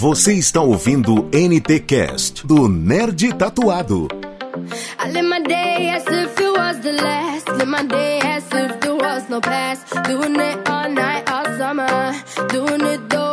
Você 0.00 0.34
está 0.34 0.60
ouvindo 0.60 1.28
NT 1.34 1.80
Cast 1.84 2.46
do 2.46 2.68
Nerd 2.68 3.32
Tatuado. 3.34 4.06
Doing 10.06 10.36
it 10.38 10.68
all 10.70 10.88
night, 10.88 11.28
all 11.28 11.46
summer. 11.58 12.14
Doing 12.48 12.94
it 12.94 13.08
wanna. 13.08 13.27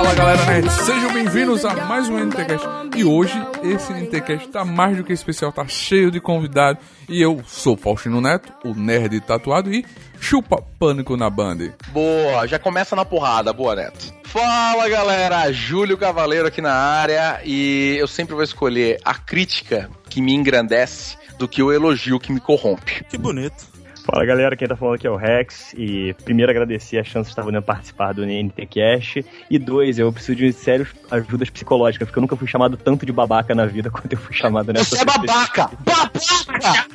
Fala 0.00 0.14
galera 0.14 0.46
nerd, 0.46 0.70
sejam 0.70 1.12
bem-vindos 1.12 1.62
a 1.62 1.74
mais 1.84 2.08
um 2.08 2.18
NTCast. 2.18 2.66
E 2.96 3.04
hoje 3.04 3.34
esse 3.62 3.92
NTCast 3.92 4.48
tá 4.48 4.64
mais 4.64 4.96
do 4.96 5.04
que 5.04 5.12
especial, 5.12 5.52
tá 5.52 5.68
cheio 5.68 6.10
de 6.10 6.18
convidados. 6.18 6.82
E 7.06 7.20
eu 7.20 7.42
sou 7.46 7.76
Faustino 7.76 8.18
Neto, 8.18 8.50
o 8.64 8.72
nerd 8.72 9.20
tatuado 9.20 9.70
e 9.70 9.84
chupa 10.18 10.64
pânico 10.78 11.18
na 11.18 11.28
banda. 11.28 11.76
Boa, 11.88 12.46
já 12.46 12.58
começa 12.58 12.96
na 12.96 13.04
porrada, 13.04 13.52
boa 13.52 13.76
Neto. 13.76 14.14
Fala 14.24 14.88
galera, 14.88 15.52
Júlio 15.52 15.98
Cavaleiro 15.98 16.48
aqui 16.48 16.62
na 16.62 16.72
área 16.72 17.42
e 17.44 17.96
eu 18.00 18.08
sempre 18.08 18.34
vou 18.34 18.42
escolher 18.42 18.98
a 19.04 19.12
crítica 19.12 19.90
que 20.08 20.22
me 20.22 20.32
engrandece 20.32 21.18
do 21.38 21.46
que 21.46 21.62
o 21.62 21.70
elogio 21.70 22.18
que 22.18 22.32
me 22.32 22.40
corrompe. 22.40 23.04
Que 23.04 23.18
bonito. 23.18 23.79
Fala 24.04 24.24
galera, 24.24 24.56
quem 24.56 24.66
tá 24.66 24.74
falando 24.74 24.94
aqui 24.94 25.06
é 25.06 25.10
o 25.10 25.16
Rex. 25.16 25.74
E 25.76 26.14
primeiro 26.24 26.50
agradecer 26.50 26.98
a 26.98 27.04
chance 27.04 27.28
de 27.28 27.32
estar 27.32 27.42
podendo 27.42 27.62
participar 27.62 28.12
do 28.12 28.24
NT 28.24 28.66
Cash. 28.66 29.24
E 29.50 29.58
dois, 29.58 29.98
eu 29.98 30.12
preciso 30.12 30.36
de 30.36 30.52
sérias 30.52 30.88
ajudas 31.10 31.50
psicológicas, 31.50 32.08
porque 32.08 32.18
eu 32.18 32.22
nunca 32.22 32.36
fui 32.36 32.48
chamado 32.48 32.76
tanto 32.76 33.04
de 33.04 33.12
babaca 33.12 33.54
na 33.54 33.66
vida 33.66 33.90
quanto 33.92 34.12
eu 34.12 34.18
fui 34.18 34.34
chamado 34.34 34.72
nessa. 34.72 34.96
Você 34.96 35.02
é 35.02 35.04
babaca! 35.04 35.70
Babaca! 35.84 36.86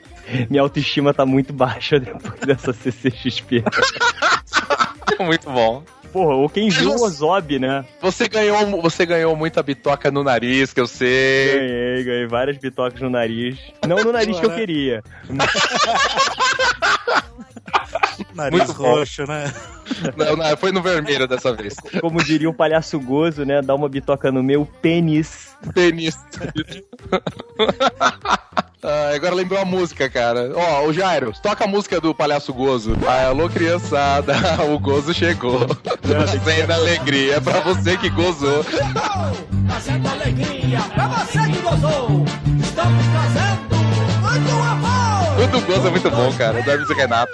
Minha 0.48 0.62
autoestima 0.62 1.12
tá 1.12 1.26
muito 1.26 1.52
baixa 1.52 1.98
depois 2.00 2.40
dessa 2.40 2.72
CCXP. 2.72 3.64
muito 5.18 5.50
bom. 5.50 5.82
Porra, 6.12 6.34
ou 6.34 6.48
quem 6.48 6.68
viu 6.68 6.90
o 6.90 7.04
Ozob, 7.04 7.58
né? 7.58 7.84
Você 8.00 8.28
ganhou, 8.28 8.82
você 8.82 9.06
ganhou 9.06 9.36
muita 9.36 9.62
bitoca 9.62 10.10
no 10.10 10.24
nariz, 10.24 10.72
que 10.72 10.80
eu 10.80 10.86
sei. 10.86 11.54
Ganhei, 11.54 12.04
ganhei 12.04 12.26
várias 12.26 12.58
bitocas 12.58 13.00
no 13.00 13.10
nariz. 13.10 13.58
Não 13.86 14.02
no 14.02 14.12
nariz 14.12 14.38
que 14.38 14.46
eu 14.46 14.54
queria. 14.54 15.02
Nariz 18.34 18.58
Muito 18.58 18.72
roxo, 18.72 19.26
né? 19.26 19.52
Não, 20.16 20.36
não, 20.36 20.56
foi 20.56 20.72
no 20.72 20.80
vermelho 20.80 21.26
dessa 21.26 21.52
vez. 21.52 21.74
Como 22.00 22.22
diria 22.22 22.48
um 22.48 22.54
palhaço 22.54 22.98
gozo, 23.00 23.44
né? 23.44 23.60
Dá 23.60 23.74
uma 23.74 23.88
bitoca 23.88 24.30
no 24.30 24.42
meu 24.42 24.64
pênis. 24.64 25.56
Pênis. 25.74 26.16
Ah, 28.82 29.12
agora 29.14 29.34
lembrou 29.34 29.60
a 29.60 29.64
música, 29.64 30.08
cara. 30.08 30.52
Ó, 30.54 30.82
oh, 30.82 30.88
o 30.88 30.92
Jairo, 30.92 31.32
toca 31.42 31.64
a 31.64 31.68
música 31.68 32.00
do 32.00 32.14
Palhaço 32.14 32.52
Gozo. 32.52 32.96
Ah, 33.06 33.26
alô, 33.26 33.48
criançada, 33.48 34.34
o 34.72 34.78
gozo 34.78 35.12
chegou. 35.12 35.66
Trazendo 36.00 36.72
alegria 36.72 37.36
é 37.36 37.40
pra 37.40 37.60
você 37.60 37.96
que 37.96 38.08
gozou. 38.08 38.64
Trazendo 39.68 40.08
alegria 40.08 40.80
pra 40.94 41.08
você 41.08 41.38
que 41.38 41.58
gozou. 41.60 42.24
Estamos 42.62 43.04
trazendo 43.06 43.76
muito 44.22 44.52
amor. 44.62 45.50
Tudo 45.50 45.66
gozo 45.66 45.86
é 45.86 45.90
muito 45.90 46.10
bom, 46.10 46.32
cara. 46.32 46.62
Da 46.62 46.76
música 46.76 46.94
Renato. 46.94 47.32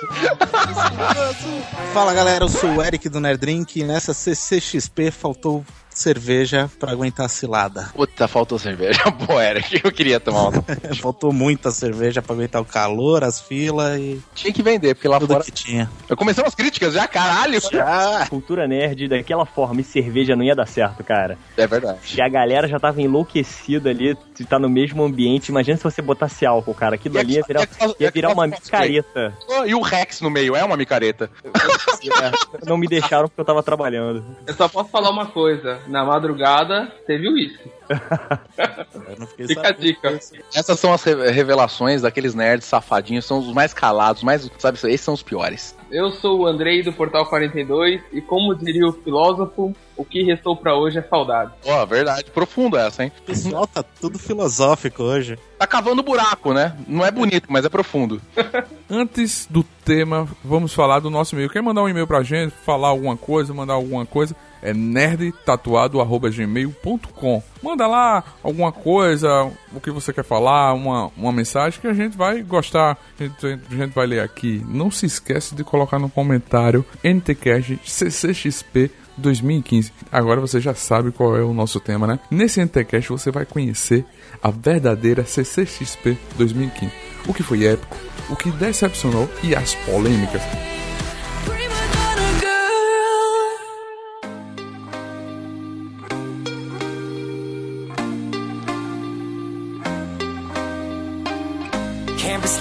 Fala, 1.93 2.13
galera. 2.13 2.45
Eu 2.45 2.49
sou 2.49 2.77
o 2.77 2.83
Eric 2.83 3.09
do 3.09 3.21
Nerd 3.21 3.39
Drink. 3.39 3.85
Nessa 3.85 4.13
CCXP 4.13 5.11
faltou 5.11 5.65
cerveja 5.97 6.71
para 6.79 6.93
aguentar 6.93 7.27
a 7.27 7.29
cilada. 7.29 7.91
Puta, 7.95 8.29
faltou 8.29 8.59
cerveja. 8.59 9.01
Pô, 9.27 9.41
era 9.41 9.61
que 9.63 9.81
eu 9.83 9.91
queria 9.91 10.21
tomar 10.21 10.49
uma. 10.49 10.65
faltou 11.01 11.33
muita 11.33 11.71
cerveja 11.71 12.21
para 12.21 12.35
aguentar 12.35 12.61
o 12.61 12.65
calor, 12.65 13.25
as 13.25 13.41
filas 13.41 13.99
e. 13.99 14.23
Tinha 14.35 14.53
que 14.53 14.63
vender, 14.63 14.95
porque 14.95 15.09
lá 15.09 15.19
Tudo 15.19 15.33
fora. 15.33 15.45
que 15.45 15.51
tinha. 15.51 15.91
Eu 16.09 16.17
comecei 16.17 16.45
umas 16.45 16.55
críticas 16.55 16.93
já, 16.93 17.09
caralho. 17.09 17.61
Já. 17.73 18.27
Cultura 18.29 18.69
nerd 18.69 19.09
daquela 19.09 19.47
forma 19.47 19.81
e 19.81 19.85
cerveja 19.85 20.37
não 20.37 20.45
ia 20.45 20.55
dar 20.55 20.67
certo, 20.67 21.03
cara. 21.03 21.39
É 21.57 21.67
verdade. 21.67 21.99
E 22.15 22.21
a 22.21 22.29
galera 22.29 22.69
já 22.69 22.79
tava 22.79 23.01
enlouquecida 23.01 23.91
ali, 23.91 24.17
tá 24.49 24.59
no 24.59 24.69
mesmo 24.69 25.03
ambiente. 25.03 25.49
Imagina 25.49 25.79
se 25.79 25.85
você 25.85 26.03
botasse 26.03 26.45
álcool, 26.45 26.75
cara. 26.75 26.97
Aquilo 26.97 27.19
ali 27.19 27.35
ia 27.35 27.43
virar, 27.47 27.69
ia 27.99 28.11
virar 28.11 28.33
uma 28.33 28.47
micareta. 28.47 29.33
E 29.67 29.75
o 29.75 29.81
Rex 29.81 30.21
no 30.21 30.31
meio, 30.31 30.55
é 30.55 30.63
uma 30.63 30.77
micareta. 30.77 31.31
não 32.67 32.77
me 32.77 32.87
deixaram 32.87 33.29
porque 33.29 33.41
eu 33.41 33.45
tava 33.45 33.63
trabalhando. 33.63 34.25
Eu 34.47 34.55
só 34.55 34.69
posso 34.69 34.91
falar 34.91 35.11
uma 35.11 35.27
coisa 35.27 35.81
na 35.89 36.05
madrugada 36.05 36.93
teve 37.07 37.29
uísque. 37.29 37.71
Fica 39.47 39.69
a 39.69 39.73
dica. 39.73 40.21
Essas 40.55 40.79
são 40.79 40.93
as 40.93 41.05
revelações 41.05 42.03
daqueles 42.03 42.35
nerds 42.35 42.67
safadinhos, 42.67 43.25
são 43.25 43.39
os 43.39 43.53
mais 43.53 43.73
calados, 43.73 44.23
mais, 44.23 44.51
sabe, 44.59 44.79
esses 44.79 45.01
são 45.01 45.15
os 45.15 45.23
piores. 45.23 45.77
Eu 45.91 46.11
sou 46.11 46.41
o 46.41 46.47
Andrei 46.47 46.83
do 46.83 46.93
Portal 46.93 47.27
42 47.27 48.03
e 48.13 48.21
como 48.21 48.55
diria 48.55 48.87
o 48.89 48.93
filósofo, 48.93 49.73
o 49.97 50.05
que 50.05 50.23
restou 50.23 50.57
para 50.57 50.77
hoje 50.77 50.99
é 50.99 51.03
saudade. 51.03 51.53
Ó, 51.65 51.83
oh, 51.83 51.87
verdade, 51.87 52.25
profundo 52.31 52.77
essa, 52.77 53.05
hein? 53.05 53.13
O 53.21 53.23
pessoal 53.23 53.67
tá 53.67 53.83
tudo 53.83 54.19
filosófico 54.19 55.05
hoje. 55.05 55.39
Tá 55.59 55.67
cavando 55.67 56.03
buraco, 56.03 56.53
né? 56.53 56.77
Não 56.87 57.05
é 57.05 57.11
bonito, 57.11 57.47
mas 57.49 57.65
é 57.65 57.69
profundo. 57.69 58.21
Antes 58.91 59.47
do 59.49 59.63
tema, 59.85 60.29
vamos 60.45 60.75
falar 60.75 60.99
do 60.99 61.09
nosso 61.09 61.35
e-mail. 61.35 61.49
Quer 61.49 61.63
mandar 61.63 61.83
um 61.83 61.89
e-mail 61.89 62.07
pra 62.07 62.23
gente, 62.23 62.53
falar 62.65 62.89
alguma 62.89 63.17
coisa, 63.17 63.55
mandar 63.55 63.75
alguma 63.75 64.05
coisa? 64.05 64.35
É 64.63 64.75
nerdtatuado@gmail.com. 64.75 67.43
Manda 67.63 67.87
lá 67.87 68.25
alguma 68.43 68.73
coisa, 68.73 69.51
o 69.73 69.81
que 69.81 69.91
você 69.91 70.13
quer 70.13 70.25
falar, 70.25 70.75
uma, 70.75 71.11
uma 71.17 71.33
mensagem 71.33 71.81
que 71.81 71.87
a 71.87 71.95
gente 71.95 72.17
vai 72.17 72.43
gostar, 72.43 72.99
a 73.19 73.23
gente, 73.23 73.47
a 73.47 73.75
gente 73.75 73.95
vai 73.95 74.07
ler 74.07 74.21
aqui. 74.21 74.63
Não 74.69 74.91
se 74.91 75.07
esquece 75.07 75.55
de 75.55 75.65
colocar 75.65 75.99
no 75.99 76.09
comentário 76.09 76.85
NTCast 77.03 77.81
CCXP 77.85 78.91
2015. 79.17 79.93
Agora 80.13 80.41
você 80.41 80.61
já 80.61 80.75
sabe 80.75 81.11
qual 81.11 81.37
é 81.37 81.43
o 81.43 81.55
nosso 81.55 81.81
tema, 81.81 82.07
né? 82.07 82.19
Nesse 82.31 82.61
NTCast 82.61 83.11
você 83.11 83.31
vai 83.31 83.47
conhecer 83.47 84.05
a 84.43 84.51
verdadeira 84.51 85.25
CCXP 85.25 86.17
2015. 86.37 86.93
O 87.27 87.35
que 87.35 87.43
foi 87.43 87.65
épico, 87.65 87.97
o 88.31 88.37
que 88.37 88.51
decepcionou 88.51 89.29
e 89.43 89.55
as 89.55 89.75
polêmicas. 89.75 90.43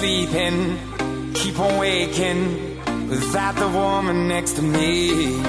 Sleeping, 0.06 0.78
keep 1.34 1.60
on 1.60 1.80
waking 1.80 2.80
without 3.10 3.56
the 3.56 3.68
woman 3.68 4.28
next 4.28 4.56
to 4.56 4.62
me. 4.62 5.42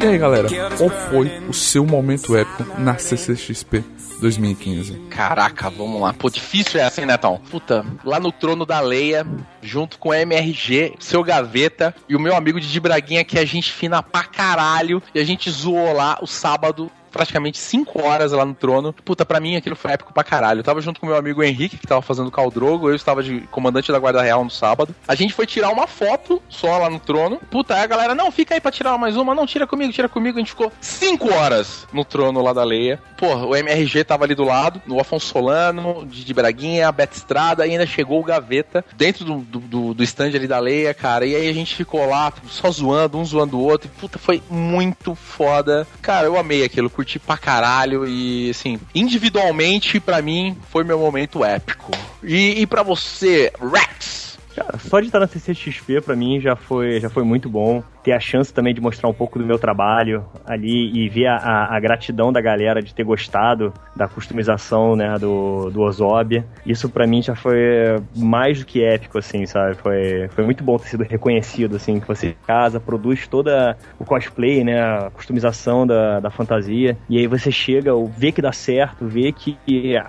E 0.00 0.06
aí, 0.06 0.18
galera, 0.18 0.48
qual 0.76 0.90
foi 1.10 1.28
o 1.48 1.52
seu 1.52 1.84
momento 1.84 2.34
épico 2.36 2.80
na 2.80 2.96
CCXP 2.96 3.84
2015? 4.20 4.94
Caraca, 5.10 5.68
vamos 5.68 6.00
lá. 6.00 6.12
Pô, 6.14 6.30
difícil 6.30 6.80
é 6.80 6.84
assim, 6.84 7.04
Netão? 7.04 7.40
Puta, 7.50 7.84
lá 8.02 8.18
no 8.18 8.32
trono 8.32 8.64
da 8.64 8.80
Leia, 8.80 9.26
junto 9.62 9.98
com 9.98 10.10
a 10.10 10.18
MRG, 10.18 10.94
seu 10.98 11.22
Gaveta 11.22 11.94
e 12.08 12.16
o 12.16 12.20
meu 12.20 12.34
amigo 12.34 12.58
de 12.60 12.80
Braguinha, 12.80 13.24
que 13.24 13.38
é 13.38 13.46
gente 13.46 13.70
fina 13.70 14.02
pra 14.02 14.24
caralho. 14.24 15.02
E 15.14 15.20
a 15.20 15.24
gente 15.24 15.50
zoou 15.50 15.92
lá 15.92 16.18
o 16.20 16.26
sábado 16.26 16.90
praticamente 17.14 17.58
5 17.58 18.02
horas 18.02 18.32
lá 18.32 18.44
no 18.44 18.54
trono. 18.54 18.92
Puta, 18.92 19.24
pra 19.24 19.38
mim 19.38 19.54
aquilo 19.54 19.76
foi 19.76 19.92
épico 19.92 20.12
pra 20.12 20.24
caralho. 20.24 20.58
Eu 20.58 20.64
tava 20.64 20.80
junto 20.80 21.00
com 21.00 21.06
meu 21.06 21.16
amigo 21.16 21.44
Henrique, 21.44 21.78
que 21.78 21.86
tava 21.86 22.02
fazendo 22.02 22.30
Caldrogo, 22.30 22.90
eu 22.90 22.94
estava 22.96 23.22
de 23.22 23.40
comandante 23.52 23.92
da 23.92 23.98
Guarda 24.00 24.20
Real 24.20 24.42
no 24.42 24.50
sábado. 24.50 24.94
A 25.06 25.14
gente 25.14 25.32
foi 25.32 25.46
tirar 25.46 25.70
uma 25.70 25.86
foto 25.86 26.42
só 26.48 26.76
lá 26.76 26.90
no 26.90 26.98
trono. 26.98 27.40
Puta, 27.50 27.74
aí 27.74 27.82
a 27.82 27.86
galera, 27.86 28.14
não, 28.16 28.32
fica 28.32 28.54
aí 28.54 28.60
pra 28.60 28.72
tirar 28.72 28.98
mais 28.98 29.16
uma. 29.16 29.34
Não, 29.34 29.46
tira 29.46 29.66
comigo, 29.66 29.92
tira 29.92 30.08
comigo. 30.08 30.38
A 30.38 30.40
gente 30.40 30.50
ficou 30.50 30.72
5 30.80 31.32
horas 31.32 31.86
no 31.92 32.04
trono 32.04 32.42
lá 32.42 32.52
da 32.52 32.64
Leia. 32.64 33.00
Porra, 33.16 33.46
o 33.46 33.54
MRG 33.54 34.02
tava 34.02 34.24
ali 34.24 34.34
do 34.34 34.44
lado, 34.44 34.82
o 34.88 35.00
Afonso 35.00 35.26
Solano, 35.26 36.04
de 36.04 36.34
Braguinha, 36.34 36.88
a 36.88 36.92
Beto 36.92 37.16
Estrada, 37.16 37.64
e 37.64 37.70
ainda 37.70 37.86
chegou 37.86 38.20
o 38.20 38.24
Gaveta 38.24 38.84
dentro 38.96 39.24
do, 39.24 39.38
do, 39.40 39.94
do 39.94 40.02
stand 40.02 40.32
ali 40.34 40.48
da 40.48 40.58
Leia, 40.58 40.92
cara. 40.92 41.24
E 41.24 41.36
aí 41.36 41.48
a 41.48 41.52
gente 41.54 41.76
ficou 41.76 42.04
lá, 42.08 42.32
só 42.48 42.70
zoando, 42.70 43.18
um 43.18 43.24
zoando 43.24 43.56
o 43.56 43.62
outro. 43.62 43.88
Puta, 44.00 44.18
foi 44.18 44.42
muito 44.50 45.14
foda. 45.14 45.86
Cara, 46.02 46.26
eu 46.26 46.36
amei 46.36 46.64
aquilo, 46.64 46.90
curti 46.90 47.03
pra 47.18 47.36
caralho 47.36 48.06
e, 48.06 48.50
assim, 48.50 48.78
individualmente, 48.94 50.00
para 50.00 50.20
mim, 50.22 50.56
foi 50.70 50.84
meu 50.84 50.98
momento 50.98 51.44
épico. 51.44 51.92
E, 52.22 52.60
e 52.60 52.66
para 52.66 52.82
você, 52.82 53.52
Rex? 53.60 54.38
Cara, 54.54 54.78
só 54.78 55.00
de 55.00 55.06
estar 55.06 55.20
na 55.20 55.26
CCXP 55.26 56.00
pra 56.00 56.14
mim 56.14 56.40
já 56.40 56.54
foi, 56.54 57.00
já 57.00 57.10
foi 57.10 57.24
muito 57.24 57.48
bom 57.48 57.82
ter 58.04 58.12
a 58.12 58.20
chance 58.20 58.52
também 58.52 58.74
de 58.74 58.80
mostrar 58.80 59.08
um 59.08 59.14
pouco 59.14 59.38
do 59.38 59.46
meu 59.46 59.58
trabalho 59.58 60.24
ali 60.44 60.92
e 60.94 61.08
ver 61.08 61.26
a, 61.26 61.36
a, 61.36 61.76
a 61.76 61.80
gratidão 61.80 62.30
da 62.30 62.40
galera 62.40 62.82
de 62.82 62.94
ter 62.94 63.02
gostado 63.02 63.72
da 63.96 64.06
customização, 64.06 64.94
né, 64.94 65.14
do, 65.18 65.70
do 65.70 65.80
Ozob. 65.80 66.44
Isso 66.66 66.88
para 66.90 67.06
mim 67.06 67.22
já 67.22 67.34
foi 67.34 67.96
mais 68.14 68.60
do 68.60 68.66
que 68.66 68.84
épico, 68.84 69.18
assim, 69.18 69.46
sabe? 69.46 69.74
Foi, 69.76 70.28
foi 70.28 70.44
muito 70.44 70.62
bom 70.62 70.76
ter 70.76 70.88
sido 70.88 71.04
reconhecido, 71.04 71.76
assim, 71.76 71.98
que 71.98 72.06
você 72.06 72.34
casa, 72.46 72.78
produz 72.78 73.26
toda 73.26 73.76
o 73.98 74.04
cosplay, 74.04 74.62
né, 74.62 74.80
a 74.80 75.10
customização 75.10 75.86
da, 75.86 76.20
da 76.20 76.30
fantasia, 76.30 76.96
e 77.08 77.18
aí 77.18 77.26
você 77.26 77.50
chega, 77.50 77.92
vê 78.16 78.30
que 78.30 78.42
dá 78.42 78.52
certo, 78.52 79.06
vê 79.06 79.32
que, 79.32 79.56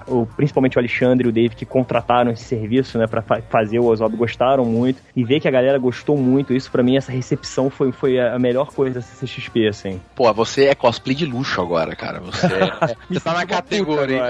o, 0.08 0.26
principalmente 0.26 0.78
o 0.78 0.80
Alexandre 0.80 1.28
e 1.28 1.30
o 1.30 1.34
Dave 1.34 1.56
que 1.56 1.66
contrataram 1.66 2.32
esse 2.32 2.44
serviço, 2.44 2.98
né, 2.98 3.08
pra 3.08 3.22
fa 3.22 3.42
fazer 3.50 3.80
o 3.80 3.86
Ozob 3.86 4.16
gostaram 4.18 4.66
muito. 4.66 5.02
E 5.16 5.24
ver 5.24 5.40
que 5.40 5.48
a 5.48 5.52
galera 5.52 5.78
gostou 5.78 6.18
muito, 6.18 6.54
isso 6.54 6.72
para 6.72 6.84
mim, 6.84 6.98
essa 6.98 7.12
recepção 7.12 7.70
foi, 7.70 7.85
foi 7.92 8.20
a 8.20 8.38
melhor 8.40 8.68
coisa 8.68 8.96
da 8.96 9.02
CCXP, 9.02 9.68
assim. 9.68 10.02
Pô, 10.16 10.32
você 10.34 10.66
é 10.66 10.76
cosplay 10.76 11.16
de 11.16 11.26
luxo 11.26 11.62
agora, 11.62 11.96
cara. 11.96 12.20
Você, 12.20 12.46
é, 12.46 12.96
você 13.10 13.20
tá 13.20 13.34
na 13.34 13.46
categoria. 13.46 14.22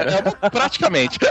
É, 0.41 0.49
praticamente. 0.49 1.19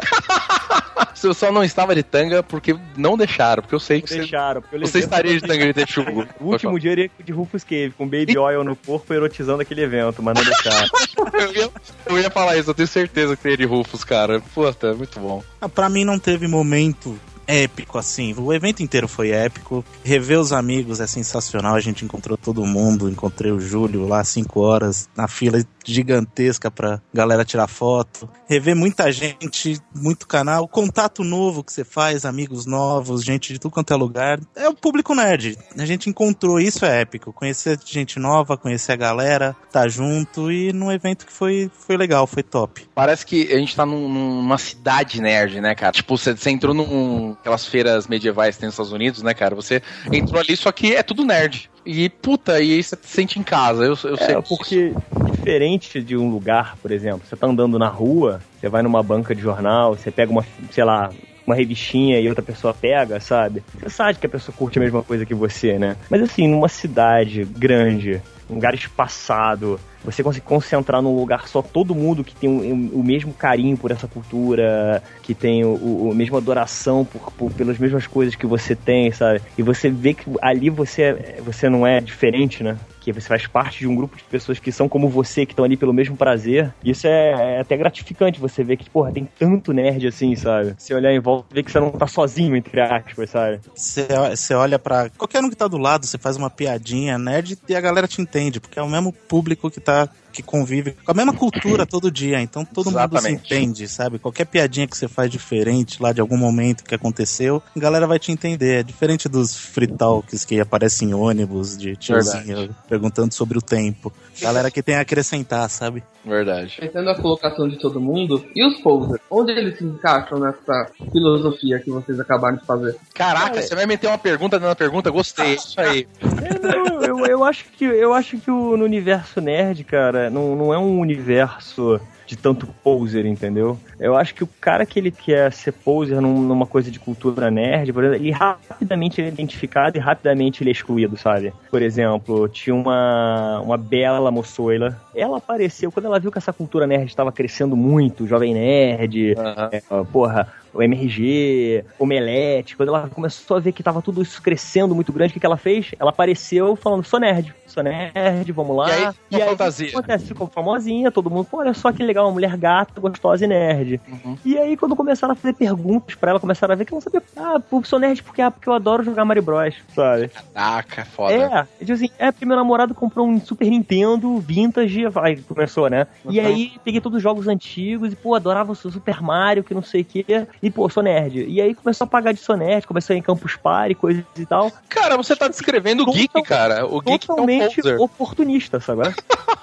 eu 1.22 1.34
só 1.34 1.50
não 1.50 1.64
estava 1.64 1.94
de 1.94 2.02
tanga 2.02 2.42
porque 2.42 2.76
não 2.96 3.16
deixaram, 3.16 3.62
porque 3.62 3.74
eu 3.74 3.80
sei 3.80 4.02
que 4.02 4.14
deixaram, 4.14 4.62
você, 4.70 4.78
você 4.78 4.98
estaria 4.98 5.34
de 5.34 5.40
tanga 5.40 5.66
de 5.66 5.72
texugo. 5.72 6.26
O 6.40 6.50
último 6.50 6.78
dia 6.78 6.90
eu 6.90 6.92
iria 6.92 7.10
de 7.24 7.32
Rufus 7.32 7.64
Cave, 7.64 7.92
com 7.96 8.04
baby 8.06 8.36
oil 8.36 8.62
no 8.62 8.76
corpo, 8.76 9.12
erotizando 9.14 9.62
aquele 9.62 9.82
evento, 9.82 10.22
mas 10.22 10.34
não 10.34 10.44
deixaram. 10.44 10.88
eu, 11.32 11.52
ia, 11.54 11.70
eu, 12.06 12.18
ia, 12.20 12.30
falar 12.30 12.56
isso, 12.56 12.70
eu 12.70 12.74
tenho 12.74 12.88
certeza 12.88 13.36
que 13.36 13.42
teria 13.42 13.56
de 13.56 13.64
Rufus, 13.64 14.04
cara. 14.04 14.40
Puta, 14.54 14.88
é 14.88 14.94
muito 14.94 15.18
bom. 15.18 15.42
Ah, 15.60 15.68
pra 15.68 15.88
mim 15.88 16.04
não 16.04 16.18
teve 16.18 16.46
momento 16.46 17.18
épico, 17.46 17.98
assim. 17.98 18.34
O 18.36 18.52
evento 18.52 18.82
inteiro 18.82 19.08
foi 19.08 19.30
épico. 19.30 19.84
Rever 20.02 20.38
os 20.38 20.52
amigos 20.52 21.00
é 21.00 21.06
sensacional. 21.06 21.74
A 21.74 21.80
gente 21.80 22.04
encontrou 22.04 22.36
todo 22.36 22.64
mundo. 22.64 23.08
Encontrei 23.08 23.52
o 23.52 23.60
Júlio 23.60 24.06
lá, 24.06 24.22
5 24.24 24.60
horas, 24.60 25.08
na 25.16 25.28
fila 25.28 25.64
gigantesca 25.84 26.70
pra 26.70 27.00
galera 27.12 27.44
tirar 27.44 27.66
foto. 27.66 28.28
Rever 28.48 28.74
muita 28.74 29.12
gente, 29.12 29.80
muito 29.94 30.26
canal. 30.26 30.66
Contato 30.66 31.22
novo 31.22 31.62
que 31.62 31.72
você 31.72 31.84
faz, 31.84 32.24
amigos 32.24 32.66
novos, 32.66 33.22
gente 33.22 33.52
de 33.52 33.58
tudo 33.58 33.72
quanto 33.72 33.92
é 33.92 33.96
lugar. 33.96 34.40
É 34.56 34.68
o 34.68 34.74
público 34.74 35.14
nerd. 35.14 35.58
A 35.76 35.84
gente 35.84 36.08
encontrou 36.08 36.58
isso, 36.58 36.84
é 36.84 37.02
épico. 37.02 37.32
Conhecer 37.32 37.78
gente 37.84 38.18
nova, 38.18 38.56
conhecer 38.56 38.92
a 38.92 38.96
galera, 38.96 39.54
tá 39.70 39.86
junto 39.88 40.50
e 40.50 40.72
num 40.72 40.90
evento 40.90 41.26
que 41.26 41.32
foi, 41.32 41.70
foi 41.74 41.96
legal, 41.96 42.26
foi 42.26 42.42
top. 42.42 42.86
Parece 42.94 43.26
que 43.26 43.52
a 43.52 43.58
gente 43.58 43.76
tá 43.76 43.84
num, 43.84 44.08
numa 44.08 44.58
cidade 44.58 45.20
nerd, 45.20 45.60
né, 45.60 45.74
cara? 45.74 45.92
Tipo, 45.92 46.16
você, 46.16 46.34
você 46.34 46.50
entrou 46.50 46.74
num 46.74 47.33
aquelas 47.40 47.66
feiras 47.66 48.06
medievais 48.06 48.54
que 48.54 48.60
tem 48.60 48.66
nos 48.66 48.74
Estados 48.74 48.92
Unidos, 48.92 49.22
né, 49.22 49.34
cara? 49.34 49.54
Você 49.54 49.82
entrou 50.12 50.40
ali, 50.40 50.56
só 50.56 50.72
que 50.72 50.94
é 50.94 51.02
tudo 51.02 51.24
nerd. 51.24 51.70
E, 51.84 52.08
puta, 52.08 52.60
e 52.60 52.72
aí 52.72 52.82
você 52.82 52.96
se 52.96 53.08
sente 53.08 53.38
em 53.38 53.42
casa. 53.42 53.84
Eu, 53.84 53.96
eu 54.04 54.14
é, 54.14 54.26
sei 54.26 54.42
porque 54.42 54.94
diferente 55.32 56.02
de 56.02 56.16
um 56.16 56.30
lugar, 56.30 56.76
por 56.80 56.90
exemplo, 56.90 57.22
você 57.28 57.36
tá 57.36 57.46
andando 57.46 57.78
na 57.78 57.88
rua, 57.88 58.40
você 58.58 58.68
vai 58.68 58.82
numa 58.82 59.02
banca 59.02 59.34
de 59.34 59.42
jornal, 59.42 59.94
você 59.94 60.10
pega 60.10 60.32
uma, 60.32 60.44
sei 60.70 60.84
lá, 60.84 61.10
uma 61.46 61.54
revistinha 61.54 62.18
e 62.18 62.28
outra 62.28 62.42
pessoa 62.42 62.72
pega, 62.72 63.20
sabe? 63.20 63.62
Você 63.78 63.90
sabe 63.90 64.18
que 64.18 64.26
a 64.26 64.30
pessoa 64.30 64.56
curte 64.56 64.78
a 64.78 64.82
mesma 64.82 65.02
coisa 65.02 65.26
que 65.26 65.34
você, 65.34 65.78
né? 65.78 65.96
Mas 66.08 66.22
assim, 66.22 66.48
numa 66.48 66.68
cidade 66.68 67.44
grande, 67.44 68.22
um 68.48 68.54
lugar 68.54 68.74
espaçado, 68.74 69.78
você 70.04 70.22
consegue 70.22 70.44
concentrar 70.44 71.00
num 71.00 71.16
lugar 71.16 71.48
só 71.48 71.62
todo 71.62 71.94
mundo 71.94 72.22
que 72.22 72.34
tem 72.34 72.48
o, 72.48 72.98
o 72.98 73.02
mesmo 73.02 73.32
carinho 73.32 73.76
por 73.76 73.90
essa 73.90 74.06
cultura, 74.06 75.02
que 75.22 75.34
tem 75.34 75.64
o, 75.64 75.74
o, 75.74 76.10
a 76.12 76.14
mesma 76.14 76.38
adoração 76.38 77.04
por, 77.04 77.32
por, 77.32 77.50
pelas 77.52 77.78
mesmas 77.78 78.06
coisas 78.06 78.34
que 78.34 78.46
você 78.46 78.76
tem, 78.76 79.10
sabe? 79.10 79.40
E 79.56 79.62
você 79.62 79.88
vê 79.90 80.12
que 80.14 80.24
ali 80.42 80.68
você, 80.68 81.36
você 81.40 81.68
não 81.68 81.86
é 81.86 82.00
diferente, 82.00 82.62
né? 82.62 82.76
Que 83.04 83.20
você 83.20 83.28
faz 83.28 83.46
parte 83.46 83.80
de 83.80 83.86
um 83.86 83.94
grupo 83.94 84.16
de 84.16 84.24
pessoas 84.24 84.58
que 84.58 84.72
são 84.72 84.88
como 84.88 85.08
você, 85.08 85.44
que 85.44 85.52
estão 85.52 85.64
ali 85.64 85.76
pelo 85.76 85.92
mesmo 85.92 86.16
prazer. 86.16 86.72
Isso 86.82 87.06
é, 87.06 87.56
é, 87.56 87.60
até 87.60 87.76
gratificante 87.76 88.40
você 88.40 88.64
ver 88.64 88.76
que, 88.76 88.88
porra, 88.88 89.12
tem 89.12 89.28
tanto 89.38 89.72
nerd 89.72 90.06
assim, 90.06 90.34
sabe? 90.34 90.74
Você 90.78 90.94
olhar 90.94 91.12
em 91.12 91.20
volta 91.20 91.46
e 91.50 91.54
ver 91.54 91.62
que 91.62 91.70
você 91.70 91.80
não 91.80 91.90
tá 91.90 92.06
sozinho, 92.06 92.56
entre 92.56 92.80
aspas, 92.80 93.30
sabe? 93.30 93.60
Você 93.74 94.54
olha 94.54 94.78
para 94.78 95.10
qualquer 95.10 95.42
um 95.42 95.50
que 95.50 95.56
tá 95.56 95.68
do 95.68 95.78
lado, 95.78 96.06
você 96.06 96.16
faz 96.16 96.36
uma 96.36 96.48
piadinha 96.48 97.18
nerd 97.18 97.58
e 97.68 97.74
a 97.74 97.80
galera 97.80 98.08
te 98.08 98.22
entende, 98.22 98.60
porque 98.60 98.78
é 98.78 98.82
o 98.82 98.88
mesmo 98.88 99.12
público 99.12 99.70
que 99.70 99.80
tá 99.80 100.08
que 100.34 100.42
convive 100.42 100.96
com 101.04 101.12
a 101.12 101.14
mesma 101.14 101.32
cultura 101.32 101.86
todo 101.86 102.10
dia, 102.10 102.40
então 102.40 102.64
todo 102.64 102.90
Exatamente. 102.90 103.30
mundo 103.30 103.40
se 103.40 103.54
entende, 103.54 103.88
sabe? 103.88 104.18
Qualquer 104.18 104.44
piadinha 104.46 104.86
que 104.86 104.98
você 104.98 105.06
faz 105.06 105.30
diferente 105.30 106.02
lá 106.02 106.12
de 106.12 106.20
algum 106.20 106.36
momento 106.36 106.82
que 106.82 106.94
aconteceu, 106.94 107.62
a 107.74 107.78
galera 107.78 108.06
vai 108.06 108.18
te 108.18 108.32
entender. 108.32 108.80
É 108.80 108.82
diferente 108.82 109.28
dos 109.28 109.56
free 109.56 109.86
talks 109.86 110.44
que 110.44 110.60
aparecem 110.60 111.10
em 111.10 111.14
ônibus 111.14 111.76
de 111.78 111.96
tiozinho 111.96 112.74
perguntando 112.88 113.32
sobre 113.32 113.56
o 113.56 113.62
tempo. 113.62 114.12
Galera 114.40 114.70
que 114.70 114.82
tem 114.82 114.96
a 114.96 115.00
acrescentar, 115.00 115.68
sabe? 115.70 116.02
Verdade. 116.24 116.76
Pensando 116.80 117.10
a 117.10 117.14
colocação 117.14 117.68
de 117.68 117.78
todo 117.78 118.00
mundo, 118.00 118.44
e 118.54 118.66
os 118.66 118.78
posers? 118.80 119.20
Onde 119.30 119.52
eles 119.52 119.78
se 119.78 119.84
encaixam 119.84 120.38
nessa 120.38 120.90
filosofia 121.12 121.78
que 121.78 121.90
vocês 121.90 122.18
acabaram 122.18 122.56
de 122.56 122.64
fazer? 122.64 122.96
Caraca, 123.14 123.58
é. 123.58 123.62
você 123.62 123.74
vai 123.74 123.86
meter 123.86 124.06
uma 124.06 124.18
pergunta 124.18 124.56
dentro 124.56 124.70
da 124.70 124.76
pergunta? 124.76 125.10
Gostei, 125.10 125.54
isso 125.54 125.80
aí. 125.80 126.06
É, 126.22 126.58
não, 126.58 127.02
eu, 127.02 127.26
eu, 127.26 127.44
acho 127.44 127.64
que, 127.76 127.84
eu 127.84 128.12
acho 128.12 128.38
que 128.38 128.50
o, 128.50 128.76
no 128.76 128.84
universo 128.84 129.40
nerd, 129.40 129.84
cara, 129.84 130.30
não, 130.30 130.56
não 130.56 130.74
é 130.74 130.78
um 130.78 130.98
universo 130.98 132.00
de 132.34 132.42
tanto 132.42 132.66
poser, 132.82 133.24
entendeu? 133.24 133.78
Eu 133.98 134.16
acho 134.16 134.34
que 134.34 134.42
o 134.42 134.48
cara 134.60 134.84
que 134.84 134.98
ele 134.98 135.10
quer 135.10 135.52
ser 135.52 135.72
poser 135.72 136.20
num, 136.20 136.40
numa 136.40 136.66
coisa 136.66 136.90
de 136.90 136.98
cultura 136.98 137.50
nerd, 137.50 137.92
por 137.92 138.04
exemplo, 138.04 138.22
ele 138.22 138.32
rapidamente 138.32 139.22
é 139.22 139.28
identificado 139.28 139.96
e 139.96 140.00
rapidamente 140.00 140.62
ele 140.62 140.70
é 140.70 140.72
excluído, 140.72 141.16
sabe? 141.16 141.52
Por 141.70 141.80
exemplo, 141.80 142.48
tinha 142.48 142.74
uma, 142.74 143.60
uma 143.60 143.76
bela 143.76 144.30
moçoila. 144.30 145.00
Ela 145.14 145.38
apareceu 145.38 145.92
quando 145.92 146.06
ela 146.06 146.18
viu 146.18 146.32
que 146.32 146.38
essa 146.38 146.52
cultura 146.52 146.86
nerd 146.86 147.08
estava 147.08 147.30
crescendo 147.30 147.76
muito, 147.76 148.26
jovem 148.26 148.54
nerd, 148.54 149.34
uhum. 149.34 149.68
é, 149.70 149.80
porra, 150.12 150.52
o 150.74 150.82
MRG, 150.82 151.84
Omelete, 151.98 152.76
quando 152.76 152.88
ela 152.88 153.08
começou 153.08 153.56
a 153.56 153.60
ver 153.60 153.72
que 153.72 153.82
tava 153.82 154.02
tudo 154.02 154.20
isso 154.20 154.42
crescendo 154.42 154.94
muito 154.94 155.12
grande, 155.12 155.30
o 155.30 155.34
que, 155.34 155.40
que 155.40 155.46
ela 155.46 155.56
fez? 155.56 155.92
Ela 155.98 156.10
apareceu 156.10 156.74
falando, 156.76 157.04
sou 157.04 157.20
nerd, 157.20 157.54
sou 157.66 157.82
nerd, 157.82 158.50
vamos 158.52 158.76
lá. 158.76 158.88
E 158.88 158.92
aí, 158.92 159.14
e 159.30 159.42
aí 159.42 159.48
fantasia. 159.50 159.88
acontece? 159.90 160.26
Ficou 160.26 160.46
famosinha, 160.48 161.12
todo 161.12 161.30
mundo, 161.30 161.46
pô, 161.48 161.58
olha 161.58 161.72
só 161.72 161.92
que 161.92 162.02
legal, 162.02 162.26
uma 162.26 162.32
mulher 162.32 162.56
gata, 162.56 163.00
gostosa 163.00 163.44
e 163.44 163.48
nerd. 163.48 164.00
Uhum. 164.08 164.36
E 164.44 164.58
aí, 164.58 164.76
quando 164.76 164.96
começaram 164.96 165.32
a 165.32 165.36
fazer 165.36 165.54
perguntas 165.54 166.14
pra 166.16 166.30
ela, 166.30 166.40
começaram 166.40 166.72
a 166.72 166.76
ver 166.76 166.84
que 166.84 166.92
ela 166.92 167.00
não 167.00 167.02
sabia, 167.02 167.22
ah, 167.36 167.60
sou 167.84 167.98
nerd 167.98 168.22
porque, 168.22 168.42
ah, 168.42 168.50
porque 168.50 168.68
eu 168.68 168.72
adoro 168.72 169.04
jogar 169.04 169.24
Mario 169.24 169.42
Bros, 169.42 169.74
sabe? 169.94 170.30
Caraca, 170.52 171.04
foda. 171.04 171.34
É, 171.34 171.66
tipo 171.78 171.92
assim, 171.92 172.10
é, 172.18 172.32
porque 172.32 172.44
meu 172.44 172.56
namorado 172.56 172.94
comprou 172.94 173.28
um 173.28 173.40
Super 173.40 173.68
Nintendo 173.68 174.38
vintage, 174.38 175.06
vai, 175.08 175.36
começou, 175.36 175.88
né? 175.88 176.06
Uhum. 176.24 176.32
E 176.32 176.40
aí, 176.40 176.72
peguei 176.84 177.00
todos 177.00 177.18
os 177.18 177.22
jogos 177.22 177.46
antigos 177.46 178.12
e, 178.12 178.16
pô, 178.16 178.34
adorava 178.34 178.72
o 178.72 178.74
Super 178.74 179.22
Mario, 179.22 179.62
que 179.62 179.74
não 179.74 179.82
sei 179.82 180.02
o 180.02 180.04
quê 180.04 180.46
e, 180.64 180.70
pô, 180.70 180.88
sou 180.88 181.02
nerd. 181.02 181.44
E 181.46 181.60
aí 181.60 181.74
começou 181.74 182.06
a 182.06 182.08
pagar 182.08 182.32
de 182.32 182.40
sou 182.40 182.56
nerd, 182.56 182.86
começou 182.86 183.12
a 183.12 183.16
ir 183.16 183.20
em 183.20 183.22
Campus 183.22 183.54
Party, 183.54 183.94
coisas 183.94 184.24
e 184.38 184.46
tal. 184.46 184.72
Cara, 184.88 185.14
você 185.14 185.36
tá 185.36 185.46
descrevendo 185.46 186.04
o 186.04 186.10
geek, 186.10 186.42
cara. 186.42 186.86
O 186.86 187.02
geek 187.02 187.26
totalmente 187.26 187.86
é 187.86 187.96
um 187.96 188.02
oportunista, 188.02 188.80
sabe? 188.80 189.02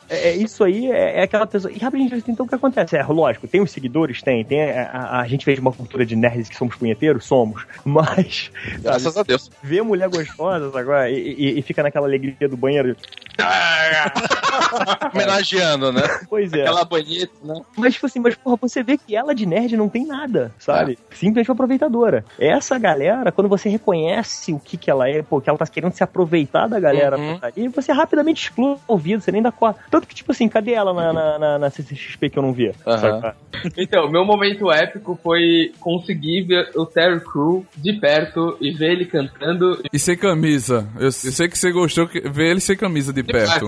é, 0.07 0.29
é, 0.29 0.35
isso 0.35 0.63
aí 0.63 0.91
é, 0.91 1.19
é, 1.19 1.23
aquela 1.23 1.47
pessoa. 1.47 1.73
E 1.73 1.79
rapidinho, 1.79 2.21
então 2.27 2.45
o 2.45 2.49
que 2.49 2.53
acontece? 2.53 2.95
É, 2.95 3.03
lógico, 3.03 3.47
tem 3.47 3.61
os 3.61 3.71
seguidores, 3.71 4.21
tem. 4.21 4.45
tem 4.45 4.61
a, 4.61 4.91
a, 4.91 5.21
a 5.21 5.27
gente 5.27 5.43
fez 5.43 5.57
uma 5.57 5.71
cultura 5.71 6.05
de 6.05 6.15
nerds 6.15 6.49
que 6.49 6.55
somos 6.55 6.75
punheteiros, 6.75 7.25
somos. 7.25 7.65
Mas. 7.83 8.51
Graças 8.79 9.13
sabe, 9.15 9.19
a 9.19 9.23
Deus. 9.23 9.49
Vê 9.63 9.81
mulher 9.81 10.07
gostosa 10.07 10.79
agora 10.79 11.09
e, 11.09 11.15
e, 11.15 11.59
e, 11.59 11.61
fica 11.63 11.81
naquela 11.81 12.05
alegria 12.05 12.47
do 12.47 12.55
banheiro. 12.55 12.95
Homenageando, 15.13 15.91
né? 15.91 16.01
Pois 16.29 16.53
é. 16.53 16.61
Aquela 16.61 16.85
banheta, 16.85 17.33
né? 17.43 17.61
Mas, 17.77 17.93
tipo 17.93 18.05
assim, 18.05 18.19
mas 18.19 18.35
porra, 18.35 18.57
você 18.61 18.83
vê 18.83 18.97
que 18.97 19.15
ela 19.15 19.33
de 19.33 19.45
nerd 19.45 19.75
não 19.77 19.89
tem 19.89 20.05
nada, 20.05 20.51
sabe? 20.57 20.93
É. 20.93 21.15
Simplesmente 21.15 21.51
aproveitadora. 21.51 22.25
Essa 22.39 22.77
galera, 22.77 23.31
quando 23.31 23.47
você 23.47 23.69
reconhece 23.69 24.53
o 24.53 24.59
que 24.59 24.77
que 24.77 24.89
ela 24.89 25.09
é, 25.09 25.21
pô, 25.21 25.41
que 25.41 25.49
ela 25.49 25.57
tá 25.57 25.67
querendo 25.67 25.93
se 25.93 26.03
aproveitar 26.03 26.67
da 26.67 26.79
galera, 26.79 27.17
uhum. 27.17 27.39
e 27.55 27.67
você 27.67 27.91
rapidamente 27.91 28.43
exclui 28.43 28.73
o 28.73 28.79
ouvido, 28.87 29.21
você 29.21 29.31
nem 29.31 29.41
dá 29.41 29.51
corda. 29.51 29.79
Tanto 29.89 30.07
que, 30.07 30.15
tipo 30.15 30.31
assim, 30.31 30.47
cadê 30.47 30.73
ela 30.73 30.93
na, 30.93 31.13
na, 31.13 31.39
na, 31.39 31.59
na 31.59 31.69
CCXP 31.69 32.29
que 32.29 32.39
eu 32.39 32.43
não 32.43 32.53
via? 32.53 32.73
Uhum. 32.85 33.31
Então, 33.77 34.09
meu 34.09 34.25
momento 34.25 34.71
épico 34.71 35.19
foi 35.21 35.71
conseguir 35.79 36.43
ver 36.43 36.71
o 36.75 36.85
Terry 36.85 37.19
Crew 37.19 37.65
de 37.77 37.93
perto 37.93 38.57
e 38.59 38.71
ver 38.71 38.91
ele 38.91 39.05
cantando. 39.05 39.81
E 39.91 39.99
sem 39.99 40.17
camisa. 40.17 40.87
Eu, 40.95 41.05
eu 41.05 41.11
sei 41.11 41.47
que 41.47 41.57
você 41.57 41.71
gostou 41.71 42.07
de 42.07 42.21
ver 42.29 42.51
ele 42.51 42.59
sem 42.59 42.77
camisa 42.77 43.13
de 43.13 43.23
perto. 43.23 43.67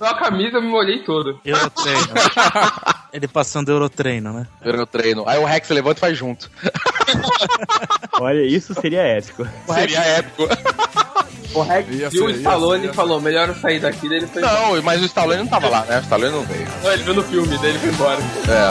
Só 0.00 0.06
a 0.06 0.14
camisa 0.14 0.56
eu 0.56 0.62
me 0.62 0.68
molhei 0.68 1.00
todo. 1.00 1.38
Eurotreino. 1.44 2.08
ele 3.12 3.28
passando 3.28 3.70
Eurotreino, 3.70 4.32
né? 4.32 4.46
Eurotreino. 4.64 5.28
Aí 5.28 5.38
o 5.38 5.44
Rex 5.44 5.68
levanta 5.68 5.98
e 5.98 6.00
faz 6.00 6.16
junto. 6.16 6.50
Olha, 8.18 8.40
isso 8.40 8.72
seria 8.72 9.02
épico. 9.02 9.46
Seria 9.74 10.00
épico. 10.00 10.48
O 11.52 11.60
Rex 11.60 11.86
viu 12.10 12.24
o 12.24 12.30
Stallone 12.30 12.86
e 12.86 12.92
falou, 12.94 13.20
melhor 13.20 13.48
eu 13.48 13.54
sair 13.56 13.78
daqui 13.78 14.08
dele 14.08 14.26
foi 14.26 14.40
Não, 14.40 14.68
embora. 14.68 14.82
mas 14.82 15.02
o 15.02 15.04
Stallone 15.04 15.40
não 15.40 15.46
tava 15.48 15.68
lá, 15.68 15.84
né? 15.84 15.98
O 15.98 16.00
Stallone 16.00 16.32
não 16.32 16.44
veio. 16.44 16.66
Não, 16.82 16.92
ele 16.92 17.02
viu 17.02 17.14
no 17.14 17.22
filme, 17.22 17.58
dele 17.58 17.78
foi 17.78 17.90
embora. 17.90 18.20
É. 18.48 18.70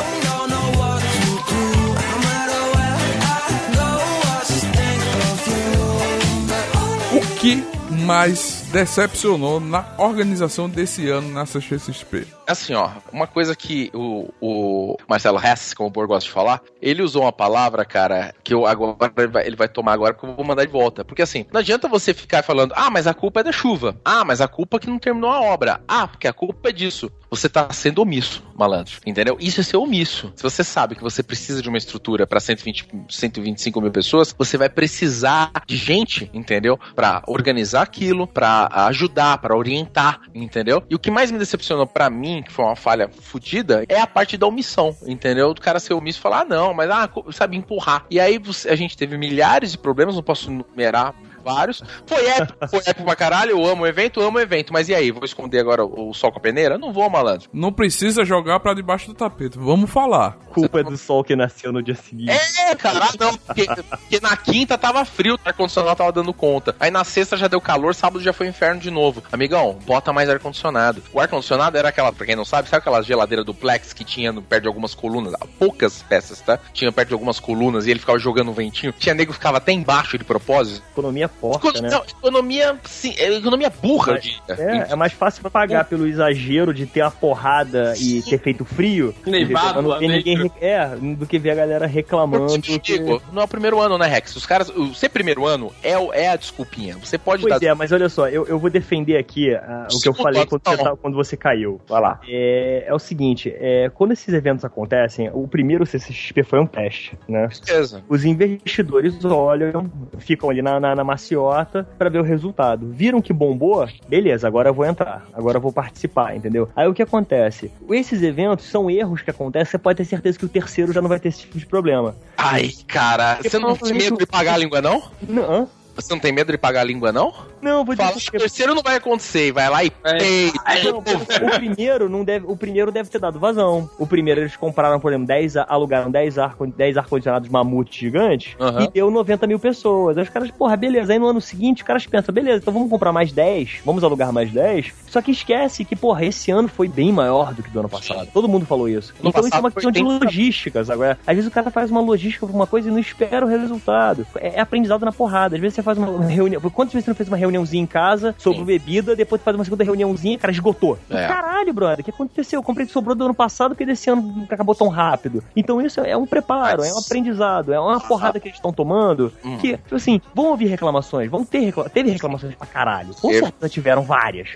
O 7.15 7.35
que 7.35 7.63
mais 8.03 8.63
decepcionou 8.71 9.59
na 9.59 9.85
organização 9.97 10.69
desse 10.69 11.09
ano 11.09 11.29
na 11.29 11.43
CXP? 11.43 12.27
Assim, 12.47 12.73
ó, 12.73 12.89
uma 13.11 13.27
coisa 13.27 13.55
que 13.55 13.91
o, 13.93 14.29
o 14.41 14.97
Marcelo 15.07 15.39
Hess, 15.39 15.73
como 15.73 15.89
o 15.89 15.91
Bor 15.91 16.07
gosta 16.07 16.27
de 16.27 16.33
falar, 16.33 16.61
ele 16.81 17.03
usou 17.03 17.23
uma 17.23 17.31
palavra, 17.31 17.85
cara, 17.85 18.33
que 18.43 18.53
eu 18.53 18.65
agora 18.65 18.97
ele 19.45 19.55
vai, 19.55 19.67
tomar 19.67 19.93
agora 19.93 20.13
porque 20.13 20.27
eu 20.27 20.35
vou 20.35 20.45
mandar 20.45 20.65
de 20.65 20.71
volta. 20.71 21.05
Porque 21.05 21.21
assim, 21.21 21.45
não 21.51 21.59
adianta 21.59 21.87
você 21.87 22.13
ficar 22.13 22.43
falando, 22.43 22.73
ah, 22.75 22.89
mas 22.89 23.05
a 23.05 23.13
culpa 23.13 23.41
é 23.41 23.43
da 23.43 23.51
chuva. 23.51 23.95
Ah, 24.03 24.25
mas 24.25 24.41
a 24.41 24.47
culpa 24.47 24.77
é 24.77 24.79
que 24.79 24.89
não 24.89 24.97
terminou 24.97 25.29
a 25.29 25.41
obra. 25.41 25.81
Ah, 25.87 26.07
porque 26.07 26.27
a 26.27 26.33
culpa 26.33 26.69
é 26.69 26.71
disso. 26.71 27.11
Você 27.29 27.47
tá 27.47 27.71
sendo 27.71 28.01
omisso, 28.01 28.43
malandro. 28.55 28.95
Entendeu? 29.05 29.37
Isso 29.39 29.61
é 29.61 29.63
ser 29.63 29.77
omisso. 29.77 30.33
Se 30.35 30.41
você 30.41 30.63
sabe 30.63 30.95
que 30.95 31.03
você 31.03 31.21
precisa 31.21 31.61
de 31.61 31.69
uma 31.69 31.77
estrutura 31.77 32.25
para 32.25 32.39
120, 32.39 32.87
125 33.07 33.79
mil 33.79 33.91
pessoas, 33.91 34.33
você 34.35 34.57
vai 34.57 34.69
precisar 34.69 35.51
de 35.67 35.75
gente, 35.75 36.29
entendeu? 36.33 36.79
Para 36.95 37.21
organizar 37.27 37.83
aquilo, 37.83 38.25
para 38.25 38.58
ajudar, 38.87 39.37
para 39.37 39.55
orientar, 39.55 40.21
entendeu? 40.33 40.83
E 40.89 40.95
o 40.95 40.99
que 40.99 41.11
mais 41.11 41.31
me 41.31 41.37
decepcionou 41.37 41.85
para 41.85 42.09
mim, 42.09 42.43
que 42.43 42.51
foi 42.51 42.65
uma 42.65 42.75
falha 42.75 43.09
fodida, 43.09 43.85
é 43.87 43.99
a 43.99 44.07
parte 44.07 44.37
da 44.37 44.47
omissão, 44.47 44.95
entendeu? 45.05 45.53
Do 45.53 45.61
cara 45.61 45.79
ser 45.79 45.93
omisso 45.93 46.19
e 46.19 46.21
falar, 46.21 46.41
ah, 46.41 46.45
não, 46.45 46.73
mas 46.73 46.89
ah, 46.89 47.09
sabe 47.31 47.57
empurrar. 47.57 48.05
E 48.09 48.19
aí 48.19 48.41
a 48.67 48.75
gente 48.75 48.97
teve 48.97 49.17
milhares 49.17 49.71
de 49.71 49.77
problemas, 49.77 50.15
não 50.15 50.23
posso 50.23 50.51
numerar 50.51 51.13
vários. 51.43 51.83
Foi 52.05 52.25
épico, 52.25 52.67
foi 52.67 52.79
épico 52.79 53.03
pra 53.03 53.15
caralho. 53.15 53.51
Eu 53.51 53.65
amo 53.65 53.83
o 53.83 53.87
evento, 53.87 54.21
amo 54.21 54.37
o 54.37 54.41
evento. 54.41 54.73
Mas 54.73 54.89
e 54.89 54.95
aí, 54.95 55.11
vou 55.11 55.23
esconder 55.23 55.59
agora 55.59 55.83
o, 55.83 56.13
sol 56.13 56.31
com 56.31 56.39
a 56.39 56.41
peneira? 56.41 56.77
Não 56.77 56.91
vou, 56.93 57.09
malandro. 57.09 57.49
Não 57.53 57.71
precisa 57.71 58.25
jogar 58.25 58.59
pra 58.59 58.73
debaixo 58.73 59.07
do 59.07 59.13
tapete. 59.13 59.57
Vamos 59.57 59.89
falar. 59.89 60.37
Culpa 60.53 60.79
é 60.79 60.83
do 60.83 60.97
sol 60.97 61.23
que 61.23 61.35
nasceu 61.35 61.71
no 61.71 61.81
dia 61.81 61.95
seguinte. 61.95 62.31
É, 62.31 62.75
cara, 62.75 63.07
não. 63.19 63.37
Porque, 63.37 63.65
porque 63.65 64.19
na 64.21 64.35
quinta 64.35 64.77
tava 64.77 65.03
frio, 65.05 65.35
o 65.35 65.39
ar-condicionado 65.43 65.95
tava 65.95 66.11
dando 66.11 66.33
conta. 66.33 66.75
Aí 66.79 66.91
na 66.91 67.03
sexta 67.03 67.37
já 67.37 67.47
deu 67.47 67.61
calor, 67.61 67.95
sábado 67.95 68.23
já 68.23 68.33
foi 68.33 68.47
inferno 68.47 68.81
de 68.81 68.91
novo. 68.91 69.23
Amigão, 69.31 69.77
bota 69.85 70.11
mais 70.11 70.29
ar-condicionado. 70.29 71.01
O 71.13 71.19
ar-condicionado 71.19 71.77
era 71.77 71.89
aquela, 71.89 72.11
pra 72.11 72.25
quem 72.25 72.35
não 72.35 72.45
sabe, 72.45 72.69
sabe 72.69 72.81
aquela 72.81 73.01
geladeira 73.01 73.43
duplex 73.43 73.93
que 73.93 74.03
tinha 74.03 74.31
no, 74.31 74.41
perto 74.41 74.63
de 74.63 74.67
algumas 74.67 74.93
colunas? 74.93 75.33
Poucas 75.57 76.03
peças, 76.03 76.41
tá? 76.41 76.59
Tinha 76.73 76.91
perto 76.91 77.09
de 77.09 77.13
algumas 77.13 77.39
colunas 77.39 77.85
e 77.85 77.91
ele 77.91 77.99
ficava 77.99 78.19
jogando 78.19 78.49
um 78.49 78.53
ventinho. 78.53 78.93
Tinha 78.97 79.15
nego 79.15 79.31
que 79.31 79.37
ficava 79.37 79.57
até 79.57 79.71
embaixo 79.71 80.17
de 80.17 80.23
propósito. 80.23 80.83
Economia 80.91 81.28
porca, 81.29 81.81
né? 81.81 81.89
Não, 81.89 82.03
economia, 82.03 82.77
sim, 82.83 83.13
é 83.17 83.31
economia 83.35 83.69
burra, 83.69 84.13
Mas, 84.13 84.59
É, 84.59 84.91
é 84.91 84.95
mais 84.95 85.13
fácil 85.13 85.49
pagar 85.49 85.85
pelo 85.85 86.07
exagero 86.07 86.73
de 86.73 86.85
ter 86.85 87.01
a 87.01 87.11
porrada 87.11 87.93
e 87.97 88.21
ter 88.21 88.39
feito 88.39 88.65
frio. 88.65 89.13
Nevado, 89.25 89.81
não 89.81 89.99
ninguém 89.99 90.51
É, 90.61 90.87
do 90.87 91.25
que 91.25 91.39
ver 91.39 91.51
a 91.51 91.55
galera 91.55 91.85
reclamando. 91.85 92.59
Que... 92.61 92.99
Não 93.31 93.41
é 93.41 93.45
o 93.45 93.47
primeiro 93.47 93.79
ano, 93.79 93.97
né, 93.97 94.07
Rex? 94.07 94.35
Os 94.35 94.45
caras. 94.45 94.69
O 94.69 94.93
ser 94.93 95.09
primeiro 95.09 95.45
ano 95.45 95.71
é, 95.83 95.91
é 95.91 96.29
a 96.29 96.35
desculpinha. 96.35 96.97
Você 96.97 97.17
pode 97.17 97.41
pois 97.41 97.59
dar. 97.59 97.67
é, 97.67 97.73
mas 97.73 97.91
olha 97.91 98.09
só, 98.09 98.27
eu, 98.27 98.45
eu 98.47 98.59
vou 98.59 98.69
defender 98.69 99.17
aqui 99.17 99.53
uh, 99.53 99.87
o 99.91 99.99
que 99.99 100.07
eu 100.07 100.13
falei 100.13 100.45
quando 100.45 100.61
você, 100.63 100.77
tá, 100.77 100.95
quando 100.95 101.15
você 101.15 101.37
caiu. 101.37 101.81
Vai 101.87 102.01
lá. 102.01 102.19
É, 102.27 102.85
é 102.87 102.93
o 102.93 102.99
seguinte: 102.99 103.53
é, 103.57 103.89
quando 103.93 104.11
esses 104.11 104.33
eventos 104.33 104.63
acontecem, 104.65 105.29
o 105.33 105.47
primeiro 105.47 105.85
CCXP 105.85 106.43
foi 106.43 106.59
um 106.59 106.65
teste, 106.65 107.17
né? 107.27 107.49
Certeza. 107.51 108.03
Os 108.07 108.25
investidores 108.25 109.23
olham, 109.25 109.91
ficam 110.17 110.49
ali 110.49 110.61
na, 110.61 110.79
na, 110.79 110.95
na 110.95 111.03
maciota 111.19 111.87
para 111.97 112.09
ver 112.09 112.19
o 112.19 112.23
resultado. 112.23 112.87
Viram 112.87 113.21
que 113.21 113.33
bombou? 113.33 113.87
Beleza, 114.07 114.47
agora 114.47 114.69
eu 114.69 114.73
vou 114.73 114.85
entrar. 114.85 115.25
Agora 115.33 115.57
eu 115.57 115.61
vou 115.61 115.73
participar, 115.73 116.35
entendeu? 116.35 116.69
Aí 116.75 116.87
o 116.87 116.93
que 116.93 117.03
acontece? 117.03 117.71
Esses 117.89 118.23
eventos 118.23 118.65
são 118.65 118.89
erros 118.89 119.21
que 119.21 119.29
acontecem, 119.29 119.71
você 119.71 119.77
pode 119.77 119.97
ter 119.97 120.05
certeza 120.05 120.39
que 120.39 120.45
o 120.45 120.49
terceiro 120.49 120.93
já 120.93 121.01
não 121.01 121.09
vai 121.09 121.19
ter 121.19 121.27
esse 121.27 121.41
tipo 121.41 121.59
de 121.59 121.65
problema. 121.65 122.15
Ai, 122.37 122.71
cara, 122.87 123.35
Porque 123.35 123.49
você 123.49 123.59
não 123.59 123.75
tem 123.75 123.93
medo 123.93 124.17
de 124.17 124.25
pagar 124.25 124.53
a 124.53 124.57
língua, 124.57 124.81
não? 124.81 125.03
Não. 125.27 125.67
Você 126.01 126.13
não 126.13 126.19
tem 126.19 126.31
medo 126.31 126.51
de 126.51 126.57
pagar 126.57 126.81
a 126.81 126.83
língua, 126.83 127.11
não? 127.11 127.33
Não, 127.61 127.83
vou 127.83 127.95
dizer. 127.95 128.29
o 128.29 128.39
terceiro 128.39 128.73
não 128.73 128.81
vai 128.81 128.95
acontecer, 128.95 129.51
vai 129.51 129.69
lá 129.69 129.83
e 129.83 129.91
é. 130.03 130.83
Não, 130.83 130.99
o 130.99 131.55
primeiro 131.55 132.09
não 132.09 132.23
deve, 132.23 132.45
o 132.47 132.55
primeiro 132.55 132.91
deve 132.91 133.09
ter 133.09 133.19
dado 133.19 133.39
vazão. 133.39 133.89
O 133.97 134.07
primeiro 134.07 134.41
eles 134.41 134.55
compraram, 134.55 134.99
por 134.99 135.11
exemplo, 135.11 135.27
10, 135.27 135.57
alugaram 135.57 136.09
10 136.09 136.37
ar, 136.37 136.55
10 136.59 136.97
ar-condicionados 136.97 137.49
mamute 137.49 137.99
gigantes 137.99 138.55
uhum. 138.59 138.81
e 138.83 138.87
deu 138.89 139.11
90 139.11 139.47
mil 139.47 139.59
pessoas. 139.59 140.17
Aí 140.17 140.23
os 140.23 140.29
caras, 140.29 140.49
porra, 140.51 140.75
beleza. 140.77 141.13
Aí 141.13 141.19
no 141.19 141.27
ano 141.27 141.41
seguinte 141.41 141.81
os 141.81 141.87
caras 141.87 142.05
pensam, 142.05 142.33
beleza, 142.33 142.57
então 142.57 142.73
vamos 142.73 142.89
comprar 142.89 143.11
mais 143.11 143.31
10, 143.31 143.81
vamos 143.85 144.03
alugar 144.03 144.31
mais 144.31 144.51
10. 144.51 144.93
Só 145.07 145.21
que 145.21 145.31
esquece 145.31 145.83
que, 145.83 145.95
porra, 145.95 146.25
esse 146.25 146.51
ano 146.51 146.67
foi 146.67 146.87
bem 146.87 147.11
maior 147.11 147.53
do 147.53 147.63
que 147.63 147.69
do 147.69 147.79
ano 147.79 147.89
passado. 147.89 148.29
Todo 148.33 148.47
mundo 148.47 148.65
falou 148.65 148.87
isso. 148.87 149.13
No 149.21 149.29
então 149.29 149.45
isso 149.45 149.55
é 149.55 149.59
uma 149.59 149.71
questão 149.71 149.91
de 149.91 150.01
logísticas 150.01 150.89
agora. 150.89 151.19
Às 151.25 151.35
vezes 151.35 151.49
o 151.49 151.53
cara 151.53 151.71
faz 151.71 151.91
uma 151.91 152.01
logística 152.01 152.45
pra 152.45 152.55
uma 152.55 152.67
coisa 152.67 152.87
e 152.87 152.91
não 152.91 152.99
espera 152.99 153.45
o 153.45 153.49
resultado. 153.49 154.25
É, 154.35 154.55
é 154.55 154.59
aprendizado 154.59 155.03
na 155.03 155.11
porrada. 155.11 155.55
Às 155.55 155.61
vezes 155.61 155.75
você 155.75 155.83
faz 155.89 155.97
uma 155.97 156.25
reunião. 156.25 156.61
Quantas 156.61 156.93
vezes 156.93 157.05
você 157.05 157.11
não 157.11 157.15
fez 157.15 157.27
uma 157.27 157.37
reuniãozinha 157.37 157.83
em 157.83 157.87
casa 157.87 158.35
sobre 158.37 158.59
Sim. 158.59 158.65
bebida, 158.65 159.15
depois 159.15 159.41
faz 159.41 159.55
uma 159.55 159.63
segunda 159.63 159.83
reuniãozinha, 159.83 160.37
cara, 160.37 160.51
esgotou. 160.51 160.97
É. 161.09 161.27
Caralho, 161.27 161.73
brother, 161.73 162.01
o 162.01 162.03
que 162.03 162.11
aconteceu? 162.11 162.59
Eu 162.59 162.63
comprei 162.63 162.85
que 162.85 162.91
sobrou 162.91 163.15
do 163.15 163.25
ano 163.25 163.33
passado 163.33 163.71
porque 163.71 163.85
desse 163.85 164.09
ano 164.09 164.47
acabou 164.49 164.75
tão 164.75 164.87
rápido. 164.87 165.43
Então 165.55 165.81
isso 165.81 165.99
é 166.01 166.15
um 166.15 166.25
preparo, 166.25 166.83
é 166.83 166.93
um 166.93 166.99
aprendizado, 166.99 167.73
é 167.73 167.79
uma 167.79 167.99
porrada 167.99 168.39
que 168.39 168.47
eles 168.47 168.57
estão 168.57 168.71
tomando. 168.71 169.31
Hum. 169.43 169.57
Que, 169.57 169.77
tipo 169.77 169.95
assim, 169.95 170.21
vão 170.33 170.47
ouvir 170.47 170.67
reclamações, 170.67 171.29
vão 171.29 171.43
ter 171.43 171.59
reclamações. 171.59 171.93
Teve 171.93 172.11
reclamações 172.11 172.55
pra 172.55 172.67
caralho. 172.67 173.13
Com 173.15 173.29
certeza 173.29 173.69
tiveram 173.69 174.03
várias. 174.03 174.49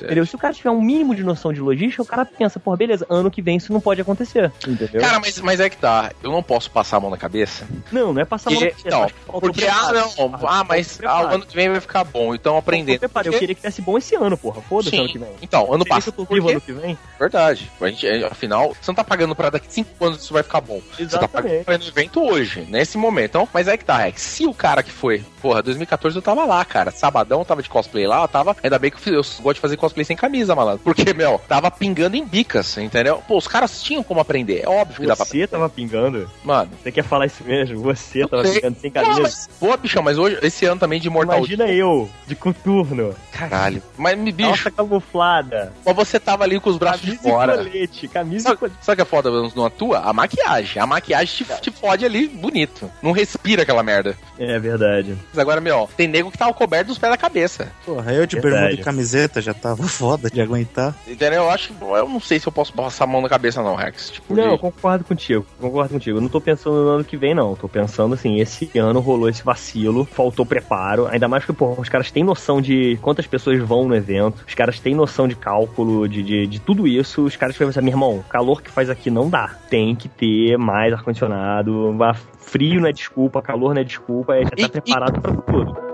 Entendeu? 0.00 0.26
Se 0.26 0.34
o 0.34 0.38
cara 0.38 0.54
tiver 0.54 0.70
um 0.70 0.80
mínimo 0.80 1.14
de 1.14 1.24
noção 1.24 1.52
de 1.52 1.60
logística, 1.60 2.02
o 2.02 2.06
cara 2.06 2.24
pensa, 2.24 2.60
pô, 2.60 2.76
beleza, 2.76 3.06
ano 3.08 3.30
que 3.30 3.42
vem 3.42 3.56
isso 3.56 3.72
não 3.72 3.80
pode 3.80 4.00
acontecer. 4.00 4.52
Entendeu? 4.66 5.00
Cara, 5.00 5.18
mas, 5.18 5.40
mas 5.40 5.60
é 5.60 5.68
que 5.68 5.76
tá. 5.76 6.12
Eu 6.22 6.30
não 6.30 6.42
posso 6.42 6.70
passar 6.70 6.98
a 6.98 7.00
mão 7.00 7.10
na 7.10 7.16
cabeça. 7.16 7.66
Não, 7.90 8.12
não 8.12 8.20
é 8.20 8.24
passar 8.24 8.50
a 8.50 8.52
mão 8.52 8.62
na 8.62 8.70
cabeça. 8.70 8.90
Não, 8.90 9.40
porque, 9.40 9.66
ah, 9.66 9.92
não, 9.92 10.34
ah, 10.46 10.64
mas 10.64 10.75
ah, 11.04 11.22
o 11.22 11.34
ano 11.34 11.46
que 11.46 11.54
vem 11.54 11.68
vai 11.68 11.80
ficar 11.80 12.04
bom, 12.04 12.34
então 12.34 12.56
aprendendo. 12.56 13.02
Eu, 13.02 13.08
porque... 13.08 13.28
eu 13.28 13.32
queria 13.32 13.54
que 13.54 13.60
tivesse 13.60 13.82
bom 13.82 13.98
esse 13.98 14.14
ano, 14.14 14.36
porra. 14.36 14.60
Foda-se 14.62 14.96
ano 14.96 15.08
que 15.08 15.18
vem. 15.18 15.30
Então, 15.42 15.72
ano 15.72 15.84
passado. 15.84 16.26
vivo 16.30 16.50
ano 16.50 16.60
que 16.60 16.72
vem. 16.72 16.98
Verdade. 17.18 17.70
A 17.80 17.88
gente, 17.88 18.06
afinal, 18.24 18.68
você 18.68 18.90
não 18.90 18.94
tá 18.94 19.04
pagando 19.04 19.34
pra 19.34 19.50
daqui 19.50 19.66
5 19.68 20.04
anos 20.04 20.22
isso 20.22 20.32
vai 20.32 20.42
ficar 20.42 20.60
bom. 20.60 20.80
Exatamente. 20.98 21.10
Você 21.10 21.18
tá 21.18 21.28
pagando 21.28 21.64
pra 21.64 21.78
no 21.78 21.84
evento 21.84 22.22
hoje, 22.22 22.66
nesse 22.68 22.98
momento. 22.98 23.30
Então, 23.30 23.48
mas 23.52 23.68
é 23.68 23.76
que 23.76 23.84
tá, 23.84 23.98
Rex. 23.98 24.20
Se 24.20 24.46
o 24.46 24.54
cara 24.54 24.82
que 24.82 24.90
foi, 24.90 25.24
porra, 25.40 25.62
2014 25.62 26.16
eu 26.16 26.22
tava 26.22 26.44
lá, 26.44 26.64
cara. 26.64 26.90
Sabadão 26.90 27.40
eu 27.40 27.44
tava 27.44 27.62
de 27.62 27.68
cosplay 27.68 28.06
lá, 28.06 28.22
eu 28.22 28.28
tava. 28.28 28.56
Ainda 28.62 28.78
bem 28.78 28.90
que 28.90 29.08
eu, 29.08 29.14
eu 29.14 29.22
gosto 29.22 29.54
de 29.54 29.60
fazer 29.60 29.76
cosplay 29.76 30.04
sem 30.04 30.16
camisa, 30.16 30.54
malandro. 30.54 30.82
Porque, 30.82 31.12
meu, 31.12 31.40
tava 31.46 31.70
pingando 31.70 32.16
em 32.16 32.24
bicas, 32.24 32.76
entendeu? 32.78 33.22
Pô, 33.26 33.36
os 33.36 33.48
caras 33.48 33.82
tinham 33.82 34.02
como 34.02 34.20
aprender. 34.20 34.62
É 34.64 34.68
óbvio 34.68 34.96
que 34.96 35.02
Você 35.02 35.08
dá 35.08 35.16
pra. 35.16 35.26
Você 35.26 35.46
tava 35.46 35.68
pingando? 35.68 36.30
Mano. 36.44 36.70
Você 36.82 36.92
quer 36.92 37.04
falar 37.04 37.26
isso 37.26 37.44
mesmo? 37.44 37.80
Você 37.80 38.26
tava 38.26 38.42
pingando 38.42 38.78
sem 38.80 38.90
camisa. 38.90 39.14
Pô, 39.14 39.22
mas, 39.22 39.48
pô, 39.58 39.76
bichão, 39.76 40.02
mas 40.02 40.18
hoje, 40.18 40.38
esse 40.42 40.55
ano 40.64 40.80
também 40.80 41.00
de 41.00 41.10
Mortal 41.10 41.38
Imagina 41.38 41.66
eu, 41.68 42.08
de 42.26 42.34
coturno. 42.34 43.14
Caralho. 43.30 43.82
Mas 43.96 44.16
me 44.16 44.32
bicho. 44.32 44.48
Nossa, 44.48 44.70
camuflada. 44.70 45.72
Mas 45.84 45.96
você 45.96 46.18
tava 46.18 46.44
ali 46.44 46.58
com 46.58 46.70
os 46.70 46.78
braços 46.78 47.02
camisa 47.02 47.22
de 47.22 47.28
fora. 47.28 47.56
Colete, 47.58 48.08
camisa 48.08 48.44
sabe, 48.44 48.56
colete. 48.56 48.76
Sabe 48.80 48.96
que 48.96 49.02
é 49.02 49.04
foda 49.04 49.30
não 49.30 49.66
atua? 49.66 49.98
A 49.98 50.12
maquiagem. 50.12 50.80
A 50.80 50.86
maquiagem 50.86 51.44
te, 51.44 51.60
te 51.60 51.70
fode 51.70 52.04
ali 52.04 52.28
bonito. 52.28 52.90
Não 53.02 53.12
respira 53.12 53.62
aquela 53.62 53.82
merda. 53.82 54.16
É 54.38 54.58
verdade. 54.58 55.16
Mas 55.30 55.38
agora, 55.38 55.60
meu, 55.60 55.88
tem 55.96 56.08
nego 56.08 56.30
que 56.30 56.38
tava 56.38 56.54
coberto 56.54 56.88
dos 56.88 56.98
pés 56.98 57.12
da 57.12 57.16
cabeça. 57.16 57.72
Porra, 57.84 58.12
eu 58.12 58.26
de 58.26 58.40
bermuda 58.40 58.72
e 58.72 58.78
camiseta 58.78 59.40
já 59.40 59.52
tava 59.52 59.82
foda 59.88 60.30
de 60.30 60.40
aguentar. 60.40 60.94
Entendeu? 61.06 61.44
Eu 61.44 61.50
acho 61.50 61.72
que. 61.72 61.84
Eu 61.84 62.08
não 62.08 62.20
sei 62.20 62.38
se 62.40 62.46
eu 62.46 62.52
posso 62.52 62.72
passar 62.72 63.04
a 63.04 63.06
mão 63.06 63.20
na 63.20 63.28
cabeça, 63.28 63.62
não, 63.62 63.74
Rex. 63.74 64.10
Tipo, 64.10 64.34
não, 64.34 64.44
de... 64.44 64.48
eu 64.50 64.58
concordo 64.58 65.04
contigo. 65.04 65.46
Concordo 65.60 65.94
contigo. 65.94 66.18
Eu 66.18 66.22
não 66.22 66.28
tô 66.28 66.40
pensando 66.40 66.76
no 66.76 66.88
ano 66.88 67.04
que 67.04 67.16
vem, 67.16 67.34
não. 67.34 67.54
Tô 67.54 67.68
pensando 67.68 68.14
assim, 68.14 68.40
esse 68.40 68.70
ano 68.78 69.00
rolou 69.00 69.28
esse 69.28 69.42
vacilo, 69.42 70.04
faltou 70.04 70.45
preparo. 70.46 71.06
Ainda 71.06 71.28
mais 71.28 71.44
que, 71.44 71.52
porra, 71.52 71.80
os 71.80 71.88
caras 71.88 72.10
têm 72.10 72.24
noção 72.24 72.60
de 72.60 72.98
quantas 73.02 73.26
pessoas 73.26 73.60
vão 73.60 73.86
no 73.86 73.94
evento. 73.94 74.44
Os 74.46 74.54
caras 74.54 74.80
têm 74.80 74.94
noção 74.94 75.28
de 75.28 75.34
cálculo, 75.34 76.08
de, 76.08 76.22
de, 76.22 76.46
de 76.46 76.60
tudo 76.60 76.86
isso. 76.86 77.24
Os 77.24 77.36
caras 77.36 77.56
pensam, 77.56 77.82
meu 77.82 77.92
irmão, 77.92 78.18
o 78.18 78.24
calor 78.24 78.62
que 78.62 78.70
faz 78.70 78.90
aqui 78.90 79.10
não 79.10 79.28
dá. 79.28 79.56
Tem 79.68 79.94
que 79.94 80.08
ter 80.08 80.56
mais 80.56 80.92
ar-condicionado. 80.92 81.96
Frio 82.38 82.80
não 82.80 82.88
é 82.88 82.92
desculpa, 82.92 83.42
calor 83.42 83.74
não 83.74 83.80
é 83.80 83.84
desculpa. 83.84 84.34
É 84.34 84.44
tá 84.44 84.68
preparado 84.68 85.20
pra 85.20 85.32
tudo. 85.34 85.85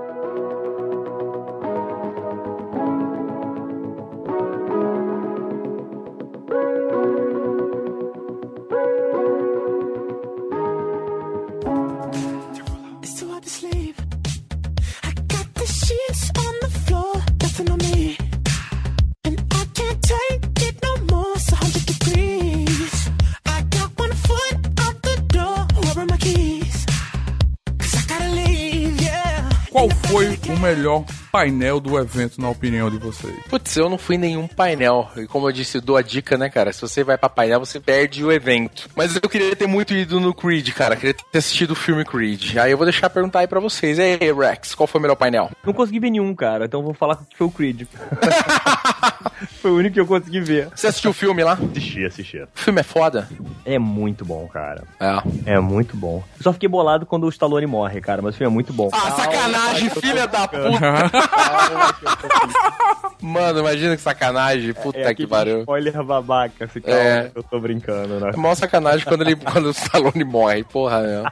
Melhor 30.92 31.04
painel 31.30 31.80
do 31.80 31.98
evento, 31.98 32.40
na 32.40 32.50
opinião 32.50 32.90
de 32.90 32.98
vocês? 32.98 33.34
Putz, 33.48 33.76
eu 33.76 33.88
não 33.88 33.96
fui 33.96 34.16
em 34.16 34.18
nenhum 34.18 34.46
painel. 34.46 35.08
E 35.16 35.26
como 35.26 35.48
eu 35.48 35.52
disse, 35.52 35.80
dou 35.80 35.96
a 35.96 36.02
dica, 36.02 36.36
né, 36.36 36.50
cara? 36.50 36.72
Se 36.72 36.80
você 36.80 37.02
vai 37.02 37.16
pra 37.16 37.28
painel, 37.28 37.60
você 37.60 37.80
perde 37.80 38.24
o 38.24 38.30
evento. 38.30 38.88
Mas 38.94 39.16
eu 39.16 39.28
queria 39.28 39.56
ter 39.56 39.66
muito 39.66 39.94
ido 39.94 40.20
no 40.20 40.34
Creed, 40.34 40.70
cara. 40.72 40.94
Eu 40.94 40.98
queria 40.98 41.14
ter 41.14 41.38
assistido 41.38 41.70
o 41.70 41.76
filme 41.76 42.04
Creed. 42.04 42.56
Aí 42.56 42.70
eu 42.70 42.76
vou 42.76 42.84
deixar 42.84 43.08
perguntar 43.08 43.40
aí 43.40 43.46
pra 43.46 43.60
vocês. 43.60 43.98
E 43.98 44.02
aí, 44.02 44.32
Rex, 44.32 44.74
qual 44.74 44.86
foi 44.86 44.98
o 44.98 45.02
melhor 45.02 45.16
painel? 45.16 45.50
Não 45.64 45.72
consegui 45.72 46.00
ver 46.00 46.10
nenhum, 46.10 46.34
cara. 46.34 46.66
Então 46.66 46.82
vou 46.82 46.94
falar 46.94 47.16
que 47.16 47.36
foi 47.36 47.46
o 47.46 47.50
Creed. 47.50 47.86
foi 49.60 49.70
o 49.70 49.76
único 49.76 49.94
que 49.94 50.00
eu 50.00 50.06
consegui 50.06 50.40
ver. 50.40 50.68
Você 50.74 50.88
assistiu 50.88 51.10
o 51.10 51.14
filme 51.14 51.42
lá? 51.42 51.52
Assisti, 51.52 52.04
assisti. 52.04 52.38
O 52.38 52.48
filme 52.54 52.80
é 52.80 52.84
foda? 52.84 53.28
É 53.64 53.78
muito 53.78 54.24
bom, 54.24 54.46
cara. 54.48 54.84
É. 55.00 55.54
É 55.54 55.60
muito 55.60 55.96
bom. 55.96 56.22
Eu 56.36 56.42
só 56.42 56.52
fiquei 56.52 56.68
bolado 56.68 57.06
quando 57.06 57.24
o 57.24 57.28
Stallone 57.28 57.66
morre, 57.66 58.00
cara, 58.00 58.20
mas 58.20 58.34
o 58.34 58.38
filme 58.38 58.50
é 58.50 58.54
muito 58.54 58.72
bom. 58.72 58.90
Ah, 58.92 59.10
sacanagem, 59.12 59.90
filha 59.90 60.26
da 60.26 60.48
puta! 60.48 60.81
Mano, 63.22 63.60
imagina 63.60 63.96
que 63.96 64.02
sacanagem. 64.02 64.74
Puta 64.74 64.98
é, 64.98 65.14
que 65.14 65.26
pariu. 65.26 65.60
Spoiler 65.60 66.02
babaca, 66.02 66.66
se 66.66 66.80
calma, 66.80 66.98
é. 66.98 67.30
eu 67.34 67.42
tô 67.42 67.60
brincando, 67.60 68.18
né? 68.18 68.32
É 68.34 68.36
mó 68.36 68.52
sacanagem 68.54 69.06
quando, 69.06 69.22
ele, 69.22 69.36
quando 69.52 69.66
o 69.66 69.70
Stallone 69.70 70.24
morre, 70.24 70.64
porra, 70.64 71.00
meu. 71.00 71.24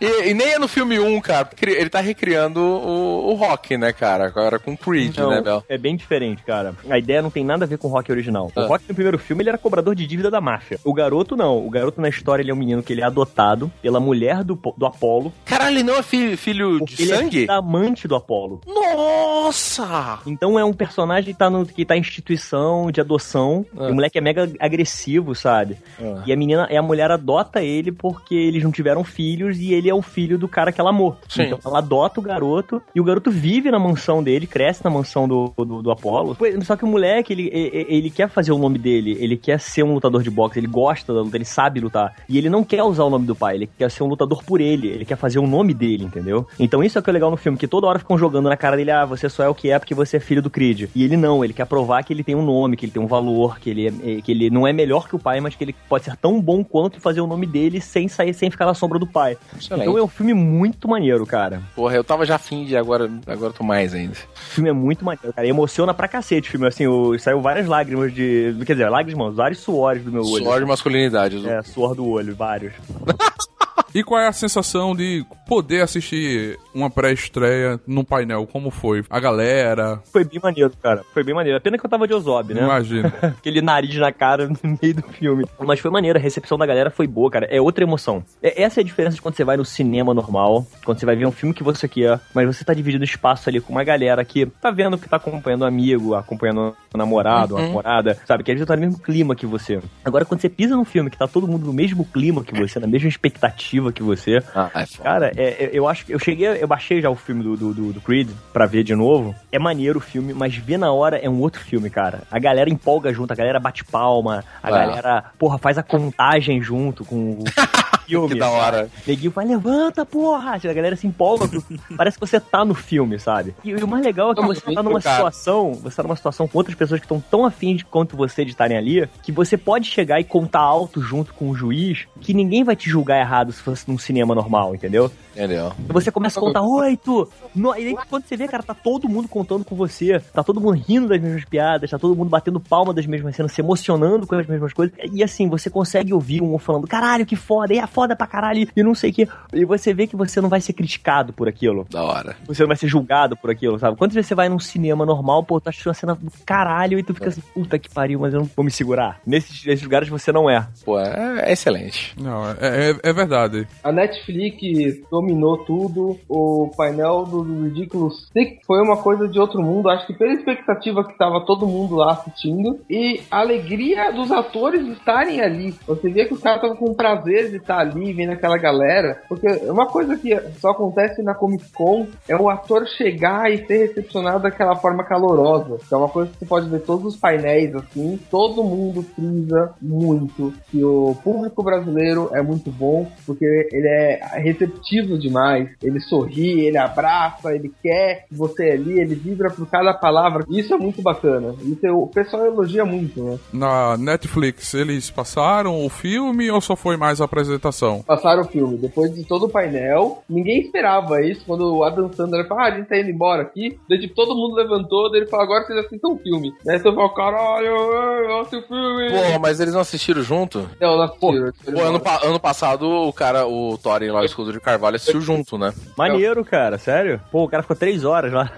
E, 0.00 0.30
e, 0.30 0.34
nem 0.34 0.54
é 0.54 0.58
no 0.58 0.66
filme 0.66 0.98
1, 0.98 1.20
cara, 1.20 1.44
porque 1.44 1.66
ele 1.66 1.90
tá 1.90 2.00
recriando 2.00 2.60
o, 2.60 3.30
o 3.30 3.34
Rock, 3.34 3.76
né, 3.76 3.92
cara? 3.92 4.26
Agora 4.26 4.58
com 4.58 4.76
Creed, 4.76 5.18
não, 5.18 5.30
né, 5.30 5.42
Bel? 5.42 5.62
É 5.68 5.76
bem 5.76 5.96
diferente, 5.96 6.42
cara. 6.42 6.74
A 6.88 6.98
ideia 6.98 7.20
não 7.20 7.30
tem 7.30 7.44
nada 7.44 7.64
a 7.64 7.68
ver 7.68 7.76
com 7.76 7.88
o 7.88 7.90
Rock 7.90 8.10
original. 8.10 8.50
Ah. 8.56 8.62
O 8.62 8.66
Rock 8.66 8.84
no 8.88 8.94
primeiro 8.94 9.18
filme 9.18 9.42
ele 9.42 9.50
era 9.50 9.58
cobrador 9.58 9.94
de 9.94 10.06
dívida 10.06 10.30
da 10.30 10.40
máfia. 10.40 10.80
O 10.82 10.94
garoto 10.94 11.36
não. 11.36 11.64
O 11.64 11.68
garoto 11.68 12.00
na 12.00 12.08
história 12.08 12.42
ele 12.42 12.50
é 12.50 12.54
um 12.54 12.58
menino 12.58 12.82
que 12.82 12.92
ele 12.92 13.02
é 13.02 13.04
adotado 13.04 13.70
pela 13.82 14.00
mulher 14.00 14.42
do, 14.42 14.58
do 14.76 14.86
Apolo. 14.86 15.32
Caralho, 15.44 15.76
ele 15.76 15.82
não 15.82 15.96
é 15.96 16.02
filho, 16.02 16.38
filho 16.38 16.84
de 16.84 17.12
é 17.12 17.16
sangue? 17.16 17.42
Ele 17.42 17.50
é 17.50 17.54
amante 17.54 18.08
do 18.08 18.16
Apolo. 18.16 18.60
Nossa! 18.94 20.20
Então 20.26 20.58
é 20.58 20.64
um 20.64 20.72
personagem 20.72 21.32
que 21.32 21.38
tá, 21.38 21.50
no, 21.50 21.64
que 21.66 21.84
tá 21.84 21.96
em 21.96 22.00
instituição 22.00 22.90
de 22.90 23.00
adoção. 23.00 23.64
Ah. 23.76 23.88
E 23.88 23.92
o 23.92 23.94
moleque 23.94 24.18
é 24.18 24.20
mega 24.20 24.50
agressivo, 24.58 25.34
sabe? 25.34 25.76
Ah. 26.00 26.22
E 26.26 26.32
a 26.32 26.36
menina, 26.36 26.68
e 26.70 26.76
a 26.76 26.82
mulher 26.82 27.10
adota 27.10 27.62
ele 27.62 27.92
porque 27.92 28.34
eles 28.34 28.62
não 28.62 28.70
tiveram 28.70 29.04
filhos 29.04 29.58
e 29.58 29.72
ele 29.72 29.88
é 29.88 29.94
o 29.94 30.02
filho 30.02 30.38
do 30.38 30.48
cara 30.48 30.72
que 30.72 30.80
ela 30.80 30.90
amou. 30.90 31.16
Sim. 31.28 31.42
Então 31.42 31.58
ela 31.64 31.78
adota 31.78 32.20
o 32.20 32.22
garoto 32.22 32.82
e 32.94 33.00
o 33.00 33.04
garoto 33.04 33.30
vive 33.30 33.70
na 33.70 33.78
mansão 33.78 34.22
dele, 34.22 34.46
cresce 34.46 34.84
na 34.84 34.90
mansão 34.90 35.28
do, 35.28 35.52
do, 35.56 35.82
do 35.82 35.90
Apolo. 35.90 36.36
Só 36.64 36.76
que 36.76 36.84
o 36.84 36.88
moleque, 36.88 37.32
ele, 37.32 37.50
ele, 37.52 37.86
ele 37.88 38.10
quer 38.10 38.28
fazer 38.28 38.52
o 38.52 38.58
nome 38.58 38.78
dele, 38.78 39.16
ele 39.20 39.36
quer 39.36 39.58
ser 39.60 39.82
um 39.82 39.94
lutador 39.94 40.22
de 40.22 40.30
boxe, 40.30 40.58
ele 40.58 40.66
gosta 40.66 41.12
da 41.12 41.22
luta, 41.22 41.36
ele 41.36 41.44
sabe 41.44 41.80
lutar. 41.80 42.14
E 42.28 42.38
ele 42.38 42.48
não 42.48 42.64
quer 42.64 42.82
usar 42.82 43.04
o 43.04 43.10
nome 43.10 43.26
do 43.26 43.34
pai, 43.34 43.56
ele 43.56 43.66
quer 43.78 43.90
ser 43.90 44.02
um 44.02 44.06
lutador 44.06 44.42
por 44.44 44.60
ele, 44.60 44.88
ele 44.88 45.04
quer 45.04 45.16
fazer 45.16 45.38
o 45.38 45.46
nome 45.46 45.74
dele, 45.74 46.04
entendeu? 46.04 46.46
Então 46.58 46.82
isso 46.82 46.98
é 46.98 47.00
o 47.00 47.04
que 47.04 47.10
é 47.10 47.12
legal 47.12 47.30
no 47.30 47.36
filme, 47.36 47.58
que 47.58 47.66
toda 47.66 47.86
hora 47.86 47.98
ficam 47.98 48.18
jogando 48.18 48.48
na 48.48 48.56
cara 48.56 48.76
dele, 48.78 48.90
ah, 48.90 49.04
você 49.04 49.28
só 49.28 49.42
é 49.42 49.48
o 49.48 49.54
que 49.54 49.70
é 49.70 49.78
porque 49.78 49.94
você 49.94 50.16
é 50.16 50.20
filho 50.20 50.40
do 50.40 50.48
Creed. 50.50 50.88
E 50.94 51.04
ele 51.04 51.16
não, 51.16 51.44
ele 51.44 51.52
quer 51.52 51.66
provar 51.66 52.02
que 52.02 52.12
ele 52.12 52.22
tem 52.22 52.34
um 52.34 52.42
nome, 52.42 52.76
que 52.76 52.84
ele 52.86 52.92
tem 52.92 53.02
um 53.02 53.06
valor, 53.06 53.58
que 53.58 53.70
ele, 53.70 53.88
é, 53.88 54.20
que 54.22 54.30
ele 54.30 54.50
não 54.50 54.66
é 54.66 54.72
melhor 54.72 55.08
que 55.08 55.16
o 55.16 55.18
pai, 55.18 55.40
mas 55.40 55.54
que 55.54 55.64
ele 55.64 55.74
pode 55.88 56.04
ser 56.04 56.16
tão 56.16 56.40
bom 56.40 56.62
quanto 56.62 57.00
fazer 57.00 57.20
o 57.20 57.26
nome 57.26 57.46
dele 57.46 57.80
sem 57.80 58.08
sair, 58.08 58.32
sem 58.32 58.50
ficar 58.50 58.66
na 58.66 58.74
sombra 58.74 58.98
do 58.98 59.06
pai. 59.06 59.36
Excelente. 59.56 59.82
Então 59.82 59.98
é 59.98 60.02
um 60.02 60.08
filme 60.08 60.32
muito 60.34 60.88
maneiro, 60.88 61.26
cara. 61.26 61.62
Porra, 61.74 61.96
eu 61.96 62.04
tava 62.04 62.24
já 62.24 62.36
afim 62.36 62.64
de 62.64 62.76
agora, 62.76 63.10
agora 63.26 63.52
tô 63.52 63.64
mais 63.64 63.92
ainda. 63.94 64.12
O 64.12 64.38
filme 64.38 64.70
é 64.70 64.72
muito 64.72 65.04
maneiro, 65.04 65.32
cara. 65.32 65.46
E 65.46 65.50
emociona 65.50 65.92
pra 65.92 66.08
cacete 66.08 66.48
o 66.48 66.50
filme, 66.52 66.66
assim, 66.66 66.86
o, 66.86 67.18
saiu 67.18 67.40
várias 67.40 67.66
lágrimas 67.66 68.12
de. 68.12 68.54
Quer 68.64 68.74
dizer, 68.74 68.88
lágrimas, 68.88 69.34
vários 69.34 69.58
suores 69.60 70.04
do 70.04 70.12
meu 70.12 70.22
olho. 70.22 70.44
Suor 70.44 70.60
de 70.60 70.66
masculinidade. 70.66 71.48
É, 71.48 71.62
suor 71.62 71.94
do 71.94 72.06
olho, 72.06 72.34
vários. 72.34 72.72
E 73.94 74.04
qual 74.04 74.20
é 74.20 74.28
a 74.28 74.32
sensação 74.32 74.94
de 74.94 75.24
poder 75.46 75.80
assistir 75.80 76.58
uma 76.74 76.90
pré-estreia 76.90 77.80
num 77.86 78.04
painel? 78.04 78.46
Como 78.46 78.70
foi? 78.70 79.02
A 79.08 79.18
galera? 79.18 80.00
Foi 80.12 80.24
bem 80.24 80.38
maneiro, 80.42 80.70
cara. 80.82 81.02
Foi 81.14 81.24
bem 81.24 81.34
maneiro. 81.34 81.60
Pena 81.60 81.78
que 81.78 81.86
eu 81.86 81.90
tava 81.90 82.06
de 82.06 82.12
Ozob, 82.12 82.52
né? 82.52 82.62
Imagina. 82.62 83.12
Aquele 83.38 83.62
nariz 83.62 83.96
na 83.96 84.12
cara 84.12 84.46
no 84.46 84.78
meio 84.80 84.94
do 84.94 85.02
filme. 85.02 85.46
Mas 85.58 85.80
foi 85.80 85.90
maneiro. 85.90 86.18
A 86.18 86.22
recepção 86.22 86.58
da 86.58 86.66
galera 86.66 86.90
foi 86.90 87.06
boa, 87.06 87.30
cara. 87.30 87.46
É 87.46 87.60
outra 87.60 87.82
emoção. 87.82 88.22
É, 88.42 88.62
essa 88.62 88.80
é 88.80 88.82
a 88.82 88.84
diferença 88.84 89.16
de 89.16 89.22
quando 89.22 89.36
você 89.36 89.44
vai 89.44 89.56
no 89.56 89.64
cinema 89.64 90.12
normal, 90.12 90.66
quando 90.84 91.00
você 91.00 91.06
vai 91.06 91.16
ver 91.16 91.26
um 91.26 91.32
filme 91.32 91.54
que 91.54 91.62
você 91.62 91.88
quer, 91.88 92.20
mas 92.34 92.46
você 92.46 92.64
tá 92.64 92.74
dividindo 92.74 93.04
espaço 93.04 93.48
ali 93.48 93.60
com 93.60 93.72
uma 93.72 93.84
galera 93.84 94.22
que 94.24 94.46
tá 94.46 94.70
vendo 94.70 94.98
que 94.98 95.08
tá 95.08 95.16
acompanhando 95.16 95.62
um 95.62 95.66
amigo, 95.66 96.14
acompanhando 96.14 96.76
um 96.94 96.98
namorado, 96.98 97.54
uhum. 97.54 97.60
uma 97.60 97.68
namorada, 97.68 98.18
sabe? 98.26 98.42
Que 98.42 98.52
às 98.52 98.56
vezes 98.56 98.66
tá 98.66 98.74
no 98.74 98.80
mesmo 98.80 98.98
clima 98.98 99.34
que 99.34 99.46
você. 99.46 99.80
Agora, 100.04 100.24
quando 100.24 100.40
você 100.40 100.48
pisa 100.48 100.76
num 100.76 100.84
filme 100.84 101.10
que 101.10 101.18
tá 101.18 101.26
todo 101.26 101.46
mundo 101.46 101.66
no 101.66 101.72
mesmo 101.72 102.04
clima 102.04 102.42
que 102.42 102.54
você, 102.58 102.78
na 102.78 102.86
mesma 102.86 103.08
expectativa 103.08 103.92
que 103.92 104.02
você. 104.02 104.42
Ah, 104.54 104.70
é 104.74 104.86
Cara, 105.02 105.32
é, 105.36 105.64
é, 105.64 105.70
eu 105.72 105.86
acho 105.88 106.06
que 106.06 106.14
eu 106.14 106.18
cheguei, 106.18 106.48
eu 106.48 106.66
baixei 106.66 107.00
já 107.00 107.10
o 107.10 107.14
filme 107.14 107.42
do, 107.42 107.56
do, 107.56 107.92
do 107.92 108.00
Creed 108.00 108.28
pra 108.52 108.66
ver 108.66 108.82
de 108.82 108.94
novo. 108.94 109.34
É 109.52 109.58
maneiro 109.58 109.98
o 109.98 110.02
filme, 110.02 110.32
mas 110.32 110.56
ver 110.56 110.78
na 110.78 110.92
hora 110.92 111.18
é 111.18 111.28
um 111.28 111.40
outro 111.40 111.60
filme, 111.60 111.90
cara. 111.90 112.22
A 112.30 112.38
galera 112.38 112.70
empolga 112.70 113.12
junto, 113.12 113.32
a 113.32 113.36
galera 113.36 113.60
bate 113.60 113.84
palma, 113.84 114.44
a 114.62 114.68
ah. 114.68 114.70
galera, 114.70 115.24
porra, 115.38 115.58
faz 115.58 115.78
a 115.78 115.82
contagem 115.82 116.60
junto 116.62 117.04
com 117.04 117.32
o. 117.32 117.44
filme. 118.08 118.34
que 118.34 118.38
da 118.38 118.50
hora. 118.50 118.90
Neguinho 119.06 119.30
vai, 119.30 119.46
levanta, 119.46 120.04
porra! 120.04 120.54
A 120.54 120.58
galera 120.58 120.96
se 120.96 121.06
empolga. 121.06 121.48
parece 121.96 122.18
que 122.18 122.26
você 122.26 122.40
tá 122.40 122.64
no 122.64 122.74
filme, 122.74 123.18
sabe? 123.18 123.54
E, 123.64 123.70
e 123.70 123.82
o 123.82 123.88
mais 123.88 124.04
legal 124.04 124.32
é 124.32 124.34
que 124.34 124.42
você 124.42 124.60
tá 124.60 124.82
numa 124.82 125.00
situação, 125.00 125.72
você 125.74 125.96
tá 125.96 126.02
numa 126.02 126.16
situação 126.16 126.48
com 126.48 126.58
outras 126.58 126.76
pessoas 126.76 127.00
que 127.00 127.04
estão 127.04 127.20
tão 127.20 127.44
afim 127.44 127.76
de 127.76 127.84
quanto 127.84 128.16
você 128.16 128.44
de 128.44 128.50
estarem 128.50 128.76
ali, 128.76 129.08
que 129.22 129.32
você 129.32 129.56
pode 129.56 129.86
chegar 129.86 130.20
e 130.20 130.24
contar 130.24 130.60
alto 130.60 131.00
junto 131.00 131.32
com 131.34 131.50
o 131.50 131.54
juiz, 131.54 132.06
que 132.20 132.34
ninguém 132.34 132.64
vai 132.64 132.76
te 132.76 132.88
julgar 132.88 133.18
errado 133.20 133.52
se 133.52 133.62
fosse 133.62 133.88
num 133.88 133.98
cinema 133.98 134.34
normal, 134.34 134.74
entendeu? 134.74 135.10
Entendeu? 135.38 135.72
Você 135.86 136.10
começa 136.10 136.40
a 136.40 136.42
contar, 136.42 136.62
oito! 136.62 137.30
No, 137.54 137.72
e 137.76 137.86
aí, 137.86 137.96
quando 138.10 138.26
você 138.26 138.36
vê, 138.36 138.48
cara, 138.48 138.60
tá 138.60 138.74
todo 138.74 139.08
mundo 139.08 139.28
contando 139.28 139.64
com 139.64 139.76
você, 139.76 140.18
tá 140.32 140.42
todo 140.42 140.60
mundo 140.60 140.76
rindo 140.76 141.06
das 141.06 141.20
mesmas 141.20 141.44
piadas, 141.44 141.88
tá 141.88 141.96
todo 141.96 142.16
mundo 142.16 142.28
batendo 142.28 142.58
palma 142.58 142.92
das 142.92 143.06
mesmas 143.06 143.36
cenas, 143.36 143.52
se 143.52 143.60
emocionando 143.60 144.26
com 144.26 144.34
as 144.34 144.46
mesmas 144.48 144.72
coisas. 144.72 144.96
E 145.12 145.22
assim, 145.22 145.48
você 145.48 145.70
consegue 145.70 146.12
ouvir 146.12 146.42
um 146.42 146.58
falando, 146.58 146.88
caralho, 146.88 147.24
que 147.24 147.36
foda, 147.36 147.72
e 147.72 147.78
a 147.78 147.86
foda 147.86 148.16
pra 148.16 148.26
caralho, 148.26 148.68
e 148.74 148.82
não 148.82 148.96
sei 148.96 149.10
o 149.10 149.12
que. 149.12 149.28
E 149.52 149.64
você 149.64 149.94
vê 149.94 150.08
que 150.08 150.16
você 150.16 150.40
não 150.40 150.48
vai 150.48 150.60
ser 150.60 150.72
criticado 150.72 151.32
por 151.32 151.48
aquilo. 151.48 151.86
Da 151.88 152.02
hora. 152.02 152.36
Você 152.46 152.62
não 152.64 152.68
vai 152.68 152.76
ser 152.76 152.88
julgado 152.88 153.36
por 153.36 153.48
aquilo, 153.48 153.78
sabe? 153.78 153.96
Quantas 153.96 154.16
vezes 154.16 154.26
você 154.26 154.34
vai 154.34 154.48
num 154.48 154.58
cinema 154.58 155.06
normal, 155.06 155.44
pô, 155.44 155.60
tá 155.60 155.70
assistindo 155.70 155.88
uma 155.88 155.94
cena 155.94 156.14
do 156.16 156.32
caralho 156.44 156.98
e 156.98 157.02
tu 157.04 157.14
fica 157.14 157.26
é. 157.26 157.28
assim, 157.28 157.42
puta 157.54 157.78
que 157.78 157.88
pariu, 157.88 158.18
mas 158.18 158.34
eu 158.34 158.40
não 158.40 158.50
vou 158.56 158.64
me 158.64 158.72
segurar. 158.72 159.20
Nesses, 159.24 159.64
nesses 159.64 159.84
lugares 159.84 160.08
você 160.08 160.32
não 160.32 160.50
é. 160.50 160.66
Pô, 160.84 160.98
é, 160.98 161.44
é 161.48 161.52
excelente. 161.52 162.14
Não, 162.20 162.50
é, 162.50 162.56
é, 162.60 162.96
é, 163.04 163.12
verdade. 163.12 163.68
A 163.84 163.92
Netflix 163.92 164.98
dominou 165.28 165.58
tudo, 165.58 166.18
o 166.28 166.70
painel 166.76 167.24
do 167.24 167.42
Ridiculous 167.42 168.28
Six 168.32 168.64
foi 168.66 168.80
uma 168.80 168.96
coisa 168.96 169.28
de 169.28 169.38
outro 169.38 169.62
mundo, 169.62 169.90
acho 169.90 170.06
que 170.06 170.14
pela 170.14 170.32
expectativa 170.32 171.04
que 171.04 171.16
tava 171.18 171.44
todo 171.44 171.66
mundo 171.66 171.96
lá 171.96 172.12
assistindo 172.12 172.80
e 172.88 173.20
a 173.30 173.40
alegria 173.40 174.10
dos 174.10 174.32
atores 174.32 174.86
estarem 174.88 175.40
ali. 175.40 175.74
Você 175.86 176.08
via 176.10 176.26
que 176.26 176.34
os 176.34 176.40
caras 176.40 176.62
estavam 176.62 176.76
com 176.76 176.94
prazer 176.94 177.50
de 177.50 177.56
estar 177.56 177.78
ali, 177.78 178.12
vendo 178.12 178.32
aquela 178.32 178.56
galera. 178.56 179.20
Porque 179.28 179.46
uma 179.68 179.86
coisa 179.86 180.16
que 180.16 180.34
só 180.58 180.70
acontece 180.70 181.22
na 181.22 181.34
Comic 181.34 181.70
Con 181.72 182.06
é 182.28 182.36
o 182.36 182.48
ator 182.48 182.86
chegar 182.86 183.50
e 183.52 183.66
ser 183.66 183.88
recepcionado 183.88 184.42
daquela 184.42 184.76
forma 184.76 185.04
calorosa. 185.04 185.78
Que 185.86 185.94
é 185.94 185.96
uma 185.96 186.08
coisa 186.08 186.30
que 186.30 186.38
você 186.38 186.46
pode 186.46 186.68
ver 186.68 186.80
todos 186.80 187.14
os 187.14 187.16
painéis 187.16 187.74
assim. 187.74 188.18
Todo 188.30 188.64
mundo 188.64 189.02
frisa 189.02 189.74
muito 189.80 190.52
que 190.70 190.82
o 190.82 191.14
público 191.22 191.62
brasileiro 191.62 192.30
é 192.32 192.42
muito 192.42 192.70
bom, 192.70 193.06
porque 193.26 193.44
ele 193.44 193.88
é 193.88 194.20
receptivo 194.38 195.17
demais. 195.18 195.70
Ele 195.82 196.00
sorri, 196.00 196.66
ele 196.66 196.78
abraça, 196.78 197.54
ele 197.54 197.72
quer 197.82 198.26
você 198.30 198.70
ali, 198.70 198.98
ele 198.98 199.14
vibra 199.14 199.50
por 199.50 199.66
cada 199.66 199.92
palavra. 199.92 200.44
Isso 200.48 200.72
é 200.74 200.78
muito 200.78 201.02
bacana. 201.02 201.54
Isso 201.62 201.86
é, 201.86 201.92
o 201.92 202.06
pessoal 202.06 202.46
elogia 202.46 202.84
muito, 202.84 203.22
né? 203.22 203.38
Na 203.52 203.96
Netflix, 203.96 204.74
eles 204.74 205.10
passaram 205.10 205.84
o 205.84 205.88
filme 205.88 206.50
ou 206.50 206.60
só 206.60 206.76
foi 206.76 206.96
mais 206.96 207.20
a 207.20 207.24
apresentação? 207.24 208.02
Passaram 208.02 208.42
o 208.42 208.48
filme. 208.48 208.76
Depois 208.76 209.14
de 209.14 209.24
todo 209.24 209.46
o 209.46 209.48
painel, 209.48 210.22
ninguém 210.28 210.60
esperava 210.60 211.22
isso. 211.22 211.44
Quando 211.46 211.76
o 211.76 211.84
Adam 211.84 212.12
Sandler 212.12 212.46
falou, 212.46 212.64
ah, 212.64 212.66
a 212.66 212.70
gente 212.70 212.88
tá 212.88 212.98
indo 212.98 213.10
embora 213.10 213.42
aqui. 213.42 213.78
Daí, 213.88 213.98
tipo, 213.98 214.14
todo 214.14 214.34
mundo 214.34 214.54
levantou, 214.54 215.10
daí 215.10 215.20
ele 215.20 215.30
falou, 215.30 215.44
agora 215.44 215.64
vocês 215.64 215.78
assistam 215.84 216.08
o 216.08 216.18
filme. 216.18 216.54
Daí 216.64 216.78
você 216.78 216.84
falou, 216.84 217.10
caralho, 217.10 217.72
olha 217.74 218.42
o 218.42 218.44
filme. 218.46 219.10
Pô, 219.10 219.38
mas 219.40 219.60
eles 219.60 219.74
não 219.74 219.80
assistiram 219.80 220.22
junto? 220.22 220.68
Não, 220.80 220.96
não 220.96 221.04
assistiram. 221.04 221.52
Pô, 221.64 221.72
pô 221.72 221.80
ano, 221.80 222.00
ano, 222.24 222.40
passado, 222.40 222.88
o 222.88 223.12
cara, 223.12 223.46
o 223.46 223.76
Thorin 223.78 224.10
lá, 224.10 224.20
o 224.20 224.24
escudo 224.24 224.52
de 224.52 224.60
Carvalho, 224.60 224.98
assistiu 225.08 225.20
junto, 225.20 225.58
né? 225.58 225.72
Maneiro, 225.96 226.44
cara, 226.44 226.78
sério. 226.78 227.20
Pô, 227.30 227.44
o 227.44 227.48
cara 227.48 227.62
ficou 227.62 227.76
três 227.76 228.04
horas 228.04 228.32
lá. 228.32 228.50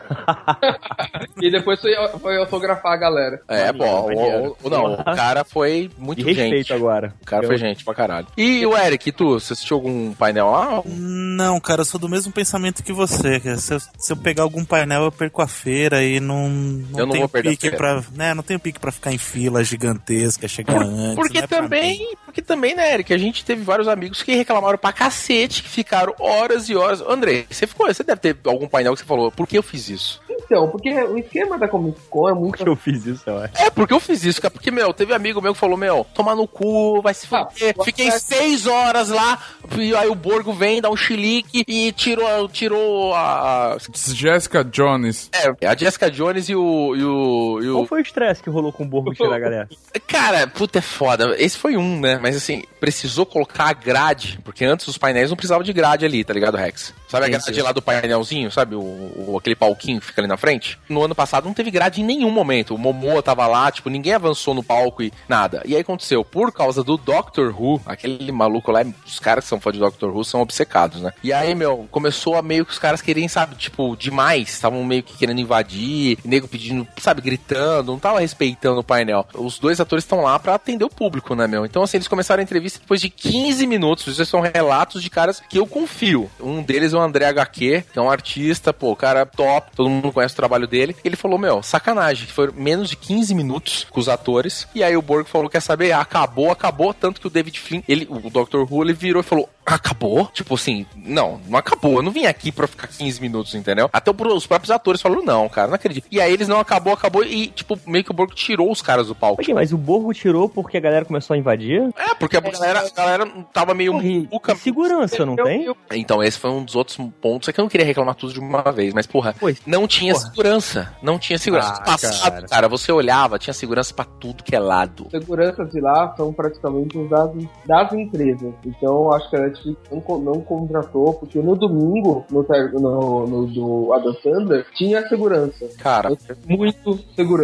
e 1.41 1.51
depois 1.51 1.81
foi, 1.81 1.93
foi 2.21 2.37
autografar 2.39 2.93
a 2.93 2.97
galera. 2.97 3.41
É, 3.49 3.73
bom. 3.73 4.11
O, 4.13 4.57
o, 4.63 4.71
não, 4.71 4.95
o 4.95 5.05
cara 5.05 5.45
foi 5.45 5.91
muito 5.99 6.23
de 6.23 6.35
gente. 6.35 6.73
agora. 6.73 7.15
O 7.23 7.27
cara 7.27 7.47
foi 7.47 7.57
gente 7.57 7.85
pra 7.85 7.95
caralho. 7.95 8.27
E 8.37 8.65
o 8.67 8.77
Eric, 8.77 9.13
tu, 9.13 9.39
você 9.39 9.53
assistiu 9.53 9.77
algum 9.77 10.13
painel 10.15 10.51
lá? 10.51 10.83
Não, 10.87 11.61
cara, 11.61 11.83
eu 11.83 11.85
sou 11.85 12.01
do 12.01 12.09
mesmo 12.09 12.33
pensamento 12.33 12.83
que 12.83 12.93
você. 12.93 13.41
Se 13.57 13.75
eu, 13.75 13.81
se 13.81 14.13
eu 14.13 14.17
pegar 14.17 14.43
algum 14.43 14.65
painel, 14.65 15.05
eu 15.05 15.13
perco 15.13 15.43
a 15.43 15.49
feira 15.49 16.03
e 16.03 16.21
não, 16.21 16.49
não, 16.49 16.99
eu 16.99 17.07
não 17.07 17.13
tenho 17.13 17.29
vou 17.29 17.43
pique 17.43 17.71
pra. 17.71 18.03
Né, 18.15 18.35
não 18.35 18.43
tenho 18.43 18.61
pique 18.61 18.81
pra 18.81 18.93
ficar 18.93 19.13
em 19.13 19.19
fila 19.19 19.63
gigantesca, 19.63 20.49
chegar 20.49 20.83
antes. 20.83 21.15
Porque 21.15 21.41
né, 21.41 21.47
também, 21.47 22.17
porque 22.25 22.43
também, 22.43 22.75
né, 22.75 22.95
Eric, 22.95 23.13
a 23.13 23.19
gente 23.19 23.45
teve 23.45 23.63
vários 23.63 23.89
amigos 23.89 24.23
que 24.23 24.35
reclamaram 24.35 24.79
pra 24.79 24.93
cacete, 24.93 25.63
que 25.63 25.69
ficaram 25.69 26.15
horas 26.31 26.69
e 26.69 26.77
horas. 26.77 27.01
André, 27.03 27.47
você 27.51 27.67
ficou, 27.67 27.87
você 27.93 28.03
deve 28.03 28.21
ter 28.21 28.37
algum 28.47 28.69
painel 28.69 28.93
que 28.95 29.01
você 29.01 29.05
falou, 29.07 29.31
por 29.31 29.47
que 29.47 29.59
eu 29.59 29.63
fiz 29.63 29.89
isso? 29.89 30.21
Então, 30.51 30.69
porque 30.69 30.93
o 31.05 31.17
esquema 31.19 31.57
da 31.57 31.69
Comic 31.69 32.01
Con 32.09 32.29
é 32.29 32.35
muito. 32.35 32.57
Porque 32.57 32.69
eu 32.69 32.75
fiz 32.77 33.07
isso, 33.07 33.23
eu 33.27 33.39
acho. 33.39 33.53
É, 33.57 33.71
porque 33.71 33.95
eu 33.95 34.01
fiz 34.01 34.25
isso, 34.25 34.41
cara. 34.43 34.51
Porque, 34.51 34.71
meu, 34.71 34.93
teve 34.93 35.15
amigo 35.15 35.41
meu 35.41 35.53
que 35.53 35.61
falou, 35.61 35.77
meu, 35.77 36.05
tomar 36.13 36.35
no 36.35 36.49
cu, 36.49 37.01
vai 37.01 37.15
se 37.15 37.27
Ah, 37.31 37.47
fuder. 37.47 37.75
Fiquei 37.85 38.11
seis 38.11 38.67
horas 38.67 39.11
lá, 39.11 39.39
e 39.79 39.95
aí 39.95 40.09
o 40.09 40.15
Borgo 40.15 40.53
vem, 40.53 40.81
dá 40.81 40.91
um 40.91 40.97
chilique 40.97 41.65
e 41.69 41.93
tirou, 41.93 42.49
tirou 42.49 43.15
a. 43.15 43.77
Jessica 44.13 44.65
Jones. 44.65 45.31
É, 45.33 45.67
a 45.67 45.77
Jessica 45.77 46.11
Jones 46.11 46.49
e 46.49 46.57
o. 46.57 46.97
E 46.97 47.05
o, 47.05 47.63
e 47.63 47.70
o 47.71 47.75
Qual 47.77 47.87
foi 47.87 48.01
o 48.01 48.03
estresse 48.03 48.43
que 48.43 48.51
rolou 48.51 48.73
com 48.73 48.85
o 48.85 48.87
Borgo 48.87 49.15
tirar 49.15 49.37
a 49.37 49.39
galera? 49.39 49.69
Cara, 50.07 50.47
puta, 50.47 50.79
é 50.79 50.83
foda. 50.83 51.35
Esse 51.39 51.57
foi 51.57 51.77
um, 51.77 52.01
né? 52.01 52.19
Mas 52.21 52.37
assim, 52.37 52.63
precisou 52.81 53.25
colocar 53.25 53.65
a 53.69 53.73
grade, 53.73 54.39
porque 54.45 54.65
antes 54.65 54.87
os 54.89 54.99
painéis 54.99 55.31
não 55.31 55.37
precisavam 55.37 55.63
de 55.65 55.73
grade 55.73 56.05
ali, 56.05 56.25
tá 56.25 56.33
ligado, 56.35 56.57
Rex? 56.57 56.93
Sabe 57.09 57.27
a 57.27 57.29
grade 57.29 57.55
sim. 57.55 57.61
lá 57.63 57.73
do 57.73 57.83
painelzinho, 57.83 58.51
sabe? 58.51 58.75
O, 58.75 58.81
o- 58.81 59.37
aquele 59.39 59.57
palquinho 59.57 60.01
que 60.01 60.07
fica 60.07 60.21
ali 60.21 60.29
na 60.29 60.37
frente? 60.37 60.79
No 60.89 61.03
ano 61.05 61.15
passado 61.15 61.45
não 61.45 61.55
teve 61.55 61.71
grade 61.71 62.01
em 62.01 62.05
nenhum 62.05 62.31
momento. 62.31 62.75
O 62.75 62.79
Momoa 62.79 63.23
tava 63.23 63.47
lá, 63.47 63.71
tipo, 63.71 63.89
ninguém 63.91 64.13
avançou 64.13 64.55
no 64.55 64.63
palco 64.63 65.03
e 65.03 65.13
nada. 65.29 65.63
E 65.65 65.75
aí 65.75 65.81
aconteceu, 65.81 66.25
por 66.25 66.53
causa 66.53 66.83
do 66.85 66.97
Doctor 66.97 67.55
Who, 67.61 67.81
aquele 67.87 68.31
maluco 68.31 68.71
lá, 68.71 68.85
os 69.07 69.19
caras 69.19 69.45
que 69.45 69.49
são 69.49 69.61
fãs 69.61 69.75
de 69.75 69.81
Doctor 69.81 70.15
Who 70.15 70.25
são 70.25 70.41
obcecados, 70.41 71.01
né? 71.03 71.13
E 71.23 71.33
aí, 71.33 71.55
meu, 71.55 71.89
começou 71.91 72.37
a 72.37 72.43
meio 72.43 72.65
que 72.65 72.73
os 72.73 72.79
caras 72.79 73.03
querem, 73.03 73.27
sabe, 73.29 73.57
tipo, 73.57 73.97
demais. 73.97 74.49
Estavam 74.51 74.85
meio 74.85 75.03
que 75.03 75.17
querendo 75.17 75.41
invadir, 75.41 76.19
nego 76.25 76.47
pedindo, 76.49 76.87
sabe, 77.01 77.21
gritando, 77.21 77.60
não 77.85 77.99
tava 77.99 78.21
respeitando 78.21 78.81
o 78.81 78.85
painel. 78.85 79.27
Os 79.35 79.59
dois 79.59 79.81
atores 79.81 80.05
estão 80.05 80.23
lá 80.23 80.39
pra 80.39 80.55
atender 80.55 80.85
o 80.85 80.91
público, 80.91 81.35
né, 81.35 81.47
meu? 81.47 81.65
Então, 81.65 81.83
assim, 81.83 81.97
eles 81.97 82.09
começaram 82.09 82.41
a 82.41 82.45
entrevista 82.45 82.79
depois 82.81 83.01
de 83.01 83.09
15 83.09 83.67
minutos. 83.67 84.07
Isso 84.07 84.25
são 84.27 84.41
relatos 84.41 85.03
de 85.03 85.11
caras 85.11 85.41
que 85.49 85.59
eu 85.59 85.67
confio. 85.67 86.31
Um 86.41 86.63
deles 86.63 86.93
é 86.93 86.97
o 86.97 87.01
André 87.01 87.27
HQ, 87.27 87.85
que 87.93 87.99
é 87.99 88.03
um 88.03 88.11
artista, 88.11 88.73
pô, 88.73 88.95
cara 88.97 89.27
top, 89.27 89.71
todo 89.75 89.89
mundo 89.89 90.13
conhece 90.13 90.35
o 90.35 90.37
trabalho 90.37 90.67
dele. 90.67 90.97
Ele 91.05 91.17
falou, 91.17 91.39
meu, 91.39 91.63
sacanagem, 91.63 92.27
que 92.27 92.33
foi 92.33 92.51
menos 92.53 92.91
de 92.91 92.97
15 92.97 93.35
minutos 93.35 93.87
com 93.91 94.01
os 94.01 94.09
atores. 94.09 94.67
E 94.75 94.83
aí 94.83 94.97
o 94.97 95.03
Borg 95.03 95.27
falou, 95.27 95.49
quer 95.49 95.61
saber? 95.61 95.93
Acabou, 95.93 96.51
acabou. 96.51 96.93
Tanto 96.93 97.21
que 97.21 97.27
o 97.27 97.31
David 97.31 97.59
Flynn, 97.59 97.83
ele, 97.89 98.07
o 98.11 98.31
Dr. 98.31 98.71
Who, 98.71 98.83
ele 98.83 98.93
virou 98.93 99.21
e 99.21 99.25
falou, 99.25 99.49
acabou? 99.65 100.27
Tipo 100.33 100.55
assim, 100.55 100.87
não, 100.97 101.41
não 101.49 101.59
acabou. 101.59 101.97
Eu 101.97 102.03
não 102.03 102.11
vim 102.11 102.27
aqui 102.27 102.51
pra 102.51 102.67
ficar 102.67 102.89
15 102.89 103.21
minutos, 103.21 103.55
entendeu? 103.55 103.89
Até 103.93 104.11
os 104.11 104.47
próprios 104.47 104.71
atores 104.71 105.01
falaram, 105.01 105.25
não, 105.25 105.49
cara, 105.49 105.69
não 105.69 105.75
acredito. 105.75 106.07
E 106.11 106.21
aí 106.21 106.33
eles 106.33 106.49
não 106.49 106.61
acabou, 106.61 106.93
acabou 106.93 107.25
e, 107.25 107.50
tipo, 107.51 107.79
meio 107.87 108.05
que 108.05 108.11
o 108.11 108.15
Borg 108.15 108.33
tirou 108.35 108.71
os 108.71 108.81
caras 108.83 109.09
do 109.09 109.15
palco. 109.15 109.43
Ok, 109.43 109.53
mas 109.55 109.73
o 109.73 109.79
Borgo 109.79 110.13
tirou 110.13 110.49
porque 110.49 110.77
a 110.77 110.81
galera 110.81 111.05
começou 111.05 111.35
a 111.35 111.39
invadir? 111.39 111.89
É, 111.97 112.15
porque 112.15 112.37
a 112.37 112.41
galera, 112.41 112.81
a 112.87 112.91
galera 112.91 113.27
tava 113.53 113.75
meio 113.75 113.93
Porra, 114.29 114.55
segurança, 114.57 115.25
não 115.27 115.37
tem? 115.37 115.73
Então, 115.93 116.23
esse 116.23 116.39
foi 116.39 116.51
um 116.51 116.65
dos 116.65 116.75
outros 116.77 116.99
pontos. 117.21 117.49
É 117.49 117.53
que 117.53 117.61
eu 117.61 117.63
não 117.65 117.69
queria 117.69 117.87
reclamar 117.87 118.15
tudo 118.15 118.33
de 118.33 118.41
uma 118.41 118.63
vez, 118.73 118.93
mas, 118.95 119.07
porra, 119.07 119.35
Pois, 119.39 119.61
não 119.67 119.87
tinha 119.87 120.13
porra. 120.15 120.27
segurança. 120.27 120.95
Não 121.03 121.19
tinha 121.19 121.39
segurança. 121.39 121.73
Ah, 121.75 121.79
No 121.81 121.85
passado, 121.85 122.33
cara. 122.33 122.47
cara. 122.49 122.69
você 122.69 122.93
olhava, 122.93 123.39
tinha 123.39 123.55
segurança 123.55 123.93
pra 123.95 124.05
tudo 124.05 124.43
que 124.45 124.55
é 124.55 124.59
lado. 124.61 125.07
seguranças 125.11 125.71
de 125.71 125.81
lá 125.81 126.15
são 126.17 126.33
praticamente 126.33 126.97
os 126.99 127.09
das, 127.11 127.31
das 127.67 127.93
empresas. 127.93 128.53
Então 128.65 129.13
acho 129.13 129.29
que 129.31 129.37
a 129.37 129.41
Netflix 129.41 129.79
não, 129.91 130.19
não 130.21 130.41
contratou, 130.41 131.15
porque 131.15 131.39
no 131.41 131.57
domingo, 131.57 132.25
no, 132.31 132.43
no, 132.81 133.27
no 133.27 133.47
do 133.47 133.93
Adam 133.93 134.15
Sandler, 134.23 134.67
tinha 134.75 135.07
segurança. 135.09 135.69
Cara, 135.79 136.11
Muito 136.47 136.99
segurança. 137.17 137.40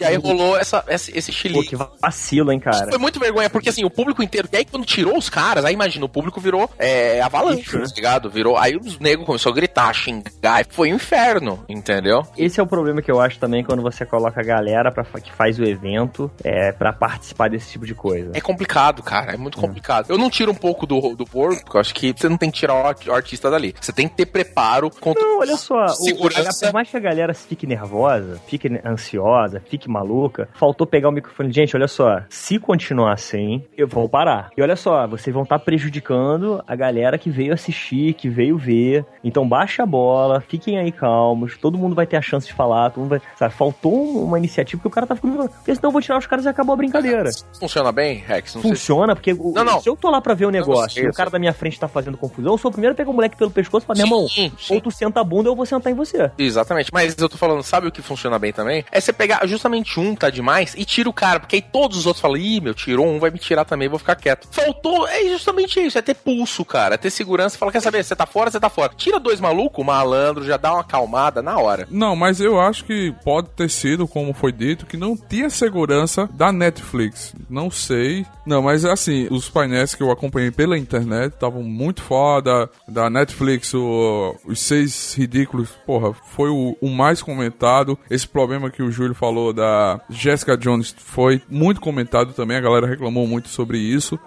E 0.00 0.04
aí 0.04 0.16
rolou 0.16 0.56
essa, 0.56 0.84
esse, 0.88 1.16
esse 1.16 1.30
Pô, 1.32 1.38
chilique. 1.38 1.68
que 1.70 1.76
vacilo, 2.00 2.52
hein, 2.52 2.60
cara. 2.60 2.88
Foi 2.88 2.98
muito 2.98 3.18
vergonha, 3.20 3.48
porque 3.50 3.68
assim, 3.68 3.84
o 3.84 3.90
público 3.90 4.22
inteiro. 4.22 4.48
E 4.52 4.56
aí, 4.56 4.64
quando 4.64 4.84
tirou 4.84 5.16
os 5.16 5.28
caras, 5.28 5.64
aí 5.64 5.74
imagina, 5.74 6.04
o 6.04 6.08
público 6.08 6.40
virou 6.40 6.68
é, 6.78 7.20
avalanche, 7.20 7.70
tá 7.78 7.84
ligado? 7.94 8.30
Virou. 8.30 8.56
Aí 8.56 8.76
os 8.76 8.98
negros 8.98 9.26
começou 9.26 9.52
a 9.52 9.54
gritar, 9.54 9.92
xingar. 9.94 10.60
e 10.60 10.64
Foi 10.70 10.92
um 10.92 10.96
inferno, 10.96 11.64
entendeu? 11.68 12.22
Esse 12.36 12.60
é 12.60 12.62
o 12.62 12.66
problema 12.66 13.00
que 13.02 13.10
eu 13.10 13.20
acho 13.20 13.38
também 13.38 13.64
quando 13.64 13.82
você 13.82 14.04
coloca 14.06 14.40
a 14.40 14.44
galera 14.44 14.90
pra, 14.92 15.04
que 15.20 15.32
faz 15.32 15.58
o 15.58 15.64
evento 15.64 16.30
é, 16.44 16.72
pra 16.72 16.92
participar 16.92 17.48
desse 17.50 17.70
tipo 17.72 17.86
de 17.86 17.94
coisa. 17.94 18.30
É 18.34 18.40
complicado, 18.40 19.02
cara. 19.02 19.32
É 19.32 19.36
muito 19.36 19.58
complicado. 19.58 20.06
Eu 20.08 20.18
não 20.18 20.30
tiro 20.30 20.50
um 20.52 20.54
pouco 20.54 20.86
do, 20.86 21.14
do 21.14 21.24
porco, 21.24 21.62
porque 21.64 21.76
eu 21.76 21.80
acho 21.80 21.94
que 21.94 22.12
você 22.16 22.28
não 22.28 22.36
tem 22.36 22.50
que 22.50 22.58
tirar 22.58 22.74
o 22.74 22.86
art- 22.86 23.06
o 23.06 23.12
artista 23.12 23.50
dali. 23.50 23.74
Você 23.80 23.92
tem 23.92 24.08
que 24.08 24.16
ter 24.16 24.26
preparo 24.26 24.90
contra. 24.90 25.22
Não, 25.22 25.40
olha 25.40 25.56
só, 25.56 25.84
o, 25.84 25.88
Segurança. 25.88 26.66
por 26.66 26.72
mais 26.74 26.88
que 26.88 26.96
a 26.96 27.00
galera 27.00 27.34
fique 27.34 27.66
nervosa, 27.66 28.40
fique 28.46 28.68
ansiosa, 28.84 29.19
fique 29.66 29.88
maluca, 29.88 30.48
faltou 30.54 30.86
pegar 30.86 31.08
o 31.08 31.12
microfone. 31.12 31.52
Gente, 31.52 31.76
olha 31.76 31.88
só, 31.88 32.22
se 32.28 32.58
continuar 32.58 33.12
assim, 33.12 33.62
eu 33.76 33.86
vou 33.88 34.08
parar. 34.08 34.50
E 34.56 34.62
olha 34.62 34.76
só, 34.76 35.06
vocês 35.06 35.32
vão 35.32 35.42
estar 35.42 35.58
prejudicando 35.58 36.62
a 36.66 36.76
galera 36.76 37.18
que 37.18 37.30
veio 37.30 37.52
assistir, 37.52 38.14
que 38.14 38.28
veio 38.28 38.56
ver. 38.56 39.04
Então 39.22 39.48
baixa 39.48 39.82
a 39.82 39.86
bola, 39.86 40.40
fiquem 40.40 40.78
aí 40.78 40.92
calmos, 40.92 41.56
todo 41.58 41.76
mundo 41.78 41.94
vai 41.94 42.06
ter 42.06 42.16
a 42.16 42.22
chance 42.22 42.46
de 42.46 42.52
falar, 42.52 42.90
todo 42.90 43.00
mundo 43.02 43.10
vai. 43.10 43.20
Sabe, 43.36 43.52
faltou 43.54 43.92
um- 43.92 44.24
uma 44.24 44.38
iniciativa 44.38 44.80
que 44.80 44.86
o 44.88 44.90
cara 44.90 45.06
tá 45.06 45.14
ficando. 45.14 45.48
Porque 45.48 45.74
senão 45.74 45.88
eu 45.88 45.92
vou 45.92 46.00
tirar 46.00 46.18
os 46.18 46.26
caras 46.26 46.44
e 46.44 46.48
acabou 46.48 46.72
a 46.72 46.76
brincadeira. 46.76 47.30
Funciona 47.58 47.92
bem, 47.92 48.16
Rex? 48.18 48.54
Não 48.54 48.62
sei 48.62 48.70
se- 48.72 48.76
Funciona, 48.80 49.14
porque 49.14 49.32
o- 49.32 49.52
Não, 49.54 49.64
não. 49.64 49.80
se 49.80 49.88
eu 49.88 49.96
tô 49.96 50.10
lá 50.10 50.20
pra 50.20 50.34
ver 50.34 50.46
o 50.46 50.50
negócio 50.50 50.90
sei, 50.90 51.04
e 51.04 51.08
o 51.08 51.12
cara 51.12 51.30
da 51.30 51.38
minha 51.38 51.52
frente 51.52 51.78
tá 51.78 51.88
fazendo 51.88 52.16
confusão, 52.16 52.52
eu 52.52 52.58
sou 52.58 52.70
o 52.70 52.72
primeiro 52.72 52.92
a 52.94 52.96
pegar 52.96 53.10
o 53.10 53.14
moleque 53.14 53.36
pelo 53.36 53.50
pescoço 53.50 53.84
e 53.84 53.86
falar, 53.86 53.98
meu 53.98 54.06
irmão, 54.06 54.26
ou 54.70 54.80
tu 54.80 54.90
senta 54.90 55.20
a 55.20 55.24
bunda 55.24 55.48
ou 55.48 55.52
eu 55.52 55.56
vou 55.56 55.66
sentar 55.66 55.92
em 55.92 55.96
você. 55.96 56.30
Exatamente, 56.38 56.90
mas 56.92 57.16
eu 57.18 57.28
tô 57.28 57.36
falando, 57.36 57.62
sabe 57.62 57.86
o 57.88 57.92
que 57.92 58.02
funciona 58.02 58.38
bem 58.38 58.52
também? 58.52 58.84
É 58.90 59.00
você 59.10 59.12
pegar 59.12 59.46
justamente 59.46 59.98
um, 59.98 60.14
tá 60.14 60.30
demais, 60.30 60.74
e 60.76 60.84
tira 60.84 61.08
o 61.08 61.12
cara, 61.12 61.40
porque 61.40 61.56
aí 61.56 61.62
todos 61.62 61.98
os 61.98 62.06
outros 62.06 62.20
falam, 62.20 62.36
ih, 62.36 62.60
meu, 62.60 62.74
tirou 62.74 63.06
um, 63.06 63.18
vai 63.18 63.30
me 63.30 63.38
tirar 63.38 63.64
também, 63.64 63.88
vou 63.88 63.98
ficar 63.98 64.14
quieto. 64.16 64.48
Faltou, 64.50 65.06
é 65.08 65.24
justamente 65.28 65.80
isso, 65.80 65.98
é 65.98 66.02
ter 66.02 66.14
pulso, 66.14 66.64
cara, 66.64 66.94
é 66.94 66.98
ter 66.98 67.10
segurança, 67.10 67.58
fala, 67.58 67.72
quer 67.72 67.80
saber, 67.80 68.04
você 68.04 68.14
tá 68.16 68.26
fora, 68.26 68.50
você 68.50 68.60
tá 68.60 68.68
fora. 68.70 68.92
Tira 68.96 69.18
dois 69.18 69.40
malucos, 69.40 69.84
malandro, 69.84 70.44
já 70.44 70.56
dá 70.56 70.72
uma 70.72 70.80
acalmada 70.80 71.42
na 71.42 71.58
hora. 71.58 71.86
Não, 71.90 72.14
mas 72.14 72.40
eu 72.40 72.60
acho 72.60 72.84
que 72.84 73.12
pode 73.24 73.48
ter 73.50 73.68
sido, 73.70 74.06
como 74.06 74.32
foi 74.32 74.52
dito, 74.52 74.86
que 74.86 74.96
não 74.96 75.16
tinha 75.16 75.50
segurança 75.50 76.28
da 76.32 76.52
Netflix. 76.52 77.34
Não 77.48 77.70
sei. 77.70 78.24
Não, 78.46 78.62
mas 78.62 78.84
assim, 78.84 79.26
os 79.30 79.48
painéis 79.48 79.94
que 79.94 80.02
eu 80.02 80.10
acompanhei 80.10 80.50
pela 80.50 80.78
internet 80.78 81.32
estavam 81.34 81.62
muito 81.62 82.02
foda. 82.02 82.68
Da 82.88 83.08
Netflix, 83.10 83.72
o- 83.74 84.34
os 84.44 84.60
seis 84.60 85.14
ridículos, 85.14 85.70
porra, 85.86 86.12
foi 86.30 86.48
o, 86.50 86.76
o 86.80 86.88
mais 86.88 87.22
comentado. 87.22 87.98
Esse 88.10 88.26
problema 88.26 88.70
que 88.70 88.82
o 88.82 88.90
Júlio 89.00 89.14
falou 89.14 89.52
da 89.52 90.00
Jessica 90.10 90.56
Jones 90.56 90.94
foi 90.98 91.40
muito 91.48 91.80
comentado 91.80 92.34
também. 92.34 92.56
A 92.56 92.60
galera 92.60 92.86
reclamou 92.86 93.26
muito 93.26 93.48
sobre 93.48 93.78
isso. 93.78 94.18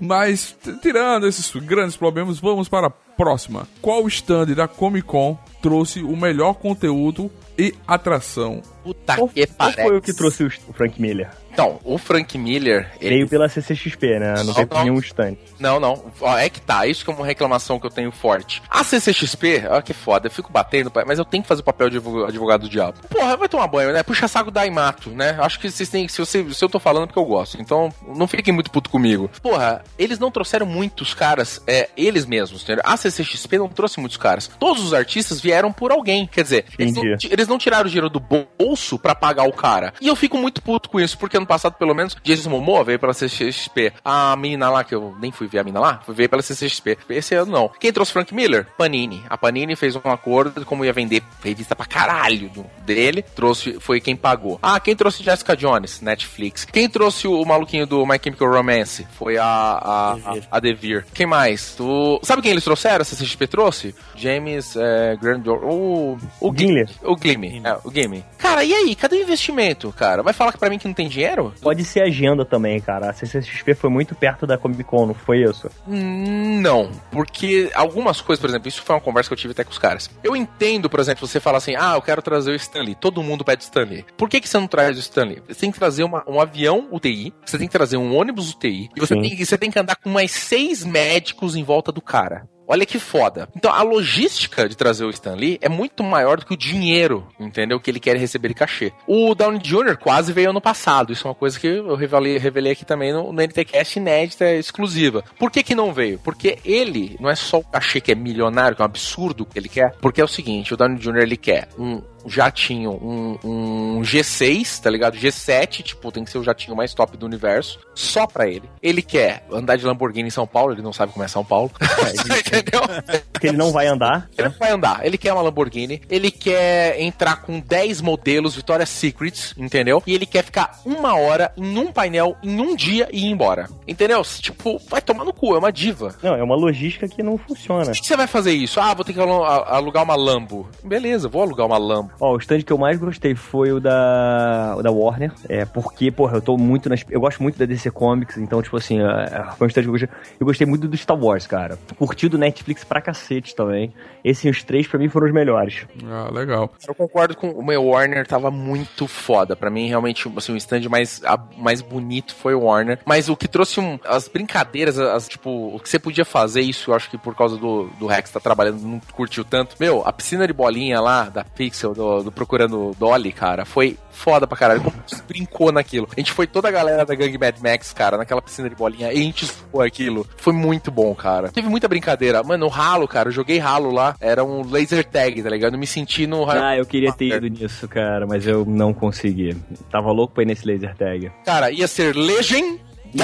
Mas, 0.00 0.56
tirando 0.82 1.26
esses 1.26 1.50
grandes 1.64 1.96
problemas, 1.96 2.40
vamos 2.40 2.68
para 2.68 2.88
a 2.88 2.90
próxima. 2.90 3.68
Qual 3.80 4.06
stand 4.08 4.46
da 4.54 4.66
Comic 4.66 5.06
Con 5.06 5.38
trouxe 5.62 6.02
o 6.02 6.16
melhor 6.16 6.54
conteúdo 6.54 7.30
e 7.56 7.74
atração? 7.86 8.60
Puta 8.82 9.16
Qual, 9.16 9.28
que 9.28 9.46
qual 9.46 9.72
pariu. 9.72 9.88
foi 9.88 9.96
o 9.98 10.02
que 10.02 10.12
trouxe 10.12 10.44
o 10.44 10.48
o 10.68 10.72
Frank 10.72 11.00
Miller? 11.00 11.30
Então, 11.58 11.80
o 11.82 11.98
Frank 11.98 12.38
Miller, 12.38 12.88
ele 13.00 13.16
Veio 13.16 13.28
pela 13.28 13.48
CCXP, 13.48 14.20
né? 14.20 14.34
Não 14.36 14.44
Não, 14.44 14.54
veio 14.54 14.66
por 14.68 14.76
não. 14.76 14.84
nenhum 14.84 14.98
stand. 15.00 15.34
Não, 15.58 15.80
não. 15.80 16.04
Ó, 16.20 16.38
é 16.38 16.48
que 16.48 16.60
tá. 16.60 16.86
Isso 16.86 17.04
que 17.04 17.10
é 17.10 17.14
uma 17.14 17.26
reclamação 17.26 17.80
que 17.80 17.86
eu 17.86 17.90
tenho 17.90 18.12
forte. 18.12 18.62
A 18.70 18.84
CCXP, 18.84 19.64
ó 19.68 19.80
que 19.80 19.92
foda, 19.92 20.28
eu 20.28 20.30
fico 20.30 20.52
batendo, 20.52 20.92
mas 21.04 21.18
eu 21.18 21.24
tenho 21.24 21.42
que 21.42 21.48
fazer 21.48 21.62
o 21.62 21.64
papel 21.64 21.90
de 21.90 21.96
advog- 21.96 22.28
advogado 22.28 22.60
do 22.60 22.68
diabo. 22.68 22.98
Porra, 23.10 23.36
vai 23.36 23.48
tomar 23.48 23.66
banho, 23.66 23.92
né? 23.92 24.04
Puxa 24.04 24.28
saco 24.28 24.52
da 24.52 24.64
Imato, 24.64 25.10
né? 25.10 25.36
Acho 25.40 25.58
que 25.58 25.68
vocês 25.68 25.88
têm. 25.88 26.06
Se, 26.06 26.18
você, 26.20 26.48
se 26.54 26.64
eu 26.64 26.68
tô 26.68 26.78
falando 26.78 27.02
é 27.02 27.06
porque 27.08 27.18
eu 27.18 27.24
gosto. 27.24 27.60
Então, 27.60 27.92
não 28.06 28.28
fiquem 28.28 28.54
muito 28.54 28.70
puto 28.70 28.88
comigo. 28.88 29.28
Porra, 29.42 29.82
eles 29.98 30.20
não 30.20 30.30
trouxeram 30.30 30.64
muitos 30.64 31.12
caras, 31.12 31.60
é, 31.66 31.88
eles 31.96 32.24
mesmos, 32.24 32.62
entendeu? 32.62 32.84
A 32.86 32.96
CCXP 32.96 33.58
não 33.58 33.68
trouxe 33.68 33.98
muitos 33.98 34.16
caras. 34.16 34.48
Todos 34.60 34.84
os 34.84 34.94
artistas 34.94 35.40
vieram 35.40 35.72
por 35.72 35.90
alguém. 35.90 36.24
Quer 36.28 36.44
dizer, 36.44 36.66
eles 36.78 36.94
não, 36.94 37.02
eles 37.28 37.48
não 37.48 37.58
tiraram 37.58 37.86
o 37.86 37.88
dinheiro 37.88 38.08
do 38.08 38.20
bolso 38.20 38.96
pra 38.96 39.12
pagar 39.16 39.42
o 39.48 39.52
cara. 39.52 39.92
E 40.00 40.06
eu 40.06 40.14
fico 40.14 40.38
muito 40.38 40.62
puto 40.62 40.88
com 40.88 41.00
isso, 41.00 41.18
porque 41.18 41.36
ano 41.36 41.47
passado, 41.48 41.74
pelo 41.74 41.94
menos, 41.94 42.16
Jason 42.22 42.50
Momoa 42.50 42.84
veio 42.84 42.98
pela 42.98 43.12
CCXP. 43.14 43.92
A 44.04 44.36
menina 44.36 44.70
lá, 44.70 44.84
que 44.84 44.94
eu 44.94 45.16
nem 45.20 45.32
fui 45.32 45.46
ver 45.48 45.58
a 45.60 45.64
menina 45.64 45.80
lá, 45.80 46.00
veio 46.08 46.28
pela 46.28 46.42
CCXP. 46.42 46.98
Esse 47.10 47.34
ano 47.34 47.50
não. 47.52 47.68
Quem 47.80 47.92
trouxe 47.92 48.12
Frank 48.12 48.32
Miller? 48.34 48.66
Panini. 48.76 49.22
A 49.28 49.36
Panini 49.36 49.74
fez 49.74 49.96
um 49.96 50.00
acordo 50.10 50.60
de 50.60 50.66
como 50.66 50.84
ia 50.84 50.92
vender 50.92 51.22
revista 51.42 51.74
pra 51.74 51.86
caralho 51.86 52.48
do- 52.50 52.66
dele. 52.84 53.22
Trouxe, 53.22 53.78
foi 53.80 54.00
quem 54.00 54.14
pagou. 54.14 54.58
Ah, 54.62 54.78
quem 54.78 54.94
trouxe 54.94 55.22
Jessica 55.22 55.56
Jones? 55.56 56.00
Netflix. 56.00 56.64
Quem 56.64 56.88
trouxe 56.88 57.26
o, 57.26 57.44
maluquinho 57.44 57.86
do 57.86 58.04
My 58.06 58.18
Chemical 58.22 58.50
Romance? 58.52 59.06
Foi 59.12 59.38
a, 59.38 59.44
a, 59.44 60.12
a, 60.12 60.36
a 60.52 60.60
Devir. 60.60 61.06
Quem 61.14 61.26
mais? 61.26 61.74
Tu... 61.74 62.20
Sabe 62.22 62.42
quem 62.42 62.50
eles 62.50 62.64
trouxeram? 62.64 63.02
A 63.02 63.04
CCXP 63.04 63.46
trouxe? 63.46 63.94
James 64.14 64.76
é, 64.76 65.16
Grandor. 65.16 65.64
O, 65.64 66.18
o 66.40 66.54
Gimli. 66.54 66.86
o 67.02 67.16
Glimmy. 67.16 67.62
É, 67.64 67.78
o 67.84 67.90
Glimmy. 67.90 68.24
Cara, 68.36 68.64
e 68.64 68.74
aí? 68.74 68.94
Cadê 68.94 69.16
o 69.16 69.22
investimento, 69.22 69.92
cara? 69.96 70.22
Vai 70.22 70.32
falar 70.32 70.52
pra 70.52 70.68
mim 70.68 70.78
que 70.78 70.86
não 70.86 70.94
tem 70.94 71.08
dinheiro? 71.08 71.37
Pode 71.60 71.84
ser 71.84 72.02
agenda 72.02 72.44
também, 72.44 72.80
cara. 72.80 73.10
A 73.10 73.12
CCXP 73.12 73.74
foi 73.74 73.90
muito 73.90 74.14
perto 74.14 74.46
da 74.46 74.56
Comic 74.58 74.84
Con, 74.84 75.06
não 75.06 75.14
foi 75.14 75.42
isso? 75.42 75.68
Hum, 75.86 76.60
Não, 76.60 76.90
porque 77.10 77.70
algumas 77.74 78.20
coisas, 78.20 78.40
por 78.40 78.48
exemplo, 78.50 78.68
isso 78.68 78.82
foi 78.82 78.94
uma 78.96 79.00
conversa 79.00 79.28
que 79.28 79.34
eu 79.34 79.38
tive 79.38 79.52
até 79.52 79.64
com 79.64 79.70
os 79.70 79.78
caras. 79.78 80.10
Eu 80.22 80.34
entendo, 80.36 80.88
por 80.90 81.00
exemplo, 81.00 81.26
você 81.26 81.38
fala 81.40 81.58
assim, 81.58 81.74
ah, 81.76 81.94
eu 81.94 82.02
quero 82.02 82.20
trazer 82.22 82.50
o 82.50 82.54
Stanley. 82.56 82.94
Todo 82.94 83.22
mundo 83.22 83.44
pede 83.44 83.62
Stanley. 83.64 84.04
Por 84.16 84.28
que, 84.28 84.40
que 84.40 84.48
você 84.48 84.58
não 84.58 84.66
traz 84.66 84.96
o 84.96 85.00
Stanley? 85.00 85.42
Você 85.48 85.60
tem 85.60 85.70
que 85.70 85.78
trazer 85.78 86.04
uma- 86.04 86.24
um 86.26 86.40
avião 86.40 86.88
UTI, 86.90 87.32
você 87.44 87.58
tem 87.58 87.66
que 87.66 87.72
trazer 87.72 87.96
um 87.96 88.14
ônibus 88.16 88.52
UTI, 88.52 88.88
e 88.96 89.00
você 89.00 89.14
Sim. 89.14 89.20
tem, 89.22 89.32
e 89.40 89.44
você 89.46 89.56
tem 89.58 89.70
que 89.70 89.78
andar 89.78 89.96
com 89.96 90.10
mais 90.10 90.30
seis 90.30 90.84
médicos 90.84 91.54
em 91.56 91.62
volta 91.62 91.92
do 91.92 92.00
cara. 92.00 92.46
Olha 92.68 92.84
que 92.84 92.98
foda. 92.98 93.48
Então 93.56 93.72
a 93.72 93.82
logística 93.82 94.68
de 94.68 94.76
trazer 94.76 95.06
o 95.06 95.10
Stan 95.10 95.34
Lee 95.34 95.58
é 95.62 95.70
muito 95.70 96.04
maior 96.04 96.38
do 96.38 96.44
que 96.44 96.52
o 96.52 96.56
dinheiro, 96.56 97.26
entendeu? 97.40 97.80
Que 97.80 97.90
ele 97.90 97.98
quer 97.98 98.16
receber 98.16 98.48
de 98.48 98.54
cachê. 98.54 98.92
O 99.06 99.34
Downey 99.34 99.58
Jr. 99.58 99.96
quase 99.96 100.34
veio 100.34 100.50
ano 100.50 100.60
passado. 100.60 101.10
Isso 101.10 101.26
é 101.26 101.30
uma 101.30 101.34
coisa 101.34 101.58
que 101.58 101.66
eu 101.66 101.94
revelei, 101.94 102.36
revelei 102.36 102.72
aqui 102.72 102.84
também 102.84 103.10
no, 103.10 103.32
no 103.32 103.42
NTCast 103.42 103.98
inédita 103.98 104.52
exclusiva. 104.52 105.24
Por 105.38 105.50
que 105.50 105.62
que 105.62 105.74
não 105.74 105.94
veio? 105.94 106.18
Porque 106.18 106.58
ele 106.62 107.16
não 107.18 107.30
é 107.30 107.34
só 107.34 107.58
o 107.58 107.64
cachê 107.64 108.02
que 108.02 108.12
é 108.12 108.14
milionário, 108.14 108.76
que 108.76 108.82
é 108.82 108.84
um 108.84 108.86
absurdo 108.86 109.46
que 109.46 109.58
ele 109.58 109.68
quer. 109.68 109.94
Porque 110.02 110.20
é 110.20 110.24
o 110.24 110.28
seguinte, 110.28 110.74
o 110.74 110.76
Downey 110.76 110.98
Jr. 110.98 111.22
ele 111.22 111.36
quer 111.38 111.68
um 111.78 112.02
jatinho, 112.26 112.92
um, 112.92 113.38
um 113.44 114.00
G6, 114.02 114.80
tá 114.80 114.90
ligado? 114.90 115.16
G7, 115.16 115.82
tipo, 115.82 116.10
tem 116.10 116.24
que 116.24 116.30
ser 116.30 116.38
o 116.38 116.44
jatinho 116.44 116.76
mais 116.76 116.94
top 116.94 117.16
do 117.16 117.26
universo, 117.26 117.78
só 117.94 118.26
pra 118.26 118.48
ele. 118.48 118.68
Ele 118.82 119.02
quer 119.02 119.44
andar 119.50 119.76
de 119.76 119.84
Lamborghini 119.84 120.28
em 120.28 120.30
São 120.30 120.46
Paulo, 120.46 120.72
ele 120.72 120.82
não 120.82 120.92
sabe 120.92 121.12
como 121.12 121.24
é 121.24 121.28
São 121.28 121.44
Paulo. 121.44 121.70
Entendeu? 122.46 122.80
Porque 123.38 123.48
ele 123.48 123.56
não 123.56 123.72
vai 123.72 123.86
andar. 123.86 124.28
Ele 124.36 124.48
né? 124.48 124.54
vai 124.58 124.70
andar. 124.70 125.04
Ele 125.04 125.18
quer 125.18 125.32
uma 125.32 125.42
Lamborghini, 125.42 126.00
ele 126.08 126.30
quer 126.30 127.00
entrar 127.00 127.42
com 127.42 127.60
10 127.60 128.00
modelos 128.00 128.54
Victoria's 128.54 128.88
Secrets, 128.88 129.54
entendeu? 129.56 130.02
E 130.06 130.14
ele 130.14 130.26
quer 130.26 130.44
ficar 130.44 130.80
uma 130.84 131.16
hora 131.16 131.52
em 131.56 131.78
um 131.78 131.90
painel, 131.90 132.36
em 132.42 132.60
um 132.60 132.76
dia 132.76 133.08
e 133.12 133.26
ir 133.26 133.30
embora. 133.30 133.68
Entendeu? 133.86 134.22
Tipo, 134.22 134.78
vai 134.88 135.00
tomar 135.00 135.24
no 135.24 135.32
cu, 135.32 135.54
é 135.54 135.58
uma 135.58 135.72
diva. 135.72 136.14
Não, 136.22 136.34
é 136.34 136.42
uma 136.42 136.54
logística 136.54 137.08
que 137.08 137.22
não 137.22 137.36
funciona. 137.36 137.86
Por 137.86 137.92
que 137.92 138.06
você 138.06 138.16
vai 138.16 138.26
fazer 138.26 138.52
isso? 138.52 138.80
Ah, 138.80 138.94
vou 138.94 139.04
ter 139.04 139.12
que 139.12 139.20
alugar 139.20 140.04
uma 140.04 140.14
Lambo. 140.14 140.68
Beleza, 140.84 141.28
vou 141.28 141.42
alugar 141.42 141.66
uma 141.66 141.78
Lambo. 141.78 142.12
Ó, 142.20 142.34
o 142.34 142.38
stand 142.38 142.62
que 142.62 142.72
eu 142.72 142.78
mais 142.78 142.98
gostei 142.98 143.34
foi 143.34 143.72
o 143.72 143.80
da, 143.80 144.74
o 144.76 144.82
da 144.82 144.90
Warner. 144.90 145.32
É, 145.48 145.64
porque, 145.64 146.10
porra, 146.10 146.36
eu 146.36 146.42
tô 146.42 146.56
muito 146.56 146.88
nas. 146.88 147.04
Eu 147.08 147.20
gosto 147.20 147.42
muito 147.42 147.58
da 147.58 147.64
DC 147.64 147.90
Comics, 147.90 148.36
então, 148.36 148.62
tipo 148.62 148.76
assim, 148.76 149.00
é, 149.00 149.44
foi 149.56 149.66
um 149.66 149.68
stand 149.68 149.82
que 149.82 149.88
eu 149.88 149.92
gostei. 149.92 150.08
Eu 150.40 150.46
gostei 150.46 150.66
muito 150.66 150.86
do 150.86 150.96
Star 150.96 151.18
Wars, 151.18 151.46
cara. 151.46 151.78
Curti 151.96 152.28
do 152.28 152.38
Netflix 152.38 152.84
pra 152.84 153.00
cacete 153.00 153.27
também. 153.54 153.92
Esses 154.24 154.44
os 154.58 154.62
três, 154.62 154.86
pra 154.86 154.98
mim, 154.98 155.08
foram 155.08 155.26
os 155.26 155.32
melhores. 155.32 155.86
Ah, 156.04 156.28
legal. 156.32 156.72
Eu 156.86 156.94
concordo 156.94 157.36
com 157.36 157.50
o 157.50 157.64
meu 157.64 157.84
Warner, 157.84 158.26
tava 158.26 158.50
muito 158.50 159.06
foda. 159.06 159.54
Pra 159.56 159.70
mim, 159.70 159.86
realmente, 159.88 160.30
assim, 160.36 160.52
o 160.52 160.56
stand 160.56 160.88
mais, 160.88 161.22
a- 161.24 161.38
mais 161.56 161.80
bonito 161.80 162.34
foi 162.34 162.54
o 162.54 162.62
Warner. 162.64 162.98
Mas 163.04 163.28
o 163.28 163.36
que 163.36 163.46
trouxe 163.48 163.80
um, 163.80 163.98
as 164.04 164.28
brincadeiras, 164.28 164.98
as, 164.98 165.28
tipo, 165.28 165.74
o 165.74 165.78
que 165.80 165.88
você 165.88 165.98
podia 165.98 166.24
fazer, 166.24 166.60
isso 166.62 166.90
eu 166.90 166.94
acho 166.94 167.08
que 167.10 167.16
por 167.18 167.34
causa 167.34 167.56
do, 167.56 167.84
do 167.98 168.06
Rex 168.06 168.30
tá 168.30 168.40
trabalhando, 168.40 168.80
não 168.82 169.00
curtiu 169.12 169.44
tanto. 169.44 169.76
Meu, 169.78 170.02
a 170.06 170.12
piscina 170.12 170.46
de 170.46 170.52
bolinha 170.52 171.00
lá, 171.00 171.24
da 171.24 171.44
Pixel, 171.44 171.94
do, 171.94 172.22
do 172.24 172.32
Procurando 172.32 172.94
Dolly, 172.98 173.32
cara, 173.32 173.64
foi 173.64 173.96
foda 174.18 174.46
pra 174.46 174.58
caralho. 174.58 174.82
Como 174.82 174.96
você 175.06 175.22
brincou 175.26 175.72
naquilo. 175.72 176.08
A 176.14 176.20
gente 176.20 176.32
foi 176.32 176.46
toda 176.46 176.68
a 176.68 176.70
galera 176.70 177.06
da 177.06 177.14
Gang 177.14 177.36
Mad 177.38 177.56
Max, 177.62 177.92
cara, 177.92 178.18
naquela 178.18 178.42
piscina 178.42 178.68
de 178.68 178.74
bolinha, 178.74 179.12
e 179.12 179.18
a 179.18 179.22
gente 179.22 179.46
zoou 179.46 179.82
aquilo. 179.82 180.26
Foi 180.36 180.52
muito 180.52 180.90
bom, 180.90 181.14
cara. 181.14 181.48
Teve 181.50 181.68
muita 181.68 181.88
brincadeira. 181.88 182.42
Mano, 182.42 182.66
o 182.66 182.72
Halo, 182.72 183.06
cara, 183.06 183.28
eu 183.28 183.32
joguei 183.32 183.60
Halo 183.60 183.90
lá, 183.90 184.16
era 184.20 184.44
um 184.44 184.68
laser 184.68 185.04
tag, 185.04 185.42
tá 185.42 185.48
ligado? 185.48 185.74
Eu 185.74 185.78
me 185.78 185.86
senti 185.86 186.26
no 186.26 186.48
Ah, 186.50 186.76
eu 186.76 186.84
queria 186.84 187.12
ter 187.12 187.36
ido 187.36 187.48
nisso, 187.48 187.86
cara, 187.88 188.26
mas 188.26 188.46
eu 188.46 188.64
não 188.64 188.92
consegui. 188.92 189.56
Tava 189.90 190.10
louco 190.10 190.34
pra 190.34 190.42
ir 190.42 190.46
nesse 190.46 190.66
laser 190.66 190.94
tag. 190.96 191.30
Cara, 191.44 191.70
ia 191.70 191.86
ser 191.86 192.14
Legend. 192.16 192.87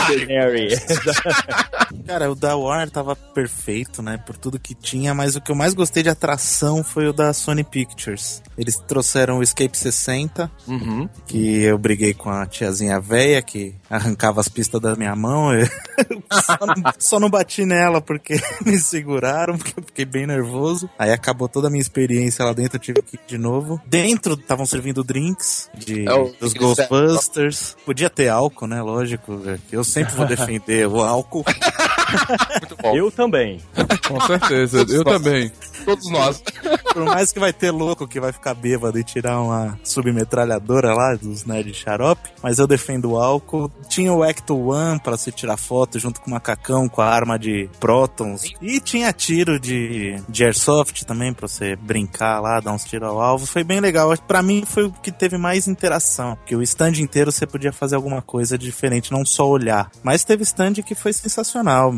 Cara, 2.07 2.31
o 2.31 2.35
da 2.35 2.57
Warner 2.57 2.91
tava 2.91 3.17
perfeito, 3.17 4.03
né? 4.03 4.19
Por 4.19 4.37
tudo 4.37 4.59
que 4.59 4.75
tinha, 4.75 5.15
mas 5.15 5.37
o 5.37 5.41
que 5.41 5.51
eu 5.51 5.57
mais 5.57 5.75
gostei 5.75 6.03
de 6.03 6.09
atração 6.09 6.83
foi 6.85 7.09
o 7.09 7.13
da 7.13 7.33
Sony 7.33 7.65
Pictures. 7.65 8.43
Eles 8.59 8.77
trouxeram 8.77 9.39
o 9.39 9.43
Escape 9.43 9.77
60, 9.77 10.51
Uhum. 10.67 11.09
que 11.27 11.63
eu 11.63 11.79
briguei 11.79 12.13
com 12.15 12.31
a 12.31 12.47
tiazinha 12.47 13.01
véia 13.01 13.41
que 13.43 13.75
arrancava 13.89 14.41
as 14.41 14.49
pistas 14.49 14.81
da 14.81 14.95
minha 14.97 15.15
mão. 15.17 15.53
Eu 16.11 16.23
só, 16.43 16.59
não, 16.67 16.93
só 16.99 17.21
não 17.21 17.31
bati 17.31 17.65
nela 17.65 18.01
porque 18.01 18.35
me 18.67 18.77
seguraram, 18.79 19.57
porque 19.57 19.79
eu 19.79 19.85
fiquei 19.85 20.05
bem 20.05 20.27
nervoso. 20.27 20.91
Aí 20.99 21.13
acabou 21.13 21.49
toda 21.49 21.69
a 21.69 21.71
minha 21.71 21.81
experiência 21.81 22.45
lá 22.45 22.53
dentro, 22.53 22.77
eu 22.77 22.81
tive 22.81 23.01
que 23.01 23.15
ir 23.15 23.21
de 23.29 23.39
novo. 23.39 23.81
Dentro 23.87 24.35
estavam 24.35 24.67
servindo 24.67 25.05
drinks 25.05 25.71
de, 25.77 26.05
É 26.09 26.33
dos 26.41 26.53
Ghostbusters. 26.53 27.77
Podia 27.87 28.11
ter 28.11 28.29
álcool, 28.29 28.67
né? 28.67 28.83
Lógico. 28.83 29.41
Eu 29.75 29.83
sempre 29.83 30.15
vou 30.15 30.25
defender 30.25 30.87
o 30.87 31.03
álcool. 31.03 31.45
Muito 32.61 32.77
bom. 32.81 32.97
Eu 32.97 33.11
também. 33.11 33.61
Com 34.07 34.21
certeza. 34.21 34.87
Eu 34.89 35.03
também. 35.03 35.51
Todos 35.85 36.11
nós. 36.11 36.43
Por 36.93 37.05
mais 37.05 37.33
que 37.33 37.41
vai 37.41 37.53
ter 37.53 37.71
louco 37.71 38.07
que 38.07 38.21
vai 38.21 38.33
ficar 38.33 38.55
bêbado 38.55 38.99
e 38.99 39.05
tirar 39.05 39.41
uma 39.41 39.79
submetralhadora 39.83 40.95
lá 40.95 41.17
dos 41.17 41.45
nerd 41.45 41.75
xarope, 41.75 42.31
mas 42.43 42.59
eu 42.59 42.67
defendo 42.67 43.13
o 43.13 43.19
álcool. 43.19 43.71
Tinha 43.89 44.13
o 44.13 44.25
Ecto 44.25 44.57
One 44.71 45.01
pra 45.01 45.17
se 45.17 45.33
tirar 45.33 45.57
foto 45.57 45.99
junto 45.99 46.21
com 46.21 46.29
o 46.29 46.31
macacão 46.31 46.89
com 46.89 47.03
a 47.03 47.09
arma 47.09 47.39
de 47.39 47.69
prótons. 47.81 48.45
E 48.63 48.81
tinha 48.81 49.13
tiro 49.13 49.59
de, 49.59 50.23
de 50.29 50.45
airsoft 50.45 51.05
também 51.05 51.33
pra 51.33 51.49
você 51.49 51.75
brincar 51.75 52.41
lá, 52.41 52.61
dar 52.61 52.73
uns 52.73 52.85
tiros 52.85 53.09
ao 53.09 53.21
alvo. 53.21 53.45
Foi 53.45 53.65
bem 53.65 53.81
legal. 53.81 54.17
Pra 54.19 54.43
mim 54.43 54.65
foi 54.65 54.85
o 54.85 54.93
que 54.93 55.11
teve 55.11 55.37
mais 55.37 55.67
interação, 55.67 56.37
porque 56.37 56.55
o 56.55 56.63
stand 56.63 57.01
inteiro 57.01 57.33
você 57.33 57.47
podia 57.47 57.73
fazer 57.73 57.97
alguma 57.97 58.23
coisa 58.23 58.57
diferente, 58.57 59.11
não 59.11 59.25
só 59.25 59.49
olhar. 59.49 59.91
Mas 60.03 60.25
teve 60.25 60.45
stand 60.45 60.75
que 60.75 60.95
foi 60.95 61.13
sensacional. 61.13 61.93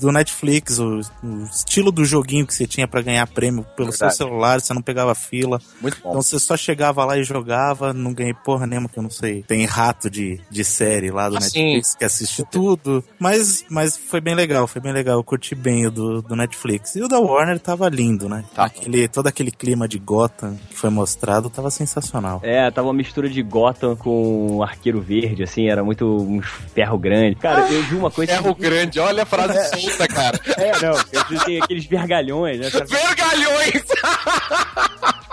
Do 0.00 0.12
Netflix, 0.12 0.78
o, 0.78 1.00
o 1.22 1.44
estilo 1.44 1.90
do 1.90 2.04
joguinho 2.04 2.46
que 2.46 2.54
você 2.54 2.66
tinha 2.66 2.86
pra 2.86 3.02
ganhar 3.02 3.25
prêmio 3.26 3.64
pelo 3.76 3.90
Verdade. 3.90 4.14
seu 4.14 4.26
celular, 4.26 4.60
você 4.60 4.72
não 4.74 4.82
pegava 4.82 5.14
fila. 5.14 5.60
Muito 5.80 5.98
bom. 6.02 6.10
Então 6.10 6.22
você 6.22 6.38
só 6.38 6.56
chegava 6.56 7.04
lá 7.04 7.16
e 7.18 7.24
jogava, 7.24 7.92
não 7.92 8.12
ganhei 8.12 8.34
porra 8.34 8.66
nenhuma 8.66 8.88
que 8.88 8.98
eu 8.98 9.02
não 9.02 9.10
sei. 9.10 9.42
Tem 9.42 9.64
rato 9.64 10.08
de, 10.10 10.40
de 10.50 10.64
série 10.64 11.10
lá 11.10 11.28
do 11.28 11.36
Ah, 11.36 11.40
Netflix 11.40 11.94
que 11.94 12.04
assiste 12.04 12.44
tudo. 12.50 13.04
Mas, 13.18 13.64
mas 13.70 13.96
foi 13.96 14.20
bem 14.20 14.34
legal, 14.34 14.66
foi 14.66 14.80
bem 14.80 14.92
legal. 14.92 15.16
Eu 15.18 15.24
curti 15.24 15.54
bem 15.54 15.86
o 15.86 15.90
do, 15.90 16.22
do 16.22 16.36
Netflix. 16.36 16.96
E 16.96 17.02
o 17.02 17.08
da 17.08 17.18
Warner 17.18 17.58
tava 17.58 17.88
lindo, 17.88 18.28
né? 18.28 18.44
Tava. 18.54 18.66
Aquele, 18.68 19.08
todo 19.08 19.26
aquele 19.26 19.50
clima 19.50 19.88
de 19.88 19.98
Gotham 19.98 20.56
que 20.68 20.76
foi 20.76 20.90
mostrado 20.90 21.48
tava 21.50 21.70
sensacional. 21.70 22.40
É, 22.42 22.70
tava 22.70 22.88
uma 22.88 22.94
mistura 22.94 23.28
de 23.28 23.42
Gotham 23.42 23.96
com 23.96 24.62
Arqueiro 24.62 25.00
Verde, 25.00 25.42
assim, 25.42 25.68
era 25.68 25.82
muito 25.82 26.06
um 26.06 26.40
ferro 26.74 26.98
grande. 26.98 27.36
Cara, 27.36 27.60
eu 27.70 27.82
vi 27.84 27.94
uma 27.94 28.10
coisa. 28.10 28.32
Ferro 28.32 28.54
grande, 28.54 28.98
olha 28.98 29.22
a 29.22 29.26
frase 29.26 29.80
solta, 29.80 30.06
cara. 30.08 30.38
É, 30.56 30.72
não, 30.80 30.94
eu 31.12 31.40
tem 31.44 31.60
aqueles 31.62 31.84
vergalhões, 31.86 32.58
né? 32.58 32.68
Os 33.16 33.30
Vergalhões! 33.30 33.82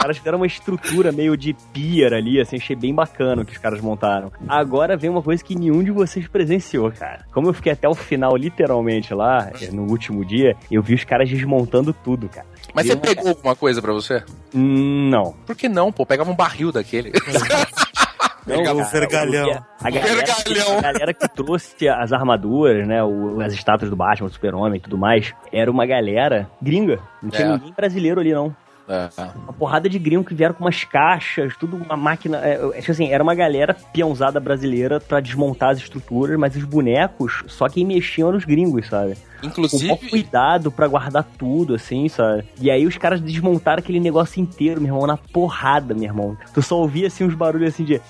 caras 0.04 0.18
fizeram 0.18 0.38
uma 0.38 0.48
estrutura 0.48 1.12
meio 1.14 1.38
de 1.38 1.54
pier 1.72 2.14
ali, 2.14 2.40
assim, 2.42 2.58
achei 2.58 2.76
bem 2.76 2.94
bacana 2.94 3.42
o 3.42 3.46
que 3.46 3.54
os 3.54 3.58
caras 3.58 3.80
montaram. 3.80 4.32
Agora 4.50 4.98
vem 4.98 5.10
uma 5.10 5.22
coisa 5.22 5.42
que 5.42 5.56
nenhum 5.56 5.82
de 5.82 5.92
vocês 5.92 6.28
presenciou, 6.28 6.92
cara. 6.92 7.26
Como 7.32 7.48
eu 7.48 7.54
fiquei 7.54 7.72
até 7.72 7.88
o 7.88 7.96
final, 7.96 8.36
literalmente, 8.36 9.14
lá, 9.14 9.50
eh, 9.62 9.72
no 9.72 9.84
último 9.84 10.26
dia, 10.26 10.58
eu 10.70 10.82
vi 10.82 10.94
os 10.94 11.06
caras 11.06 11.30
desmontando 11.30 11.94
tudo, 11.94 12.28
cara. 12.28 12.46
Mas 12.74 12.88
você 12.88 12.96
pegou 12.98 13.30
alguma 13.30 13.56
coisa 13.56 13.82
pra 13.82 13.94
você? 13.94 14.24
Hum, 14.54 15.10
Não. 15.10 15.34
Por 15.46 15.56
que 15.56 15.70
não, 15.70 15.92
pô? 15.92 16.06
Pegava 16.06 16.30
um 16.30 16.36
barril 16.36 16.72
daquele. 16.72 17.12
Não, 18.46 18.62
o 18.62 18.64
cara, 18.64 18.84
vergalhão. 18.84 19.48
eu 19.48 19.54
vi 19.54 19.60
A, 19.82 19.90
galera, 19.90 20.16
Vergalhão. 20.26 20.78
a 20.78 20.82
galera 20.82 21.14
que 21.14 21.28
trouxe 21.30 21.88
as 21.88 22.12
armaduras, 22.12 22.88
né? 22.88 23.04
o- 23.04 23.40
as 23.42 23.54
estátuas 23.54 23.90
do 23.90 23.96
Batman, 23.96 24.28
do 24.28 24.34
Super-Homem 24.34 24.78
e 24.78 24.82
tudo 24.82 24.98
mais, 24.98 25.34
era 25.52 25.70
uma 25.72 25.86
galera 25.86 26.50
gringa. 26.62 27.00
Não 27.22 27.30
tinha 27.30 27.48
É. 27.48 27.52
ninguém 27.52 27.74
brasileiro 27.74 28.20
ali, 28.20 28.34
não. 28.34 28.56
É. 28.88 29.08
Uma 29.44 29.54
porrada 29.54 29.88
de 29.88 29.98
gringo 29.98 30.26
que 30.26 30.36
vieram 30.36 30.54
com 30.54 30.66
umas 30.66 30.84
caixas, 30.84 31.56
tudo 31.58 31.78
uma 31.78 31.96
máquina. 31.96 32.38
É, 32.44 32.56
é, 32.76 32.80
tipo 32.82 32.92
assim, 32.92 33.10
era 33.14 33.24
uma 33.24 33.34
galera 33.34 33.74
peãozada 33.94 34.42
brasileira 34.42 35.00
pra 35.00 35.22
desmontar 35.22 35.70
as 35.70 35.78
estruturas, 35.78 36.38
mas 36.38 36.54
os 36.58 36.66
bonecos, 36.66 37.44
só 37.48 37.70
quem 37.70 37.86
mexiam 37.86 38.28
eram 38.28 38.38
os 38.38 38.44
gringos, 38.44 38.88
sabe? 38.88 39.16
Com 39.44 39.48
Inclusive, 39.50 39.98
cuidado 40.10 40.72
pra 40.72 40.88
guardar 40.88 41.24
tudo, 41.38 41.76
assim, 41.76 42.08
sabe? 42.08 42.46
E 42.60 42.72
aí 42.72 42.86
os 42.88 42.98
caras 42.98 43.20
desmontaram 43.20 43.80
aquele 43.80 44.00
negócio 44.00 44.42
inteiro, 44.42 44.80
meu 44.82 44.94
irmão, 44.94 45.06
na 45.08 45.18
porrada, 45.18 45.94
meu 45.94 46.04
irmão. 46.06 46.38
Tu 46.54 46.62
só 46.62 46.78
ouvia, 46.78 47.08
assim, 47.08 47.24
uns 47.26 47.36
barulhos 47.36 47.74
assim 47.74 47.84
de. 47.84 48.02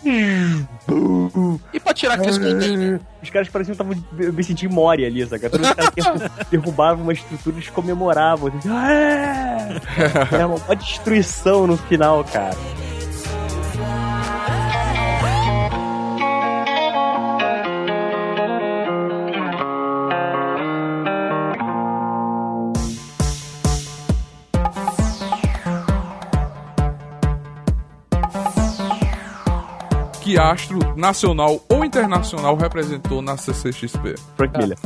e 1.74 1.80
pra 1.80 1.94
tirar 1.94 2.16
aqueles? 2.16 2.38
Os 3.24 3.30
caras 3.30 3.48
pareciam 3.48 3.74
que 3.76 3.82
estavam. 3.82 4.04
Eu 4.20 4.34
me 4.34 4.44
senti 4.44 4.68
Mori 4.68 5.06
ali, 5.06 5.26
saca? 5.26 5.50
Todos 5.50 5.66
os 5.70 5.74
caras 5.74 5.94
derru- 5.96 6.30
derrubavam 6.52 7.04
uma 7.04 7.14
estrutura 7.14 7.56
e 7.56 7.60
eles 7.60 7.70
comemoravam. 7.70 8.50
Assim! 8.50 8.70
Era 10.36 10.48
uma 10.48 10.76
destruição 10.76 11.66
no 11.66 11.78
final, 11.78 12.24
cara. 12.26 12.56
Que 30.34 30.40
astro 30.40 30.80
nacional 30.98 31.60
ou 31.70 31.86
internacional 31.86 32.56
representou 32.56 33.22
na 33.22 33.38
CCXP? 33.38 34.16
Frank 34.36 34.58
Miller. 34.58 34.78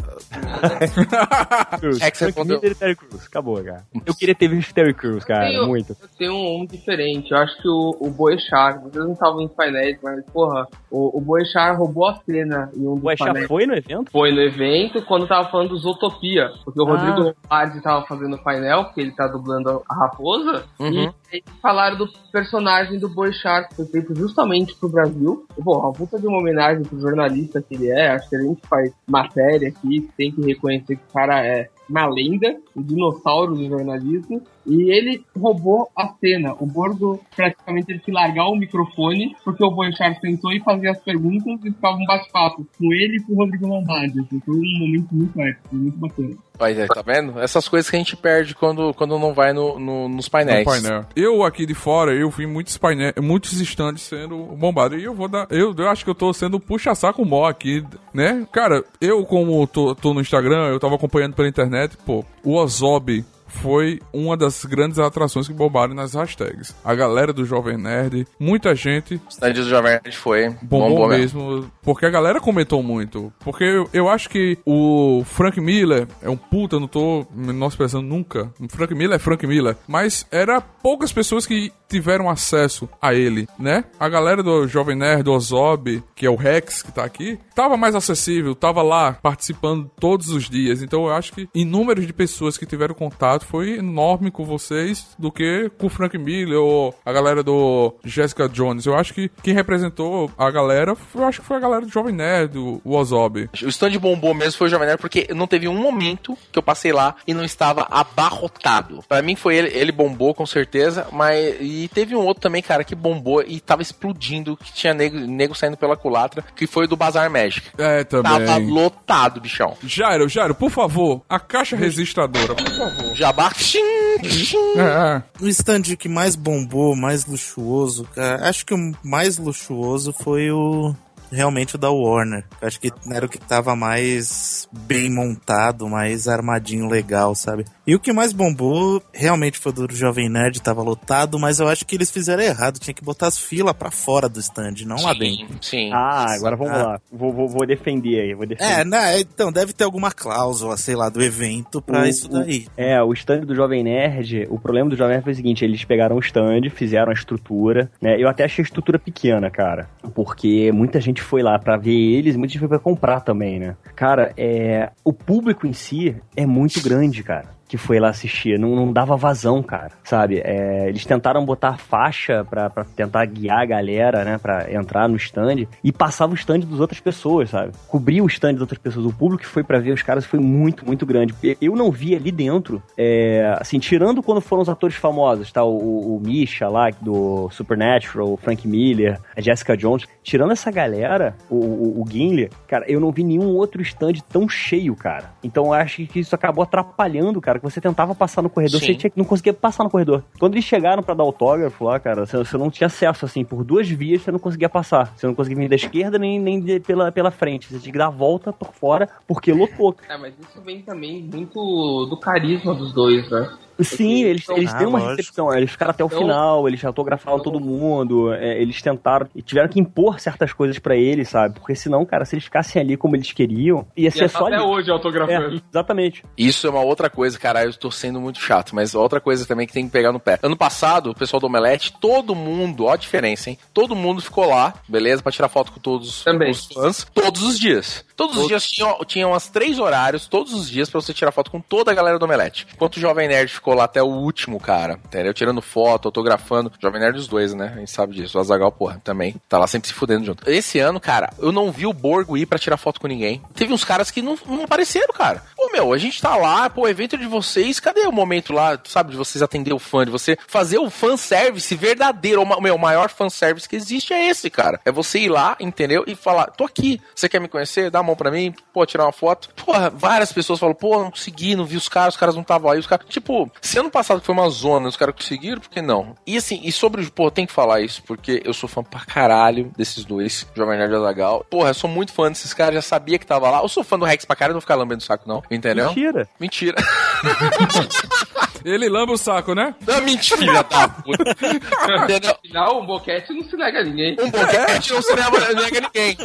É 2.02 2.12
que 2.12 2.18
você 2.18 2.32
Frank 2.32 2.48
Miller 2.48 2.72
e 2.72 2.76
Terry 2.76 2.96
Crews. 2.96 3.26
Acabou, 3.26 3.64
cara. 3.64 3.86
Eu 4.06 4.14
queria 4.14 4.36
ter 4.36 4.48
visto 4.50 4.74
Terry 4.74 4.94
Crews, 4.94 5.24
cara. 5.24 5.50
Um- 5.64 5.68
Muito. 5.68 5.96
Tem 6.18 6.30
um, 6.30 6.62
um 6.62 6.66
diferente. 6.66 7.32
Eu 7.32 7.38
acho 7.38 7.56
que 7.62 7.68
o, 7.68 7.96
o 8.02 8.10
Boechat, 8.10 8.80
vocês 8.84 9.06
não 9.06 9.14
estavam 9.14 9.42
em 9.42 9.48
painéis, 9.48 9.98
mas, 10.04 10.26
porra, 10.32 10.68
o, 10.92 11.18
o 11.18 11.22
Boechat 11.22 11.78
roubou 11.78 12.08
a 12.08 12.16
cena 12.26 12.70
em 12.76 12.86
um 12.86 12.96
dos 12.98 13.16
painéis. 13.16 13.48
foi 13.48 13.66
no 13.66 13.74
evento? 13.76 14.12
Foi 14.12 14.32
no 14.32 14.42
evento 14.42 15.02
quando 15.04 15.28
tava 15.28 15.50
falando 15.50 15.70
dos 15.70 15.86
Utopia. 15.86 16.50
Porque 16.66 16.82
o 16.82 16.86
Ah. 16.88 16.92
Rodrigo 16.98 17.34
Lombardi 17.44 17.82
tava 17.82 18.06
fazendo 18.06 18.36
o 18.36 18.44
painel, 18.44 18.86
porque 18.86 19.02
ele 19.02 19.12
tá 19.12 19.28
dublando 19.28 19.82
a 19.90 19.96
raposa. 19.96 20.66
Uhum. 20.80 20.92
E 20.92 21.12
eles 21.32 21.44
falaram 21.62 21.98
do 21.98 22.08
personagem 22.32 23.00
do 23.00 23.08
Boechat, 23.10 23.70
que 23.70 23.76
foi 23.76 23.86
feito 23.86 24.14
justamente 24.16 24.76
pro 24.76 24.90
Brasil. 24.90 25.37
Pô, 25.64 25.80
uma 25.80 25.92
puta 25.92 26.20
de 26.20 26.28
uma 26.28 26.40
homenagem 26.40 26.84
pro 26.84 27.00
jornalista 27.00 27.62
que 27.62 27.76
ele 27.76 27.90
é. 27.90 28.10
Acho 28.10 28.30
que 28.30 28.36
a 28.36 28.42
gente 28.42 28.62
faz 28.68 28.92
matéria 29.08 29.70
aqui, 29.70 30.10
tem 30.18 30.32
que 30.32 30.42
reconhecer 30.42 30.96
que 30.96 31.04
o 31.10 31.14
cara 31.14 31.46
é 31.46 31.70
uma 31.90 32.06
lenda, 32.06 32.58
um 32.76 32.82
dinossauro 32.82 33.56
do 33.56 33.68
jornalismo. 33.68 34.42
E 34.68 34.92
ele 34.92 35.24
roubou 35.40 35.90
a 35.96 36.08
cena. 36.20 36.54
O 36.60 36.66
Borgo 36.66 37.20
praticamente 37.36 37.88
teve 37.88 38.00
que 38.00 38.12
largar 38.12 38.48
o 38.48 38.56
microfone, 38.56 39.36
porque 39.44 39.64
o 39.64 39.72
Boechat 39.72 40.20
sentou 40.20 40.52
e 40.52 40.60
fazia 40.60 40.92
as 40.92 41.00
perguntas 41.00 41.60
e 41.64 41.72
ficava 41.72 41.96
um 41.96 42.06
bate-papo 42.06 42.68
com 42.78 42.94
ele 42.94 43.18
e 43.18 43.24
com 43.24 43.34
o 43.34 43.38
Rodrigo 43.38 43.68
Lombardi. 43.68 44.20
Assim, 44.20 44.40
foi 44.46 44.56
um 44.56 44.80
momento 44.80 45.08
muito 45.12 45.42
épico, 45.42 45.76
muito 45.76 45.98
bacana. 45.98 46.36
Mas 46.60 46.78
é, 46.80 46.88
tá 46.88 47.02
vendo? 47.02 47.40
Essas 47.40 47.68
coisas 47.68 47.90
que 47.90 47.96
a 47.96 48.00
gente 48.00 48.18
perde 48.18 48.56
quando, 48.56 48.92
quando 48.96 49.18
não 49.20 49.34
vai 49.34 49.54
no, 49.54 49.80
no- 49.80 50.10
nos 50.10 50.28
painéis. 50.28 50.66
No 50.66 50.72
painel. 50.74 51.06
Eu 51.16 51.44
aqui 51.44 51.66
de 51.66 51.76
fora, 51.76 52.12
eu 52.14 52.30
vi 52.32 52.46
muitos 52.48 52.78
painéis, 52.78 53.14
muitos 53.22 53.54
stands 53.62 54.02
sendo 54.02 54.38
bombados. 54.56 55.00
E 55.00 55.04
eu 55.06 55.14
vou 55.14 55.28
dar. 55.28 55.48
Eu, 55.52 55.74
eu 55.78 55.88
acho 55.88 56.04
que 56.04 56.10
eu 56.10 56.16
tô 56.16 56.34
sendo 56.34 56.60
puxa-saco 56.60 57.24
mó 57.24 57.46
aqui, 57.48 57.84
né? 58.14 58.46
Cara, 58.52 58.84
eu, 59.00 59.24
como 59.24 59.66
tô, 59.68 59.94
tô 59.96 60.14
no 60.14 60.20
Instagram, 60.22 60.68
eu 60.70 60.80
tava 60.80 60.96
acompanhando 60.96 61.36
pela 61.36 61.48
internet, 61.48 61.96
pô, 62.06 62.26
o 62.44 62.56
Ozob 62.56 63.24
foi 63.48 64.00
uma 64.14 64.36
das 64.38 64.64
grandes 64.66 65.00
atrações 65.00 65.48
que 65.48 65.54
bombaram 65.54 65.94
nas 65.94 66.14
hashtags. 66.14 66.76
A 66.84 66.94
galera 66.96 67.32
do 67.34 67.46
Jovem 67.46 67.78
Nerd, 67.78 68.28
muita 68.40 68.76
gente 68.76 69.16
O 69.16 69.30
stand 69.30 69.54
do 69.54 69.64
Jovem 69.64 69.92
Nerd 70.04 70.18
foi. 70.18 70.50
bombou 70.62 70.90
bombou 70.90 71.08
mesmo, 71.10 71.72
porque 71.82 72.06
a 72.06 72.10
galera 72.10 72.40
comentou 72.40 72.82
muito. 72.84 73.32
Porque 73.40 73.64
eu, 73.64 73.90
eu 73.94 74.10
acho 74.10 74.30
que 74.30 74.58
o 74.66 75.24
Frank 75.26 75.60
Miller 75.60 76.08
é 76.22 76.30
um 76.30 76.38
puta, 76.38 76.80
não 76.80 76.88
tô 76.88 77.26
menosprezando 77.34 78.06
nunca. 78.08 78.52
O 78.60 78.68
Frank 78.70 78.94
Miller 78.94 79.16
é 79.16 79.20
Frank 79.20 79.46
Miller. 79.46 79.76
Mas 79.88 80.26
era 80.32 80.60
poucas 80.62 81.12
pessoas 81.12 81.46
que 81.46 81.72
tiveram 81.88 82.30
acesso 82.30 82.90
a 83.02 83.14
ele, 83.14 83.48
né? 83.58 83.86
A 84.00 84.10
galera 84.10 84.44
do 84.44 84.68
Jovem 84.68 84.96
Nerd, 84.96 85.24
do 85.24 85.34
Ozob, 85.34 86.04
que 86.16 86.26
é 86.26 86.30
o 86.30 86.36
Rex 86.36 86.82
que 86.82 86.92
tá 86.92 87.04
aqui, 87.04 87.40
tava 87.56 87.78
mais 87.78 87.96
acessível, 87.96 88.54
tava 88.56 88.82
lá 88.82 89.14
participando 89.14 89.90
todos 90.00 90.30
os 90.30 90.50
dias. 90.50 90.82
Então 90.82 91.06
eu 91.06 91.14
acho 91.14 91.34
que 91.34 91.50
em 91.54 91.66
números 91.66 92.06
de 92.06 92.14
pessoas 92.14 92.58
que 92.58 92.66
tiveram 92.66 92.94
contato 92.94 93.46
foi 93.46 93.78
enorme 93.78 94.32
com 94.32 94.46
vocês 94.46 95.16
do 95.18 95.32
que 95.32 95.72
com 95.78 95.88
o 95.88 95.90
Frank 95.90 96.18
Miller 96.18 96.60
ou 96.60 96.94
a 97.06 97.12
galera 97.12 97.44
do 97.44 97.94
Jessica 98.04 98.48
Jones. 98.50 98.86
Eu 98.86 98.96
acho 98.96 99.14
que 99.14 99.30
quem 99.42 99.54
representou 99.54 100.32
a 100.38 100.50
galera, 100.52 100.96
eu 101.16 101.26
acho 101.26 101.42
que 101.42 101.48
foi 101.48 101.58
a 101.58 101.62
galera 101.62 101.86
do 101.86 101.92
Jovem 101.92 102.14
Nerd, 102.14 102.58
o 102.58 102.82
Ozob. 102.86 103.50
O 103.64 103.68
stand 103.68 103.98
bombou 104.00 104.34
mesmo 104.34 104.58
foi 104.58 104.68
o 104.68 104.70
Jovem 104.70 104.88
Nerd, 104.88 105.00
porque 105.00 105.28
não 105.34 105.48
teve 105.48 105.68
um 105.68 105.76
momento 105.76 106.38
que 106.52 106.60
eu 106.60 106.64
passei 106.64 106.92
lá 106.92 107.16
e 107.26 107.34
não 107.34 107.44
estava 107.44 107.88
abarrotado. 107.90 109.04
Pra 109.08 109.22
mim 109.22 109.36
foi 109.36 109.56
ele, 109.56 109.70
ele 109.70 109.92
bombou 109.92 110.34
com 110.34 110.46
certeza, 110.46 111.08
mas 111.12 111.56
e 111.84 111.88
teve 111.88 112.16
um 112.16 112.26
outro 112.26 112.42
também, 112.42 112.62
cara, 112.62 112.84
que 112.84 112.96
bombou 112.96 113.42
e 113.42 113.60
tava 113.60 113.82
explodindo, 113.82 114.58
que 114.58 114.72
tinha 114.74 114.94
nego, 114.94 115.18
nego 115.20 115.56
saindo 115.56 115.78
pela 115.78 115.96
culatra, 115.98 116.44
que 116.56 116.66
foi 116.68 116.86
o 116.86 116.88
do 116.88 116.96
Bazar 116.98 117.30
Magic. 117.30 117.68
É, 117.78 118.04
Tava 118.04 118.40
também. 118.46 118.70
lotado, 118.70 119.40
bichão. 119.42 119.76
Jairo, 119.84 120.28
Jairo, 120.28 120.56
por 120.56 120.70
favor, 120.72 121.22
a 121.30 121.40
caixa 121.40 121.76
registradora, 121.76 122.56
por 122.56 122.70
favor. 122.78 123.16
Jabá. 123.16 123.52
Tchim, 123.52 123.80
tchim. 124.22 124.58
É, 124.78 125.18
é. 125.18 125.24
O 125.42 125.48
stand 125.48 125.84
que 125.98 126.10
mais 126.10 126.36
bombou, 126.36 126.96
mais 126.96 127.26
luxuoso, 127.26 128.06
cara, 128.16 128.48
acho 128.48 128.66
que 128.66 128.74
o 128.74 128.92
mais 129.04 129.38
luxuoso 129.38 130.14
foi 130.14 130.52
o. 130.52 130.94
Realmente 131.30 131.76
o 131.76 131.78
da 131.78 131.92
Warner. 131.92 132.46
Acho 132.62 132.80
que 132.80 132.90
era 133.12 133.26
o 133.26 133.30
que 133.30 133.38
tava 133.38 133.76
mais 133.76 134.68
bem 134.72 135.14
montado, 135.14 135.90
mais 135.90 136.26
armadinho 136.26 136.88
legal, 136.88 137.36
sabe? 137.36 137.66
E 137.88 137.96
o 137.96 138.00
que 138.02 138.12
mais 138.12 138.34
bombou 138.34 139.02
realmente 139.14 139.58
foi 139.58 139.72
o 139.72 139.76
do 139.88 139.96
Jovem 139.96 140.28
Nerd, 140.28 140.62
tava 140.62 140.82
lotado, 140.84 141.40
mas 141.40 141.62
eu 141.62 141.70
acho 141.70 141.86
que 141.86 141.96
eles 141.96 142.12
fizeram 142.12 142.44
errado. 142.44 142.80
Tinha 142.80 142.94
que 142.94 143.02
botar 143.02 143.28
as 143.28 143.38
filas 143.38 143.72
pra 143.74 143.90
fora 143.90 144.28
do 144.28 144.42
stand, 144.42 144.74
não 144.86 144.98
lá 145.02 145.14
dentro. 145.14 145.56
Sim. 145.62 145.90
Ah, 145.94 146.26
agora 146.36 146.58
vamos 146.58 146.74
Ah. 146.74 146.84
lá. 146.84 147.02
Vou, 147.10 147.32
vou, 147.32 147.48
vou 147.48 147.66
defender 147.66 148.20
aí. 148.20 148.34
Vou 148.34 148.46
defender. 148.46 148.70
É, 148.82 148.84
né, 148.84 149.22
então 149.22 149.54
deve 149.54 149.72
ter 149.72 149.86
alguma 149.86 150.12
cláusula, 150.12 150.76
sei 150.76 150.98
lá, 150.98 151.08
do 151.08 151.24
evento 151.24 151.82
pra 151.82 152.02
O- 152.02 152.06
isso 152.06 152.28
daí. 152.30 152.68
É, 152.76 153.02
o 153.02 153.14
stand 153.14 153.46
do 153.46 153.56
Jovem 153.56 153.84
Nerd, 153.84 154.48
o 154.50 154.60
problema 154.60 154.90
do 154.90 154.98
Jovem 154.98 155.14
Nerd 155.14 155.24
foi 155.24 155.32
o 155.32 155.36
seguinte, 155.38 155.64
eles 155.64 155.86
pegaram 155.86 156.18
o 156.18 156.20
stand, 156.20 156.70
fizeram 156.70 157.10
a 157.12 157.14
estrutura, 157.14 157.90
né? 158.02 158.22
Eu 158.22 158.28
até 158.28 158.44
achei 158.44 158.64
a 158.64 158.66
estrutura 158.66 159.00
pequena, 159.00 159.50
cara, 159.50 159.90
porque 160.14 160.74
muita 160.74 161.00
gente 161.00 161.22
foi 161.22 161.42
lá 161.42 161.58
pra 161.58 161.78
ver 161.78 161.92
eles 162.18 162.36
e 162.36 162.38
muita 162.38 162.52
gente 162.52 162.60
foi 162.60 162.68
pra 162.68 162.80
comprar 162.80 163.22
também, 163.22 163.60
né? 163.60 163.78
Cara, 163.96 164.34
é, 164.36 164.92
o 165.06 165.14
público 165.14 165.66
em 165.66 165.72
si 165.74 166.14
é 166.36 166.46
muito 166.46 166.82
grande, 166.84 167.24
cara. 167.24 167.56
Que 167.68 167.78
foi 167.78 168.00
lá 168.00 168.10
assistir, 168.10 168.58
não, 168.58 168.76
não 168.76 168.94
dava 168.94 169.18
vazão, 169.18 169.62
cara, 169.62 169.92
sabe? 170.04 170.42
É, 170.44 170.88
eles 170.88 171.06
tentaram 171.06 171.44
botar 171.46 171.78
faixa 171.78 172.46
pra, 172.50 172.70
pra 172.70 172.84
tentar 172.84 173.26
guiar 173.26 173.60
a 173.60 173.66
galera, 173.66 174.24
né, 174.24 174.38
pra 174.38 174.72
entrar 174.72 175.08
no 175.08 175.18
stand 175.18 175.68
e 175.84 175.92
passava 175.92 176.32
o 176.32 176.36
stand 176.36 176.60
das 176.60 176.80
outras 176.80 177.00
pessoas, 177.00 177.50
sabe? 177.50 177.74
Cobria 177.88 178.24
o 178.24 178.28
stand 178.28 178.54
das 178.54 178.62
outras 178.62 178.80
pessoas. 178.80 179.06
O 179.06 179.14
público 179.14 179.44
que 179.44 179.50
foi 179.50 179.64
pra 179.64 179.80
ver 179.80 179.92
os 179.92 180.02
caras 180.02 180.26
foi 180.26 180.40
muito, 180.40 180.86
muito 180.86 181.06
grande. 181.06 181.34
Eu 181.62 181.76
não 181.76 181.92
vi 181.92 182.16
ali 182.16 182.32
dentro, 182.32 182.82
é, 182.98 183.56
assim, 183.60 183.80
tirando 183.80 184.24
quando 184.24 184.42
foram 184.42 184.62
os 184.62 184.70
atores 184.70 184.96
famosos, 184.96 185.52
tá? 185.52 185.64
O, 185.64 186.16
o 186.16 186.20
Misha 186.20 186.68
lá, 186.70 186.90
do 187.02 187.50
Supernatural, 187.50 188.34
o 188.34 188.38
Frank 188.38 188.68
Miller, 188.68 189.20
a 189.36 189.42
Jessica 189.42 189.76
Jones. 189.76 190.06
Tirando 190.24 190.52
essa 190.52 190.72
galera, 190.72 191.36
o, 191.50 191.56
o, 191.56 192.02
o 192.02 192.06
Gimli, 192.10 192.50
cara, 192.68 192.86
eu 192.88 193.00
não 193.00 193.12
vi 193.12 193.24
nenhum 193.24 193.56
outro 193.56 193.82
stand 193.82 194.14
tão 194.30 194.48
cheio, 194.48 194.96
cara. 194.96 195.32
Então 195.44 195.66
eu 195.66 195.74
acho 195.74 196.06
que 196.08 196.20
isso 196.20 196.36
acabou 196.36 196.64
atrapalhando, 196.64 197.42
cara, 197.42 197.57
que 197.60 197.64
você 197.64 197.80
tentava 197.82 198.14
passar 198.16 198.42
no 198.42 198.50
corredor, 198.50 198.80
Sim. 198.80 198.88
você 198.88 198.96
tinha, 198.96 199.12
não 199.16 199.26
conseguia 199.26 199.54
passar 199.54 199.84
no 199.84 199.90
corredor. 199.90 200.24
Quando 200.40 200.54
eles 200.54 200.66
chegaram 200.66 201.02
pra 201.04 201.14
dar 201.14 201.24
autógrafo 201.24 201.84
lá, 201.86 202.00
cara, 202.00 202.26
você, 202.26 202.38
você 202.38 202.58
não 202.58 202.70
tinha 202.70 202.88
acesso, 202.88 203.26
assim, 203.26 203.44
por 203.44 203.64
duas 203.64 203.88
vias 203.90 204.22
você 204.22 204.32
não 204.32 204.40
conseguia 204.40 204.70
passar. 204.70 205.14
Você 205.16 205.26
não 205.28 205.36
conseguia 205.36 205.58
vir 205.58 205.70
da 205.70 205.76
esquerda 205.76 206.18
nem, 206.18 206.40
nem 206.40 206.60
de- 206.62 206.80
pela, 206.80 207.12
pela 207.12 207.32
frente. 207.32 207.68
Você 207.68 207.80
tinha 207.80 207.92
que 207.92 207.98
dar 207.98 208.08
a 208.08 208.12
volta 208.12 208.52
por 208.54 208.74
fora, 208.74 209.08
porque 209.28 209.52
lotou. 209.54 209.96
É, 210.10 210.18
mas 210.18 210.34
isso 210.40 210.62
vem 210.62 210.82
também 210.82 211.24
muito 211.24 212.06
do 212.10 212.18
carisma 212.20 212.74
dos 212.74 212.94
dois, 212.94 213.30
né? 213.30 213.50
Sim, 213.82 214.24
eles, 214.24 214.48
eles 214.50 214.74
Ah, 214.74 214.78
deu 214.78 214.90
uma 214.90 215.00
lógico. 215.00 215.18
recepção, 215.18 215.54
eles 215.54 215.72
ficaram 215.72 215.92
até 215.92 216.04
o 216.04 216.08
Então- 216.08 216.20
final, 216.20 216.68
eles 216.68 216.84
autografaram 216.84 217.40
todo 217.40 217.60
mundo, 217.60 218.34
é, 218.34 218.62
eles 218.62 218.82
tentaram 218.82 219.28
e 219.36 219.42
tiveram 219.42 219.68
que 219.70 219.80
impor 219.80 220.20
certas 220.20 220.52
coisas 220.54 220.80
pra 220.80 220.96
eles, 220.96 221.30
sabe? 221.30 221.56
Porque 221.60 221.76
senão, 221.76 222.06
cara, 222.06 222.26
se 222.26 222.36
eles 222.36 222.46
ficassem 222.46 222.82
ali 222.82 222.98
como 222.98 223.16
eles 223.16 223.32
queriam, 223.32 223.86
ia 223.96 224.10
ser 224.12 224.26
E 224.26 224.30
só 224.30 224.46
até 224.48 224.56
ali. 224.56 224.64
hoje 224.66 224.90
autografando. 224.92 225.56
É, 225.56 225.62
exatamente. 225.70 226.24
Isso 226.38 226.66
é 226.68 226.70
uma 226.70 226.82
outra 226.82 227.10
coisa, 227.10 227.38
caralho, 227.40 227.70
eu 227.70 227.74
tô 227.74 227.92
sendo 227.92 228.20
muito 228.20 228.40
chato, 228.40 228.74
mas 228.76 228.96
outra 228.96 229.20
coisa 229.20 229.46
também 229.46 229.68
que 229.68 229.74
tem 229.74 229.86
que 229.86 229.92
pegar 229.92 230.12
no 230.12 230.20
pé. 230.20 230.40
Ano 230.42 230.56
passado, 230.58 231.12
o 231.12 231.16
pessoal 231.16 231.40
do 231.40 231.48
Omelete, 231.48 231.94
todo 232.00 232.34
mundo, 232.36 232.86
ó 232.86 232.94
a 232.94 232.98
diferença, 232.98 233.50
hein? 233.50 233.58
Todo 233.74 233.96
mundo 233.96 234.22
ficou 234.22 234.46
lá, 234.50 234.74
beleza, 234.88 235.22
pra 235.22 235.32
tirar 235.32 235.50
foto 235.50 235.72
com 235.72 235.80
todos 235.80 236.24
Também. 236.24 236.52
os 236.52 236.66
fãs, 236.68 237.06
todos 237.14 237.42
os 237.44 237.60
dias. 237.60 238.06
Todos 238.16 238.36
os 238.38 238.48
dias 238.48 238.66
tinham, 238.66 238.98
tinham 239.06 239.30
umas 239.32 239.48
três 239.48 239.78
horários, 239.78 240.28
todos 240.28 240.52
os 240.54 240.68
dias, 240.70 240.90
pra 240.90 241.00
você 241.00 241.14
tirar 241.14 241.32
foto 241.32 241.52
com 241.52 241.62
toda 241.62 241.92
a 241.92 241.94
galera 241.94 242.18
do 242.18 242.26
Omelete. 242.26 242.66
Enquanto 242.74 242.98
o 242.98 243.00
Jovem 243.00 243.28
Nerd 243.28 243.52
ficou 243.54 243.67
lá 243.74 243.86
até 243.86 244.02
o 244.02 244.08
último, 244.08 244.60
cara, 244.60 245.00
entendeu? 245.06 245.34
Tirando 245.34 245.62
foto, 245.62 246.08
autografando. 246.08 246.72
Jovem 246.80 247.02
Nerd 247.02 247.18
os 247.18 247.28
dois, 247.28 247.54
né? 247.54 247.74
A 247.76 247.80
gente 247.80 247.92
sabe 247.92 248.16
disso. 248.16 248.38
O 248.38 248.42
Azagal, 248.42 248.72
porra, 248.72 249.02
também. 249.04 249.36
Tá 249.48 249.58
lá 249.58 249.68
sempre 249.68 249.88
se 249.88 249.94
fudendo 249.94 250.26
junto. 250.26 250.50
Esse 250.50 250.80
ano, 250.80 251.00
cara, 251.00 251.32
eu 251.40 251.52
não 251.52 251.72
vi 251.72 251.86
o 251.86 251.94
Borgo 251.94 252.38
ir 252.38 252.46
pra 252.46 252.60
tirar 252.60 252.78
foto 252.78 253.00
com 253.00 253.08
ninguém. 253.08 253.42
Teve 253.54 253.74
uns 253.74 253.84
caras 253.84 254.12
que 254.12 254.22
não, 254.22 254.38
não 254.46 254.64
apareceram, 254.64 255.14
cara. 255.14 255.44
Meu, 255.72 255.94
a 255.94 255.98
gente 255.98 256.22
tá 256.22 256.36
lá, 256.36 256.70
pô, 256.70 256.88
evento 256.88 257.18
de 257.18 257.26
vocês, 257.26 257.80
cadê 257.80 258.02
o 258.02 258.12
momento 258.12 258.54
lá, 258.54 258.80
sabe, 258.86 259.12
de 259.12 259.18
vocês 259.18 259.42
atender 259.42 259.74
o 259.74 259.80
fã, 259.80 260.06
de 260.06 260.12
você 260.12 260.38
fazer 260.48 260.80
o 260.80 260.90
fanservice 260.90 261.76
verdadeiro. 261.76 262.42
O 262.42 262.62
meu, 262.62 262.76
o 262.76 262.80
maior 262.80 263.10
fanservice 263.10 263.68
que 263.68 263.76
existe 263.76 264.14
é 264.14 264.28
esse, 264.30 264.50
cara. 264.50 264.80
É 264.86 264.92
você 264.92 265.20
ir 265.20 265.30
lá, 265.30 265.56
entendeu? 265.60 266.04
E 266.08 266.16
falar, 266.16 266.48
tô 266.48 266.64
aqui, 266.64 267.02
você 267.14 267.30
quer 267.30 267.40
me 267.40 267.48
conhecer? 267.48 267.92
Dá 267.92 268.00
a 268.00 268.04
mão 268.04 268.16
pra 268.16 268.32
mim, 268.32 268.54
pô, 268.74 268.86
tirar 268.86 269.06
uma 269.06 269.12
foto. 269.12 269.50
Porra, 269.56 269.90
várias 269.90 270.32
pessoas 270.32 270.60
falam, 270.60 270.76
pô, 270.76 270.98
não 271.04 271.12
consegui, 271.12 271.56
não 271.56 271.66
vi 271.66 271.78
os 271.78 271.90
caras, 271.90 272.16
os 272.16 272.20
caras 272.20 272.36
não 272.36 272.42
estavam 272.42 272.72
aí, 272.72 272.80
os 272.80 272.88
caras. 272.88 273.06
Tipo, 273.08 273.52
se 273.62 273.78
ano 273.78 273.92
passado 273.92 274.22
foi 274.22 274.34
uma 274.34 274.50
zona, 274.50 274.88
os 274.88 274.98
caras 274.98 275.16
conseguiram, 275.16 275.60
por 275.60 275.70
que 275.70 275.82
não? 275.82 276.16
E 276.26 276.38
assim, 276.38 276.62
e 276.64 276.72
sobre, 276.72 277.06
pô, 277.12 277.30
tem 277.30 277.46
que 277.46 277.54
falar 277.54 277.82
isso, 277.82 278.02
porque 278.04 278.42
eu 278.46 278.54
sou 278.54 278.70
fã 278.70 278.84
pra 278.84 279.02
caralho 279.02 279.72
desses 279.78 280.06
dois, 280.06 280.48
Jovem 280.56 280.78
Nerd 280.78 280.94
e 280.94 280.96
Azagal. 280.96 281.46
Porra, 281.50 281.70
eu 281.70 281.74
sou 281.74 281.90
muito 281.90 282.14
fã 282.14 282.30
desses 282.30 282.54
caras, 282.54 282.76
já 282.76 282.82
sabia 282.82 283.20
que 283.20 283.26
tava 283.26 283.50
lá. 283.50 283.62
Eu 283.62 283.70
sou 283.70 283.84
fã 283.84 284.00
do 284.00 284.06
Rex 284.06 284.26
pra 284.26 284.36
caralho, 284.36 284.54
não 284.54 284.60
vou 284.60 284.62
ficar 284.62 284.76
lambendo 284.76 285.02
o 285.02 285.06
saco, 285.06 285.28
não. 285.28 285.44
Eu 285.50 285.57
Entendeu? 285.58 285.88
Mentira. 285.88 286.28
Mentira. 286.40 286.76
Ele 288.64 288.90
lamba 288.90 289.14
o 289.14 289.18
saco, 289.18 289.54
né? 289.54 289.76
Não, 289.86 290.02
mentira, 290.02 290.64
tá 290.64 290.88
puta. 290.88 291.24
Entendeu? 292.04 292.32
Afinal, 292.32 292.82
um 292.82 292.86
boquete 292.86 293.34
não 293.34 293.44
se 293.44 293.56
nega 293.56 293.80
a 293.80 293.84
ninguém. 293.84 294.18
Um 294.20 294.30
boquete 294.30 294.94
não 294.94 295.02
se 295.02 295.16
nega 295.16 295.54
nega 295.54 295.82
ninguém. 295.82 296.18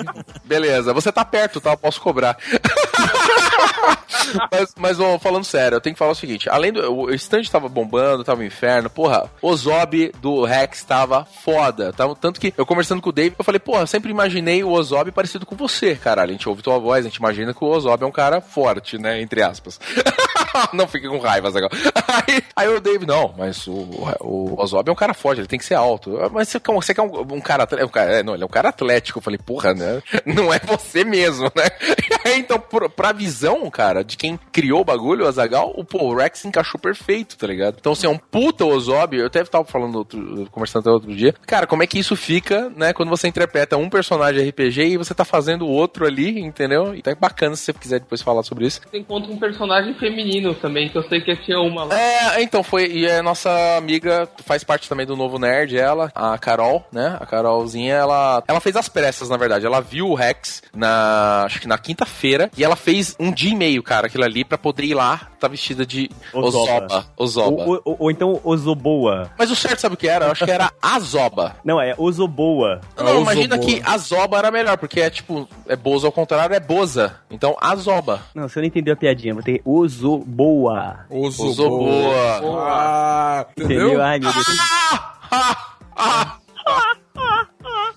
Beleza, 0.44 0.92
você 0.92 1.12
tá 1.12 1.24
perto, 1.24 1.60
tá? 1.60 1.72
Eu 1.72 1.76
posso 1.76 2.00
cobrar. 2.00 2.36
mas, 4.50 4.74
mas 4.76 5.00
ó, 5.00 5.18
falando 5.18 5.44
sério, 5.44 5.76
eu 5.76 5.80
tenho 5.80 5.94
que 5.94 5.98
falar 5.98 6.12
o 6.12 6.16
seguinte: 6.16 6.48
além 6.48 6.72
do. 6.72 6.92
O 6.92 7.14
stand 7.14 7.44
tava 7.44 7.68
bombando, 7.68 8.24
tava 8.24 8.40
um 8.40 8.44
inferno, 8.44 8.90
porra, 8.90 9.30
o 9.40 9.56
Zob 9.56 10.12
do 10.20 10.44
Rex 10.44 10.84
tava 10.84 11.24
foda. 11.24 11.92
Tava, 11.92 12.14
tanto 12.14 12.40
que 12.40 12.52
eu 12.56 12.66
conversando 12.66 13.02
com 13.02 13.10
o 13.10 13.12
Dave, 13.12 13.34
eu 13.38 13.44
falei, 13.44 13.58
porra, 13.58 13.82
eu 13.82 13.86
sempre 13.86 14.10
imaginei 14.10 14.62
o 14.62 14.70
Ozob 14.70 15.10
parecido 15.12 15.46
com 15.46 15.56
você, 15.56 15.94
caralho. 15.94 16.30
A 16.30 16.32
gente 16.32 16.48
ouve 16.48 16.62
tua 16.62 16.78
voz, 16.78 17.04
a 17.04 17.08
gente 17.08 17.16
imagina 17.16 17.54
que 17.54 17.64
o 17.64 17.68
Ozob 17.68 18.02
é 18.02 18.06
um 18.06 18.12
cara 18.12 18.40
forte, 18.40 18.98
né? 18.98 19.20
Entre 19.20 19.42
aspas. 19.42 19.80
não 20.72 20.86
fique 20.86 21.08
com 21.08 21.18
raiva, 21.18 21.50
Zagal. 21.50 21.70
Aí, 22.12 22.42
aí 22.54 22.68
o 22.68 22.78
Dave, 22.78 23.06
não, 23.06 23.34
mas 23.38 23.66
o, 23.66 23.72
o 24.20 24.60
Ozob 24.60 24.86
é 24.86 24.92
um 24.92 24.96
cara 24.96 25.14
forte, 25.14 25.40
ele 25.40 25.46
tem 25.46 25.58
que 25.58 25.64
ser 25.64 25.74
alto. 25.74 26.18
Mas 26.30 26.48
você, 26.48 26.58
você 26.58 26.94
quer 26.94 27.00
um, 27.00 27.20
um 27.36 27.40
cara 27.40 27.62
atlético? 27.62 27.98
É, 27.98 28.22
não, 28.22 28.34
ele 28.34 28.42
é 28.42 28.46
um 28.46 28.50
cara 28.50 28.68
atlético. 28.68 29.18
Eu 29.18 29.22
falei, 29.22 29.38
porra, 29.38 29.72
né? 29.72 30.02
Não 30.26 30.52
é 30.52 30.58
você 30.58 31.04
mesmo, 31.04 31.50
né? 31.54 31.64
Então, 32.36 32.58
pra, 32.58 33.12
visão, 33.12 33.70
cara, 33.70 34.04
de 34.04 34.16
quem 34.16 34.38
criou 34.50 34.82
o 34.82 34.84
bagulho, 34.84 35.24
o 35.24 35.28
Azagal, 35.28 35.72
o, 35.74 35.84
pô, 35.84 36.04
o 36.04 36.14
Rex 36.14 36.44
encaixou 36.44 36.78
perfeito, 36.78 37.36
tá 37.36 37.46
ligado? 37.46 37.76
Então, 37.78 37.92
assim, 37.92 38.06
é 38.06 38.10
um 38.10 38.18
puta 38.18 38.64
Ozob. 38.64 39.16
Eu 39.16 39.26
até 39.26 39.42
tava 39.44 39.64
falando, 39.64 39.96
outro, 39.96 40.48
conversando 40.50 40.82
até 40.82 40.90
outro 40.90 41.14
dia. 41.14 41.34
Cara, 41.46 41.66
como 41.66 41.82
é 41.82 41.86
que 41.86 41.98
isso 41.98 42.14
fica, 42.14 42.70
né? 42.76 42.92
Quando 42.92 43.08
você 43.08 43.26
interpreta 43.26 43.76
um 43.76 43.88
personagem 43.88 44.48
RPG 44.48 44.82
e 44.82 44.96
você 44.96 45.14
tá 45.14 45.24
fazendo 45.24 45.66
o 45.66 45.70
outro 45.70 46.06
ali, 46.06 46.38
entendeu? 46.40 46.94
Então 46.94 47.12
é 47.12 47.16
bacana 47.16 47.56
se 47.56 47.64
você 47.64 47.72
quiser 47.72 48.00
depois 48.00 48.20
falar 48.20 48.42
sobre 48.42 48.66
isso. 48.66 48.80
Você 48.90 48.98
encontra 48.98 49.32
um 49.32 49.38
personagem 49.38 49.94
feminino 49.94 50.41
também, 50.54 50.88
que 50.88 50.96
eu 50.96 51.02
sei 51.04 51.20
que 51.20 51.34
tinha 51.36 51.60
uma 51.60 51.84
lá. 51.84 51.98
É, 51.98 52.42
então 52.42 52.62
foi. 52.62 52.86
E 52.86 53.10
a 53.10 53.22
nossa 53.22 53.76
amiga 53.76 54.28
faz 54.44 54.64
parte 54.64 54.88
também 54.88 55.06
do 55.06 55.16
novo 55.16 55.38
Nerd, 55.38 55.76
ela, 55.76 56.10
a 56.14 56.36
Carol, 56.38 56.84
né? 56.92 57.16
A 57.20 57.26
Carolzinha, 57.26 57.94
ela, 57.94 58.42
ela 58.46 58.60
fez 58.60 58.76
as 58.76 58.88
pressas, 58.88 59.28
na 59.28 59.36
verdade. 59.36 59.66
Ela 59.66 59.80
viu 59.80 60.08
o 60.08 60.14
Rex 60.14 60.62
na. 60.74 61.44
Acho 61.44 61.60
que 61.60 61.68
na 61.68 61.78
quinta-feira. 61.78 62.50
E 62.56 62.64
ela 62.64 62.76
fez 62.76 63.16
um 63.18 63.32
dia 63.32 63.52
e 63.52 63.56
meio, 63.56 63.82
cara, 63.82 64.06
aquilo 64.06 64.24
ali, 64.24 64.44
pra 64.44 64.58
poder 64.58 64.84
ir 64.84 64.94
lá, 64.94 65.28
tá 65.38 65.48
vestida 65.48 65.84
de 65.84 66.10
Ozoba. 66.32 67.06
Ozoba. 67.16 67.62
Ou, 67.64 67.82
ou, 67.84 67.96
ou 68.00 68.10
então 68.10 68.40
Ozoboa. 68.44 69.30
Mas 69.38 69.50
o 69.50 69.56
certo 69.56 69.80
sabe 69.80 69.94
o 69.94 69.98
que 69.98 70.08
era? 70.08 70.26
Eu 70.26 70.32
acho 70.32 70.44
que 70.44 70.50
era 70.50 70.70
Azoba. 70.80 71.56
Não, 71.64 71.80
é 71.80 71.94
Ozoboa. 71.98 72.80
Não, 72.96 73.22
imagina 73.22 73.58
que 73.58 73.82
Azoba 73.84 74.38
era 74.38 74.50
melhor, 74.50 74.76
porque 74.78 75.00
é 75.00 75.10
tipo, 75.10 75.48
é 75.68 75.76
Boza 75.76 76.06
ao 76.06 76.12
contrário, 76.12 76.54
é 76.54 76.60
Boza. 76.60 77.16
Então, 77.30 77.56
Azoba. 77.60 78.22
Não, 78.34 78.48
você 78.48 78.60
não 78.60 78.66
entendeu 78.66 78.94
a 78.94 78.96
piadinha, 78.96 79.34
vou 79.34 79.42
ter 79.42 79.60
Ozoboa. 80.32 81.06
Ozoboa. 81.10 82.66
Ah, 82.68 83.46
entendeu? 83.56 83.88
Entendeu? 83.88 84.02
Ai, 84.02 84.18
meu 84.18 84.32
Deus. 84.32 84.46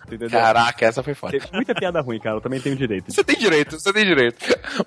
Entendeu? 0.07 0.29
Caraca, 0.29 0.85
essa 0.85 1.03
foi 1.03 1.13
foda. 1.13 1.37
Muita 1.51 1.73
piada 1.73 2.01
ruim, 2.01 2.19
cara. 2.19 2.37
Eu 2.37 2.41
também 2.41 2.59
tenho 2.59 2.75
direito. 2.75 3.11
Você 3.11 3.23
tem 3.23 3.37
direito, 3.37 3.79
você 3.79 3.91
tem 3.91 4.05
direito. 4.05 4.37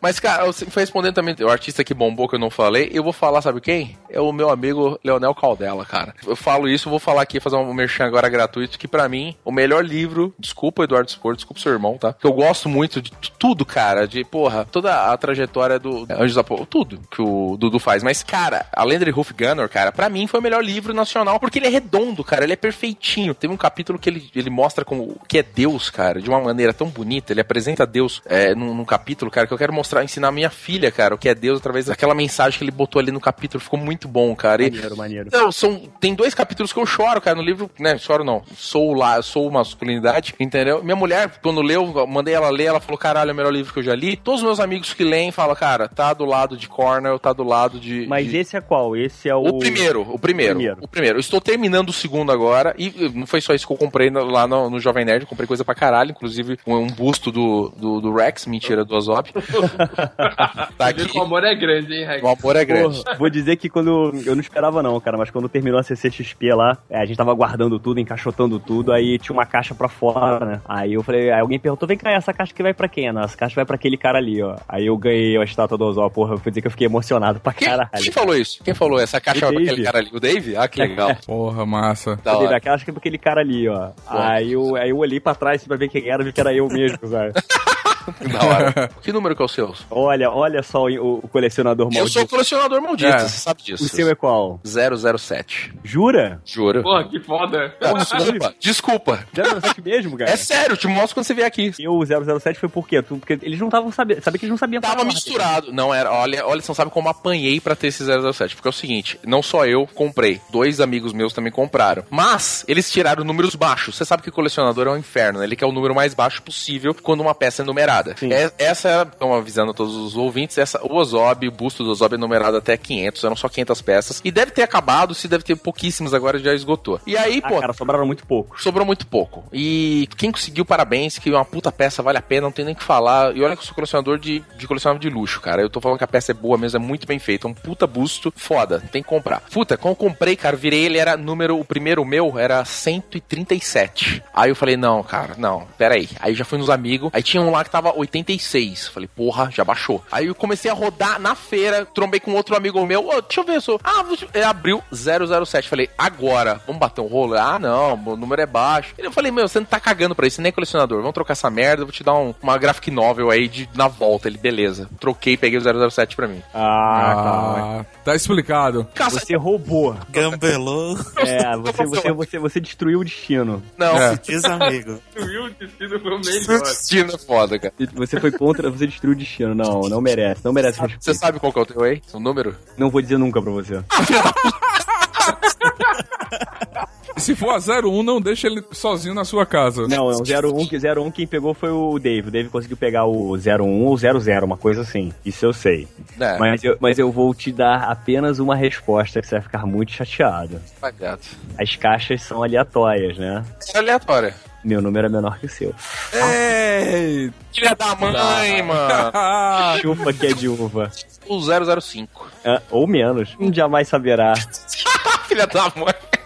Mas, 0.01 0.19
cara, 0.21 0.45
você 0.45 0.67
foi 0.67 0.83
respondendo 0.83 1.15
também 1.15 1.35
o 1.41 1.49
artista 1.49 1.85
que 1.85 1.95
bombou 1.95 2.29
que 2.29 2.37
eu 2.37 2.39
não 2.39 2.51
falei. 2.51 2.91
Eu 2.93 3.03
vou 3.03 3.13
falar, 3.13 3.43
sabe 3.43 3.61
quem? 3.61 3.97
É 4.11 4.21
o 4.21 4.33
meu 4.33 4.51
amigo 4.51 4.99
Leonel 5.05 5.35
Caldela, 5.35 5.85
cara. 5.85 6.15
Eu 6.27 6.37
falo 6.37 6.69
isso, 6.69 6.91
vou 6.91 6.99
falar 6.99 7.23
aqui, 7.23 7.41
fazer 7.41 7.57
um 7.57 7.75
merchan 7.75 8.05
agora 8.05 8.29
gratuito, 8.29 8.79
que 8.79 8.89
pra 8.89 9.09
mim, 9.09 9.37
o 9.45 9.53
melhor 9.53 9.85
livro, 9.85 10.35
desculpa, 10.39 10.85
Eduardo 10.85 11.11
Spor, 11.11 11.35
desculpa 11.35 11.61
seu 11.61 11.73
irmão, 11.73 11.97
tá? 11.99 12.13
Que 12.13 12.27
eu 12.27 12.33
gosto 12.33 12.69
muito 12.69 13.01
de 13.01 13.13
tudo, 13.39 13.65
cara, 13.65 14.07
de, 14.07 14.25
porra, 14.25 14.67
toda 14.71 15.13
a 15.13 15.17
trajetória 15.17 15.79
do 15.79 16.07
Anjos 16.11 16.35
da 16.35 16.45
Porra, 16.45 16.67
tudo 16.67 17.01
que 17.11 17.21
o 17.21 17.57
Dudu 17.57 17.79
faz. 17.79 18.03
Mas, 18.03 18.23
cara, 18.23 18.67
a 18.73 18.85
Landry 18.85 19.11
Ruff 19.11 19.33
Gunner, 19.33 19.69
cara, 19.69 19.93
pra 19.93 20.09
mim 20.09 20.27
foi 20.27 20.41
o 20.41 20.43
melhor 20.43 20.65
livro 20.65 20.95
nacional, 20.95 21.39
porque 21.41 21.59
ele 21.59 21.67
é 21.67 21.71
redondo, 21.71 22.23
cara, 22.25 22.45
ele 22.45 22.53
é 22.53 22.57
perfeitinho. 22.57 23.35
Teve 23.35 23.53
um 23.53 23.57
capítulo 23.57 23.99
que 23.99 24.09
ele, 24.09 24.31
ele 24.35 24.51
mostra 24.51 24.85
como 24.85 25.08
que 25.29 25.39
é 25.39 25.43
Deus, 25.43 25.91
cara, 25.91 26.21
de 26.21 26.29
uma 26.29 26.41
maneira 26.41 26.73
tão 26.73 26.89
bonita. 26.89 27.33
Ele 27.33 27.41
apresenta 27.41 27.87
Deus 27.87 28.23
é, 28.27 28.55
num, 28.55 28.75
num, 28.75 28.85
capítulo, 28.85 29.31
cara, 29.31 29.47
que 29.47 29.53
eu 29.53 29.59
quero 29.59 29.73
mostrar, 29.73 30.05
ensinar 30.05 30.29
a 30.29 30.33
minha 30.33 30.51
filha, 30.51 30.91
cara, 30.91 31.15
o 31.15 31.19
que 31.19 31.29
é 31.29 31.35
Deus 31.35 31.59
através 31.59 31.87
daquela 31.87 32.15
mensagem 32.15 32.59
que 32.59 32.65
ele 32.65 32.71
botou 32.71 33.01
ali 33.01 33.13
no 33.13 33.21
capítulo. 33.21 33.63
Ficou 33.63 33.79
muito 33.79 34.09
bom, 34.09 34.35
cara. 34.35 34.63
Maneiro, 34.63 34.95
e, 34.95 34.99
maneiro. 34.99 35.31
Não, 35.33 35.53
são, 35.53 35.81
tem 36.01 36.15
dois 36.15 36.35
capítulos 36.35 36.73
que 36.73 36.79
eu 36.79 36.87
choro, 36.87 37.21
cara, 37.21 37.37
no 37.37 37.43
livro, 37.43 37.71
né? 37.79 37.99
Choro 37.99 38.25
não. 38.25 38.43
Sou 38.57 38.95
lá, 38.95 39.21
sou 39.23 39.51
masculinidade, 39.51 40.35
entendeu? 40.39 40.83
Minha 40.83 40.97
mulher, 40.97 41.31
quando 41.43 41.61
leu, 41.63 42.07
mandei 42.07 42.35
ela 42.35 42.51
ler, 42.51 42.67
ela 42.67 42.81
falou: 42.81 42.99
caralho, 42.99 43.31
é 43.31 43.33
o 43.33 43.37
melhor 43.37 43.53
livro 43.53 43.73
que 43.73 43.79
eu 43.79 43.85
já 43.85 43.95
li. 43.95 44.17
Todos 44.17 44.41
os 44.41 44.47
meus 44.47 44.61
amigos 44.61 44.95
que 44.95 45.05
leem 45.05 45.31
falam, 45.31 45.55
cara, 45.55 45.89
tá 45.89 46.13
do 46.13 46.25
lado 46.25 46.57
de 46.57 46.69
Cornell, 46.69 47.19
tá 47.19 47.33
do 47.33 47.45
lado 47.45 47.79
de. 47.79 48.07
Mas 48.07 48.29
de... 48.29 48.37
esse 48.37 48.57
é 48.57 48.61
qual? 48.61 48.97
Esse 48.97 49.29
é 49.29 49.35
o. 49.35 49.43
O 49.43 49.59
primeiro, 49.59 50.03
o 50.03 50.19
primeiro. 50.19 50.53
O 50.53 50.57
primeiro. 50.57 50.79
O 50.83 50.89
primeiro. 50.89 51.17
Eu 51.17 51.21
estou 51.21 51.41
terminando 51.41 51.91
o 51.91 51.93
segundo 51.93 52.33
agora, 52.33 52.75
e 52.79 53.11
não 53.15 53.27
foi 53.27 53.41
só 53.41 53.55
isso 53.55 53.67
que 53.67 53.73
eu 53.73 53.77
comprei 53.77 54.11
lá 54.11 54.47
no, 54.47 54.71
no 54.71 54.81
Jovem 54.81 54.98
Nerd, 55.05 55.27
comprei 55.27 55.47
coisa 55.47 55.65
pra 55.65 55.75
caralho, 55.75 56.11
inclusive 56.11 56.59
um, 56.67 56.77
um 56.77 56.87
busto 56.87 57.31
do, 57.31 57.73
do, 57.77 58.01
do, 58.01 58.15
Rex, 58.15 58.47
mentira, 58.47 58.85
do 58.85 58.95
Ozob. 58.95 59.31
tá 60.77 60.89
aqui. 60.89 61.07
O 61.17 61.23
amor 61.23 61.45
é 61.45 61.55
grande, 61.55 61.95
hein, 61.95 62.07
Rex? 62.07 62.23
O 62.23 62.29
amor 62.29 62.57
é 62.57 62.65
grande. 62.65 63.03
Porra, 63.03 63.17
vou 63.17 63.31
dizer 63.31 63.57
que 63.57 63.69
quando. 63.69 64.13
Eu 64.25 64.35
não 64.35 64.41
esperava, 64.41 64.83
não, 64.83 64.99
cara, 65.01 65.17
mas 65.17 65.31
quando 65.31 65.49
terminou 65.49 65.79
a 65.79 65.83
CCXP 65.83 66.55
lá, 66.55 66.79
é, 66.91 67.01
a 67.01 67.05
gente 67.05 67.17
tava 67.17 67.35
guardando 67.35 67.79
tudo, 67.79 68.01
encaixotando 68.01 68.59
tudo, 68.59 68.93
aí 68.93 69.19
tinha 69.19 69.35
uma 69.35 69.47
caixa 69.47 69.75
pra 69.75 69.89
fora, 69.89 70.45
né? 70.45 70.61
Aí 70.69 70.95
eu 70.95 71.03
falei, 71.03 71.31
aí 71.31 71.41
alguém 71.41 71.59
perguntou: 71.59 71.89
vem 71.89 71.97
cá, 71.97 72.11
essa 72.11 72.33
caixa 72.33 72.55
que 72.55 72.63
vai 72.63 72.75
pra 72.75 72.89
quem? 72.89 73.13
Não, 73.13 73.23
essa 73.23 73.37
caixa 73.37 73.55
vai 73.55 73.65
pra 73.65 73.77
aquele 73.77 73.97
cara 73.97 74.19
ali, 74.19 74.43
ó. 74.43 74.57
Aí 74.69 74.87
eu 74.87 74.97
ganhei 74.97 75.37
a 75.37 75.45
estátua 75.45 75.79
do 75.79 75.85
Ozob, 75.85 76.13
porra, 76.13 76.35
eu 76.35 76.39
vou 76.39 76.51
dizer 76.51 76.61
que 76.61 76.67
eu 76.67 76.71
fiquei 76.71 76.87
emocionado 76.87 77.41
pra 77.41 77.53
quem, 77.53 77.69
caralho. 77.69 77.91
Quem 77.95 78.13
falou 78.13 78.37
isso? 78.37 78.63
Quem 78.63 78.75
falou 78.75 79.01
essa 79.01 79.21
caixa 79.21 79.47
vai 79.47 79.55
pra 79.55 79.63
aquele 79.63 79.85
cara 79.85 79.99
ali? 79.99 80.11
O 80.13 80.21
Dave? 80.21 80.57
Ah, 80.57 80.69
que 80.69 80.81
legal. 80.81 81.17
Porra, 81.27 81.67
massa. 81.67 82.17
Da 82.17 82.33
Dave, 82.33 82.55
aquela 82.55 82.61
caixa 82.61 82.85
que 82.85 82.91
é 82.91 82.93
pra 82.93 83.01
aquele 83.01 83.19
cara 83.19 83.41
ali, 83.41 83.69
ó. 83.69 83.91
Aí 84.07 84.53
eu, 84.53 84.77
aí 84.77 84.88
eu 84.89 84.99
olhei 84.99 85.21
pra 85.21 85.35
trás 85.35 85.65
pra 85.65 85.77
ver 85.77 85.89
quem 85.89 86.09
era, 86.09 86.25
vi 86.25 86.33
que 86.33 86.41
era 86.41 86.53
eu 86.53 86.69
mesmo, 86.69 86.99
sabe? 87.07 87.33
da 88.33 88.47
hora. 88.47 88.91
Que 89.03 89.13
número 89.13 89.35
que 89.37 89.43
é 89.43 89.45
o 89.45 89.49
seu? 89.49 89.75
Olha, 89.91 90.31
olha 90.31 90.63
só 90.63 90.85
o, 90.85 91.19
o 91.19 91.29
colecionador 91.29 91.87
maldito. 91.87 92.05
Eu 92.05 92.09
sou 92.09 92.23
o 92.23 92.29
colecionador 92.29 92.81
maldito, 92.81 93.11
é. 93.11 93.19
você 93.19 93.39
sabe 93.39 93.63
disso. 93.63 93.85
O 93.85 93.89
seu 93.89 94.09
é 94.09 94.15
qual? 94.15 94.61
007. 94.65 95.75
Jura? 95.83 96.41
Juro. 96.45 96.83
Pô, 96.83 97.05
que 97.05 97.21
foda. 97.21 97.75
Desculpa, 97.81 98.55
desculpa. 98.61 99.27
007 99.35 99.83
mesmo, 99.83 100.17
cara? 100.17 100.31
É 100.31 100.37
sério, 100.37 100.73
eu 100.73 100.77
te 100.77 100.87
mostro 100.87 101.15
quando 101.15 101.27
você 101.27 101.35
vier 101.35 101.47
aqui. 101.47 101.73
E 101.79 101.89
o 101.89 102.01
007 102.05 102.59
foi 102.59 102.69
por 102.69 102.87
quê? 102.87 103.03
Porque 103.03 103.39
eles 103.43 103.59
não 103.59 103.69
estavam 103.69 103.91
sabendo, 103.93 104.23
sabia 104.23 104.39
que 104.39 104.45
eles 104.45 104.51
não 104.51 104.59
sabiam 104.59 104.81
Tava 104.81 105.05
misturado. 105.05 105.73
Não, 105.73 105.95
era, 105.95 106.13
olha, 106.13 106.47
olha, 106.47 106.61
você 106.61 106.69
não 106.69 106.75
sabe 106.75 106.91
como 106.91 107.09
apanhei 107.09 107.61
pra 107.61 107.77
ter 107.77 107.89
esse 107.89 108.05
007. 108.05 108.55
Porque 108.55 108.69
é 108.69 108.71
o 108.71 108.73
seguinte, 108.73 109.19
não 109.25 109.43
só 109.43 109.67
eu 109.67 109.87
comprei, 109.87 110.41
dois 110.51 110.81
amigos 110.81 111.13
meus 111.13 111.33
também 111.33 111.53
compraram. 111.53 112.05
Mas, 112.11 112.65
eles 112.69 112.91
tiraram 112.91 113.25
números 113.25 113.55
baixos. 113.55 113.97
Você 113.97 114.05
sabe 114.05 114.23
que 114.23 114.31
colecionador 114.31 114.87
é 114.87 114.91
um 114.91 114.97
inferno, 114.97 115.41
né? 115.41 115.45
Ele 115.45 115.57
quer 115.57 115.67
o 115.67 115.73
número 115.73 115.95
mais 115.95 116.15
baixo 116.15 116.43
possível 116.43 116.95
quando 116.95 117.21
uma 117.21 117.35
peça 117.35 117.63
é 117.63 117.65
numerada. 117.65 117.98
É, 118.31 118.53
essa 118.59 118.89
era, 118.89 119.11
então, 119.15 119.35
avisando 119.35 119.71
a 119.71 119.75
todos 119.75 119.95
os 119.95 120.17
ouvintes, 120.17 120.59
essa, 120.59 120.81
o 120.85 120.95
Ozob, 120.97 121.47
o 121.47 121.53
busto 121.53 121.85
do 121.85 121.91
Ozob 121.91 122.15
é 122.15 122.19
numerado 122.19 122.57
até 122.57 122.77
500, 122.77 123.25
eram 123.25 123.37
só 123.37 123.49
500 123.49 123.83
peças. 123.83 124.21
E 124.25 124.31
deve 124.31 124.53
ter 124.53 124.63
acabado, 124.63 125.15
se 125.15 125.29
deve 125.29 125.45
ter 125.45 125.57
pouquíssimos 125.57 126.15
agora, 126.15 126.39
já 126.39 126.55
esgotou. 126.55 127.01
E 127.07 127.17
aí, 127.17 127.41
ah, 127.43 127.49
pô... 127.49 127.61
cara, 127.61 127.73
sobraram 127.73 128.07
muito 128.07 128.27
pouco. 128.27 128.61
Sobrou 128.61 128.87
muito 128.87 129.07
pouco. 129.07 129.45
E 129.53 130.09
quem 130.17 130.31
conseguiu, 130.31 130.65
parabéns, 130.65 131.19
que 131.19 131.31
uma 131.31 131.45
puta 131.45 131.73
peça 131.73 132.03
vale 132.03 132.19
a 132.19 132.23
pena, 132.23 132.43
não 132.43 132.53
tem 132.53 132.65
nem 132.65 132.75
o 132.75 132.77
que 132.77 132.85
falar. 132.85 133.37
E 133.37 133.43
olha 133.43 133.57
que 133.57 133.63
eu 133.63 133.67
sou 133.67 133.75
colecionador 133.75 134.19
de, 134.19 134.43
de 134.57 134.67
colecionador 134.67 135.01
de 135.01 135.09
luxo, 135.09 135.41
cara. 135.41 135.63
Eu 135.63 135.71
tô 135.71 135.81
falando 135.81 135.99
que 135.99 136.05
a 136.05 136.09
peça 136.09 136.33
é 136.33 136.35
boa 136.35 136.59
mesmo, 136.59 136.79
é 136.79 136.81
muito 136.81 137.07
bem 137.07 137.19
feita. 137.19 137.49
Um 137.49 137.55
puta 137.55 137.87
busto, 137.87 138.33
foda, 138.37 138.81
tem 138.93 139.03
que 139.03 139.09
comprar. 139.09 139.41
Puta, 139.53 139.77
quando 139.77 139.93
eu 139.93 139.97
comprei, 139.97 140.37
cara, 140.37 140.57
virei 140.57 140.85
ele, 140.85 140.99
era 140.99 141.17
número, 141.17 141.59
o 141.59 141.65
primeiro 141.65 142.05
meu 142.05 142.39
era 142.39 142.65
137. 142.65 144.23
Aí 144.35 144.51
eu 144.51 144.57
falei, 144.57 144.77
não, 144.77 145.03
cara, 145.03 145.35
não, 145.39 145.67
pera 145.77 145.95
aí. 145.95 146.09
Aí 146.21 146.35
já 146.35 146.45
fui 146.45 146.59
nos 146.59 146.71
amigos, 146.71 147.11
aí 147.13 147.23
tinha 147.23 147.43
um 147.43 147.51
lá 147.51 147.65
que 147.65 147.71
tava 147.71 147.78
86. 147.81 148.89
Falei, 148.89 149.09
porra, 149.09 149.51
já 149.51 149.65
baixou. 149.65 150.03
Aí 150.11 150.27
eu 150.27 150.35
comecei 150.35 150.71
a 150.71 150.75
rodar 150.75 151.21
na 151.21 151.35
feira, 151.35 151.87
trombei 151.87 152.21
com 152.21 152.35
outro 152.35 152.57
amigo 152.57 152.85
meu, 152.87 153.07
oh, 153.07 153.21
deixa 153.21 153.41
eu 153.41 153.45
ver, 153.45 153.61
sou. 153.61 153.81
Ah, 153.83 154.05
ele 154.35 154.45
abriu 154.45 154.83
007. 154.93 155.69
Falei, 155.69 155.91
agora, 155.97 156.61
vamos 156.67 156.81
bater 156.81 157.01
um 157.01 157.07
rolo? 157.07 157.37
Ah, 157.37 157.59
não, 157.59 157.95
o 157.95 158.17
número 158.17 158.43
é 158.43 158.47
baixo. 158.47 158.95
Eu 158.99 159.13
falei, 159.13 159.31
meu, 159.31 159.49
você 159.49 159.59
não 159.59 159.67
tá 159.67 159.81
cagando 159.81 160.15
pra 160.15 160.27
isso, 160.27 160.37
você 160.37 160.43
nem 160.43 160.51
é 160.51 160.53
colecionador. 160.53 160.99
Vamos 160.99 161.15
trocar 161.15 161.33
essa 161.33 161.51
merda, 161.51 161.85
vou 161.85 161.93
te 161.93 162.05
dar 162.05 162.15
um, 162.15 162.35
uma 162.43 162.59
graphic 162.59 162.91
novel 162.91 163.31
aí 163.31 163.49
de, 163.49 163.69
na 163.75 163.89
volta. 163.89 164.29
Ele, 164.29 164.39
beleza. 164.39 164.89
Troquei, 164.99 165.37
peguei 165.37 165.59
o 165.59 165.91
007 165.91 166.17
pra 166.17 166.29
mim. 166.29 166.43
Ah, 166.55 167.81
ah 167.81 167.85
tá 168.05 168.15
explicado. 168.15 168.87
Caça... 168.95 169.21
Você 169.21 169.37
roubou. 169.37 169.97
Gambelou. 170.11 170.97
É, 171.19 171.57
você, 171.57 171.85
você, 171.85 172.13
você, 172.13 172.39
você 172.39 172.61
destruiu 172.61 173.01
o 173.01 173.05
destino. 173.05 173.63
Não. 173.77 173.97
É. 173.97 174.17
Diz 174.17 174.45
amigo. 174.45 175.01
Destruiu 175.15 175.45
o 175.45 175.51
destino 175.51 176.01
foi 176.01 176.13
o 176.13 176.21
melhor. 176.21 176.63
Destino 176.63 177.15
é 177.15 177.19
foda, 177.19 177.59
cara. 177.59 177.68
Você 177.95 178.21
foi 178.21 178.31
contra, 178.31 178.71
você 178.71 178.87
destruiu 178.87 179.15
o 179.15 179.19
destino. 179.19 179.55
Não, 179.55 179.83
não 179.83 180.01
merece. 180.01 180.41
Não 180.45 180.53
merece 180.53 180.81
respeito. 180.81 181.05
Você 181.05 181.15
sabe 181.15 181.39
qual 181.39 181.53
que 181.53 181.59
é 181.59 181.63
o 181.63 181.67
teu 181.67 181.83
aí? 181.83 182.03
O 182.13 182.21
número? 182.21 182.55
Não 182.77 182.91
vou 182.91 183.01
dizer 183.01 183.19
nunca 183.19 183.41
pra 183.41 183.51
você. 183.51 183.83
Se 187.19 187.35
for 187.35 187.51
a 187.51 187.59
01, 187.59 188.03
não 188.03 188.21
deixa 188.21 188.47
ele 188.47 188.63
sozinho 188.73 189.15
na 189.15 189.25
sua 189.25 189.45
casa. 189.45 189.87
Não, 189.89 190.11
é 190.11 190.15
o 190.15 190.23
01, 190.23 190.69
01 191.07 191.11
quem 191.11 191.27
pegou 191.27 191.55
foi 191.55 191.71
o 191.71 191.99
Dave. 191.99 192.29
O 192.29 192.31
Dave 192.31 192.49
conseguiu 192.49 192.77
pegar 192.77 193.07
o 193.07 193.35
01 193.35 193.85
ou 193.85 193.97
00, 193.97 194.45
uma 194.45 194.57
coisa 194.57 194.83
assim. 194.83 195.13
Isso 195.25 195.45
eu 195.45 195.53
sei. 195.53 195.89
É. 196.19 196.39
Mas, 196.39 196.65
eu, 196.65 196.77
mas 196.81 196.99
eu 196.99 197.11
vou 197.11 197.35
te 197.35 197.53
dar 197.53 197.85
apenas 197.91 198.39
uma 198.39 198.57
resposta 198.57 199.21
que 199.21 199.27
você 199.27 199.37
vai 199.37 199.43
ficar 199.43 199.67
muito 199.67 199.93
chateado. 199.93 200.61
Pagado. 200.81 201.23
As 201.59 201.77
caixas 201.77 202.23
são 202.23 202.43
aleatórias, 202.43 203.19
né? 203.19 203.45
É 203.75 203.79
aleatória. 203.79 204.35
Meu 204.65 204.83
número 204.83 205.07
é 205.07 205.11
menor 205.11 205.39
que 205.39 205.47
o 205.47 205.49
seu. 205.49 205.75
Ei! 206.13 207.33
Filha 207.53 207.75
da 207.77 207.95
mãe, 207.95 208.63
mano! 208.63 209.13
Chupa 209.81 210.13
que 210.13 210.27
é 210.27 210.33
de 210.33 210.49
uva. 210.49 210.91
O 211.29 211.41
005. 211.81 212.31
É, 212.45 212.61
ou 212.71 212.87
menos. 212.87 213.37
Jamais 213.53 213.89
saberá. 213.89 214.35
Filha 215.29 215.47
da 215.47 215.73
mãe. 215.77 216.18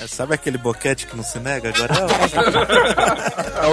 É, 0.00 0.06
sabe 0.06 0.34
aquele 0.34 0.56
boquete 0.56 1.06
que 1.06 1.16
não 1.16 1.24
se 1.24 1.38
nega? 1.40 1.70
Agora 1.70 1.94
é 3.62 3.66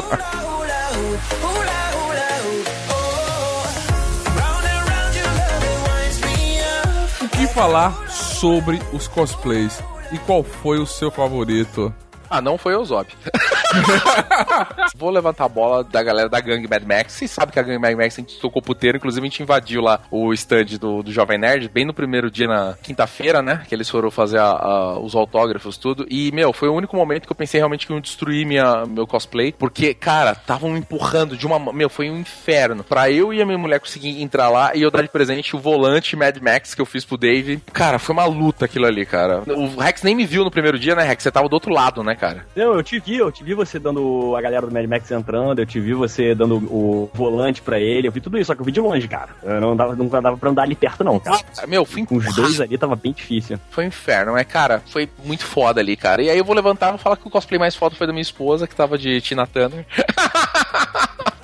O 7.23 7.29
que 7.29 7.47
falar 7.47 8.09
sobre 8.09 8.81
os 8.91 9.07
cosplays? 9.07 9.79
E 10.11 10.17
qual 10.19 10.43
foi 10.43 10.79
o 10.79 10.85
seu 10.85 11.11
favorito? 11.11 11.93
Ah, 12.29 12.41
não 12.41 12.57
foi 12.57 12.75
o 12.75 12.83
Zop. 12.83 13.11
Vou 14.95 15.09
levantar 15.09 15.45
a 15.45 15.49
bola 15.49 15.83
da 15.83 16.01
galera 16.01 16.29
da 16.29 16.39
gangue 16.39 16.67
Mad 16.67 16.83
Max. 16.83 17.13
Vocês 17.13 17.31
sabem 17.31 17.53
que 17.53 17.59
a 17.59 17.63
gangue 17.63 17.79
Mad 17.79 17.95
Max 17.95 18.17
a 18.17 18.21
gente 18.21 18.39
tocou 18.39 18.61
puteiro, 18.61 18.97
inclusive 18.97 19.25
a 19.25 19.29
gente 19.29 19.43
invadiu 19.43 19.81
lá 19.81 20.01
o 20.09 20.33
stand 20.33 20.77
do, 20.79 21.03
do 21.03 21.11
Jovem 21.11 21.37
Nerd, 21.37 21.69
bem 21.69 21.85
no 21.85 21.93
primeiro 21.93 22.29
dia, 22.31 22.47
na 22.47 22.75
quinta-feira, 22.81 23.41
né? 23.41 23.63
Que 23.67 23.75
eles 23.75 23.89
foram 23.89 24.09
fazer 24.11 24.39
a, 24.39 24.45
a, 24.45 24.99
os 24.99 25.15
autógrafos, 25.15 25.77
tudo. 25.77 26.05
E, 26.09 26.31
meu, 26.31 26.53
foi 26.53 26.69
o 26.69 26.73
único 26.73 26.95
momento 26.95 27.25
que 27.25 27.31
eu 27.31 27.35
pensei 27.35 27.59
realmente 27.59 27.85
que 27.85 27.93
iam 27.93 28.01
destruir 28.01 28.45
minha, 28.45 28.85
meu 28.85 29.07
cosplay, 29.07 29.51
porque, 29.51 29.93
cara, 29.93 30.31
estavam 30.31 30.71
me 30.71 30.79
empurrando 30.79 31.37
de 31.37 31.45
uma. 31.45 31.59
Meu, 31.73 31.89
foi 31.89 32.09
um 32.09 32.19
inferno. 32.19 32.83
Pra 32.83 33.09
eu 33.09 33.33
e 33.33 33.41
a 33.41 33.45
minha 33.45 33.57
mulher 33.57 33.79
conseguir 33.79 34.21
entrar 34.21 34.49
lá 34.49 34.75
e 34.75 34.81
eu 34.81 34.91
dar 34.91 35.01
de 35.01 35.09
presente 35.09 35.55
o 35.55 35.59
volante 35.59 36.15
Mad 36.15 36.37
Max 36.37 36.73
que 36.73 36.81
eu 36.81 36.85
fiz 36.85 37.03
pro 37.05 37.17
Dave. 37.17 37.61
Cara, 37.73 37.99
foi 37.99 38.13
uma 38.13 38.25
luta 38.25 38.65
aquilo 38.65 38.85
ali, 38.85 39.05
cara. 39.05 39.43
O 39.47 39.79
Rex 39.79 40.03
nem 40.03 40.15
me 40.15 40.25
viu 40.25 40.43
no 40.43 40.51
primeiro 40.51 40.77
dia, 40.79 40.95
né, 40.95 41.03
Rex? 41.03 41.23
Você 41.23 41.31
tava 41.31 41.49
do 41.49 41.53
outro 41.53 41.73
lado, 41.73 42.03
né, 42.03 42.15
cara? 42.15 42.45
Não, 42.55 42.73
eu 42.73 42.83
te 42.83 42.99
vi, 42.99 43.17
eu 43.17 43.31
te 43.31 43.43
vi 43.43 43.53
você 43.53 43.64
dando 43.79 44.35
a 44.35 44.41
galera 44.41 44.65
do 44.65 44.73
Mad 44.73 44.85
Max 44.85 45.11
entrando, 45.11 45.59
eu 45.59 45.65
te 45.65 45.79
vi 45.79 45.93
você 45.93 46.33
dando 46.35 46.55
o 46.55 47.09
volante 47.13 47.61
pra 47.61 47.79
ele, 47.79 48.07
eu 48.07 48.11
vi 48.11 48.21
tudo 48.21 48.37
isso, 48.37 48.47
só 48.47 48.55
que 48.55 48.61
eu 48.61 48.65
vi 48.65 48.71
de 48.71 48.79
longe, 48.79 49.07
cara. 49.07 49.29
Eu 49.43 49.59
não 49.59 49.75
dava, 49.75 49.95
não 49.95 50.07
dava 50.07 50.37
pra 50.37 50.49
andar 50.49 50.63
ali 50.63 50.75
perto, 50.75 51.03
não, 51.03 51.19
cara. 51.19 51.39
Ah, 51.57 51.67
meu, 51.67 51.85
fui 51.85 52.05
Com 52.05 52.17
os 52.17 52.35
dois 52.35 52.59
ali 52.61 52.77
tava 52.77 52.95
bem 52.95 53.13
difícil. 53.13 53.59
Foi 53.69 53.85
um 53.85 53.87
inferno, 53.87 54.33
mas, 54.33 54.47
cara, 54.47 54.81
foi 54.87 55.09
muito 55.23 55.45
foda 55.45 55.81
ali, 55.81 55.95
cara. 55.95 56.21
E 56.21 56.29
aí 56.29 56.37
eu 56.37 56.45
vou 56.45 56.55
levantar 56.55 56.95
e 56.95 56.97
falar 56.97 57.17
que 57.17 57.27
o 57.27 57.31
cosplay 57.31 57.59
mais 57.59 57.75
foda 57.75 57.95
foi 57.95 58.07
da 58.07 58.13
minha 58.13 58.21
esposa, 58.21 58.67
que 58.67 58.75
tava 58.75 58.97
de 58.97 59.19
Tina 59.21 59.47
Turner. 59.47 59.85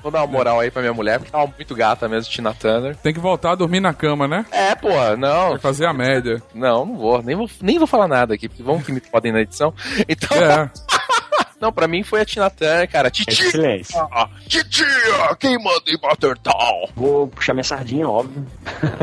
Vou 0.02 0.12
dar 0.12 0.22
uma 0.22 0.28
moral 0.28 0.60
aí 0.60 0.72
pra 0.72 0.82
minha 0.82 0.94
mulher, 0.94 1.20
porque 1.20 1.32
tava 1.32 1.46
muito 1.56 1.76
gata 1.76 2.10
mesmo, 2.10 2.32
Tina 2.32 2.54
Turner. 2.54 2.96
Tem 2.96 3.14
que 3.14 3.20
voltar 3.20 3.52
a 3.52 3.56
dormir 3.56 3.80
na 3.80 3.94
cama, 3.94 4.28
né? 4.28 4.46
É, 4.52 4.74
pô, 4.74 4.90
não. 5.16 5.52
Vai 5.52 5.60
fazer 5.60 5.86
a 5.86 5.94
média. 5.94 6.42
Não, 6.56 6.86
não 6.86 6.98
vou. 6.98 7.22
Nem 7.22 7.36
vou, 7.36 7.50
nem 7.62 7.78
vou 7.78 7.88
falar 7.88 8.08
nada 8.08 8.34
aqui, 8.34 8.50
porque 8.50 8.64
vamos 8.64 8.84
que 8.84 8.92
me 8.92 9.00
podem 9.00 9.32
na 9.32 9.42
edição. 9.42 9.74
Então. 10.10 10.38
É. 10.38 10.70
Não, 11.62 11.72
pra 11.72 11.88
mim 11.88 12.02
foi 12.02 12.22
a 12.22 12.26
Tina 12.26 12.50
Turner, 12.50 12.90
cara. 12.90 13.12
Titia! 13.12 13.52
Titia! 14.48 15.36
Quem 15.40 15.64
manda 15.64 15.84
em 15.88 15.98
Buttertown? 15.98 16.90
Vou 16.96 17.28
puxar 17.28 17.54
minha 17.54 17.64
sardinha, 17.64 18.10
óbvio. 18.10 18.44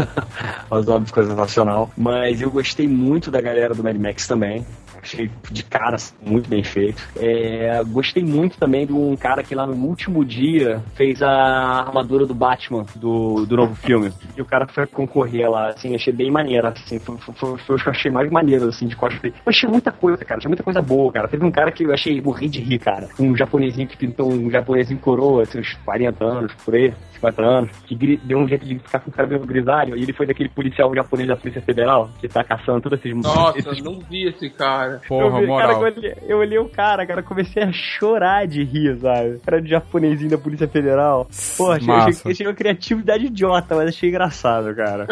As 0.69 0.89
óbvias 0.89 1.13
coisas 1.13 1.37
nacional. 1.37 1.89
Mas 1.97 2.43
eu 2.43 2.51
gostei 2.51 2.89
muito 2.89 3.31
da 3.31 3.41
galera 3.41 3.75
do 3.75 3.85
Mad 3.85 3.97
Max 3.97 4.27
também. 4.27 4.67
Achei 5.03 5.31
de 5.51 5.63
cara 5.63 5.97
muito 6.25 6.49
bem 6.49 6.63
feito. 6.63 7.03
É, 7.17 7.83
gostei 7.85 8.23
muito 8.23 8.59
também 8.59 8.87
de 8.87 8.93
um 8.93 9.17
cara 9.17 9.43
que 9.43 9.55
lá 9.55 9.67
no 9.67 9.75
último 9.87 10.25
dia 10.25 10.83
fez 10.95 11.23
a 11.23 11.31
armadura 11.81 12.27
do 12.27 12.35
Batman 12.35 12.85
do, 12.95 13.47
do 13.47 13.57
novo 13.57 13.75
filme. 13.75 14.13
E 14.37 14.43
o 14.43 14.45
cara 14.45 14.67
foi 14.67 14.87
concorrer 14.87 15.51
lá, 15.51 15.69
assim, 15.69 15.95
achei 15.95 16.13
bem 16.13 16.31
maneiro. 16.31 16.67
Assim, 16.69 16.99
foi, 16.99 17.17
foi, 17.19 17.35
foi, 17.35 17.59
foi 17.59 17.77
o 17.77 17.79
que 17.79 17.89
eu 17.89 17.93
achei 17.93 18.11
mais 18.11 18.31
maneiro, 18.31 18.69
assim, 18.69 18.87
de 18.87 18.97
cosplay. 18.97 19.33
Eu 19.33 19.51
achei 19.51 19.69
muita 19.69 19.91
coisa, 19.93 20.25
cara. 20.25 20.39
Achei 20.39 20.49
muita 20.49 20.63
coisa 20.63 20.83
boa, 20.83 21.13
cara. 21.13 21.29
Teve 21.29 21.45
um 21.45 21.51
cara 21.51 21.71
que 21.71 21.85
eu 21.85 21.93
achei 21.93 22.21
morri 22.21 22.49
de 22.49 22.61
rir, 22.61 22.79
cara. 22.79 23.09
Um 23.19 23.37
japonesinho 23.37 23.89
que 23.89 23.97
pintou 23.97 24.33
um 24.33 24.51
japonesinho 24.51 25.01
coroa, 25.01 25.43
assim, 25.43 25.61
uns 25.61 25.75
40 25.85 26.25
anos, 26.25 26.53
por 26.65 26.75
aí. 26.75 26.93
50 27.19 27.43
anos, 27.43 27.71
que 27.87 27.95
deu 28.25 28.39
um 28.39 28.49
jeito 28.49 28.65
de 28.65 28.79
ficar 28.79 29.01
com 29.01 29.11
o 29.11 29.13
cabelo 29.13 29.47
grisalho, 29.47 29.97
e 29.97 30.03
ele 30.03 30.13
foi 30.13 30.27
daquele 30.27 30.49
policial 30.49 30.95
japonês 30.95 31.29
da 31.29 31.37
Polícia 31.37 31.63
Federal, 31.63 32.11
que 32.21 32.29
tá 32.29 32.43
caçando 32.43 32.81
todos 32.81 32.99
esses... 32.99 33.15
Nossa, 33.15 33.59
esses... 33.59 33.83
não 33.83 33.99
vi 34.01 34.29
esse 34.29 34.49
cara. 34.51 35.01
Porra, 35.07 35.37
eu, 35.37 35.41
vi, 35.41 35.47
moral. 35.47 35.69
Cara, 35.69 35.73
eu, 35.73 35.95
olhei, 35.95 36.15
eu 36.27 36.39
olhei 36.39 36.59
o 36.59 36.69
cara, 36.69 37.07
cara, 37.07 37.23
comecei 37.23 37.63
a 37.63 37.73
chorar 37.73 38.47
de 38.47 38.63
rir, 38.63 38.99
sabe? 38.99 39.41
Era 39.47 39.61
de 39.61 39.71
japonesinho 39.71 40.31
da 40.31 40.39
Polícia 40.39 40.69
Federal. 40.69 41.29
Pô, 41.57 41.73
achei, 41.73 41.93
achei, 41.93 42.33
achei 42.33 42.47
uma 42.47 42.55
criatividade 42.55 43.27
idiota, 43.27 43.75
mas 43.75 43.89
achei 43.89 44.09
engraçado, 44.09 44.75
cara. 44.75 45.07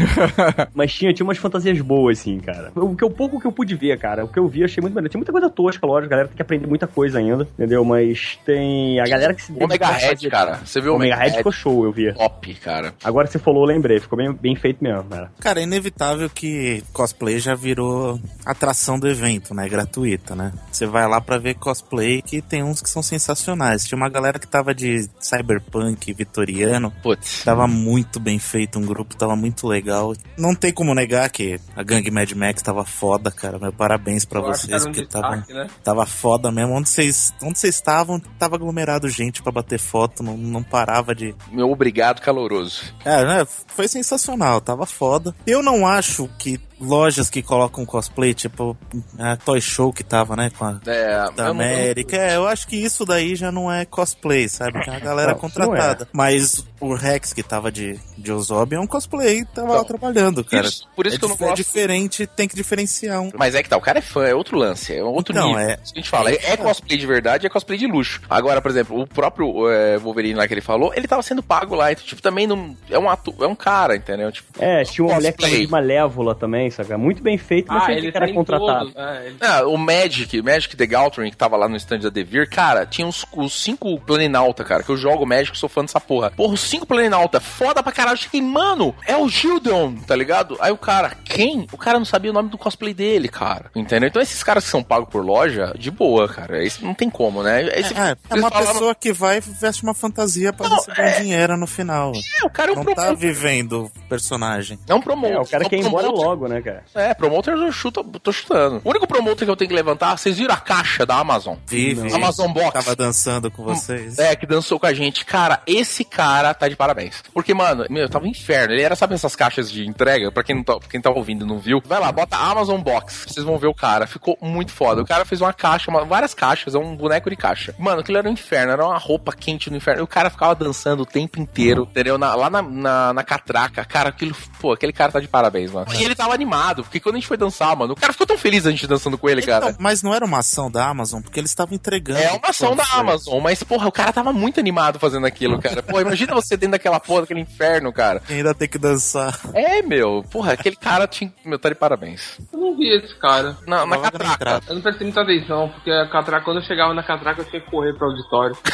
mas 0.74 0.92
tinha, 0.92 1.12
tinha 1.12 1.24
umas 1.24 1.38
fantasias 1.38 1.80
boas, 1.80 2.20
assim, 2.20 2.38
cara. 2.38 2.72
O, 2.74 2.94
que, 2.96 3.04
o 3.04 3.10
pouco 3.10 3.40
que 3.40 3.46
eu 3.46 3.52
pude 3.52 3.74
ver, 3.74 3.98
cara, 3.98 4.24
o 4.24 4.28
que 4.28 4.38
eu 4.38 4.46
vi, 4.48 4.64
achei 4.64 4.80
muito 4.80 4.94
maneiro. 4.94 5.10
Tinha 5.10 5.18
muita 5.18 5.32
coisa 5.32 5.50
tosca, 5.50 5.86
lógico, 5.86 6.06
a 6.06 6.10
galera 6.10 6.28
tem 6.28 6.36
que 6.36 6.42
aprender 6.42 6.66
muita 6.66 6.86
coisa 6.86 7.18
ainda, 7.18 7.46
entendeu? 7.54 7.84
Mas 7.84 8.38
tem 8.44 9.00
a 9.00 9.04
galera 9.04 9.34
que 9.34 9.42
se... 9.42 9.52
Omega 9.52 9.88
Red, 9.88 10.30
cara. 10.30 10.54
Você 10.64 10.80
viu 10.80 10.92
o 10.92 10.96
Omega 10.96 11.16
Red? 11.16 11.31
Ficou 11.36 11.52
show, 11.52 11.84
eu 11.84 11.92
vi. 11.92 12.12
Top, 12.12 12.54
cara. 12.56 12.94
Agora 13.02 13.26
você 13.26 13.38
falou, 13.38 13.62
eu 13.62 13.74
lembrei. 13.74 14.00
Ficou 14.00 14.16
bem, 14.16 14.32
bem 14.32 14.56
feito 14.56 14.82
mesmo, 14.82 15.04
cara. 15.04 15.32
Cara, 15.40 15.60
é 15.60 15.62
inevitável 15.64 16.28
que 16.30 16.82
cosplay 16.92 17.38
já 17.38 17.54
virou 17.54 18.20
atração 18.44 18.98
do 18.98 19.08
evento, 19.08 19.54
né? 19.54 19.68
Gratuita, 19.68 20.34
né? 20.34 20.52
Você 20.70 20.86
vai 20.86 21.06
lá 21.08 21.20
pra 21.20 21.38
ver 21.38 21.54
cosplay 21.54 22.22
que 22.22 22.40
tem 22.40 22.62
uns 22.62 22.80
que 22.80 22.90
são 22.90 23.02
sensacionais. 23.02 23.86
Tinha 23.86 23.96
uma 23.96 24.08
galera 24.08 24.38
que 24.38 24.46
tava 24.46 24.74
de 24.74 25.08
cyberpunk 25.20 26.12
vitoriano. 26.12 26.92
Putz. 27.02 27.42
Tava 27.44 27.66
muito 27.66 28.20
bem 28.20 28.38
feito, 28.38 28.78
um 28.78 28.86
grupo 28.86 29.16
tava 29.16 29.36
muito 29.36 29.66
legal. 29.66 30.14
Não 30.36 30.54
tem 30.54 30.72
como 30.72 30.94
negar 30.94 31.28
que 31.30 31.60
a 31.76 31.82
gangue 31.82 32.10
Mad 32.10 32.30
Max 32.32 32.62
tava 32.62 32.84
foda, 32.84 33.30
cara. 33.30 33.58
Meu 33.58 33.72
parabéns 33.72 34.24
pra 34.24 34.40
vocês, 34.40 34.82
um 34.82 34.86
porque 34.86 35.02
destaque, 35.02 35.46
tava, 35.46 35.64
né? 35.64 35.70
tava 35.82 36.06
foda 36.06 36.50
mesmo. 36.50 36.74
Onde 36.74 36.88
vocês 36.88 37.32
onde 37.42 37.58
vocês 37.58 37.74
estavam, 37.74 38.18
tava 38.38 38.56
aglomerado 38.56 39.08
gente 39.08 39.42
para 39.42 39.52
bater 39.52 39.78
foto, 39.78 40.22
não, 40.22 40.36
não 40.36 40.62
parava 40.62 41.14
de. 41.14 41.21
Meu 41.50 41.70
obrigado 41.70 42.20
caloroso. 42.20 42.94
É, 43.04 43.24
né? 43.24 43.46
Foi 43.66 43.86
sensacional, 43.88 44.60
tava 44.60 44.86
foda. 44.86 45.34
Eu 45.46 45.62
não 45.62 45.86
acho 45.86 46.28
que 46.38 46.58
lojas 46.82 47.30
que 47.30 47.42
colocam 47.42 47.86
cosplay, 47.86 48.34
tipo 48.34 48.76
a 49.18 49.36
Toy 49.36 49.60
Show 49.60 49.92
que 49.92 50.02
tava, 50.02 50.36
né, 50.36 50.50
com 50.50 50.64
a 50.64 50.80
é, 50.86 51.30
da 51.32 51.48
América. 51.48 52.16
Não... 52.16 52.24
É, 52.24 52.36
eu 52.36 52.46
acho 52.46 52.66
que 52.66 52.76
isso 52.76 53.04
daí 53.04 53.36
já 53.36 53.52
não 53.52 53.70
é 53.70 53.84
cosplay, 53.84 54.48
sabe? 54.48 54.84
Tem 54.84 54.94
a 54.94 54.98
galera 55.00 55.34
contratada. 55.34 56.04
É. 56.04 56.06
Mas 56.12 56.64
o 56.80 56.94
Rex 56.94 57.32
que 57.32 57.42
tava 57.42 57.70
de, 57.70 57.98
de 58.18 58.32
Ozob 58.32 58.74
é 58.74 58.80
um 58.80 58.86
cosplay, 58.86 59.44
tava 59.44 59.68
então, 59.68 59.78
lá 59.78 59.84
trabalhando, 59.84 60.44
cara. 60.44 60.66
Isso, 60.66 60.88
por 60.96 61.06
isso 61.06 61.16
é, 61.16 61.18
que 61.18 61.24
eu 61.24 61.28
não 61.28 61.36
gosto. 61.36 61.52
É 61.52 61.54
diferente, 61.54 62.26
tem 62.26 62.48
que 62.48 62.56
diferenciar 62.56 63.20
um. 63.20 63.30
Mas 63.36 63.54
é 63.54 63.62
que 63.62 63.68
tá, 63.68 63.76
o 63.76 63.80
cara 63.80 64.00
é 64.00 64.02
fã, 64.02 64.24
é 64.24 64.34
outro 64.34 64.58
lance, 64.58 64.94
é 64.94 65.02
outro 65.02 65.32
então, 65.32 65.46
nível. 65.46 65.60
É, 65.60 65.74
a 65.74 65.94
gente 65.96 66.10
fala, 66.10 66.32
é, 66.32 66.38
é, 66.42 66.56
cosplay 66.56 66.98
de 66.98 67.06
verdade, 67.06 67.46
é 67.46 67.50
cosplay 67.50 67.78
de 67.78 67.86
luxo. 67.86 68.20
Agora, 68.28 68.60
por 68.60 68.70
exemplo, 68.70 69.00
o 69.00 69.06
próprio 69.06 69.68
é, 69.70 69.96
Wolverine 69.98 70.34
lá 70.34 70.48
que 70.48 70.54
ele 70.54 70.60
falou, 70.60 70.92
ele 70.94 71.06
tava 71.06 71.22
sendo 71.22 71.42
pago 71.42 71.76
lá, 71.76 71.92
então, 71.92 72.04
tipo, 72.04 72.20
também 72.20 72.48
não, 72.48 72.76
é 72.90 72.98
um 72.98 73.08
atu, 73.08 73.32
é 73.40 73.46
um 73.46 73.54
cara, 73.54 73.94
entendeu? 73.94 74.32
Tipo, 74.32 74.48
é, 74.58 74.82
tinha 74.82 75.06
uma 75.06 75.14
mulher 75.14 75.32
que 75.32 75.38
tava 75.38 75.56
de 75.56 75.66
Malévola 75.68 76.34
também, 76.34 76.68
sabe? 76.72 76.96
Muito 76.96 77.22
bem 77.22 77.38
feito, 77.38 77.72
mas 77.72 77.88
ah, 77.88 77.92
ele 77.92 78.08
era 78.08 78.26
tá 78.26 78.32
contratado. 78.32 78.92
É, 78.96 79.26
ele... 79.26 79.36
ah, 79.40 79.66
o 79.66 79.76
Magic, 79.76 80.38
o 80.38 80.44
Magic 80.44 80.76
The 80.76 80.86
Gathering, 80.86 81.30
que 81.30 81.36
tava 81.36 81.56
lá 81.56 81.68
no 81.68 81.76
stand 81.76 82.00
da 82.00 82.08
Devir, 82.08 82.48
cara, 82.48 82.86
tinha 82.86 83.06
uns, 83.06 83.24
os 83.32 83.52
cinco 83.62 84.00
Planinauta, 84.00 84.64
cara, 84.64 84.82
que 84.82 84.90
eu 84.90 84.96
jogo 84.96 85.26
Magic, 85.26 85.56
sou 85.56 85.68
fã 85.68 85.82
dessa 85.82 86.00
porra. 86.00 86.30
Porra, 86.30 86.54
os 86.54 86.60
cinco 86.60 86.86
Planinauta, 86.86 87.40
foda 87.40 87.82
pra 87.82 87.92
caralho. 87.92 88.14
Eu 88.14 88.18
cheguei, 88.18 88.42
mano, 88.42 88.94
é 89.06 89.16
o 89.16 89.28
Gildon, 89.28 89.96
tá 90.06 90.14
ligado? 90.14 90.56
Aí 90.60 90.72
o 90.72 90.76
cara, 90.76 91.12
quem? 91.24 91.66
O 91.72 91.78
cara 91.78 91.98
não 91.98 92.04
sabia 92.04 92.30
o 92.30 92.34
nome 92.34 92.48
do 92.48 92.58
cosplay 92.58 92.94
dele, 92.94 93.28
cara. 93.28 93.70
Entendeu? 93.74 94.08
Então 94.08 94.22
esses 94.22 94.42
caras 94.42 94.64
que 94.64 94.70
são 94.70 94.82
pagos 94.82 95.08
por 95.08 95.24
loja, 95.24 95.74
de 95.78 95.90
boa, 95.90 96.28
cara. 96.28 96.64
Isso 96.64 96.84
não 96.84 96.94
tem 96.94 97.08
como, 97.10 97.42
né? 97.42 97.62
Esse, 97.78 97.94
é, 97.94 98.16
é 98.30 98.34
uma 98.34 98.50
pessoa 98.50 98.94
que 98.94 99.12
vai 99.12 99.38
e 99.38 99.40
veste 99.40 99.82
uma 99.82 99.94
fantasia 99.94 100.52
pra 100.52 100.68
não, 100.68 100.76
receber 100.76 101.02
é... 101.02 101.20
dinheiro 101.20 101.56
no 101.56 101.66
final. 101.66 102.12
É, 102.40 102.46
o 102.46 102.50
cara 102.50 102.72
é 102.72 102.78
um 102.78 102.82
não 102.82 102.94
tá 102.94 103.12
vivendo 103.12 103.84
o 103.84 104.08
personagem. 104.08 104.78
É 104.88 104.94
um 104.94 105.00
promotor. 105.00 105.36
É, 105.36 105.40
o 105.40 105.46
cara 105.46 105.64
é 105.64 105.68
quer 105.68 105.76
ir 105.76 105.86
embora 105.86 106.08
logo, 106.08 106.48
né, 106.48 106.61
cara? 106.62 106.84
É, 106.94 107.14
promotor 107.14 107.54
eu 107.54 107.72
chuto, 107.72 108.02
tô 108.04 108.32
chutando. 108.32 108.80
O 108.84 108.90
único 108.90 109.06
promotor 109.06 109.44
que 109.44 109.50
eu 109.50 109.56
tenho 109.56 109.68
que 109.68 109.74
levantar, 109.74 110.16
vocês 110.16 110.38
viram 110.38 110.54
a 110.54 110.58
caixa 110.58 111.04
da 111.04 111.16
Amazon? 111.16 111.56
Vive. 111.66 112.12
Amazon 112.12 112.52
Box. 112.52 112.72
Tava 112.72 112.96
dançando 112.96 113.50
com 113.50 113.62
vocês. 113.64 114.18
É, 114.18 114.34
que 114.36 114.46
dançou 114.46 114.78
com 114.78 114.86
a 114.86 114.92
gente. 114.92 115.24
Cara, 115.24 115.60
esse 115.66 116.04
cara 116.04 116.54
tá 116.54 116.68
de 116.68 116.76
parabéns. 116.76 117.22
Porque, 117.32 117.54
mano, 117.54 117.84
meu, 117.90 118.08
tava 118.08 118.24
um 118.24 118.28
inferno. 118.28 118.74
Ele 118.74 118.82
era, 118.82 118.96
sabe, 118.96 119.14
essas 119.14 119.34
caixas 119.34 119.70
de 119.70 119.86
entrega? 119.86 120.30
Pra 120.30 120.42
quem, 120.42 120.56
não 120.56 120.64
tá, 120.64 120.78
quem 120.88 121.00
tá 121.00 121.10
ouvindo 121.10 121.44
e 121.44 121.48
não 121.48 121.58
viu, 121.58 121.82
vai 121.84 121.98
lá, 121.98 122.10
bota 122.12 122.36
Amazon 122.36 122.80
Box. 122.80 123.26
Vocês 123.28 123.44
vão 123.44 123.58
ver 123.58 123.66
o 123.66 123.74
cara. 123.74 124.06
Ficou 124.06 124.36
muito 124.40 124.72
foda. 124.72 125.02
O 125.02 125.06
cara 125.06 125.24
fez 125.24 125.40
uma 125.40 125.52
caixa, 125.52 125.90
uma, 125.90 126.04
várias 126.04 126.34
caixas, 126.34 126.74
é 126.74 126.78
um 126.78 126.96
boneco 126.96 127.28
de 127.28 127.36
caixa. 127.36 127.74
Mano, 127.78 128.00
aquilo 128.00 128.18
era 128.18 128.28
um 128.28 128.32
inferno, 128.32 128.72
era 128.72 128.86
uma 128.86 128.98
roupa 128.98 129.32
quente 129.32 129.70
no 129.70 129.76
inferno. 129.76 130.00
E 130.00 130.04
o 130.04 130.06
cara 130.06 130.30
ficava 130.30 130.54
dançando 130.54 131.02
o 131.02 131.06
tempo 131.06 131.40
inteiro, 131.40 131.88
entendeu? 131.90 132.18
Na, 132.18 132.34
lá 132.34 132.48
na, 132.48 132.62
na, 132.62 133.12
na, 133.12 133.24
catraca. 133.24 133.84
Cara, 133.84 134.10
aquilo, 134.10 134.34
pô, 134.60 134.72
aquele 134.72 134.92
cara 134.92 135.12
tá 135.12 135.20
de 135.20 135.28
parabéns, 135.28 135.72
mano. 135.72 135.86
E 135.94 136.04
ele 136.04 136.14
tava 136.14 136.34
animado 136.34 136.51
animado, 136.52 136.82
porque 136.82 137.00
quando 137.00 137.16
a 137.16 137.18
gente 137.18 137.26
foi 137.26 137.36
dançar, 137.36 137.74
mano, 137.76 137.94
o 137.94 137.96
cara 137.96 138.12
ficou 138.12 138.26
tão 138.26 138.36
feliz 138.36 138.66
a 138.66 138.70
gente 138.70 138.86
dançando 138.86 139.16
com 139.16 139.28
ele, 139.28 139.40
então, 139.40 139.60
cara. 139.60 139.76
Mas 139.78 140.02
não 140.02 140.14
era 140.14 140.24
uma 140.24 140.38
ação 140.38 140.70
da 140.70 140.86
Amazon, 140.86 141.22
porque 141.22 141.40
eles 141.40 141.50
estavam 141.50 141.74
entregando. 141.74 142.20
É 142.20 142.32
uma 142.32 142.48
ação 142.48 142.76
da 142.76 142.84
Amazon, 142.92 143.40
mas, 143.40 143.62
porra, 143.62 143.88
o 143.88 143.92
cara 143.92 144.12
tava 144.12 144.32
muito 144.32 144.60
animado 144.60 144.98
fazendo 144.98 145.26
aquilo, 145.26 145.60
cara. 145.60 145.82
Pô, 145.82 146.00
imagina 146.00 146.34
você 146.34 146.56
dentro 146.56 146.72
daquela 146.72 147.00
porra, 147.00 147.22
daquele 147.22 147.40
inferno, 147.40 147.92
cara. 147.92 148.22
E 148.28 148.34
ainda 148.34 148.54
tem 148.54 148.68
que 148.68 148.78
dançar. 148.78 149.38
É, 149.54 149.82
meu. 149.82 150.24
Porra, 150.30 150.52
aquele 150.52 150.76
cara 150.76 151.06
tinha. 151.06 151.32
Meu, 151.44 151.58
tá 151.58 151.68
de 151.68 151.74
parabéns. 151.74 152.38
Eu 152.52 152.58
não 152.58 152.76
vi 152.76 152.88
esse 152.88 153.18
cara. 153.18 153.56
Na, 153.66 153.86
na 153.86 153.98
catraca. 153.98 154.60
Eu 154.68 154.74
não 154.74 154.82
prestei 154.82 155.06
muita 155.06 155.22
atenção, 155.22 155.68
porque 155.70 155.90
a 155.90 156.08
catraca, 156.08 156.44
quando 156.44 156.58
eu 156.58 156.64
chegava 156.64 156.94
na 156.94 157.02
catraca, 157.02 157.40
eu 157.40 157.44
tinha 157.46 157.60
que 157.60 157.70
correr 157.70 157.94
pro 157.94 158.08
auditório. 158.08 158.56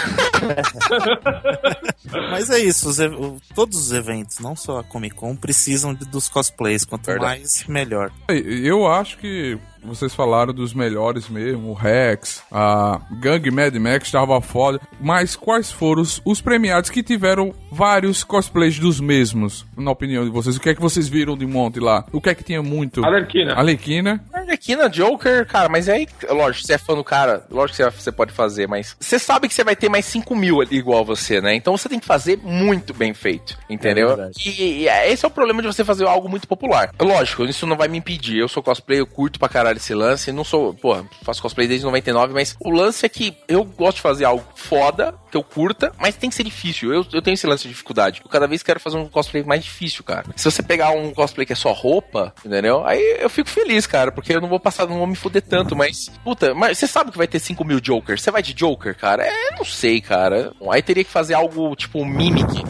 Mas 2.31 2.51
é 2.51 2.59
isso, 2.59 2.89
os, 2.89 2.99
todos 3.55 3.79
os 3.79 3.93
eventos, 3.93 4.39
não 4.39 4.57
só 4.57 4.79
a 4.79 4.85
Comic 4.85 5.15
Con, 5.15 5.37
precisam 5.37 5.95
de, 5.95 6.05
dos 6.07 6.29
cosplays. 6.29 6.85
Quanto 6.85 7.07
Verdade. 7.07 7.41
mais, 7.41 7.58
melhor. 7.67 8.11
Eu 8.29 8.87
acho 8.87 9.19
que 9.19 9.59
vocês 9.83 10.15
falaram 10.15 10.53
dos 10.53 10.75
melhores 10.75 11.29
mesmo, 11.29 11.71
o 11.71 11.75
Rex, 11.75 12.43
a 12.51 13.01
Gang 13.21 13.51
Mad 13.51 13.75
Max 13.77 14.07
estava 14.07 14.41
foda. 14.41 14.81
Mas 15.01 15.37
quais 15.37 15.71
foram 15.71 16.03
os, 16.03 16.21
os, 16.25 16.41
premiados 16.41 16.91
que 16.91 17.03
tiveram 17.03 17.55
vários 17.71 18.25
cosplays 18.25 18.79
dos 18.79 19.01
mesmos, 19.01 19.67
na 19.77 19.91
opinião 19.91 20.25
de 20.25 20.31
vocês? 20.31 20.57
O 20.57 20.61
que 20.61 20.71
é 20.71 20.75
que 20.75 20.81
vocês 20.81 21.09
viram 21.09 21.37
de 21.37 21.47
monte 21.47 21.81
lá? 21.81 22.05
O 22.13 22.21
que 22.21 22.31
é 22.31 22.35
que 22.35 22.45
tinha 22.45 22.63
muito? 22.63 23.05
Alerquina. 23.05 23.55
Alerquina. 23.55 24.25
Alerquina, 24.33 24.89
Joker, 24.89 25.47
cara, 25.47 25.69
mas 25.69 25.89
aí, 25.89 26.07
lógico, 26.31 26.67
você 26.67 26.75
é 26.75 26.79
fã 26.79 26.95
do 26.95 27.05
cara, 27.05 27.45
lógico 27.51 27.91
que 27.91 28.03
você 28.03 28.13
pode 28.13 28.33
fazer, 28.33 28.67
mas 28.67 28.97
você 28.99 29.19
sabe 29.19 29.49
que 29.49 29.55
você 29.55 29.63
vai 29.63 29.77
ter 29.77 29.89
mais 29.89 30.05
5 30.07 30.35
mil 30.35 30.63
igual 30.71 31.05
você, 31.05 31.41
né? 31.41 31.55
Então 31.55 31.77
você 31.77 31.89
tem 31.89 31.99
que 31.99 32.07
fazer 32.07 32.39
muito 32.43 32.95
bem 32.95 33.13
feito, 33.15 33.59
entendeu? 33.69 34.21
É 34.21 34.31
e, 34.45 34.85
e, 34.85 34.89
esse 34.89 35.25
é 35.25 35.29
o 35.29 35.31
problema 35.31 35.61
de 35.61 35.69
você 35.69 35.85
fazer 35.85 36.07
algo 36.07 36.29
muito 36.29 36.49
popular. 36.49 36.91
Lógico, 36.99 37.45
isso 37.45 37.67
não 37.67 37.77
vai 37.77 37.89
me 37.89 37.99
impedir. 37.99 38.39
Eu 38.39 38.49
sou 38.49 38.63
cosplay, 38.63 39.01
eu 39.01 39.07
curto 39.07 39.39
pra 39.39 39.49
caralho 39.49 39.68
esse 39.77 39.95
lance. 39.95 40.33
Não 40.33 40.45
sou, 40.45 40.75
porra, 40.75 41.05
faço 41.23 41.43
cosplay 41.43 41.67
desde 41.67 41.85
99, 41.85 42.33
mas 42.33 42.57
o 42.61 42.71
lance 42.71 43.05
é 43.05 43.09
que 43.09 43.37
eu 43.47 43.65
gosto 43.65 43.97
de 43.97 44.03
fazer 44.03 44.25
algo 44.25 44.45
foda, 44.55 45.15
que 45.31 45.37
eu 45.37 45.43
curta, 45.43 45.93
mas 45.99 46.17
tem 46.17 46.31
que 46.31 46.37
ser 46.37 46.45
difícil. 46.45 46.93
Eu, 46.93 47.07
eu 47.13 47.23
tenho 47.23 47.35
esse 47.35 47.47
lance 47.47 47.65
de 47.65 47.71
dificuldade. 47.71 48.21
Eu 48.25 48.31
cada 48.31 48.47
vez 48.47 48.63
quero 48.63 48.81
fazer 48.81 48.97
um 48.97 49.09
cosplay 49.09 49.43
mais 49.43 49.63
difícil, 49.65 50.03
cara. 50.05 50.25
Se 50.37 50.51
você 50.51 50.63
pegar 50.63 50.91
um 50.91 51.13
cosplay 51.13 51.47
que 51.47 51.53
é 51.53 51.57
só 51.57 51.73
roupa, 51.73 52.35
entendeu? 52.45 52.85
Aí 52.87 53.19
eu 53.21 53.31
fico 53.31 53.49
feliz, 53.49 53.87
cara, 53.87 54.11
porque 54.13 54.33
eu 54.33 54.41
não 54.41 54.49
vou 54.49 54.61
passar, 54.61 54.87
não 54.87 54.99
vou 54.99 55.07
me 55.07 55.17
fuder 55.17 55.43
tanto, 55.43 55.77
mas, 55.77 56.11
puta, 56.25 56.55
mas 56.55 56.79
você 56.79 56.87
sabe 56.87 57.11
que 57.11 57.19
vai 57.19 57.27
ter 57.27 57.39
5 57.39 57.65
mil 57.65 57.81
Jokers. 57.81 58.23
Você 58.23 58.31
vai 58.31 58.43
de 58.43 58.55
Joker, 58.55 58.97
cara? 58.97 59.25
É, 59.27 59.57
não 59.57 59.65
sei, 59.65 60.01
cara. 60.01 60.53
Aí 60.71 60.83
teria 60.83 61.05
que 61.05 61.11
fazer 61.11 61.35
algo 61.35 61.75
tipo 61.77 62.05
Mimic 62.05 62.65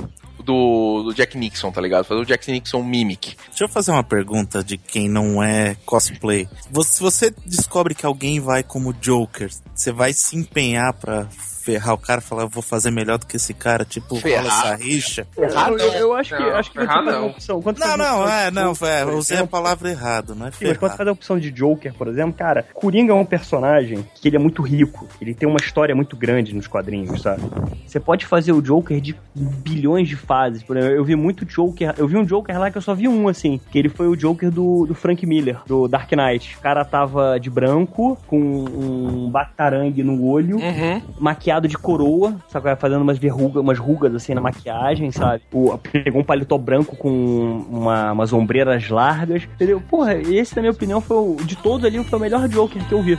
do, 0.48 1.02
do, 1.02 1.14
Jack 1.14 1.36
Nixon, 1.36 1.70
tá 1.70 1.78
ligado? 1.78 2.04
Fazer 2.04 2.20
o 2.22 2.24
Jack 2.24 2.50
Nixon 2.50 2.82
Mimic. 2.82 3.36
Deixa 3.48 3.64
eu 3.64 3.68
fazer 3.68 3.90
uma 3.90 4.02
pergunta 4.02 4.64
de 4.64 4.78
quem 4.78 5.06
não 5.06 5.42
é 5.42 5.76
cosplay. 5.84 6.48
Se 6.82 7.02
você 7.02 7.32
descobre 7.44 7.94
que 7.94 8.06
alguém 8.06 8.40
vai 8.40 8.62
como 8.62 8.94
Joker, 8.94 9.50
você 9.74 9.92
vai 9.92 10.14
se 10.14 10.36
empenhar 10.36 10.94
pra 10.94 11.28
ferrar 11.68 11.92
o 11.92 11.98
cara 11.98 12.18
e 12.20 12.24
falar, 12.24 12.44
eu 12.44 12.48
vou 12.48 12.62
fazer 12.62 12.90
melhor 12.90 13.18
do 13.18 13.26
que 13.26 13.36
esse 13.36 13.52
cara, 13.52 13.84
tipo, 13.84 14.16
ferrar. 14.16 14.44
rola 14.44 14.72
essa 14.72 14.82
rixa. 14.82 15.26
Ferrar, 15.32 15.70
eu, 15.72 15.78
eu, 15.78 16.14
acho 16.14 16.34
que, 16.34 16.42
não, 16.42 16.56
acho 16.56 16.70
que 16.70 16.78
ferrar, 16.78 17.04
não. 17.04 17.26
Opção, 17.26 17.60
quando 17.60 17.78
não, 17.78 17.96
não, 17.98 18.22
opção 18.22 18.38
é, 18.38 18.50
não, 18.50 18.72
é, 18.82 19.02
eu 19.02 19.18
usei 19.18 19.36
a 19.36 19.46
palavra 19.46 19.90
errado, 19.90 20.34
não 20.34 20.46
é 20.46 20.50
ferrar. 20.50 20.58
Sim, 20.58 20.66
mas 20.68 20.78
quando 20.78 20.96
faz 20.96 21.08
a 21.08 21.12
opção 21.12 21.38
de 21.38 21.50
Joker, 21.50 21.92
por 21.92 22.08
exemplo, 22.08 22.32
cara, 22.32 22.64
Coringa 22.72 23.12
é 23.12 23.14
um 23.14 23.24
personagem 23.24 24.06
que 24.14 24.28
ele 24.28 24.36
é 24.36 24.38
muito 24.38 24.62
rico, 24.62 25.06
ele 25.20 25.34
tem 25.34 25.46
uma 25.46 25.58
história 25.58 25.94
muito 25.94 26.16
grande 26.16 26.54
nos 26.54 26.66
quadrinhos, 26.66 27.20
sabe? 27.20 27.42
Você 27.86 28.00
pode 28.00 28.24
fazer 28.24 28.52
o 28.52 28.62
Joker 28.62 28.98
de 28.98 29.14
bilhões 29.34 30.08
de 30.08 30.16
fases, 30.16 30.62
por 30.62 30.76
exemplo, 30.76 30.96
eu 30.96 31.04
vi 31.04 31.16
muito 31.16 31.44
Joker, 31.44 31.94
eu 31.98 32.08
vi 32.08 32.16
um 32.16 32.24
Joker 32.24 32.58
lá 32.58 32.70
que 32.70 32.78
eu 32.78 32.82
só 32.82 32.94
vi 32.94 33.08
um, 33.08 33.28
assim, 33.28 33.60
que 33.70 33.78
ele 33.78 33.90
foi 33.90 34.08
o 34.08 34.16
Joker 34.16 34.50
do, 34.50 34.86
do 34.86 34.94
Frank 34.94 35.26
Miller, 35.26 35.58
do 35.66 35.86
Dark 35.86 36.10
Knight. 36.12 36.56
O 36.56 36.60
cara 36.60 36.84
tava 36.84 37.38
de 37.38 37.50
branco, 37.50 38.18
com 38.26 38.38
um 38.38 39.30
batarangue 39.30 40.02
no 40.02 40.24
olho, 40.24 40.56
uhum. 40.56 41.02
maquiado 41.18 41.57
de 41.66 41.76
coroa, 41.76 42.36
sabe? 42.48 42.76
Fazendo 42.76 43.02
umas 43.02 43.18
verrugas, 43.18 43.62
umas 43.62 43.78
rugas 43.78 44.14
assim 44.14 44.34
na 44.34 44.40
maquiagem, 44.40 45.10
sabe? 45.10 45.42
O, 45.52 45.76
pegou 45.78 46.20
um 46.20 46.24
paletó 46.24 46.58
branco 46.58 46.94
com 46.94 47.64
uma, 47.70 48.12
umas 48.12 48.32
ombreiras 48.32 48.88
largas, 48.88 49.44
entendeu? 49.54 49.80
Porra, 49.80 50.14
esse, 50.14 50.54
na 50.54 50.62
minha 50.62 50.72
opinião, 50.72 51.00
foi 51.00 51.16
o, 51.16 51.36
de 51.44 51.56
todos 51.56 51.84
ali, 51.84 52.02
foi 52.04 52.18
o 52.18 52.22
melhor 52.22 52.46
Joker 52.48 52.86
que 52.86 52.92
eu 52.92 53.02
vi. 53.02 53.18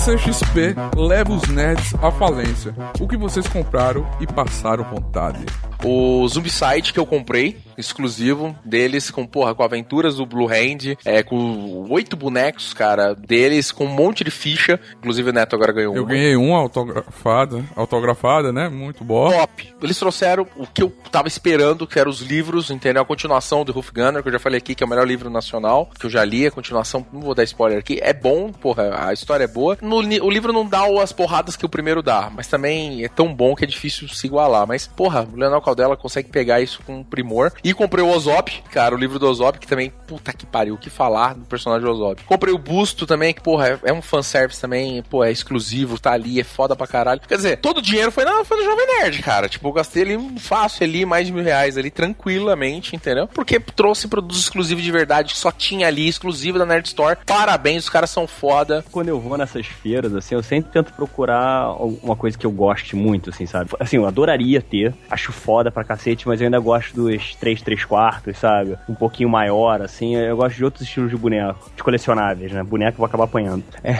CCXP 0.00 0.74
leva 0.96 1.30
os 1.30 1.46
nerds 1.48 1.94
à 2.02 2.10
falência. 2.10 2.74
O 2.98 3.06
que 3.06 3.18
vocês 3.18 3.46
compraram 3.46 4.08
e 4.18 4.26
passaram 4.26 4.82
vontade? 4.82 5.44
O 5.84 6.26
Zombicide 6.26 6.94
que 6.94 6.98
eu 6.98 7.04
comprei, 7.04 7.58
exclusivo 7.76 8.56
deles, 8.64 9.10
com, 9.10 9.26
porra, 9.26 9.54
com 9.54 9.62
aventuras 9.62 10.16
do 10.16 10.26
Blue 10.26 10.48
Hand, 10.48 10.96
é, 11.04 11.22
com 11.22 11.86
oito 11.90 12.16
bonecos, 12.16 12.72
cara, 12.72 13.14
deles, 13.14 13.72
com 13.72 13.84
um 13.84 13.94
monte 13.94 14.24
de 14.24 14.30
ficha. 14.30 14.80
Inclusive 14.98 15.30
o 15.30 15.32
Neto 15.32 15.54
agora 15.56 15.72
ganhou 15.72 15.94
Eu 15.94 16.02
uma. 16.02 16.10
ganhei 16.10 16.36
uma 16.36 16.58
autografada, 16.58 17.64
autografada, 17.76 18.52
né? 18.52 18.68
Muito 18.68 19.04
boa. 19.04 19.32
Top. 19.32 19.74
Eles 19.82 19.98
trouxeram 19.98 20.46
o 20.56 20.66
que 20.66 20.82
eu 20.82 20.90
tava 21.10 21.28
esperando, 21.28 21.86
que 21.86 21.98
eram 21.98 22.10
os 22.10 22.20
livros, 22.20 22.70
entendeu? 22.70 23.02
A 23.02 23.06
continuação 23.06 23.64
do 23.64 23.72
Ruff 23.72 23.92
Gunner, 23.92 24.22
que 24.22 24.28
eu 24.28 24.32
já 24.32 24.38
falei 24.38 24.58
aqui, 24.58 24.74
que 24.74 24.82
é 24.82 24.86
o 24.86 24.90
melhor 24.90 25.06
livro 25.06 25.30
nacional, 25.30 25.90
que 25.98 26.06
eu 26.06 26.10
já 26.10 26.24
li, 26.24 26.46
a 26.46 26.50
continuação, 26.50 27.06
não 27.12 27.20
vou 27.20 27.34
dar 27.34 27.44
spoiler 27.44 27.78
aqui, 27.78 27.98
é 28.02 28.12
bom, 28.12 28.52
porra, 28.52 29.06
a 29.08 29.12
história 29.12 29.44
é 29.44 29.48
boa. 29.48 29.76
No, 29.80 29.96
o 29.96 30.30
livro 30.30 30.52
não 30.52 30.66
dá 30.66 30.80
as 31.02 31.12
porradas 31.12 31.56
que 31.56 31.64
o 31.64 31.68
primeiro 31.68 32.02
dá, 32.02 32.30
mas 32.34 32.46
também 32.46 33.04
é 33.04 33.08
tão 33.08 33.34
bom 33.34 33.54
que 33.54 33.64
é 33.64 33.66
difícil 33.66 34.08
se 34.08 34.26
igualar. 34.26 34.66
Mas, 34.66 34.86
porra, 34.86 35.26
o 35.32 35.36
Leonel 35.36 35.60
Caldela 35.60 35.96
consegue 35.96 36.28
pegar 36.28 36.60
isso 36.60 36.80
com 36.86 37.02
primor. 37.02 37.52
E 37.62 37.69
comprei 37.74 38.04
o 38.04 38.08
Ozop, 38.08 38.62
cara, 38.70 38.94
o 38.94 38.98
livro 38.98 39.18
do 39.18 39.28
Ozop, 39.28 39.58
que 39.58 39.66
também, 39.66 39.92
puta 40.06 40.32
que 40.32 40.46
pariu, 40.46 40.74
o 40.74 40.78
que 40.78 40.90
falar 40.90 41.34
do 41.34 41.44
personagem 41.44 41.88
Ozop. 41.88 42.22
Comprei 42.24 42.52
o 42.52 42.58
Busto 42.58 43.06
também, 43.06 43.32
que, 43.32 43.40
porra, 43.40 43.68
é, 43.68 43.90
é 43.90 43.92
um 43.92 44.02
fanservice 44.02 44.60
também, 44.60 45.02
pô, 45.02 45.24
é 45.24 45.30
exclusivo, 45.30 45.98
tá 45.98 46.12
ali, 46.12 46.40
é 46.40 46.44
foda 46.44 46.74
pra 46.76 46.86
caralho. 46.86 47.20
Quer 47.26 47.36
dizer, 47.36 47.56
todo 47.58 47.78
o 47.78 47.82
dinheiro 47.82 48.10
foi, 48.10 48.24
na, 48.24 48.44
foi 48.44 48.58
no 48.58 48.64
Jovem 48.64 48.86
Nerd, 48.86 49.22
cara. 49.22 49.48
Tipo, 49.48 49.68
eu 49.68 49.72
gastei 49.72 50.02
ali 50.02 50.38
fácil 50.38 50.84
ali, 50.84 51.04
mais 51.04 51.26
de 51.26 51.32
mil 51.32 51.44
reais 51.44 51.76
ali, 51.76 51.90
tranquilamente, 51.90 52.94
entendeu? 52.96 53.26
Porque 53.28 53.60
trouxe 53.60 54.08
produtos 54.08 54.40
exclusivos 54.40 54.84
de 54.84 54.90
verdade, 54.90 55.32
que 55.32 55.38
só 55.38 55.52
tinha 55.52 55.86
ali, 55.86 56.08
exclusivo 56.08 56.58
da 56.58 56.66
Nerd 56.66 56.86
Store. 56.86 57.18
Parabéns, 57.26 57.84
os 57.84 57.90
caras 57.90 58.10
são 58.10 58.26
foda. 58.26 58.84
Quando 58.90 59.08
eu 59.08 59.20
vou 59.20 59.36
nessas 59.36 59.66
feiras, 59.66 60.14
assim, 60.14 60.34
eu 60.34 60.42
sempre 60.42 60.72
tento 60.72 60.92
procurar 60.92 61.72
uma 62.02 62.16
coisa 62.16 62.36
que 62.36 62.46
eu 62.46 62.50
goste 62.50 62.96
muito, 62.96 63.30
assim, 63.30 63.46
sabe? 63.46 63.70
Assim, 63.78 63.96
eu 63.96 64.06
adoraria 64.06 64.60
ter, 64.60 64.94
acho 65.10 65.32
foda 65.32 65.70
pra 65.70 65.84
cacete, 65.84 66.26
mas 66.26 66.40
eu 66.40 66.46
ainda 66.46 66.58
gosto 66.58 66.94
dos 66.94 67.34
3, 67.50 67.62
3 67.62 67.84
quartos, 67.84 68.38
sabe? 68.38 68.76
Um 68.88 68.94
pouquinho 68.94 69.28
maior, 69.28 69.82
assim. 69.82 70.14
Eu 70.16 70.36
gosto 70.36 70.56
de 70.56 70.64
outros 70.64 70.86
estilos 70.86 71.10
de 71.10 71.16
boneco, 71.16 71.70
de 71.74 71.82
colecionáveis, 71.82 72.52
né? 72.52 72.62
Boneco 72.62 72.94
eu 72.94 72.98
vou 72.98 73.06
acabar 73.06 73.24
apanhando. 73.24 73.64
É. 73.82 73.94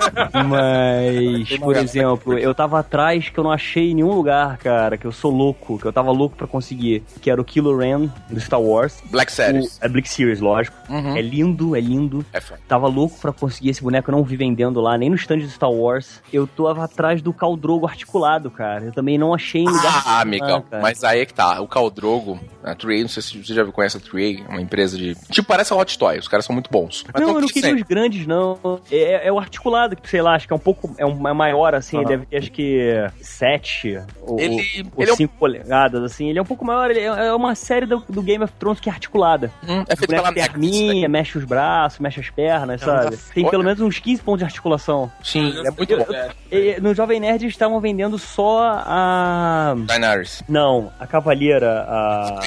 mas, 0.46 1.58
por 1.58 1.76
exemplo, 1.76 2.38
eu 2.38 2.54
tava 2.54 2.78
atrás 2.78 3.28
que 3.28 3.38
eu 3.38 3.44
não 3.44 3.50
achei 3.50 3.90
em 3.90 3.94
nenhum 3.94 4.12
lugar, 4.12 4.56
cara, 4.58 4.96
que 4.96 5.06
eu 5.06 5.12
sou 5.12 5.30
louco, 5.30 5.78
que 5.78 5.84
eu 5.84 5.92
tava 5.92 6.10
louco 6.10 6.36
pra 6.36 6.46
conseguir, 6.46 7.02
que 7.20 7.30
era 7.30 7.40
o 7.40 7.44
Kylo 7.44 7.76
Ren 7.76 8.10
do 8.30 8.40
Star 8.40 8.60
Wars. 8.60 9.02
Black 9.10 9.30
Series. 9.30 9.78
O, 9.78 9.84
é 9.84 9.88
Black 9.88 10.08
Series, 10.08 10.40
lógico. 10.40 10.76
Uhum. 10.88 11.16
É 11.16 11.22
lindo, 11.22 11.76
é 11.76 11.80
lindo. 11.80 12.24
É 12.32 12.40
tava 12.68 12.86
louco 12.86 13.18
pra 13.20 13.32
conseguir 13.32 13.70
esse 13.70 13.82
boneco, 13.82 14.10
eu 14.10 14.16
não 14.16 14.24
vi 14.24 14.36
vendendo 14.36 14.80
lá, 14.80 14.96
nem 14.96 15.10
no 15.10 15.16
stand 15.16 15.38
de 15.38 15.50
Star 15.50 15.70
Wars. 15.70 16.22
Eu 16.32 16.46
tô 16.46 16.68
atrás 16.68 17.20
do 17.20 17.32
Caldrogo 17.32 17.86
articulado, 17.86 18.50
cara. 18.50 18.84
Eu 18.84 18.92
também 18.92 19.18
não 19.18 19.34
achei 19.34 19.62
em 19.62 19.68
lugar. 19.68 20.02
Ah, 20.06 20.20
amigão, 20.20 20.64
mas 20.80 21.02
aí 21.04 21.20
é 21.20 21.26
que 21.26 21.34
tá. 21.34 21.60
O 21.60 21.68
Caldrogo, 21.68 22.38
a 22.62 22.74
Trey, 22.94 23.02
não 23.02 23.08
sei 23.08 23.22
se 23.22 23.44
você 23.44 23.54
já 23.54 23.64
conhece 23.64 23.96
a 23.96 24.00
Trey, 24.00 24.44
uma 24.48 24.60
empresa 24.60 24.96
de. 24.96 25.14
Tipo, 25.30 25.48
parece 25.48 25.72
a 25.72 25.76
Hot 25.76 25.98
Toy, 25.98 26.18
os 26.18 26.28
caras 26.28 26.44
são 26.44 26.54
muito 26.54 26.70
bons. 26.70 27.04
Mas 27.12 27.22
não, 27.22 27.34
eu 27.34 27.40
não 27.40 27.48
queria 27.48 27.74
os 27.74 27.82
grandes, 27.82 28.26
não. 28.26 28.58
É, 28.90 29.26
é, 29.26 29.32
o 29.32 29.38
articulado, 29.38 29.96
que 29.96 30.08
sei 30.08 30.22
lá, 30.22 30.34
acho 30.34 30.46
que 30.46 30.52
é 30.52 30.56
um 30.56 30.60
pouco. 30.60 30.94
É, 30.96 31.04
um, 31.04 31.28
é 31.28 31.32
maior, 31.32 31.74
assim, 31.74 31.96
uhum. 31.98 32.04
deve 32.04 32.26
ter 32.26 32.36
acho 32.36 32.52
que 32.52 33.10
7 33.20 34.02
ou, 34.22 34.38
ele, 34.38 34.86
ou 34.94 35.02
ele 35.02 35.16
5 35.16 35.22
é 35.22 35.24
um... 35.24 35.38
polegadas, 35.38 36.02
assim. 36.02 36.28
Ele 36.28 36.38
é 36.38 36.42
um 36.42 36.46
pouco 36.46 36.64
maior, 36.64 36.90
ele 36.90 37.00
é, 37.00 37.04
é 37.04 37.32
uma 37.32 37.54
série 37.54 37.86
do, 37.86 38.02
do 38.08 38.22
Game 38.22 38.42
of 38.44 38.52
Thrones 38.58 38.80
que 38.80 38.88
é 38.88 38.92
articulada. 38.92 39.50
Hum, 39.66 39.84
é 39.88 39.96
feito 39.96 40.10
pela 40.10 40.32
perninha, 40.32 41.08
mexe 41.08 41.36
os 41.38 41.44
braços, 41.44 41.98
mexe 41.98 42.20
as 42.20 42.30
pernas, 42.30 42.82
é 42.82 42.84
sabe? 42.84 43.16
Tem 43.34 43.48
pelo 43.48 43.64
menos 43.64 43.80
uns 43.80 43.98
15 43.98 44.22
pontos 44.22 44.38
de 44.38 44.44
articulação. 44.44 45.10
Sim, 45.22 45.54
é 45.64 45.70
muito 45.70 45.92
eu, 45.92 45.98
bom. 45.98 46.06
Eu, 46.50 46.82
no 46.82 46.94
Jovem 46.94 47.20
Nerd 47.20 47.44
eles 47.44 47.54
estavam 47.54 47.80
vendendo 47.80 48.18
só 48.18 48.82
a. 48.84 49.74
Daenerys. 49.86 50.42
Não, 50.48 50.92
a 51.00 51.06
Cavalheira, 51.06 51.84
a. 51.88 52.40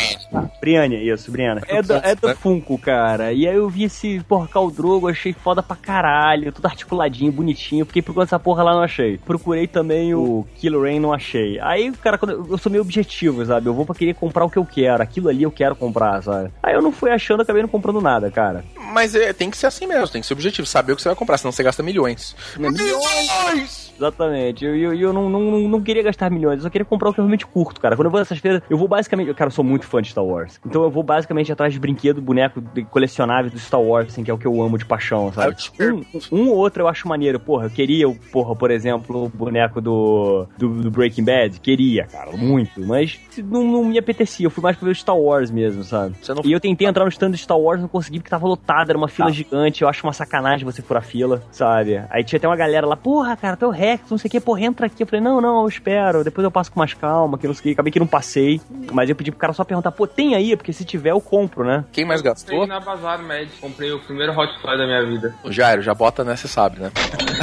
Briane, 0.60 1.08
isso, 1.08 1.32
Briana. 1.32 1.62
É 1.68 1.82
da, 1.82 1.98
é 1.98 2.16
da 2.16 2.36
Funko, 2.36 2.78
cara. 2.78 3.34
E 3.34 3.48
aí 3.48 3.56
eu 3.56 3.70
vi 3.70 3.84
esse, 3.84 4.20
porra, 4.28 4.48
Caldrogo, 4.48 5.08
achei 5.08 5.34
foda 5.34 5.62
pra 5.62 5.76
caralho. 5.76 6.52
Tudo 6.52 6.66
articuladinho, 6.66 7.32
bonitinho. 7.32 7.86
Fiquei 7.86 8.02
procurando 8.02 8.28
essa 8.28 8.40
porra 8.40 8.64
lá, 8.64 8.74
não 8.74 8.84
achei. 8.84 9.18
Procurei 9.18 9.68
também 9.68 10.14
o 10.14 10.46
Killer 10.56 10.82
Rain, 10.82 11.00
não 11.00 11.14
achei. 11.14 11.60
Aí, 11.62 11.92
cara, 11.94 12.18
quando 12.18 12.32
eu, 12.32 12.48
eu 12.52 12.58
sou 12.58 12.72
meio 12.72 12.82
objetivo, 12.82 13.46
sabe? 13.46 13.68
Eu 13.68 13.74
vou 13.74 13.86
pra 13.86 13.96
querer 13.96 14.14
comprar 14.14 14.46
o 14.46 14.50
que 14.50 14.58
eu 14.58 14.66
quero. 14.66 15.02
Aquilo 15.04 15.30
ali 15.30 15.44
eu 15.44 15.52
quero 15.52 15.76
comprar, 15.76 16.22
sabe? 16.22 16.52
Aí 16.62 16.74
eu 16.74 16.82
não 16.82 16.92
fui 16.92 17.10
achando, 17.10 17.42
acabei 17.42 17.62
não 17.62 17.70
comprando 17.70 18.02
nada, 18.02 18.30
cara. 18.32 18.64
Mas 18.94 19.16
é, 19.16 19.34
tem 19.34 19.50
que 19.50 19.58
ser 19.58 19.68
assim 19.68 19.88
mesmo, 19.88 20.10
tem 20.10 20.22
que 20.22 20.28
ser 20.28 20.34
objetivo. 20.34 20.68
Saber 20.68 20.94
o 20.94 20.96
que 20.96 21.02
você 21.02 21.10
vai 21.10 21.16
comprar, 21.16 21.38
senão 21.38 21.52
você 21.52 21.64
gasta 21.64 21.84
milhões. 21.84 22.36
Milhões! 22.58 23.87
Exatamente. 23.98 24.64
E 24.64 24.68
eu, 24.68 24.76
eu, 24.76 24.94
eu 24.94 25.14
não, 25.14 25.30
não, 25.30 25.42
não 25.42 25.82
queria 25.82 26.04
gastar 26.04 26.30
milhões, 26.30 26.58
eu 26.58 26.64
só 26.64 26.70
queria 26.70 26.86
comprar 26.86 27.10
o 27.10 27.14
que 27.14 27.20
eu 27.20 27.24
realmente 27.24 27.46
curto, 27.46 27.82
cara. 27.82 27.96
Quando 27.96 28.06
eu 28.06 28.12
vou 28.12 28.20
nessas 28.20 28.38
feiras, 28.40 28.62
eu 28.70 28.78
vou 28.78 28.88
basicamente. 28.88 29.34
Cara, 29.34 29.50
eu 29.50 29.54
sou 29.54 29.64
muito 29.64 29.86
fã 29.86 30.02
de 30.02 30.10
Star 30.10 30.24
Wars. 30.24 30.60
Então 30.66 30.84
eu 30.84 30.90
vou 30.90 31.04
basicamente 31.04 31.52
atrás 31.52 31.74
de 31.74 31.80
brinquedo, 31.80 32.22
boneco 32.22 32.62
de 32.62 32.84
colecionável 32.86 33.50
do 33.52 33.60
Star 33.60 33.82
Wars, 33.82 34.08
assim, 34.08 34.24
que 34.24 34.32
é 34.32 34.34
o 34.34 34.38
que 34.38 34.46
eu 34.46 34.62
amo 34.62 34.78
de 34.78 34.86
paixão, 34.86 35.32
sabe? 35.34 35.56
Um, 35.80 36.04
um 36.32 36.50
ou 36.50 36.58
outro 36.58 36.84
eu 36.84 36.88
acho 36.88 37.08
maneiro. 37.08 37.40
Porra, 37.40 37.66
eu 37.66 37.70
queria, 37.70 38.08
porra, 38.32 38.56
por 38.56 38.72
exemplo, 38.72 39.26
o 39.26 39.30
boneco 39.30 39.82
do, 39.82 40.48
do, 40.58 40.70
do 40.70 40.92
Breaking 40.92 41.24
Bad. 41.24 41.60
Queria, 41.60 42.06
cara, 42.06 42.32
muito. 42.36 42.82
Mas 42.86 43.20
não, 43.44 43.64
não 43.64 43.84
me 43.86 43.98
apetecia. 43.98 44.46
Eu 44.46 44.52
fui 44.52 44.64
mais 44.64 44.76
pra 44.76 44.86
ver 44.86 44.92
o 44.92 44.96
Star 44.96 45.18
Wars 45.18 45.52
mesmo, 45.52 45.84
sabe? 45.84 46.16
Não... 46.30 46.42
E 46.44 46.52
eu 46.52 46.60
tentei 46.60 46.88
entrar 46.88 47.04
no 47.04 47.10
stand 47.10 47.32
do 47.32 47.38
Star 47.38 47.58
Wars, 47.58 47.82
não 47.82 47.88
consegui 47.88 48.20
porque 48.20 48.30
tava 48.30 48.48
lotado, 48.48 48.90
era 48.90 48.98
uma 48.98 49.08
fila 49.08 49.30
ah. 49.30 49.32
gigante. 49.32 49.82
Eu 49.82 49.90
acho 49.90 50.06
uma 50.06 50.14
sacanagem 50.14 50.66
você 50.66 50.82
furar 50.82 51.04
fila, 51.04 51.42
sabe? 51.52 52.02
Aí 52.10 52.24
tinha 52.24 52.38
até 52.38 52.48
uma 52.48 52.56
galera 52.56 52.86
lá, 52.86 52.96
porra, 52.96 53.36
cara, 53.36 53.58
teu 53.58 53.70
Rex, 53.88 54.10
não 54.10 54.18
sei 54.18 54.28
o 54.28 54.32
que, 54.32 54.40
porra, 54.42 54.62
entra 54.62 54.86
aqui. 54.88 55.04
Eu 55.04 55.08
falei, 55.08 55.22
não, 55.22 55.40
não, 55.40 55.62
eu 55.62 55.68
espero, 55.68 56.24
depois 56.24 56.44
eu 56.44 56.52
passo 56.52 56.72
com 56.72 56.80
mais 56.80 56.94
calma, 56.94 57.38
que 57.38 57.48
não 57.48 57.54
sei 57.54 57.60
o 57.60 57.64
que. 57.64 57.72
Acabei 57.72 57.92
que 57.92 58.00
não 58.00 58.08
passei, 58.08 58.60
mas 58.92 59.10
eu 59.10 59.16
pedi 59.16 59.32
pro 59.32 59.40
cara 59.40 59.54
só 59.54 59.64
perguntar, 59.64 59.92
pô, 59.92 60.06
tem 60.06 60.36
aí? 60.36 60.56
Porque 60.58 60.74
se 60.74 60.84
tiver, 60.84 61.12
eu 61.12 61.22
compro, 61.22 61.64
né? 61.64 61.86
Quem 61.92 62.06
mais 62.06 62.22
gastou? 62.22 62.62
Eu 62.62 62.68
na 62.68 62.80
Bazar 62.80 63.24
Med, 63.24 63.50
comprei 63.62 63.92
o 63.92 64.00
primeiro 64.00 64.38
hot 64.38 64.52
toy 64.62 64.78
da 64.78 64.86
minha 64.86 65.06
vida. 65.06 65.36
O 65.44 65.52
Jairo, 65.52 65.82
já 65.82 65.94
bota 65.94 66.24
nessa, 66.24 66.48
sabe, 66.48 66.80
né? 66.80 66.92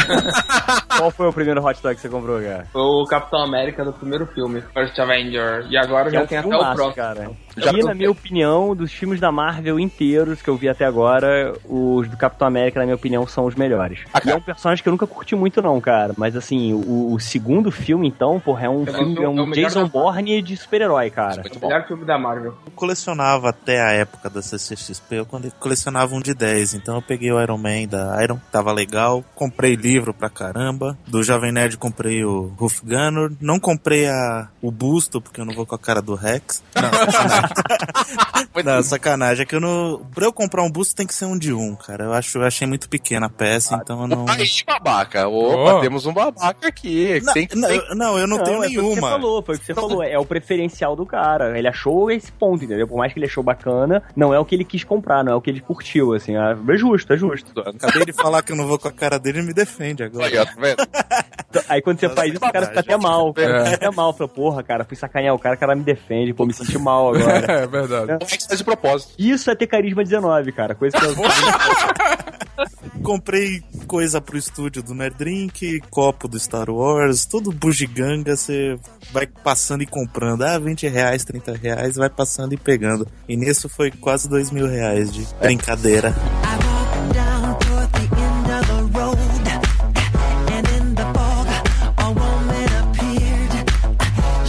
Qual 0.97 1.11
foi 1.11 1.29
o 1.29 1.33
primeiro 1.33 1.65
hot 1.65 1.81
toy 1.81 1.95
que 1.95 2.01
você 2.01 2.09
comprou, 2.09 2.41
cara? 2.41 2.67
Foi 2.73 2.83
o 2.83 3.05
Capitão 3.05 3.43
América 3.43 3.85
do 3.85 3.93
primeiro 3.93 4.27
filme, 4.27 4.63
First 4.73 4.99
Avenger. 4.99 5.67
E 5.69 5.77
agora 5.77 6.07
que 6.09 6.17
já 6.17 6.23
é 6.23 6.27
tem 6.27 6.39
até 6.39 6.57
o 6.57 6.75
próximo. 6.75 6.95
Cara. 6.95 7.31
Já 7.57 7.73
e, 7.73 7.83
na 7.83 7.95
minha 7.95 8.11
opinião, 8.11 8.75
dos 8.75 8.93
filmes 8.93 9.21
da 9.21 9.31
Marvel 9.31 9.79
inteiros 9.79 10.43
que 10.43 10.49
eu 10.49 10.57
vi 10.57 10.69
até 10.69 10.85
agora, 10.85 11.53
os 11.65 12.09
do 12.09 12.17
Capitão 12.17 12.49
América, 12.49 12.81
na 12.81 12.87
minha 12.87 12.97
opinião, 12.97 13.27
são 13.27 13.45
os 13.45 13.55
melhores. 13.55 14.01
Ah, 14.13 14.21
é 14.25 14.35
um 14.35 14.41
personagem 14.41 14.83
que 14.83 14.89
eu 14.89 14.93
nunca 14.93 15.07
curti 15.07 15.37
muito, 15.37 15.63
não, 15.63 15.81
cara. 15.81 16.15
Mas 16.17 16.37
assim, 16.37 16.73
o, 16.73 17.13
o 17.13 17.21
segundo 17.21 17.71
filme, 17.71 18.09
então, 18.09 18.41
porra, 18.41 18.67
é 18.67 18.71
um, 18.71 18.85
filme, 18.85 19.23
é 19.23 19.29
um 19.29 19.53
é 19.53 19.55
Jason 19.55 19.89
Bourne 19.89 20.43
de 20.43 20.57
super-herói, 20.57 21.11
cara. 21.11 21.43
É 21.45 21.57
o 21.57 21.61
melhor 21.61 21.87
filme 21.87 22.05
da 22.05 22.19
Marvel. 22.19 22.55
Eu 22.67 22.73
colecionava 22.75 23.51
até 23.51 23.81
a 23.81 23.93
época 23.93 24.29
da 24.29 24.43
CCXP, 24.43 25.17
eu 25.17 25.27
colecionava 25.59 26.15
um 26.15 26.21
de 26.21 26.35
10. 26.35 26.75
Então 26.75 26.97
eu 26.97 27.03
peguei 27.03 27.31
o 27.31 27.41
Iron 27.41 27.59
Man 27.59 27.87
da 27.89 28.23
Iron, 28.23 28.39
tava 28.51 28.73
legal. 28.73 29.25
Comprei 29.35 29.77
livro 29.77 29.94
pra 30.15 30.29
caramba. 30.29 30.99
Do 31.07 31.23
Jovem 31.23 31.53
Nerd 31.53 31.77
comprei 31.77 32.25
o 32.25 32.53
Ruff 32.59 32.81
Gunner. 32.85 33.33
Não 33.41 33.61
comprei 33.61 34.07
a, 34.09 34.49
o 34.61 34.71
busto, 34.71 35.21
porque 35.21 35.41
eu 35.41 35.45
não 35.45 35.55
vou 35.55 35.67
com 35.67 35.75
a 35.75 35.79
cara 35.79 36.03
do 36.03 36.15
Rex. 36.15 36.63
Não, 36.75 36.83
não, 38.41 38.44
sacanagem. 38.83 39.43
É 39.43 39.47
que 39.47 39.55
eu 39.55 39.61
não. 39.61 40.05
Pra 40.15 40.25
eu 40.25 40.33
comprar 40.33 40.63
um 40.63 40.71
busto 40.71 40.95
tem 40.95 41.07
que 41.07 41.15
ser 41.15 41.25
um 41.25 41.39
de 41.39 41.53
um, 41.53 41.75
cara. 41.75 42.05
Eu, 42.05 42.13
acho, 42.13 42.39
eu 42.39 42.45
achei 42.45 42.67
muito 42.67 42.89
pequena 42.89 43.27
a 43.27 43.31
peça, 43.31 43.77
ah, 43.77 43.81
então 43.83 44.03
eu 44.03 44.09
não. 44.09 44.27
Aí, 44.29 44.47
babaca. 44.67 45.29
Opa, 45.29 45.75
oh. 45.75 45.81
temos 45.81 46.07
um 46.07 46.13
babaca 46.13 46.69
aqui. 46.69 47.21
Não, 47.23 47.33
tem, 47.33 47.49
não, 47.55 47.69
tem... 47.69 47.97
não, 47.97 48.19
eu 48.19 48.27
não, 48.27 48.39
não 48.39 48.45
tenho 48.45 48.65
é 48.65 48.69
nenhuma. 48.69 48.85
Foi 48.85 48.93
o 48.93 48.95
que 48.95 49.01
você 49.01 49.11
falou, 49.11 49.43
foi 49.43 49.55
o 49.55 49.59
que 49.59 49.67
você 49.67 49.75
falou. 49.75 50.03
É 50.03 50.19
o 50.19 50.25
preferencial 50.25 50.97
do 50.97 51.07
cara. 51.07 51.59
Ele 51.59 51.69
achou 51.69 52.11
esse 52.11 52.31
ponto, 52.33 52.65
entendeu? 52.65 52.87
Por 52.87 52.99
mais 52.99 53.13
que 53.13 53.19
ele 53.19 53.27
achou 53.27 53.43
bacana, 53.43 54.03
não 54.17 54.33
é 54.33 54.39
o 54.39 54.45
que 54.45 54.55
ele 54.55 54.65
quis 54.65 54.85
comprar, 54.85 55.25
não 55.25 55.33
é 55.33 55.37
o 55.37 55.41
que 55.41 55.51
ele 55.51 55.61
curtiu, 55.61 56.15
assim. 56.15 56.37
É, 56.37 56.53
é 56.53 56.77
justo, 56.77 57.13
é 57.13 57.17
justo. 57.17 57.53
Acabei 57.61 58.05
de 58.07 58.13
falar 58.13 58.43
que 58.43 58.53
eu 58.53 58.57
não 58.57 58.67
vou 58.67 58.79
com 58.79 58.89
a 58.89 58.93
cara 58.93 59.19
dele 59.19 59.41
e 59.41 59.43
me 59.43 59.53
defende 59.53 60.03
agora. 60.03 60.27
Aí, 60.27 60.77
tá 60.77 61.65
Aí 61.69 61.83
quando 61.83 62.01
você 62.01 62.09
faz 62.09 62.33
isso, 62.33 62.45
o 62.45 62.53
cara 62.53 62.67
fica 62.67 62.81
até 62.81 62.97
mal. 62.97 63.33
Cara 63.33 63.65
fica 63.65 63.77
até 63.77 63.91
mal. 63.91 64.13
Fala, 64.13 64.29
porra, 64.29 64.63
cara, 64.63 64.85
fui 64.85 64.97
sacanear 64.97 65.35
o 65.35 65.39
cara, 65.39 65.57
o 65.57 65.59
cara 65.59 65.75
me 65.75 65.83
defende, 65.83 66.33
pô, 66.33 66.45
me 66.45 66.53
senti 66.53 66.79
mal 66.79 67.15
agora. 67.15 67.45
É 67.65 67.67
verdade. 67.67 68.13
É. 68.13 68.19
Como 68.19 68.31
é 68.31 68.37
que 68.45 68.49
faz 68.49 68.59
de 68.59 68.65
propósito? 68.65 69.15
Isso 69.19 69.51
é 69.51 69.55
ter 69.55 69.67
carisma 69.67 70.03
19, 70.03 70.53
cara. 70.53 70.75
Coisa 70.75 70.97
que 70.97 71.05
eu... 71.05 71.15
Comprei 73.03 73.63
coisa 73.87 74.21
pro 74.21 74.39
estúdio 74.39 74.83
do 74.83 74.95
Nerdrink, 74.95 75.81
copo 75.91 76.27
do 76.27 76.39
Star 76.39 76.71
Wars, 76.71 77.27
tudo 77.27 77.53
bugiganga, 77.53 78.37
você 78.37 78.79
vai 79.13 79.27
passando 79.27 79.83
e 79.83 79.87
comprando. 79.87 80.43
Ah, 80.43 80.59
20 80.59 80.89
reais, 80.89 81.25
30 81.25 81.55
reais, 81.55 81.97
vai 81.97 82.09
passando 82.09 82.55
e 82.55 82.57
pegando. 82.57 83.07
E 83.29 83.37
nisso 83.37 83.69
foi 83.69 83.91
quase 83.91 84.29
2 84.29 84.51
mil 84.51 84.67
reais 84.67 85.13
de 85.13 85.27
brincadeira. 85.41 86.15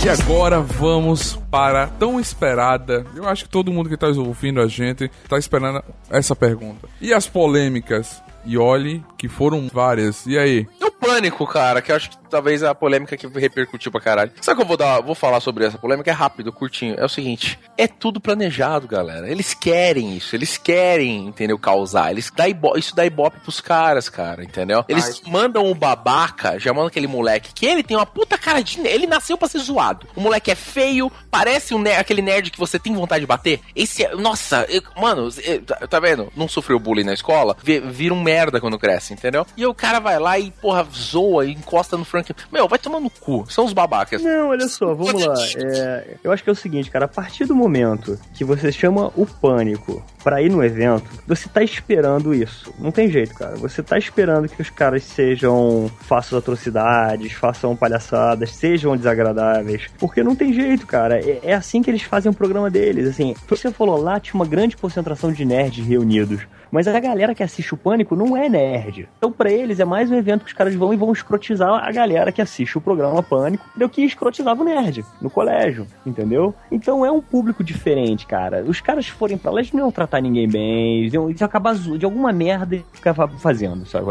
E 0.06 0.08
agora 0.10 0.62
vamos 0.62 1.36
para 1.49 1.88
tão 1.88 2.20
esperada. 2.20 3.03
Eu 3.16 3.28
acho 3.28 3.45
que 3.45 3.49
todo 3.49 3.72
mundo 3.72 3.89
que 3.89 3.95
está 3.95 4.06
ouvindo 4.06 4.62
a 4.62 4.68
gente 4.68 5.06
está 5.24 5.36
esperando 5.36 5.84
essa 6.12 6.36
pergunta. 6.36 6.88
E 7.01 7.12
as 7.12 7.26
polêmicas? 7.26 8.22
E 8.45 8.56
olhe 8.56 9.03
que 9.26 9.30
foram 9.30 9.68
várias. 9.72 10.26
E 10.28 10.38
aí? 10.38 10.68
O 10.82 10.92
pânico, 10.92 11.46
cara, 11.48 11.82
que 11.82 11.92
eu 11.92 11.96
acho 11.96 12.12
que 12.12 12.18
talvez 12.30 12.64
a 12.64 12.76
polêmica 12.76 13.18
que 13.18 13.28
repercutiu 13.28 13.92
pra 13.92 14.02
caralho. 14.02 14.32
Sabe 14.42 14.58
que 14.58 14.64
eu 14.64 14.68
vou 14.68 14.78
dar, 14.78 15.02
vou 15.02 15.16
falar 15.16 15.40
sobre 15.40 15.66
essa 15.66 15.78
polêmica? 15.78 16.10
É 16.10 16.14
rápido, 16.14 16.52
curtinho. 16.52 16.96
É 16.98 17.06
o 17.06 17.10
seguinte: 17.10 17.60
é 17.78 17.88
tudo 17.88 18.20
planejado, 18.20 18.88
galera. 18.88 19.30
Eles 19.30 19.54
querem 19.54 20.16
isso, 20.16 20.36
eles 20.36 20.58
querem, 20.58 21.28
entendeu? 21.28 21.58
Causar. 21.58 22.12
Eles 22.12 22.32
dá 22.36 22.48
ibope, 22.48 22.80
isso 22.80 22.96
dá 22.96 23.06
ibope 23.06 23.40
pros 23.40 23.62
caras, 23.62 24.10
cara, 24.10 24.44
entendeu? 24.44 24.86
Eles 24.88 25.22
Ai. 25.26 25.32
mandam 25.32 25.66
um 25.66 25.74
babaca, 25.74 26.60
já 26.60 26.72
mandam 26.74 26.88
aquele 26.88 27.08
moleque 27.08 27.54
que 27.54 27.66
ele 27.66 27.84
tem 27.84 27.98
uma 27.98 28.06
puta 28.06 28.38
cara 28.38 28.62
de. 28.62 28.80
Ele 28.86 29.08
nasceu 29.08 29.38
pra 29.38 29.48
ser 29.48 29.60
zoado. 29.60 30.08
O 30.16 30.22
moleque 30.22 30.52
é 30.52 30.56
feio, 30.56 31.12
parece 31.32 31.74
um 31.74 31.80
nerd, 31.80 32.00
aquele 32.00 32.22
nerd 32.22 32.52
que 32.52 32.60
você 32.60 32.78
tem 32.78 32.94
vontade 32.94 33.22
de 33.22 33.28
bater. 33.28 33.60
Esse 33.76 34.04
é. 34.04 34.16
Nossa, 34.16 34.66
eu, 34.70 34.82
mano, 35.00 35.30
eu, 35.44 35.62
tá 35.88 36.00
vendo? 36.00 36.32
Não 36.36 36.48
sofreu 36.48 36.80
bullying 36.80 37.04
na 37.04 37.14
escola, 37.14 37.56
vira 37.64 38.14
um 38.14 38.22
merda 38.22 38.60
quando 38.60 38.78
cresce, 38.78 39.14
entendeu? 39.20 39.45
E 39.57 39.66
o 39.66 39.74
cara 39.74 39.99
vai 39.99 40.20
lá 40.20 40.38
e, 40.38 40.51
porra, 40.51 40.86
zoa 40.93 41.45
e 41.45 41.51
encosta 41.51 41.97
no 41.97 42.05
Frank. 42.05 42.34
Meu, 42.51 42.68
vai 42.68 42.80
tomar 42.80 42.99
no 42.99 43.09
cu. 43.09 43.45
São 43.49 43.66
os 43.66 43.74
babacas. 43.74 44.22
Não, 44.22 44.49
olha 44.49 44.68
só, 44.68 44.93
vamos 44.93 45.24
lá. 45.24 45.36
É, 45.57 46.18
eu 46.24 46.32
acho 46.32 46.43
que 46.43 46.49
é 46.49 46.53
o 46.53 46.55
seguinte, 46.55 46.91
cara. 46.91 47.05
A 47.05 47.07
partir 47.07 47.45
do 47.45 47.55
momento 47.55 48.20
que 48.34 48.43
você 48.43 48.72
chama 48.72 49.11
o 49.16 49.26
pânico 49.26 50.03
para 50.24 50.41
ir 50.41 50.49
no 50.49 50.63
evento, 50.63 51.09
você 51.28 51.47
tá 51.47 51.63
esperando 51.63 52.34
isso. 52.34 52.74
Não 52.80 52.91
tem 52.91 53.09
jeito, 53.09 53.34
cara. 53.34 53.55
Você 53.55 53.82
tá 53.82 53.97
esperando 53.97 54.47
que 54.49 54.61
os 54.61 54.70
caras 54.70 55.03
sejam. 55.03 55.89
façam 56.01 56.38
atrocidades, 56.38 57.32
façam 57.34 57.76
palhaçadas, 57.76 58.51
sejam 58.51 58.95
desagradáveis. 58.97 59.88
Porque 59.97 60.24
não 60.24 60.36
tem 60.36 60.53
jeito, 60.53 60.86
cara. 60.86 61.20
É, 61.20 61.39
é 61.43 61.53
assim 61.53 61.82
que 61.82 61.89
eles 61.89 62.03
fazem 62.03 62.32
o 62.32 62.36
programa 62.36 62.70
deles. 62.70 63.07
Assim, 63.07 63.34
você 63.47 63.72
falou 63.72 64.01
lá, 64.01 64.20
tinha 64.20 64.36
uma 64.36 64.45
grande 64.45 64.78
concentração 64.78 65.32
de 65.32 65.45
nerds 65.45 65.86
reunidos. 65.86 66.41
Mas 66.72 66.88
a 66.88 66.99
galera 66.99 67.34
que 67.34 67.43
assiste 67.43 67.74
o 67.74 67.78
Pânico 67.78 68.16
não 68.16 68.36
é 68.36 68.49
nerd. 68.49 68.95
Então, 69.18 69.32
para 69.32 69.52
eles, 69.52 69.80
é 69.80 69.86
mais 69.86 70.10
um 70.10 70.16
evento 70.16 70.41
que 70.41 70.48
os 70.48 70.54
caras 70.54 70.76
vão 70.76 70.93
e 70.93 70.98
vão 70.98 71.12
escrotizar 71.12 71.84
a 71.84 71.91
galera 71.91 72.32
que 72.32 72.41
assiste 72.41 72.78
o 72.78 72.82
programa 72.82 73.22
Pânico 73.22 73.66
do 73.76 73.89
que 73.89 74.04
escrotizava 74.04 74.62
o 74.62 74.66
nerd 74.66 75.06
no 75.22 75.30
colégio, 75.30 75.88
entendeu? 76.06 76.54
Então 76.72 77.06
é 77.06 77.12
um 77.12 77.22
público 77.22 77.64
diferente, 77.64 78.26
cara. 78.26 78.64
Os 78.64 78.82
caras 78.82 79.08
forem 79.08 79.38
pra 79.38 79.52
lá, 79.52 79.60
eles 79.60 79.72
não 79.72 79.82
iam 79.82 79.91
tratar 79.91 80.22
ninguém 80.22 80.48
bem, 80.48 81.00
eles 81.00 81.14
iam, 81.14 81.30
eles 81.30 81.41
iam 81.41 81.46
acabar 81.46 81.76
de 81.76 82.06
alguma 82.06 82.32
merda 82.32 82.76
e 82.76 82.86
ficar 82.93 83.14
fazendo, 83.38 83.86
sabe? 83.86 84.06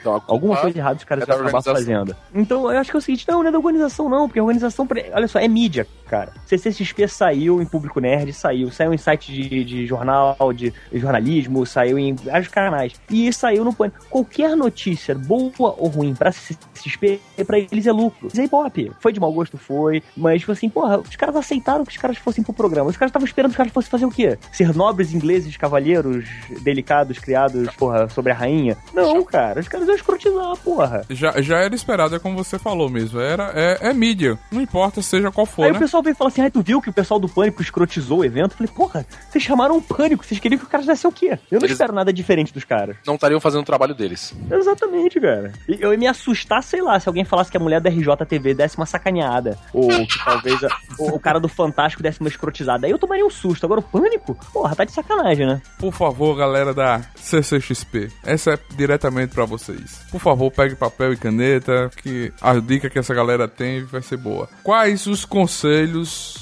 Então, 0.00 0.22
Alguma 0.26 0.56
coisa 0.56 0.78
errada 0.78 0.96
os 0.96 1.04
caras 1.04 1.24
é 1.24 1.26
vão 1.26 1.42
acabar 1.42 1.62
fazendo. 1.62 2.16
Então, 2.34 2.70
eu 2.70 2.78
acho 2.78 2.90
que 2.90 2.96
é 2.96 2.98
o 2.98 3.02
seguinte, 3.02 3.26
não, 3.28 3.42
não 3.42 3.48
é 3.48 3.52
da 3.52 3.58
organização 3.58 4.08
não, 4.08 4.26
porque 4.28 4.38
a 4.38 4.42
organização, 4.42 4.88
olha 5.12 5.28
só, 5.28 5.38
é 5.38 5.46
mídia, 5.46 5.86
cara. 6.10 6.32
CCXP 6.44 7.06
saiu 7.06 7.62
em 7.62 7.64
público 7.64 8.00
nerd, 8.00 8.32
saiu, 8.32 8.70
saiu 8.72 8.92
em 8.92 8.98
site 8.98 9.32
de, 9.32 9.64
de 9.64 9.86
jornal, 9.86 10.36
de 10.52 10.72
jornalismo, 10.92 11.64
saiu 11.64 11.96
em 11.96 12.14
vários 12.16 12.48
canais. 12.48 13.00
E 13.08 13.32
saiu 13.32 13.64
no 13.64 13.72
pânico. 13.72 14.04
Qualquer 14.10 14.56
notícia, 14.56 15.14
boa 15.14 15.52
ou 15.58 15.88
ruim, 15.88 16.14
pra 16.14 16.32
CCXP, 16.32 17.20
pra 17.46 17.58
eles 17.58 17.86
é 17.86 17.92
lucro. 17.92 18.28
Zé 18.34 18.48
Pop, 18.48 18.92
foi 18.98 19.12
de 19.12 19.20
mau 19.20 19.32
gosto, 19.32 19.56
foi, 19.56 20.02
mas, 20.16 20.40
tipo 20.40 20.50
assim, 20.50 20.68
porra, 20.68 20.98
os 20.98 21.14
caras 21.14 21.36
aceitaram 21.36 21.84
que 21.84 21.92
os 21.92 21.96
caras 21.96 22.18
fossem 22.18 22.42
pro 22.42 22.52
programa. 22.52 22.90
Os 22.90 22.96
caras 22.96 23.10
estavam 23.10 23.26
esperando 23.26 23.50
que 23.50 23.54
os 23.54 23.58
caras 23.58 23.72
fossem 23.72 23.90
fazer 23.90 24.06
o 24.06 24.10
quê? 24.10 24.36
Ser 24.52 24.74
nobres 24.74 25.14
ingleses, 25.14 25.56
cavalheiros, 25.56 26.24
delicados, 26.62 27.18
criados, 27.18 27.68
porra, 27.76 28.08
sobre 28.08 28.32
a 28.32 28.34
rainha? 28.34 28.76
Não, 28.92 29.22
cara, 29.22 29.60
os 29.60 29.68
caras 29.68 29.86
iam 29.86 29.94
escrotizar, 29.94 30.56
porra. 30.64 31.02
Já, 31.08 31.40
já 31.40 31.58
era 31.58 31.74
esperado, 31.74 32.16
é 32.16 32.18
como 32.18 32.36
você 32.36 32.58
falou 32.58 32.88
mesmo. 32.90 33.20
Era, 33.20 33.52
é, 33.54 33.90
é 33.90 33.94
mídia. 33.94 34.36
Não 34.50 34.60
importa 34.60 35.00
seja 35.02 35.30
qual 35.30 35.46
for, 35.46 35.64
Aí 35.64 35.72
né? 35.72 35.76
o 35.76 35.80
pessoal 35.80 35.99
pessoal 36.00 36.02
veio 36.02 36.16
falar 36.16 36.28
assim, 36.28 36.42
ah, 36.42 36.50
tu 36.50 36.62
viu 36.62 36.80
que 36.80 36.90
o 36.90 36.92
pessoal 36.92 37.20
do 37.20 37.28
Pânico 37.28 37.62
escrotizou 37.62 38.20
o 38.20 38.24
evento? 38.24 38.52
Eu 38.52 38.56
falei, 38.56 38.72
porra, 38.72 39.06
vocês 39.28 39.42
chamaram 39.42 39.76
o 39.76 39.82
Pânico, 39.82 40.24
vocês 40.24 40.40
queriam 40.40 40.58
que 40.58 40.64
o 40.64 40.68
cara 40.68 40.82
fizesse 40.82 41.06
o 41.06 41.12
quê? 41.12 41.38
Eu 41.50 41.58
não 41.58 41.66
Eles 41.66 41.72
espero 41.72 41.92
nada 41.92 42.12
diferente 42.12 42.52
dos 42.52 42.64
caras. 42.64 42.96
Não 43.06 43.14
estariam 43.14 43.40
fazendo 43.40 43.62
o 43.62 43.64
trabalho 43.64 43.94
deles. 43.94 44.34
Exatamente, 44.50 45.20
cara. 45.20 45.52
Eu 45.68 45.92
ia 45.92 45.98
me 45.98 46.06
assustar, 46.06 46.62
sei 46.62 46.82
lá, 46.82 46.98
se 46.98 47.08
alguém 47.08 47.24
falasse 47.24 47.50
que 47.50 47.56
a 47.56 47.60
mulher 47.60 47.80
da 47.80 47.90
RJTV 47.90 48.54
desse 48.54 48.76
uma 48.76 48.86
sacaneada. 48.86 49.58
Ou 49.72 49.88
que 49.88 50.24
talvez 50.24 50.62
a, 50.64 50.68
o, 50.98 51.16
o, 51.16 51.20
cara 51.20 51.38
do 51.38 51.48
Fantástico 51.48 52.02
desse 52.02 52.20
uma 52.20 52.28
escrotizada. 52.28 52.86
Aí 52.86 52.92
eu 52.92 52.98
tomaria 52.98 53.24
um 53.24 53.30
susto. 53.30 53.64
Agora 53.64 53.80
o 53.80 53.82
Pânico, 53.82 54.34
porra, 54.52 54.74
tá 54.74 54.84
de 54.84 54.92
sacanagem, 54.92 55.46
né? 55.46 55.60
Por 55.78 55.92
favor, 55.92 56.36
galera 56.36 56.72
da 56.72 57.02
CCXP, 57.16 58.10
essa 58.24 58.52
é 58.52 58.58
diretamente 58.76 59.34
para 59.34 59.44
vocês. 59.44 60.00
Por 60.10 60.20
favor, 60.20 60.50
pegue 60.50 60.74
papel 60.74 61.12
e 61.12 61.16
caneta, 61.16 61.90
que 61.96 62.32
a 62.40 62.54
dica 62.54 62.88
que 62.88 62.98
essa 62.98 63.14
galera 63.14 63.46
tem 63.46 63.84
vai 63.84 64.02
ser 64.02 64.16
boa. 64.16 64.48
Quais 64.62 65.06
os 65.06 65.24
conselhos 65.24 65.89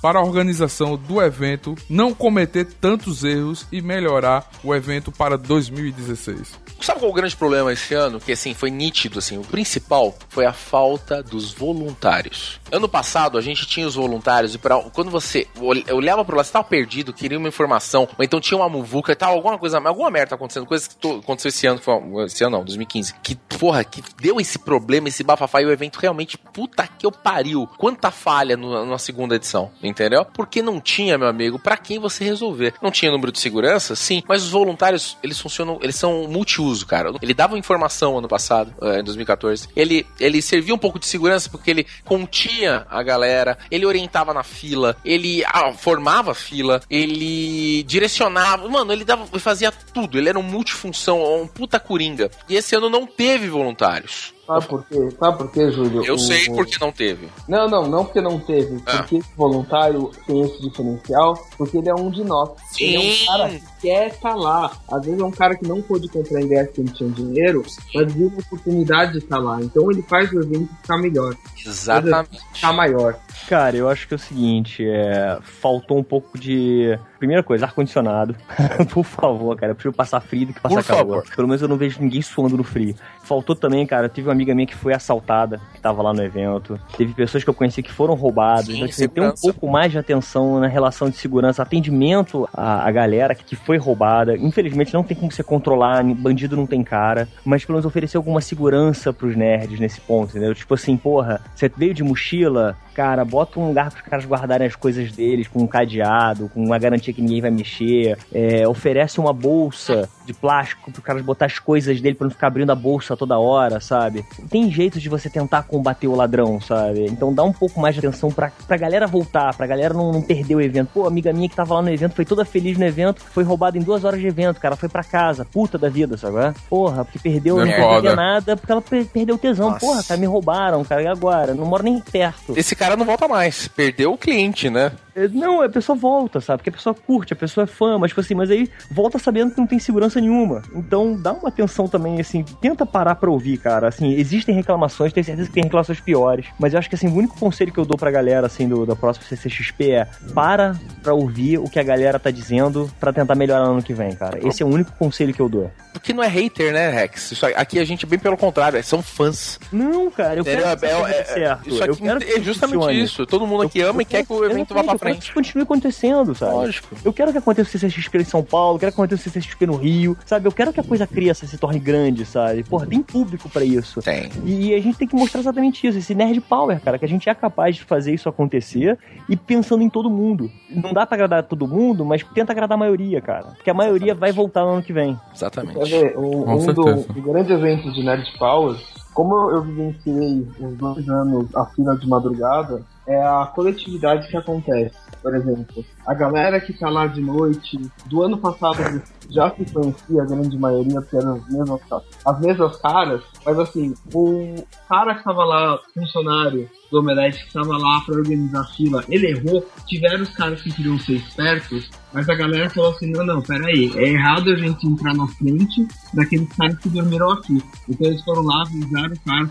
para 0.01 0.18
a 0.18 0.22
organização 0.22 0.96
do 0.96 1.22
evento 1.22 1.74
não 1.88 2.14
cometer 2.14 2.64
tantos 2.64 3.24
erros 3.24 3.66
e 3.72 3.80
melhorar 3.80 4.51
o 4.62 4.74
evento 4.74 5.11
para 5.11 5.36
2016? 5.36 6.68
Sabe 6.80 7.01
qual 7.01 7.11
é 7.11 7.12
o 7.12 7.16
grande 7.16 7.36
problema 7.36 7.72
esse 7.72 7.94
ano? 7.94 8.20
Que 8.20 8.32
assim, 8.32 8.55
foi 8.55 8.70
nítido, 8.70 9.18
assim, 9.18 9.36
o 9.36 9.42
principal 9.42 10.14
foi 10.28 10.46
a 10.46 10.53
falta 10.53 11.22
dos 11.22 11.53
voluntários. 11.53 12.61
Ano 12.70 12.88
passado 12.88 13.38
a 13.38 13.40
gente 13.40 13.66
tinha 13.66 13.86
os 13.86 13.94
voluntários 13.94 14.54
e 14.54 14.58
pra, 14.58 14.78
quando 14.92 15.10
você 15.10 15.46
olhava 15.90 16.24
pro 16.24 16.36
lado, 16.36 16.46
você 16.46 16.52
tava 16.52 16.64
perdido, 16.64 17.12
queria 17.12 17.38
uma 17.38 17.48
informação, 17.48 18.08
ou 18.16 18.24
então 18.24 18.40
tinha 18.40 18.58
uma 18.58 18.68
muvuca 18.68 19.12
e 19.12 19.16
tal, 19.16 19.34
alguma 19.34 19.58
coisa, 19.58 19.78
alguma 19.78 20.10
merda 20.10 20.34
acontecendo, 20.34 20.66
coisa 20.66 20.88
que 20.88 20.96
to, 20.96 21.20
aconteceu 21.22 21.48
esse 21.48 21.66
ano, 21.66 21.80
esse 22.26 22.44
ano 22.44 22.58
não, 22.58 22.64
2015, 22.64 23.14
que 23.22 23.34
porra, 23.34 23.82
que 23.84 24.02
deu 24.20 24.38
esse 24.38 24.58
problema, 24.58 25.08
esse 25.08 25.24
bafafá 25.24 25.62
e 25.62 25.66
o 25.66 25.72
evento 25.72 25.98
realmente, 25.98 26.36
puta 26.36 26.86
que 26.86 27.06
eu 27.06 27.12
pariu. 27.12 27.68
Quanta 27.78 28.10
falha 28.10 28.56
no, 28.56 28.84
na 28.84 28.98
segunda 28.98 29.34
edição, 29.34 29.70
entendeu? 29.82 30.24
Porque 30.24 30.60
não 30.60 30.80
tinha, 30.80 31.16
meu 31.16 31.28
amigo, 31.28 31.58
para 31.58 31.76
quem 31.76 31.98
você 31.98 32.24
resolver. 32.24 32.74
Não 32.82 32.90
tinha 32.90 33.10
número 33.10 33.32
de 33.32 33.38
segurança, 33.38 33.96
sim, 33.96 34.22
mas 34.28 34.42
os 34.42 34.50
voluntários, 34.50 35.16
eles 35.22 35.40
funcionam, 35.40 35.78
eles 35.82 35.96
são 35.96 36.28
multiuso, 36.28 36.86
cara. 36.86 37.12
Ele 37.20 37.34
dava 37.34 37.58
informação 37.58 38.18
ano 38.18 38.28
passado, 38.28 38.74
eh, 38.82 39.00
em 39.00 39.04
2014. 39.04 39.68
Ele, 39.74 40.06
ele 40.20 40.42
servia 40.42 40.74
um 40.74 40.78
pouco 40.78 40.98
de 40.98 41.06
segurança 41.06 41.48
porque 41.48 41.70
ele 41.70 41.86
continha 42.04 42.57
a 42.66 43.02
galera, 43.02 43.59
ele 43.70 43.86
orientava 43.86 44.32
na 44.34 44.42
fila, 44.42 44.96
ele 45.04 45.44
ah, 45.44 45.72
formava 45.72 46.34
fila, 46.34 46.80
ele 46.90 47.82
direcionava, 47.84 48.68
mano, 48.68 48.92
ele 48.92 49.04
dava, 49.04 49.26
ele 49.30 49.40
fazia 49.40 49.70
tudo. 49.70 50.18
Ele 50.18 50.28
era 50.28 50.38
um 50.38 50.42
multifunção, 50.42 51.42
um 51.42 51.46
puta 51.46 51.78
coringa. 51.78 52.30
E 52.48 52.56
esse 52.56 52.74
ano 52.74 52.88
não 52.88 53.06
teve 53.06 53.48
voluntários. 53.48 54.32
Sabe 54.49 54.66
por 54.66 54.82
quê? 54.86 55.09
Sabe 55.18 55.36
por 55.36 55.53
quê, 55.53 55.70
Júlio? 55.70 56.03
Eu 56.07 56.14
o, 56.14 56.18
sei 56.18 56.46
porque 56.46 56.78
não 56.80 56.90
teve. 56.90 57.28
Não, 57.46 57.68
não, 57.68 57.86
não 57.86 58.05
porque 58.07 58.22
não 58.22 58.40
teve. 58.40 58.82
Ah. 58.86 58.96
Porque 58.96 59.16
esse 59.16 59.28
voluntário 59.36 60.11
tem 60.26 60.40
esse 60.40 60.62
diferencial, 60.62 61.34
porque 61.59 61.76
ele 61.76 61.90
é 61.90 61.94
um 61.94 62.11
de 62.11 62.24
nós. 62.24 62.53
Sim. 62.70 62.84
Ele 62.84 62.96
é 62.96 63.01
um 63.12 63.26
cara 63.26 63.49
que 63.51 63.62
quer 63.82 64.07
estar 64.07 64.34
lá. 64.34 64.72
Às 64.90 65.05
vezes 65.05 65.20
é 65.20 65.24
um 65.24 65.30
cara 65.30 65.55
que 65.55 65.68
não 65.68 65.82
pôde 65.82 66.09
comprar 66.09 66.40
ingresso 66.40 66.68
porque 66.68 66.82
não 66.82 66.92
tinha 66.94 67.11
dinheiro, 67.11 67.62
Sim. 67.68 67.80
mas 67.94 68.14
viu 68.14 68.28
uma 68.28 68.38
oportunidade 68.38 69.12
de 69.12 69.18
estar 69.18 69.38
lá. 69.38 69.61
Então 69.61 69.90
ele 69.90 70.01
faz 70.01 70.32
o 70.32 70.40
evento 70.40 70.74
ficar 70.80 70.96
melhor. 70.96 71.36
Exatamente. 71.66 72.40
Ficar 72.55 72.72
maior. 72.72 73.18
Cara, 73.46 73.76
eu 73.76 73.86
acho 73.86 74.09
que 74.09 74.14
é 74.14 74.16
o 74.16 74.20
seguinte, 74.20 74.82
é... 74.82 75.38
faltou 75.42 75.99
um 75.99 76.03
pouco 76.03 76.38
de 76.38 76.99
Primeira 77.18 77.42
coisa, 77.42 77.66
ar-condicionado. 77.66 78.34
Por 78.90 79.04
favor, 79.04 79.56
cara. 79.56 79.72
Eu 79.72 79.74
prefiro 79.74 79.92
passar 79.92 80.20
frio 80.20 80.46
do 80.46 80.52
que 80.52 80.60
passar 80.60 80.76
Por 80.76 80.86
calor. 80.86 81.22
Favor. 81.22 81.36
Pelo 81.36 81.48
menos 81.48 81.62
eu 81.62 81.68
não 81.68 81.76
vejo 81.76 82.00
ninguém 82.00 82.22
suando 82.22 82.56
no 82.56 82.64
frio. 82.64 82.94
Faltou 83.22 83.56
também, 83.56 83.86
cara. 83.86 84.08
Tive 84.08 84.28
uma 84.28 84.32
amiga 84.32 84.54
minha 84.54 84.66
que 84.66 84.74
foi 84.74 84.94
assaltada, 84.94 85.60
que 85.74 85.80
tava 85.80 86.02
lá 86.02 86.12
no 86.12 86.22
evento. 86.22 86.78
Teve 86.96 87.12
pessoas 87.14 87.42
que 87.42 87.50
eu 87.50 87.54
conheci 87.54 87.82
que 87.82 87.92
foram 87.92 88.14
roubadas. 88.14 88.66
Sim, 88.66 88.76
então, 88.76 88.88
assim, 88.88 89.08
tem 89.08 89.24
um 89.24 89.32
pouco 89.32 89.68
mais 89.68 89.92
de 89.92 89.98
atenção 89.98 90.60
na 90.60 90.68
relação 90.68 91.10
de 91.10 91.16
segurança, 91.16 91.62
atendimento 91.62 92.48
à, 92.54 92.86
à 92.86 92.90
galera 92.90 93.34
que 93.34 93.56
foi 93.56 93.76
roubada. 93.76 94.36
Infelizmente, 94.36 94.94
não 94.94 95.02
tem 95.02 95.16
como 95.16 95.30
você 95.32 95.42
controlar. 95.42 96.02
Bandido 96.04 96.56
não 96.56 96.66
tem 96.66 96.82
cara. 96.82 97.28
Mas 97.44 97.64
pelo 97.64 97.76
menos 97.76 97.86
oferecer 97.86 98.16
alguma 98.16 98.40
segurança 98.40 99.12
pros 99.12 99.36
nerds 99.36 99.80
nesse 99.80 100.00
ponto, 100.00 100.30
entendeu? 100.30 100.54
Tipo 100.54 100.74
assim, 100.74 100.96
porra, 100.96 101.40
você 101.54 101.68
veio 101.68 101.92
de 101.92 102.02
mochila, 102.02 102.76
cara, 102.94 103.24
bota 103.24 103.60
um 103.60 103.68
lugar 103.68 103.90
para 103.90 104.02
os 104.02 104.08
caras 104.08 104.24
guardarem 104.24 104.66
as 104.66 104.74
coisas 104.74 105.12
deles 105.12 105.48
com 105.48 105.60
um 105.60 105.66
cadeado, 105.66 106.48
com 106.52 106.64
uma 106.64 106.78
garantia 106.78 107.07
que 107.12 107.22
ninguém 107.22 107.40
vai 107.40 107.50
mexer. 107.50 108.16
É, 108.32 108.66
oferece 108.68 109.20
uma 109.20 109.32
bolsa 109.32 110.09
de 110.29 110.35
plástico 110.35 110.91
para 110.93 110.99
os 110.99 111.05
caras 111.05 111.22
botar 111.22 111.47
as 111.47 111.59
coisas 111.59 112.01
dele 112.01 112.14
para 112.14 112.26
não 112.26 112.31
ficar 112.31 112.49
abrindo 112.49 112.70
a 112.70 112.74
bolsa 112.74 113.16
toda 113.16 113.39
hora, 113.39 113.81
sabe? 113.81 114.24
Tem 114.51 114.70
jeito 114.70 115.01
de 115.01 115.09
você 115.09 115.29
tentar 115.29 115.62
combater 115.62 116.07
o 116.07 116.14
ladrão, 116.14 116.61
sabe? 116.61 117.07
Então 117.07 117.35
dá 117.35 117.43
um 117.43 117.53
pouco 117.53 117.81
mais 117.81 117.95
de 117.95 118.07
atenção 118.07 118.31
pra, 118.31 118.53
pra 118.66 118.76
galera 118.76 119.07
voltar, 119.07 119.57
pra 119.57 119.66
galera 119.66 119.95
não, 119.95 120.12
não 120.12 120.22
perder 120.22 120.55
o 120.55 120.61
evento. 120.61 120.91
Pô, 120.93 121.07
amiga 121.07 121.33
minha 121.33 121.49
que 121.49 121.57
tava 121.57 121.74
lá 121.74 121.83
no 121.83 121.91
evento, 121.91 122.14
foi 122.14 122.24
toda 122.24 122.45
feliz 122.45 122.76
no 122.76 122.85
evento, 122.85 123.22
foi 123.22 123.43
roubada 123.43 123.79
em 123.79 123.83
duas 123.83 124.05
horas 124.05 124.20
de 124.20 124.26
evento, 124.26 124.61
cara, 124.61 124.76
foi 124.76 124.89
pra 124.89 125.03
casa, 125.03 125.45
puta 125.45 125.79
da 125.79 125.89
vida, 125.89 126.16
sabe? 126.16 126.55
Porra, 126.68 127.05
porque 127.05 127.18
perdeu, 127.18 127.57
não, 127.57 128.03
não 128.03 128.16
nada, 128.16 128.57
porque 128.57 128.70
ela 128.70 128.83
perdeu 128.83 129.37
o 129.37 129.39
tesão. 129.39 129.70
Nossa. 129.70 129.81
Porra, 129.81 130.03
cara, 130.05 130.20
me 130.20 130.26
roubaram, 130.26 130.85
cara, 130.85 131.03
e 131.03 131.07
agora? 131.07 131.55
Não 131.55 131.64
moro 131.64 131.83
nem 131.83 132.01
perto. 132.01 132.53
Esse 132.57 132.76
cara 132.76 132.97
não 132.97 133.07
volta 133.07 133.26
mais. 133.26 133.68
Perdeu 133.68 134.12
o 134.12 134.18
cliente, 134.18 134.68
né? 134.68 134.93
É, 135.18 135.26
não, 135.26 135.61
a 135.61 135.68
pessoa 135.68 135.99
volta, 135.99 136.41
sabe? 136.41 136.59
Porque 136.59 136.70
a 136.70 136.72
pessoa 136.72 136.95
curte, 136.95 137.33
a 137.33 137.37
pessoa 137.37 137.64
é 137.64 137.66
fã, 137.66 137.99
mas 137.99 138.11
tipo 138.12 138.20
assim, 138.20 138.37
mas 138.37 138.53
aí 138.53 138.70
volta 138.89 139.18
sabendo 139.18 139.51
que 139.51 139.59
não 139.59 139.66
tem 139.66 139.81
segurança 139.81 140.17
nenhuma. 140.20 140.62
Então 140.74 141.16
dá 141.16 141.32
uma 141.32 141.48
atenção 141.48 141.88
também, 141.88 142.20
assim, 142.20 142.44
tenta 142.60 142.84
parar 142.84 143.14
pra 143.14 143.30
ouvir, 143.30 143.58
cara. 143.58 143.88
Assim, 143.88 144.12
existem 144.12 144.54
reclamações, 144.54 145.12
tenho 145.12 145.24
certeza 145.24 145.48
que 145.48 145.54
tem 145.54 145.64
reclamações 145.64 146.00
piores. 146.00 146.46
Mas 146.58 146.72
eu 146.72 146.78
acho 146.78 146.88
que 146.88 146.94
assim, 146.94 147.08
o 147.08 147.14
único 147.14 147.38
conselho 147.38 147.72
que 147.72 147.78
eu 147.78 147.84
dou 147.84 147.98
pra 147.98 148.10
galera, 148.10 148.46
assim, 148.46 148.68
do, 148.68 148.86
da 148.86 148.96
próxima 148.96 149.26
CCXP 149.26 149.90
é 149.90 150.08
para 150.34 150.76
pra 151.02 151.14
ouvir 151.14 151.58
o 151.58 151.68
que 151.68 151.78
a 151.78 151.82
galera 151.82 152.18
tá 152.18 152.30
dizendo 152.30 152.90
para 152.98 153.12
tentar 153.12 153.34
melhorar 153.34 153.66
no 153.66 153.72
ano 153.72 153.82
que 153.82 153.94
vem, 153.94 154.14
cara. 154.14 154.38
Esse 154.46 154.62
é 154.62 154.66
o 154.66 154.68
único 154.68 154.92
conselho 154.92 155.32
que 155.32 155.40
eu 155.40 155.48
dou. 155.48 155.70
Porque 155.92 156.12
não 156.12 156.22
é 156.22 156.28
hater, 156.28 156.72
né, 156.72 156.90
Rex? 156.90 157.32
Isso 157.32 157.46
aqui 157.46 157.78
a 157.78 157.84
gente 157.84 158.04
é 158.04 158.08
bem 158.08 158.18
pelo 158.18 158.36
contrário, 158.36 158.78
é, 158.78 158.82
são 158.82 159.02
fãs. 159.02 159.58
Não, 159.72 160.10
cara, 160.10 160.38
eu 160.38 160.44
quero 160.44 160.62
é, 160.62 160.76
que 160.76 160.86
é, 160.86 161.20
é, 161.20 161.24
certo. 161.24 161.68
Isso 161.68 161.82
aqui 161.82 162.08
é 162.08 162.40
justamente 162.40 162.76
funcione. 162.76 163.02
isso. 163.02 163.26
Todo 163.26 163.46
mundo 163.46 163.64
aqui 163.64 163.80
eu, 163.80 163.90
ama 163.90 163.98
eu 163.98 164.02
e 164.02 164.04
quer 164.04 164.24
que 164.24 164.32
o 164.32 164.44
evento 164.44 164.74
vá 164.74 164.84
pra 164.84 164.98
frente. 164.98 165.18
que 165.18 165.24
isso 165.24 165.34
continue 165.34 165.62
acontecendo, 165.62 166.34
sabe? 166.34 166.52
Lógico. 166.52 166.96
Eu 167.04 167.12
quero 167.12 167.32
que 167.32 167.38
aconteça 167.38 167.68
o 167.68 167.72
CCXP 167.72 168.18
em 168.18 168.24
São 168.24 168.42
Paulo, 168.42 168.76
eu 168.76 168.80
quero 168.80 168.92
que 168.92 169.00
aconteça 169.00 169.28
o 169.28 169.32
CCXP 169.32 169.66
no 169.66 169.76
Rio, 169.76 170.07
sabe? 170.24 170.46
Eu 170.46 170.52
quero 170.52 170.72
que 170.72 170.80
a 170.80 170.84
coisa 170.84 171.06
cresça, 171.06 171.46
se 171.46 171.59
torne 171.59 171.78
grande, 171.78 172.24
sabe? 172.24 172.62
Porra, 172.64 172.86
tem 172.86 173.02
público 173.02 173.48
para 173.48 173.64
isso. 173.64 174.00
Tem. 174.02 174.30
E, 174.44 174.68
e 174.68 174.74
a 174.74 174.80
gente 174.80 174.98
tem 174.98 175.09
que 175.09 175.16
mostrar 175.16 175.40
exatamente 175.40 175.86
isso, 175.86 175.98
esse 175.98 176.14
nerd 176.14 176.40
power, 176.40 176.80
cara, 176.80 176.98
que 176.98 177.04
a 177.04 177.09
gente 177.09 177.28
é 177.28 177.34
capaz 177.34 177.76
de 177.76 177.84
fazer 177.84 178.14
isso 178.14 178.28
acontecer 178.28 178.98
e 179.28 179.36
pensando 179.36 179.82
em 179.82 179.90
todo 179.90 180.11
mundo. 180.11 180.50
Não 180.70 180.92
dá 180.92 181.06
para 181.06 181.16
agradar 181.16 181.42
todo 181.44 181.66
mundo, 181.66 182.04
mas 182.04 182.22
tenta 182.34 182.52
agradar 182.52 182.76
a 182.76 182.78
maioria, 182.78 183.20
cara. 183.20 183.52
Porque 183.56 183.70
a 183.70 183.74
maioria 183.74 184.12
exatamente. 184.12 184.20
vai 184.20 184.32
voltar 184.32 184.62
no 184.62 184.70
ano 184.70 184.82
que 184.82 184.92
vem. 184.92 185.18
Exatamente. 185.34 185.78
Quer 185.78 185.86
ver, 185.86 186.18
um, 186.18 186.50
um, 186.50 186.72
do, 186.72 186.88
um 186.88 187.22
grande 187.22 187.52
evento 187.52 187.92
de 187.92 188.04
nerd 188.04 188.26
power 188.38 188.76
como 189.18 189.50
eu 189.50 189.62
vivenciei 189.62 190.46
os 190.61 190.76
dois 190.76 191.09
anos 191.09 191.52
a 191.52 191.66
fila 191.66 191.98
de 191.98 192.06
madrugada, 192.06 192.82
é 193.09 193.20
a 193.22 193.46
coletividade 193.46 194.28
que 194.28 194.36
acontece. 194.36 194.94
Por 195.22 195.34
exemplo, 195.34 195.84
a 196.06 196.14
galera 196.14 196.61
que 196.61 196.72
tá 196.72 196.88
lá 196.88 197.06
de 197.06 197.20
noite, 197.20 197.78
do 198.06 198.22
ano 198.22 198.38
passado 198.38 199.02
já 199.30 199.50
se 199.50 199.64
conhecia, 199.72 200.22
a 200.22 200.26
grande 200.26 200.56
maioria, 200.56 201.00
porque 201.00 201.16
eram 201.16 201.36
as 201.36 201.48
mesmas, 201.48 201.80
as 202.24 202.40
mesmas 202.40 202.76
caras, 202.76 203.22
mas 203.44 203.59
assim, 203.59 203.94
o 204.14 204.54
cara 204.88 205.16
que 205.16 205.24
tava 205.24 205.44
lá, 205.44 205.78
funcionário 205.92 206.70
do 206.90 207.00
Omelete, 207.00 207.44
que 207.46 207.52
tava 207.52 207.76
lá 207.76 208.00
para 208.00 208.14
organizar 208.14 208.61
a 208.61 208.64
fila, 208.64 209.04
ele 209.09 209.26
errou, 209.26 209.66
tiveram 209.86 210.22
os 210.22 210.30
caras 210.30 210.62
que 210.62 210.72
queriam 210.72 210.98
ser 210.98 211.16
espertos, 211.16 211.90
mas 212.12 212.28
a 212.28 212.34
galera 212.34 212.70
falou 212.70 212.90
assim, 212.90 213.11
não, 213.11 213.26
não, 213.26 213.42
peraí, 213.42 213.92
é 213.96 214.09
errado 214.09 214.50
a 214.50 214.56
gente 214.56 214.86
entrar 214.86 215.14
na 215.14 215.26
frente 215.26 215.86
daqueles 216.14 216.48
caras 216.54 216.78
que 216.78 216.88
dormiram 216.88 217.30
aqui. 217.32 217.62
Então 217.88 218.06
eles 218.06 218.22
foram 218.24 218.42
lá, 218.42 218.62
avisaram 218.62 219.12
o 219.12 219.20
cara, 219.20 219.50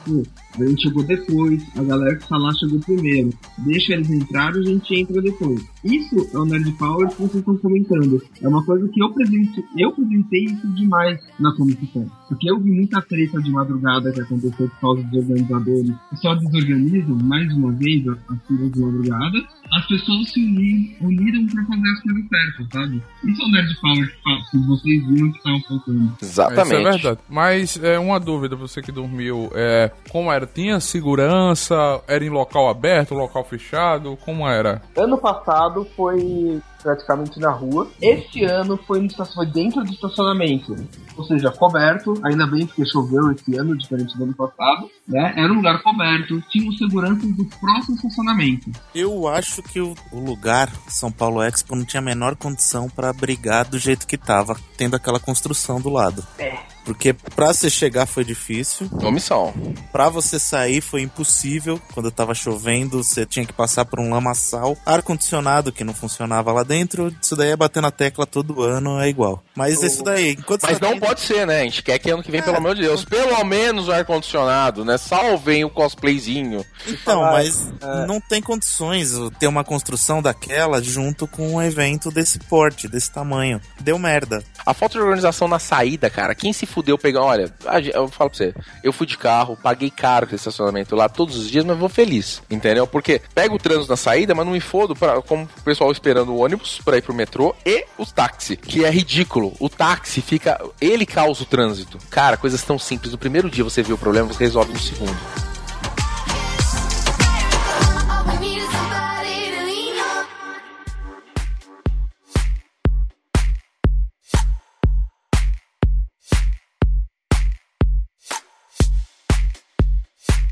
a 0.64 0.66
gente 0.66 0.84
chegou 0.84 1.04
depois, 1.04 1.64
a 1.76 1.84
galera 1.84 2.16
que 2.16 2.28
tá 2.28 2.38
lá 2.38 2.54
chegou 2.56 2.80
primeiro. 2.80 3.30
Deixa 3.60 3.94
eles 3.94 4.10
entrarem, 4.10 4.62
a 4.62 4.66
gente 4.66 4.96
entra 4.96 5.22
depois. 5.22 5.66
Isso 5.84 6.30
é 6.34 6.38
o 6.38 6.46
Nerd 6.46 6.72
Power 6.74 7.08
que 7.10 7.22
vocês 7.22 7.36
estão 7.36 7.58
comentando. 7.58 8.22
É 8.42 8.48
uma 8.48 8.64
coisa 8.66 8.88
que 8.90 9.02
eu 9.02 9.12
presente, 9.14 9.64
eu 9.78 9.92
presentei 9.92 10.46
isso 10.46 10.68
demais 10.76 11.20
na 11.40 11.56
Comic 11.56 11.86
Con. 11.88 12.08
Porque 12.28 12.50
eu 12.50 12.60
vi 12.60 12.72
muita 12.72 13.02
treta 13.02 13.42
de 13.42 13.52
madrugada 13.52 14.12
que 14.12 14.22
aconteceu 14.22 14.68
por 14.70 14.80
causa 14.80 15.04
dos 15.04 15.30
organizadores 15.30 15.96
que 16.10 16.18
só 16.18 16.36
desorganizam, 16.36 17.18
mais 17.24 17.54
uma 17.54 17.72
vez, 17.72 18.08
as 18.08 18.48
filas 18.48 18.72
de 18.72 18.80
madrugada. 18.80 19.38
As 19.74 19.86
pessoas 19.86 20.32
se 20.32 20.40
uniram, 20.40 21.08
uniram 21.08 21.46
pra 21.48 21.66
fazer 21.66 21.90
as 21.90 22.02
coisas 22.02 22.28
certas, 22.30 22.68
sabe? 22.72 23.04
Isso 23.26 23.42
é 23.42 23.46
o 23.46 23.52
Nerd 23.52 23.82
Power 23.82 24.18
que 24.50 24.58
vocês 24.60 25.08
viram 25.08 25.32
que 25.32 25.38
estavam 25.38 25.62
faltando. 25.62 26.18
Exatamente. 26.22 26.68
Isso 26.68 26.74
é 26.74 26.92
verdade. 26.92 27.20
Mas 27.30 27.84
é 27.84 28.00
uma 28.00 28.20
dúvida, 28.20 28.56
você 28.56 28.82
que 28.82 28.92
dormiu, 28.92 29.50
é, 29.54 29.92
como 30.10 30.32
era? 30.32 30.47
Tinha 30.54 30.80
segurança? 30.80 32.02
Era 32.08 32.24
em 32.24 32.30
local 32.30 32.70
aberto, 32.70 33.14
local 33.14 33.44
fechado? 33.44 34.18
Como 34.24 34.48
era? 34.48 34.82
Ano 34.96 35.18
passado 35.18 35.88
foi 35.96 36.62
praticamente 36.82 37.40
na 37.40 37.52
rua. 37.52 37.90
Este 38.02 38.44
ano 38.44 38.78
foi, 38.88 39.02
no, 39.02 39.10
foi 39.10 39.46
dentro 39.46 39.84
do 39.84 39.92
estacionamento, 39.92 40.76
ou 41.16 41.24
seja, 41.26 41.52
coberto. 41.52 42.14
Ainda 42.24 42.46
bem 42.48 42.66
porque 42.66 42.86
choveu 42.86 43.32
esse 43.32 43.56
ano, 43.58 43.78
diferente 43.78 44.18
do 44.18 44.24
ano 44.24 44.34
passado. 44.34 44.90
Né? 45.08 45.34
Era 45.36 45.52
um 45.52 45.58
lugar 45.58 45.82
coberto, 45.82 46.42
tinha 46.50 46.72
seguranças 46.78 47.32
do 47.36 47.46
próximo 47.46 47.96
estacionamento. 47.96 48.72
Eu 48.94 49.28
acho 49.28 49.62
que 49.64 49.80
o, 49.80 49.96
o 50.12 50.20
lugar, 50.20 50.72
São 50.88 51.12
Paulo 51.12 51.42
Expo, 51.42 51.76
não 51.76 51.86
tinha 51.86 52.02
a 52.02 52.04
menor 52.04 52.36
condição 52.36 52.90
para 52.90 53.14
brigar 53.14 53.66
do 53.66 53.80
jeito 53.80 54.08
que 54.08 54.18
tava, 54.18 54.58
tendo 54.76 54.96
aquela 54.96 55.20
construção 55.20 55.80
do 55.80 55.90
lado. 55.90 56.26
É. 56.38 56.78
Porque 56.88 57.12
pra 57.12 57.54
você 57.54 57.70
chegar 57.70 58.06
foi 58.06 58.24
difícil. 58.24 58.90
Omissão. 59.04 59.54
Pra 59.92 60.08
você 60.08 60.40
sair 60.40 60.80
foi 60.80 61.02
impossível. 61.02 61.82
Quando 61.94 62.10
tava 62.10 62.34
chovendo, 62.34 63.04
você 63.04 63.26
tinha 63.26 63.46
que 63.46 63.52
passar 63.52 63.84
por 63.84 64.00
um 64.00 64.10
lamaçal. 64.10 64.78
Ar-condicionado 64.86 65.74
que 65.74 65.84
não 65.84 65.94
funcionava 65.94 66.54
lá 66.54 66.64
dentro. 66.68 67.14
Isso 67.22 67.36
daí 67.36 67.52
é 67.52 67.56
bater 67.56 67.82
na 67.82 67.92
tecla 67.92 68.26
todo 68.26 68.62
ano, 68.62 69.00
é 69.00 69.10
igual. 69.10 69.44
Mas 69.56 69.82
isso 69.82 70.04
daí, 70.04 70.32
enquanto 70.32 70.64
Mas 70.64 70.80
não 70.80 71.00
pode 71.00 71.22
ser, 71.22 71.48
né? 71.48 71.62
A 71.62 71.64
gente 71.64 71.82
quer 71.82 71.98
que 71.98 72.10
ano 72.10 72.22
que 72.22 72.30
vem, 72.30 72.42
é. 72.42 72.44
pelo 72.44 72.58
amor 72.58 72.76
de 72.76 72.82
Deus, 72.82 73.04
pelo 73.04 73.44
menos 73.44 73.88
o 73.88 73.92
ar-condicionado, 73.92 74.86
né? 74.86 74.98
Salvem 74.98 75.64
o 75.64 75.70
cosplayzinho. 75.70 76.64
Então, 76.88 77.22
mas 77.22 77.72
é. 77.82 78.06
não 78.06 78.20
tem 78.20 78.42
condições 78.42 79.14
ter 79.40 79.48
uma 79.48 79.64
construção 79.64 80.22
daquela 80.22 80.82
junto 80.82 81.28
com 81.28 81.56
um 81.56 81.62
evento 81.62 82.12
desse 82.12 82.40
porte, 82.40 82.88
desse 82.88 83.12
tamanho. 83.12 83.62
Deu 83.80 83.98
merda. 83.98 84.44
A 84.66 84.74
falta 84.74 84.98
de 84.98 85.04
organização 85.04 85.48
na 85.48 85.60
saída, 85.60 86.10
cara, 86.10 86.36
quem 86.36 86.52
se 86.52 86.66
fudeu 86.66 86.98
pegar. 86.98 87.22
Olha, 87.22 87.54
eu 87.94 88.08
falo 88.10 88.30
pra 88.30 88.38
você, 88.38 88.54
eu 88.84 88.92
fui 88.92 89.08
de 89.08 89.18
carro, 89.18 89.58
paguei 89.62 89.90
caro 89.90 90.26
esse 90.26 90.36
estacionamento 90.36 90.96
lá 90.96 91.08
todos 91.08 91.38
os 91.38 91.50
dias, 91.50 91.64
mas 91.64 91.78
vou 91.78 91.90
feliz, 91.90 92.42
entendeu? 92.50 92.86
Porque 92.86 93.22
pego 93.34 93.56
o 93.56 93.60
trânsito 93.60 93.90
na 93.90 93.98
saída, 93.98 94.36
mas 94.36 94.46
não 94.46 94.54
me 94.54 94.60
fodo 94.60 94.96
pra, 94.96 95.22
como 95.22 95.44
o 95.44 95.62
pessoal 95.64 95.92
esperando 95.92 96.34
o 96.34 96.40
ônibus 96.40 96.57
pra 96.84 96.98
ir 96.98 97.02
pro 97.02 97.14
metrô 97.14 97.56
e 97.66 97.86
os 97.98 98.12
táxi, 98.12 98.56
que 98.56 98.84
é 98.84 98.90
ridículo. 98.90 99.54
O 99.60 99.70
táxi 99.70 100.22
fica. 100.22 100.60
Ele 100.80 101.06
causa 101.06 101.44
o 101.44 101.46
trânsito. 101.46 101.98
Cara, 102.10 102.38
coisas 102.38 102.62
tão 102.64 102.78
simples. 102.78 103.12
No 103.12 103.18
primeiro 103.18 103.50
dia 103.50 103.64
você 103.64 103.82
vê 103.82 103.94
o 103.94 103.98
problema, 103.98 104.28
você 104.28 104.44
resolve 104.44 104.74
no 104.74 104.80
segundo. 104.80 105.18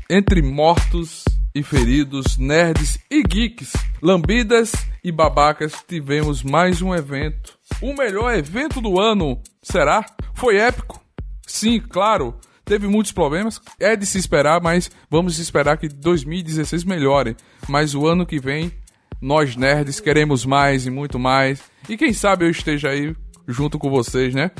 entre 0.08 0.40
mortos 0.40 1.24
e 1.56 1.62
feridos, 1.62 2.36
nerds 2.36 2.98
e 3.10 3.22
geeks, 3.22 3.72
lambidas 4.02 4.72
e 5.02 5.10
babacas, 5.10 5.72
tivemos 5.88 6.42
mais 6.42 6.82
um 6.82 6.94
evento. 6.94 7.58
O 7.80 7.94
melhor 7.94 8.34
evento 8.34 8.78
do 8.78 9.00
ano, 9.00 9.40
será? 9.62 10.04
Foi 10.34 10.58
épico? 10.58 11.02
Sim, 11.46 11.80
claro. 11.80 12.38
Teve 12.62 12.86
muitos 12.86 13.10
problemas, 13.10 13.58
é 13.80 13.96
de 13.96 14.04
se 14.04 14.18
esperar, 14.18 14.60
mas 14.60 14.90
vamos 15.10 15.38
esperar 15.38 15.78
que 15.78 15.88
2016 15.88 16.84
melhore. 16.84 17.34
Mas 17.66 17.94
o 17.94 18.06
ano 18.06 18.26
que 18.26 18.38
vem, 18.38 18.70
nós 19.18 19.56
nerds 19.56 19.98
queremos 19.98 20.44
mais 20.44 20.86
e 20.86 20.90
muito 20.90 21.18
mais. 21.18 21.62
E 21.88 21.96
quem 21.96 22.12
sabe 22.12 22.44
eu 22.44 22.50
esteja 22.50 22.90
aí 22.90 23.16
junto 23.48 23.78
com 23.78 23.88
vocês, 23.88 24.34
né? 24.34 24.50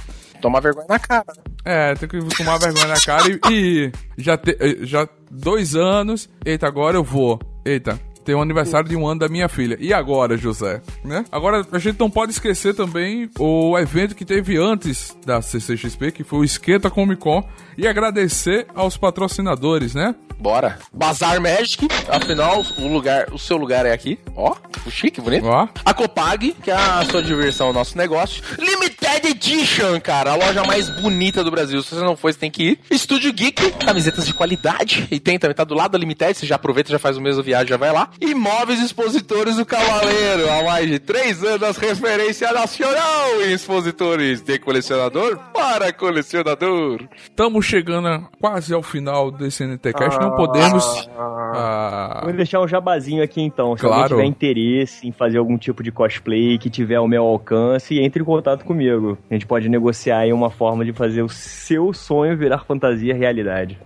Tomar 0.41 0.61
vergonha 0.61 0.87
na 0.89 0.99
cara. 0.99 1.33
É, 1.65 1.95
tem 1.95 2.09
que 2.09 2.19
tomar 2.37 2.59
vergonha 2.59 2.87
na 2.87 3.01
cara 3.01 3.25
e, 3.29 3.41
e 3.51 3.93
já, 4.19 4.37
te, 4.37 4.57
já 4.83 5.09
dois 5.31 5.75
anos. 5.75 6.29
Eita, 6.45 6.67
agora 6.67 6.97
eu 6.97 7.05
vou. 7.05 7.41
Eita, 7.65 7.99
tem 8.27 8.35
o 8.35 8.43
aniversário 8.43 8.89
de 8.89 8.97
um 8.97 9.07
ano 9.07 9.21
da 9.21 9.29
minha 9.29 9.49
filha. 9.49 9.79
E 9.81 9.95
agora, 9.95 10.37
José? 10.37 10.83
Né? 11.05 11.25
Agora, 11.31 11.65
a 11.71 11.79
gente 11.79 11.99
não 11.99 12.11
pode 12.11 12.33
esquecer 12.33 12.75
também 12.75 13.31
o 13.39 13.79
evento 13.79 14.17
que 14.17 14.25
teve 14.25 14.59
antes 14.59 15.17
da 15.25 15.41
CCXP, 15.41 16.11
que 16.11 16.25
foi 16.25 16.41
o 16.41 16.45
Esquenta 16.45 16.91
Comic 16.91 17.23
Con, 17.23 17.49
e 17.79 17.87
agradecer 17.87 18.67
aos 18.75 18.97
patrocinadores, 18.97 19.95
né? 19.95 20.15
Bora. 20.39 20.79
Bazar 20.93 21.41
Magic, 21.41 21.89
afinal, 22.09 22.63
o 22.79 22.89
lugar, 22.89 23.33
o 23.33 23.39
seu 23.39 23.57
lugar 23.57 23.87
é 23.87 23.93
aqui. 23.93 24.19
Ó, 24.35 24.55
o 24.85 24.91
chique, 24.91 25.21
bonito. 25.21 25.47
Ó. 25.47 25.67
A 25.85 25.95
Copag, 25.95 26.53
que 26.63 26.71
é 26.71 26.75
a 26.75 27.05
sua 27.05 27.23
diversão, 27.23 27.71
o 27.71 27.73
nosso 27.73 27.97
negócio. 27.97 28.43
Limited 28.59 29.27
Edition, 29.29 29.99
cara, 30.01 30.33
a 30.33 30.37
loja 30.37 30.63
mais 30.65 30.91
bonita 31.01 31.43
do 31.43 31.51
Brasil. 31.51 31.83
Se 31.83 31.95
você 31.95 32.05
não 32.05 32.17
for, 32.17 32.33
você 32.33 32.39
tem 32.39 32.51
que 32.51 32.71
ir. 32.71 32.81
Estúdio 32.91 33.33
Geek, 33.33 33.73
camisetas 33.85 34.27
de 34.27 34.35
qualidade. 34.35 35.09
E 35.11 35.19
tem 35.19 35.39
também, 35.39 35.55
tá 35.55 35.65
do 35.65 35.75
lado 35.75 35.93
da 35.93 35.99
Limited, 35.99 36.35
você 36.35 36.47
já 36.47 36.57
aproveita, 36.57 36.91
já 36.91 36.99
faz 36.99 37.17
o 37.17 37.21
mesmo 37.21 37.43
viagem, 37.43 37.69
já 37.69 37.77
vai 37.79 37.93
lá. 37.93 38.11
Imóveis 38.21 38.81
Expositores 38.83 39.57
do 39.57 39.67
Cavaleiro, 39.67 40.51
há 40.51 40.65
mais 40.65 40.89
de 40.89 40.99
três 40.99 41.45
anos, 41.45 41.77
referência 41.77 42.51
nacional 42.53 43.43
em 43.45 43.53
expositores 43.53 44.41
de 44.41 44.59
colecionador 44.59 45.39
para 45.53 45.93
colecionador. 45.93 47.07
Estamos 47.17 47.67
chegando 47.67 48.27
quase 48.41 48.73
ao 48.73 48.83
final 48.83 49.31
desse 49.31 49.65
NTCast, 49.65 50.19
ah, 50.19 50.23
não 50.23 50.37
podemos... 50.37 51.09
Ah, 51.15 52.23
Vou 52.25 52.33
deixar 52.33 52.61
um 52.61 52.69
jabazinho 52.69 53.23
aqui 53.23 53.43
então, 53.43 53.77
se 53.77 53.83
claro. 53.83 54.03
alguém 54.03 54.09
tiver 54.09 54.25
interesse 54.25 55.07
em 55.07 55.13
fazer 55.13 55.39
algum 55.39 55.59
tipo 55.59 55.83
de 55.83 55.93
cosplay 55.93 56.59
que 56.59 56.71
tiver 56.71 56.97
ao 56.97 57.07
meu 57.07 57.23
alcance, 57.23 57.99
entre 57.99 58.23
em 58.23 58.25
contato 58.25 58.65
comigo. 58.65 59.19
A 59.31 59.35
gente 59.35 59.47
pode 59.47 59.69
negociar 59.69 60.21
aí 60.21 60.33
uma 60.33 60.51
forma 60.51 60.85
de 60.85 60.93
fazer 60.93 61.23
o 61.23 61.29
seu 61.29 61.93
sonho 61.93 62.37
virar 62.37 62.65
fantasia 62.65 63.15
realidade. 63.15 63.79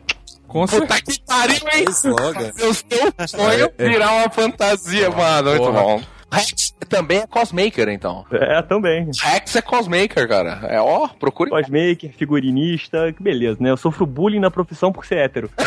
Com 0.51 0.66
Puta 0.66 1.01
que 1.01 1.20
pariu, 1.20 1.61
hein? 1.72 1.84
Meu 1.86 3.28
sonho 3.28 3.70
é, 3.78 3.78
é. 3.78 3.88
virar 3.88 4.12
uma 4.14 4.28
fantasia, 4.28 5.09
mano. 5.09 5.51
Muito 5.51 5.72
bom. 5.72 6.03
Rex 6.32 6.74
também 6.88 7.18
é 7.18 7.26
cosmaker, 7.26 7.88
então. 7.88 8.26
É, 8.32 8.61
também. 8.62 9.09
Rex 9.22 9.55
é 9.55 9.62
cosmaker, 9.62 10.28
cara. 10.28 10.59
É, 10.64 10.80
ó, 10.80 11.07
procure. 11.07 11.51
Cosmaker, 11.51 12.12
figurinista, 12.18 13.12
que 13.12 13.22
beleza, 13.22 13.59
né? 13.61 13.70
Eu 13.70 13.76
sofro 13.76 14.05
bullying 14.05 14.40
na 14.40 14.51
profissão 14.51 14.92
por 14.92 15.07
ser 15.07 15.18
hétero. 15.18 15.48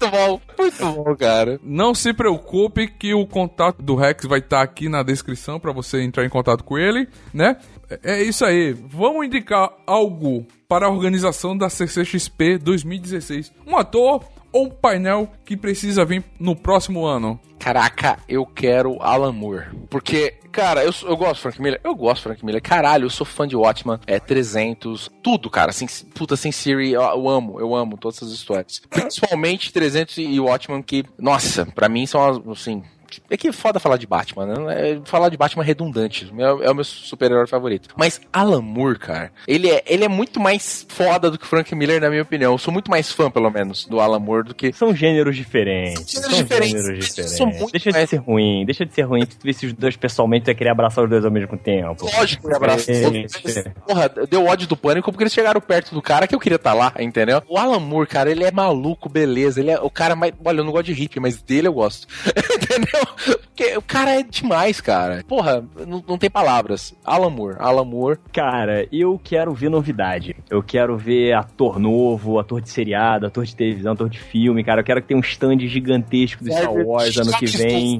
muito 0.00 0.10
bom, 0.10 0.40
muito 0.58 0.78
bom, 0.78 1.16
cara. 1.16 1.60
Não 1.62 1.94
se 1.94 2.14
preocupe 2.14 2.86
que 2.88 3.12
o 3.12 3.26
contato 3.26 3.82
do 3.82 3.94
Rex 3.94 4.24
vai 4.24 4.38
estar 4.38 4.58
tá 4.58 4.62
aqui 4.62 4.88
na 4.88 5.02
descrição 5.02 5.60
para 5.60 5.72
você 5.72 6.02
entrar 6.02 6.24
em 6.24 6.28
contato 6.30 6.64
com 6.64 6.78
ele, 6.78 7.06
né? 7.34 7.56
É 8.02 8.22
isso 8.22 8.44
aí. 8.44 8.72
Vamos 8.72 9.26
indicar 9.26 9.70
algo 9.86 10.46
para 10.66 10.86
a 10.86 10.90
organização 10.90 11.56
da 11.56 11.68
CCXP 11.68 12.58
2016. 12.58 13.52
Um 13.66 13.76
ator 13.76 14.24
ou 14.52 14.70
painel 14.70 15.30
que 15.44 15.56
precisa 15.56 16.04
vir 16.04 16.24
no 16.38 16.56
próximo 16.56 17.04
ano? 17.04 17.38
Caraca, 17.58 18.18
eu 18.26 18.46
quero 18.46 18.96
Alan 19.02 19.32
Moore. 19.32 19.66
Porque, 19.90 20.34
cara, 20.50 20.82
eu, 20.82 20.92
eu 21.02 21.16
gosto 21.16 21.34
de 21.34 21.40
Frank 21.42 21.60
Miller. 21.60 21.80
Eu 21.84 21.94
gosto 21.94 22.16
de 22.16 22.22
Frank 22.22 22.44
Miller. 22.44 22.62
Caralho, 22.62 23.04
eu 23.04 23.10
sou 23.10 23.26
fã 23.26 23.46
de 23.46 23.54
Watchman. 23.54 24.00
É 24.06 24.18
300. 24.18 25.10
Tudo, 25.22 25.50
cara. 25.50 25.70
Assim, 25.70 25.86
puta, 26.14 26.36
sem 26.36 26.50
Siri, 26.50 26.92
eu, 26.92 27.02
eu, 27.02 27.28
amo. 27.28 27.60
Eu 27.60 27.74
amo 27.74 27.98
todas 27.98 28.16
essas 28.16 28.32
histórias. 28.32 28.80
Principalmente 28.88 29.72
300 29.74 30.16
e 30.18 30.40
Watchman, 30.40 30.82
que, 30.82 31.04
nossa, 31.18 31.66
para 31.66 31.88
mim 31.88 32.06
são, 32.06 32.42
assim, 32.50 32.82
é 33.28 33.36
que 33.36 33.48
é 33.48 33.52
foda 33.52 33.80
falar 33.80 33.96
de 33.96 34.06
Batman, 34.06 34.46
né? 34.46 34.90
É, 34.90 35.00
falar 35.04 35.28
de 35.28 35.36
Batman 35.36 35.62
é 35.62 35.66
redundante. 35.66 36.32
É, 36.36 36.42
é 36.42 36.70
o 36.70 36.74
meu 36.74 36.84
super-herói 36.84 37.46
favorito. 37.46 37.90
Mas 37.96 38.20
Alan 38.32 38.62
Moore, 38.62 38.98
cara, 38.98 39.32
ele 39.46 39.68
é, 39.70 39.82
ele 39.86 40.04
é 40.04 40.08
muito 40.08 40.38
mais 40.38 40.86
foda 40.88 41.30
do 41.30 41.38
que 41.38 41.46
Frank 41.46 41.74
Miller, 41.74 42.00
na 42.00 42.10
minha 42.10 42.22
opinião. 42.22 42.52
Eu 42.52 42.58
sou 42.58 42.72
muito 42.72 42.90
mais 42.90 43.10
fã, 43.10 43.30
pelo 43.30 43.50
menos, 43.50 43.86
do 43.86 44.00
Alan 44.00 44.18
Moore 44.18 44.48
do 44.48 44.54
que. 44.54 44.72
São 44.72 44.94
gêneros 44.94 45.36
diferentes. 45.36 46.12
São 46.12 46.22
gêneros 46.22 46.38
diferentes. 46.38 46.70
Gêneros 46.72 47.06
diferentes. 47.06 47.72
Deixa 47.72 47.90
mais... 47.90 48.04
de 48.04 48.10
ser 48.10 48.16
ruim, 48.16 48.64
deixa 48.64 48.86
de 48.86 48.94
ser 48.94 49.02
ruim. 49.02 49.22
Se 49.22 49.38
tu 49.38 49.48
esses 49.48 49.72
dois 49.72 49.96
pessoalmente, 49.96 50.46
vai 50.46 50.54
querer 50.54 50.70
abraçar 50.70 51.04
os 51.04 51.10
dois 51.10 51.24
ao 51.24 51.30
mesmo 51.30 51.56
tempo. 51.56 52.06
Lógico 52.16 52.48
que 52.48 52.54
abraçar. 52.54 52.94
Porra, 53.86 54.08
deu 54.28 54.44
ódio 54.46 54.66
do 54.66 54.76
pânico 54.76 55.10
porque 55.10 55.24
eles 55.24 55.32
chegaram 55.32 55.60
perto 55.60 55.94
do 55.94 56.02
cara 56.02 56.26
que 56.26 56.34
eu 56.34 56.40
queria 56.40 56.56
estar 56.56 56.72
tá 56.72 56.76
lá, 56.76 56.92
entendeu? 56.98 57.42
O 57.48 57.58
Alan 57.58 57.80
Moore, 57.80 58.06
cara, 58.06 58.30
ele 58.30 58.44
é 58.44 58.50
maluco, 58.50 59.08
beleza. 59.08 59.60
Ele 59.60 59.70
é 59.70 59.80
o 59.80 59.90
cara 59.90 60.14
mais. 60.16 60.32
Olha, 60.44 60.60
eu 60.60 60.64
não 60.64 60.72
gosto 60.72 60.86
de 60.86 60.92
hippie, 60.92 61.20
mas 61.20 61.40
dele 61.42 61.68
eu 61.68 61.72
gosto. 61.72 62.06
entendeu? 62.54 62.99
Porque 63.24 63.76
o 63.76 63.82
cara 63.82 64.18
é 64.18 64.22
demais, 64.22 64.80
cara. 64.80 65.22
Porra, 65.28 65.64
não, 65.86 66.02
não 66.06 66.18
tem 66.18 66.30
palavras. 66.30 66.94
Alan 67.04 67.30
Moore, 67.30 67.56
Alan 67.58 67.84
Moore. 67.84 68.18
Cara, 68.32 68.86
eu 68.90 69.20
quero 69.22 69.52
ver 69.52 69.68
novidade. 69.68 70.34
Eu 70.48 70.62
quero 70.62 70.96
ver 70.96 71.34
ator 71.34 71.78
novo, 71.78 72.38
ator 72.38 72.60
de 72.60 72.70
seriado, 72.70 73.26
ator 73.26 73.44
de 73.44 73.54
televisão, 73.54 73.92
ator 73.92 74.08
de 74.08 74.18
filme, 74.18 74.64
cara. 74.64 74.80
Eu 74.80 74.84
quero 74.84 75.02
que 75.02 75.08
tenha 75.08 75.18
um 75.18 75.22
stand 75.22 75.58
gigantesco 75.60 76.42
do 76.42 76.50
Star 76.50 76.72
Wars 76.72 77.16
ano 77.18 77.32
que 77.32 77.46
vem. 77.46 77.98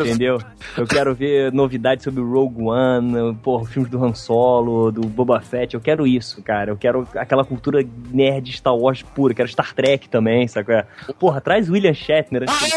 Entendeu? 0.00 0.38
Eu 0.76 0.86
quero 0.86 1.14
ver 1.14 1.52
novidades 1.52 2.04
sobre 2.04 2.20
o 2.20 2.32
Rogue 2.32 2.62
One, 2.62 3.34
porra, 3.42 3.66
filmes 3.66 3.90
do 3.90 4.02
Han 4.02 4.14
Solo, 4.14 4.90
do 4.90 5.02
Boba 5.02 5.40
Fett. 5.40 5.74
Eu 5.74 5.80
quero 5.80 6.06
isso, 6.06 6.42
cara. 6.42 6.70
Eu 6.70 6.76
quero 6.76 7.06
aquela 7.14 7.44
cultura 7.44 7.84
nerd 8.10 8.52
Star 8.52 8.74
Wars 8.74 9.02
pura. 9.02 9.32
Eu 9.32 9.36
quero 9.36 9.48
Star 9.48 9.74
Trek 9.74 10.08
também, 10.08 10.48
sabe? 10.48 10.84
Porra, 11.18 11.40
traz 11.40 11.68
William 11.68 11.92
Shatner. 11.92 12.44
Assim, 12.48 12.70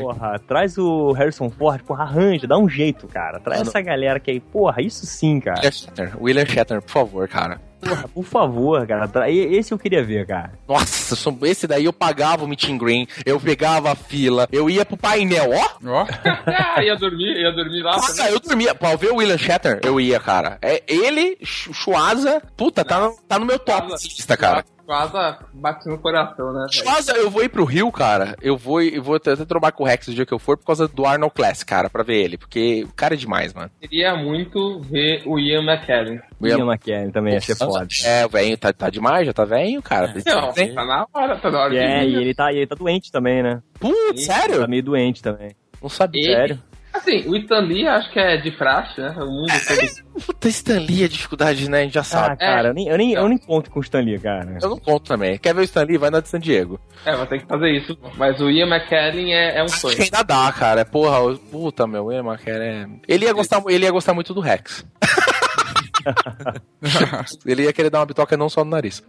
porra. 0.00 0.16
Porra, 0.16 0.38
traz 0.46 0.78
o 0.78 1.12
Harrison 1.12 1.50
Ford, 1.50 1.82
porra, 1.82 2.04
arranja, 2.04 2.46
dá 2.46 2.56
um 2.58 2.68
jeito, 2.68 3.06
cara. 3.06 3.40
Traz 3.40 3.60
Mano. 3.60 3.70
essa 3.70 3.80
galera 3.80 4.20
que 4.20 4.30
aí, 4.30 4.40
porra, 4.40 4.80
isso 4.80 5.04
sim, 5.06 5.40
cara. 5.40 5.58
William 5.58 5.72
Shatner, 5.72 6.22
William 6.22 6.46
Shatner, 6.46 6.82
por 6.82 6.90
favor, 6.90 7.28
cara. 7.28 7.60
Porra, 7.80 8.08
por 8.08 8.24
favor, 8.24 8.86
cara. 8.86 9.30
Esse 9.30 9.72
eu 9.72 9.78
queria 9.78 10.02
ver, 10.02 10.26
cara. 10.26 10.52
Nossa, 10.66 11.14
esse 11.44 11.66
daí 11.66 11.84
eu 11.84 11.92
pagava 11.92 12.44
o 12.44 12.48
meeting 12.48 12.78
green, 12.78 13.06
eu 13.24 13.38
pegava 13.38 13.92
a 13.92 13.94
fila, 13.94 14.48
eu 14.50 14.68
ia 14.68 14.84
pro 14.84 14.96
painel, 14.96 15.50
ó. 15.52 15.68
Ó. 15.86 16.06
ia 16.82 16.96
dormir, 16.96 17.36
ia 17.36 17.52
dormir 17.52 17.82
lá. 17.82 17.92
Nossa, 17.92 18.28
eu 18.30 18.40
dormia. 18.40 18.74
Pra 18.74 18.96
ver 18.96 19.12
o 19.12 19.16
William 19.16 19.38
Shatner, 19.38 19.80
eu 19.84 20.00
ia, 20.00 20.18
cara. 20.18 20.58
É 20.62 20.82
ele, 20.88 21.38
Schwaza, 21.42 22.42
puta, 22.56 22.84
tá 22.84 23.00
no, 23.00 23.16
tá 23.28 23.38
no 23.38 23.46
meu 23.46 23.58
top 23.58 23.92
lista, 23.92 24.36
cara. 24.36 24.64
Schwaza 24.86 25.38
bate 25.52 25.88
no 25.88 25.98
coração, 25.98 26.52
né? 26.52 26.66
Schwaza, 26.70 27.12
eu 27.16 27.28
vou 27.28 27.42
ir 27.42 27.48
pro 27.48 27.64
Rio, 27.64 27.90
cara. 27.90 28.36
Eu 28.40 28.56
vou, 28.56 28.80
eu 28.80 29.02
vou 29.02 29.16
até 29.16 29.34
trombar 29.36 29.72
com 29.72 29.82
o 29.82 29.86
Rex 29.86 30.06
o 30.06 30.14
dia 30.14 30.24
que 30.24 30.32
eu 30.32 30.38
for 30.38 30.56
por 30.56 30.64
causa 30.64 30.86
do 30.86 31.04
Arnold 31.04 31.34
Class, 31.34 31.64
cara, 31.64 31.90
pra 31.90 32.04
ver 32.04 32.22
ele. 32.22 32.38
Porque 32.38 32.84
o 32.84 32.94
cara 32.94 33.14
é 33.14 33.16
demais, 33.16 33.52
mano. 33.52 33.70
Queria 33.80 34.14
muito 34.14 34.80
ver 34.82 35.22
o 35.26 35.38
Ian 35.38 35.62
McKellen. 35.62 36.20
O 36.40 36.46
Ian 36.46 36.64
McKellen 36.64 37.10
também 37.10 37.34
ia 37.34 37.40
ser 37.40 37.56
foda. 37.56 37.86
É, 38.04 38.24
o 38.24 38.28
velho 38.28 38.56
tá, 38.56 38.72
tá 38.72 38.88
demais, 38.88 39.26
já 39.26 39.32
tá 39.32 39.44
velho, 39.44 39.82
cara. 39.82 40.14
É. 40.24 40.30
Não, 40.34 40.52
tá 40.52 40.84
na 40.84 41.06
hora, 41.12 41.36
tá 41.36 41.50
na 41.50 41.58
hora. 41.60 41.76
É, 41.76 42.06
e 42.06 42.14
ele 42.14 42.34
tá, 42.34 42.52
ele 42.52 42.66
tá 42.66 42.76
doente 42.76 43.10
também, 43.10 43.42
né? 43.42 43.60
Putz, 43.80 44.24
sério? 44.24 44.60
Tá 44.60 44.66
meio 44.68 44.82
doente 44.82 45.22
também. 45.22 45.50
Não 45.82 45.88
sabia. 45.88 46.22
Sério. 46.22 46.62
Assim, 46.96 47.28
o 47.28 47.36
Stan 47.36 47.60
Lee 47.60 47.86
acho 47.86 48.10
que 48.12 48.18
é 48.18 48.36
de 48.36 48.50
praxe, 48.50 49.00
né? 49.00 49.14
O 49.18 49.26
mundo 49.26 49.52
todo. 49.66 50.26
Puta, 50.26 50.48
Stan 50.48 50.78
Lee 50.78 51.04
é 51.04 51.08
dificuldade, 51.08 51.68
né? 51.68 51.80
A 51.80 51.82
gente 51.82 51.94
já 51.94 52.02
sabe. 52.02 52.34
Ah, 52.34 52.36
cara, 52.36 52.68
é. 52.68 52.70
eu, 52.70 52.74
nem, 52.74 52.88
eu, 52.88 52.96
nem, 52.96 53.12
eu 53.12 53.28
nem 53.28 53.38
conto 53.38 53.70
com 53.70 53.80
o 53.80 53.82
Stan 53.82 54.00
Lee, 54.00 54.18
cara. 54.18 54.58
Eu 54.62 54.70
não 54.70 54.78
conto 54.78 55.06
também. 55.06 55.38
Quer 55.38 55.54
ver 55.54 55.60
o 55.60 55.64
Stan 55.64 55.84
Lee? 55.84 55.98
Vai 55.98 56.10
na 56.10 56.20
de 56.20 56.28
San 56.28 56.40
Diego. 56.40 56.80
É, 57.04 57.14
vai 57.14 57.26
ter 57.26 57.40
que 57.40 57.46
fazer 57.46 57.70
isso. 57.70 57.96
Mas 58.16 58.40
o 58.40 58.50
Ian 58.50 58.66
McKellen 58.66 59.34
é, 59.34 59.58
é 59.58 59.62
um 59.62 59.68
sonho. 59.68 60.00
Ainda 60.00 60.22
dá, 60.22 60.50
cara. 60.52 60.84
Porra, 60.84 61.36
puta, 61.50 61.86
meu, 61.86 62.06
o 62.06 62.12
Ian 62.12 62.24
McKellen 62.24 62.68
é... 62.68 62.86
Ele 63.06 63.26
ia 63.26 63.32
gostar, 63.32 63.62
ele 63.68 63.84
ia 63.84 63.92
gostar 63.92 64.14
muito 64.14 64.32
do 64.32 64.40
Rex. 64.40 64.86
ele 67.44 67.64
ia 67.64 67.72
querer 67.72 67.90
dar 67.90 68.00
uma 68.00 68.06
bitoca 68.06 68.36
não 68.36 68.48
só 68.48 68.64
no 68.64 68.70
nariz. 68.70 69.02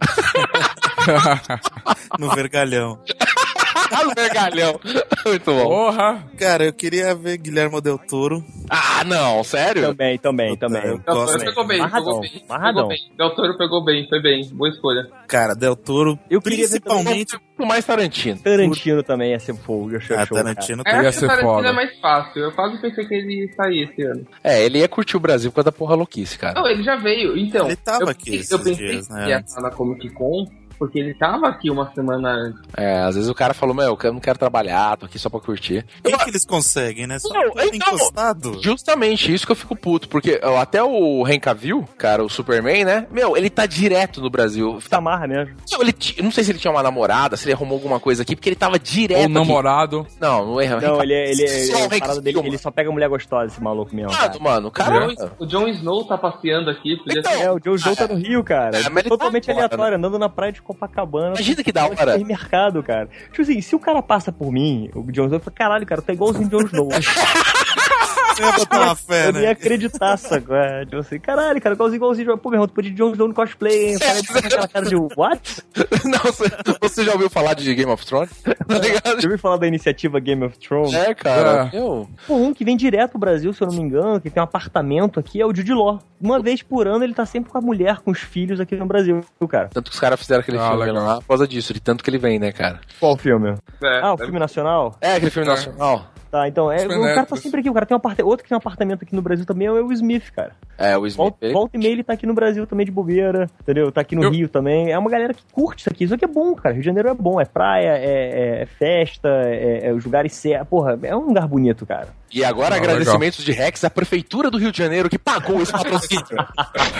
no 2.18 2.34
vergalhão. 2.34 2.98
vergalhão. 4.16 4.80
Muito 5.26 5.44
bom. 5.44 5.64
Porra. 5.64 6.24
Cara, 6.38 6.64
eu 6.64 6.72
queria 6.72 7.14
ver 7.14 7.38
Guilherme 7.38 7.80
Del 7.80 7.98
Toro. 7.98 8.44
Ah, 8.68 9.04
não, 9.04 9.42
sério? 9.44 9.82
Também, 9.82 10.18
também, 10.18 10.56
também. 10.56 10.82
Eu 10.84 10.98
Del 10.98 11.26
Toro 11.26 11.38
pegou 11.44 11.66
bem, 11.66 11.90
pegou 11.90 12.20
bem. 12.20 12.30
Pegou 12.48 12.88
bem. 12.88 12.98
Del 13.16 13.34
Toro 13.34 13.58
pegou 13.58 13.84
bem, 13.84 14.08
foi 14.08 14.22
bem. 14.22 14.48
Boa 14.52 14.70
escolha. 14.70 15.08
Cara, 15.26 15.54
Del 15.54 15.76
Toro, 15.76 16.18
eu 16.30 16.40
principalmente... 16.40 17.36
O 17.58 17.66
mais 17.66 17.84
Tarantino. 17.84 18.38
Tarantino 18.38 19.02
também 19.02 19.32
ia 19.32 19.40
ser 19.40 19.54
fogo. 19.56 19.90
Eu 19.90 20.00
ah, 20.16 20.24
Tarantino 20.24 20.84
cara. 20.84 21.02
ia 21.02 21.10
ser 21.10 21.26
Tarantino 21.26 21.54
foda. 21.54 21.68
é 21.68 21.72
mais 21.72 21.98
fácil. 21.98 22.42
Eu 22.42 22.52
quase 22.52 22.80
pensei 22.80 23.04
que 23.04 23.14
ele 23.14 23.46
ia 23.46 23.52
sair 23.54 23.82
esse 23.82 24.02
ano. 24.02 24.24
É, 24.44 24.64
ele 24.64 24.78
ia 24.78 24.88
curtir 24.88 25.16
o 25.16 25.20
Brasil 25.20 25.50
por 25.50 25.56
causa 25.56 25.64
da 25.64 25.72
porra 25.72 25.96
louquice, 25.96 26.38
cara. 26.38 26.60
Não, 26.60 26.68
ele 26.68 26.84
já 26.84 26.94
veio. 26.94 27.36
Então, 27.36 27.66
ele 27.66 27.74
tava 27.74 28.04
eu, 28.04 28.08
aqui 28.08 28.40
eu 28.48 28.58
pensei 28.60 28.74
dias, 28.74 29.08
né? 29.08 29.24
que 29.24 29.30
ia 29.30 29.40
estar 29.40 29.60
na 29.60 29.70
Comic 29.70 30.08
Con 30.10 30.46
porque 30.78 30.98
ele 30.98 31.14
tava 31.14 31.48
aqui 31.48 31.70
uma 31.70 31.92
semana 31.92 32.30
antes. 32.30 32.60
É, 32.76 33.00
às 33.00 33.14
vezes 33.14 33.30
o 33.30 33.34
cara 33.34 33.54
falou, 33.54 33.74
meu, 33.74 33.98
eu 34.02 34.12
não 34.12 34.20
quero 34.20 34.38
trabalhar, 34.38 34.96
tô 34.96 35.06
aqui 35.06 35.18
só 35.18 35.28
pra 35.28 35.40
curtir. 35.40 35.84
O 36.04 36.08
que, 36.08 36.16
que 36.24 36.30
eles 36.30 36.44
conseguem, 36.44 37.06
né? 37.06 37.18
Só 37.18 37.32
não, 37.32 37.48
então, 37.48 37.94
encostado. 37.94 38.62
Justamente, 38.62 39.32
isso 39.32 39.46
que 39.46 39.52
eu 39.52 39.56
fico 39.56 39.76
puto, 39.76 40.08
porque 40.08 40.40
até 40.60 40.82
o 40.82 41.26
Henry 41.26 41.40
Cavill, 41.40 41.88
cara, 41.96 42.24
o 42.24 42.28
Superman, 42.28 42.84
né? 42.84 43.06
Meu, 43.10 43.36
ele 43.36 43.50
tá 43.50 43.66
direto 43.66 44.20
no 44.20 44.30
Brasil. 44.30 44.78
Tá 44.88 45.00
marra 45.00 45.26
mesmo. 45.26 45.56
Não, 45.70 45.82
ele, 45.82 45.94
não 46.22 46.30
sei 46.30 46.44
se 46.44 46.52
ele 46.52 46.58
tinha 46.58 46.70
uma 46.70 46.82
namorada, 46.82 47.36
se 47.36 47.44
ele 47.44 47.52
arrumou 47.52 47.76
alguma 47.76 48.00
coisa 48.00 48.22
aqui, 48.22 48.34
porque 48.34 48.48
ele 48.48 48.56
tava 48.56 48.78
direto 48.78 49.22
Ou 49.22 49.28
namorado. 49.28 50.06
Não, 50.20 50.46
não 50.46 50.60
erra. 50.60 50.80
Não, 50.80 51.02
ele, 51.02 51.14
ele, 51.14 51.42
ele, 51.42 52.20
dele, 52.22 52.38
ele 52.44 52.58
só 52.58 52.70
pega 52.70 52.90
mulher 52.90 53.08
gostosa, 53.08 53.46
esse 53.46 53.62
maluco 53.62 53.94
mesmo. 53.94 54.12
Mano, 54.12 54.40
mano, 54.40 54.70
cara. 54.70 55.08
O 55.38 55.46
Jon 55.46 55.68
Snow 55.68 56.04
tá 56.04 56.16
passeando 56.16 56.70
aqui. 56.70 56.98
Então, 57.06 57.32
ser... 57.32 57.42
É, 57.42 57.50
o 57.50 57.58
Jon 57.58 57.74
Snow 57.74 57.96
tá 57.96 58.08
no 58.08 58.14
Rio, 58.14 58.42
cara. 58.44 58.78
É, 58.78 59.02
totalmente 59.02 59.46
tá 59.46 59.52
aleatório, 59.52 59.96
andando 59.96 60.18
na 60.18 60.28
praia 60.28 60.52
de 60.52 60.62
Copacabana. 60.68 61.28
Imagina 61.28 61.64
que 61.64 61.72
da 61.72 61.86
hora. 61.86 62.18
mercado, 62.18 62.82
cara. 62.82 63.08
Tipo 63.30 63.40
assim, 63.40 63.60
se 63.62 63.74
o 63.74 63.80
cara 63.80 64.02
passa 64.02 64.30
por 64.30 64.52
mim, 64.52 64.90
o 64.94 65.10
Jon 65.10 65.24
Snow, 65.24 65.40
fala, 65.40 65.54
caralho, 65.56 65.86
cara, 65.86 66.02
tá 66.02 66.12
igualzinho 66.12 66.46
o 66.46 66.50
Jon 66.50 66.66
Snow. 66.66 66.88
Você 68.38 68.44
ia 68.44 68.52
botar 68.52 68.80
uma 68.80 68.94
fé, 68.94 69.28
eu 69.28 69.32
né? 69.32 69.40
Eu 69.40 69.44
ia 69.44 69.50
acreditar, 69.50 70.16
saco? 70.16 70.54
É, 70.54 70.84
tipo 70.84 70.98
assim, 70.98 71.18
caralho, 71.18 71.60
cara, 71.60 71.74
igualzinho, 71.74 71.98
igualzinho. 71.98 72.38
Pô, 72.38 72.50
meu 72.50 72.56
irmão, 72.56 72.68
tu 72.68 72.74
podia 72.74 72.90
de 72.90 72.96
Jon 72.96 73.12
Snow 73.12 73.28
no 73.28 73.34
cosplay, 73.34 73.90
hein? 73.90 73.98
Com 73.98 74.38
aquela 74.38 74.68
cara 74.68 74.86
de 74.86 74.96
what? 74.96 75.62
Não, 76.04 76.18
você, 76.18 76.44
você, 76.80 77.04
já 77.04 77.12
ouviu 77.12 77.28
falar 77.28 77.54
de 77.54 77.74
Game 77.74 77.90
of 77.90 78.04
Thrones? 78.06 78.30
Tá 78.42 78.78
ligado? 78.78 79.20
Já 79.20 79.26
ouviu 79.26 79.38
falar 79.38 79.56
da 79.56 79.66
iniciativa 79.66 80.20
Game 80.20 80.44
of 80.44 80.58
Thrones? 80.58 80.94
É, 80.94 81.14
cara. 81.14 81.70
É. 81.72 81.78
Eu... 81.78 82.08
Pô, 82.26 82.36
um 82.36 82.54
que 82.54 82.64
vem 82.64 82.76
direto 82.76 83.10
pro 83.10 83.20
Brasil, 83.20 83.52
se 83.52 83.62
eu 83.62 83.68
não 83.68 83.74
me 83.74 83.82
engano, 83.82 84.20
que 84.20 84.30
tem 84.30 84.40
um 84.40 84.44
apartamento 84.44 85.18
aqui, 85.18 85.40
é 85.40 85.46
o 85.46 85.54
Jude 85.54 85.72
Law. 85.72 85.98
Uma 86.20 86.40
vez 86.40 86.62
por 86.62 86.86
ano 86.86 87.04
ele 87.04 87.14
tá 87.14 87.26
sempre 87.26 87.50
com 87.50 87.58
a 87.58 87.60
mulher, 87.60 87.98
com 87.98 88.10
os 88.10 88.20
filhos 88.20 88.60
aqui 88.60 88.76
no 88.76 88.86
Brasil, 88.86 89.20
cara. 89.48 89.68
Tanto 89.68 89.90
que 89.90 89.94
os 89.94 90.00
caras 90.00 90.18
fizeram 90.20 90.40
aquele 90.40 90.58
ah, 90.58 90.68
filme 90.68 90.84
legal. 90.84 91.04
lá 91.04 91.16
por 91.20 91.28
causa 91.28 91.46
disso, 91.46 91.72
de 91.72 91.80
tanto 91.80 92.02
que 92.02 92.10
ele 92.10 92.18
vem, 92.18 92.38
né, 92.38 92.52
cara? 92.52 92.80
Qual 92.98 93.16
filme? 93.16 93.54
É, 93.82 94.00
ah, 94.02 94.14
o 94.14 94.18
filme 94.18 94.38
nacional? 94.38 94.96
É, 95.00 95.14
aquele 95.14 95.30
filme 95.30 95.48
é. 95.48 95.50
nacional. 95.50 96.06
Tá, 96.30 96.46
então, 96.46 96.70
é, 96.70 96.86
o 96.86 97.14
cara 97.14 97.24
tá 97.24 97.36
sempre 97.36 97.60
aqui, 97.60 97.70
o 97.70 97.72
cara 97.72 97.86
tem 97.86 97.94
um 97.94 97.98
apart... 97.98 98.18
outro 98.20 98.42
que 98.42 98.50
tem 98.50 98.56
um 98.56 98.58
apartamento 98.58 99.02
aqui 99.02 99.16
no 99.16 99.22
Brasil 99.22 99.46
também 99.46 99.66
é 99.66 99.72
o 99.72 99.74
Will 99.74 99.92
Smith, 99.92 100.30
cara. 100.30 100.52
É, 100.76 100.96
o 100.96 101.06
Smith. 101.06 101.16
Volta, 101.16 101.52
volta 101.52 101.76
e 101.76 101.80
meia 101.80 101.92
ele 101.92 102.04
tá 102.04 102.12
aqui 102.12 102.26
no 102.26 102.34
Brasil 102.34 102.66
também 102.66 102.84
de 102.84 102.92
bobeira, 102.92 103.46
entendeu? 103.60 103.90
Tá 103.90 104.02
aqui 104.02 104.14
no 104.14 104.24
eu... 104.24 104.30
Rio 104.30 104.48
também. 104.48 104.90
É 104.90 104.98
uma 104.98 105.10
galera 105.10 105.32
que 105.32 105.42
curte 105.50 105.80
isso 105.80 105.90
aqui. 105.90 106.04
Isso 106.04 106.14
aqui 106.14 106.24
é 106.24 106.28
bom, 106.28 106.54
cara. 106.54 106.74
Rio 106.74 106.82
de 106.82 106.86
Janeiro 106.86 107.08
é 107.08 107.14
bom. 107.14 107.40
É 107.40 107.46
praia, 107.46 107.96
é, 107.96 108.62
é 108.62 108.66
festa, 108.66 109.28
é, 109.28 109.88
é 109.88 109.92
os 109.94 110.04
lugares 110.04 110.34
certos. 110.34 110.68
Porra, 110.68 110.98
é 111.02 111.16
um 111.16 111.26
lugar 111.26 111.48
bonito, 111.48 111.86
cara. 111.86 112.08
E 112.32 112.44
agora 112.44 112.74
ah, 112.74 112.78
agradecimentos 112.78 113.38
legal. 113.40 113.54
de 113.54 113.62
Rex 113.62 113.84
à 113.84 113.90
Prefeitura 113.90 114.50
do 114.50 114.58
Rio 114.58 114.70
de 114.70 114.78
Janeiro 114.78 115.08
que 115.08 115.18
pagou 115.18 115.60
esse 115.62 115.72
patrocínio. 115.72 116.24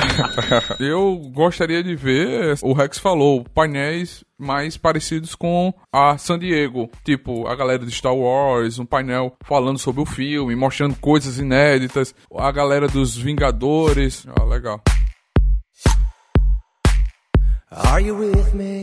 eu 0.81 1.17
gostaria 1.33 1.83
de 1.83 1.95
ver, 1.95 2.57
o 2.63 2.73
Rex 2.73 2.99
falou, 2.99 3.45
painéis 3.55 4.25
mais 4.39 4.77
parecidos 4.77 5.35
com 5.35 5.75
a 5.93 6.17
San 6.17 6.39
Diego. 6.39 6.89
Tipo, 7.05 7.47
a 7.49 7.57
galera 7.57 7.85
de 7.85 7.91
Star 7.91 8.15
Wars, 8.15 8.79
um 8.79 8.87
painel 8.87 9.37
falando 9.45 9.79
sobre 9.79 10.01
o 10.01 10.07
filme, 10.07 10.55
mostrando 10.55 10.95
coisas 10.97 11.39
inéditas. 11.39 12.15
A 12.35 12.51
galera 12.53 12.87
dos 12.87 13.17
Vingadores. 13.17 14.27
Ah, 14.39 14.45
legal. 14.45 14.81
Are 17.71 18.03
you 18.03 18.17
with 18.17 18.55
me? 18.55 18.81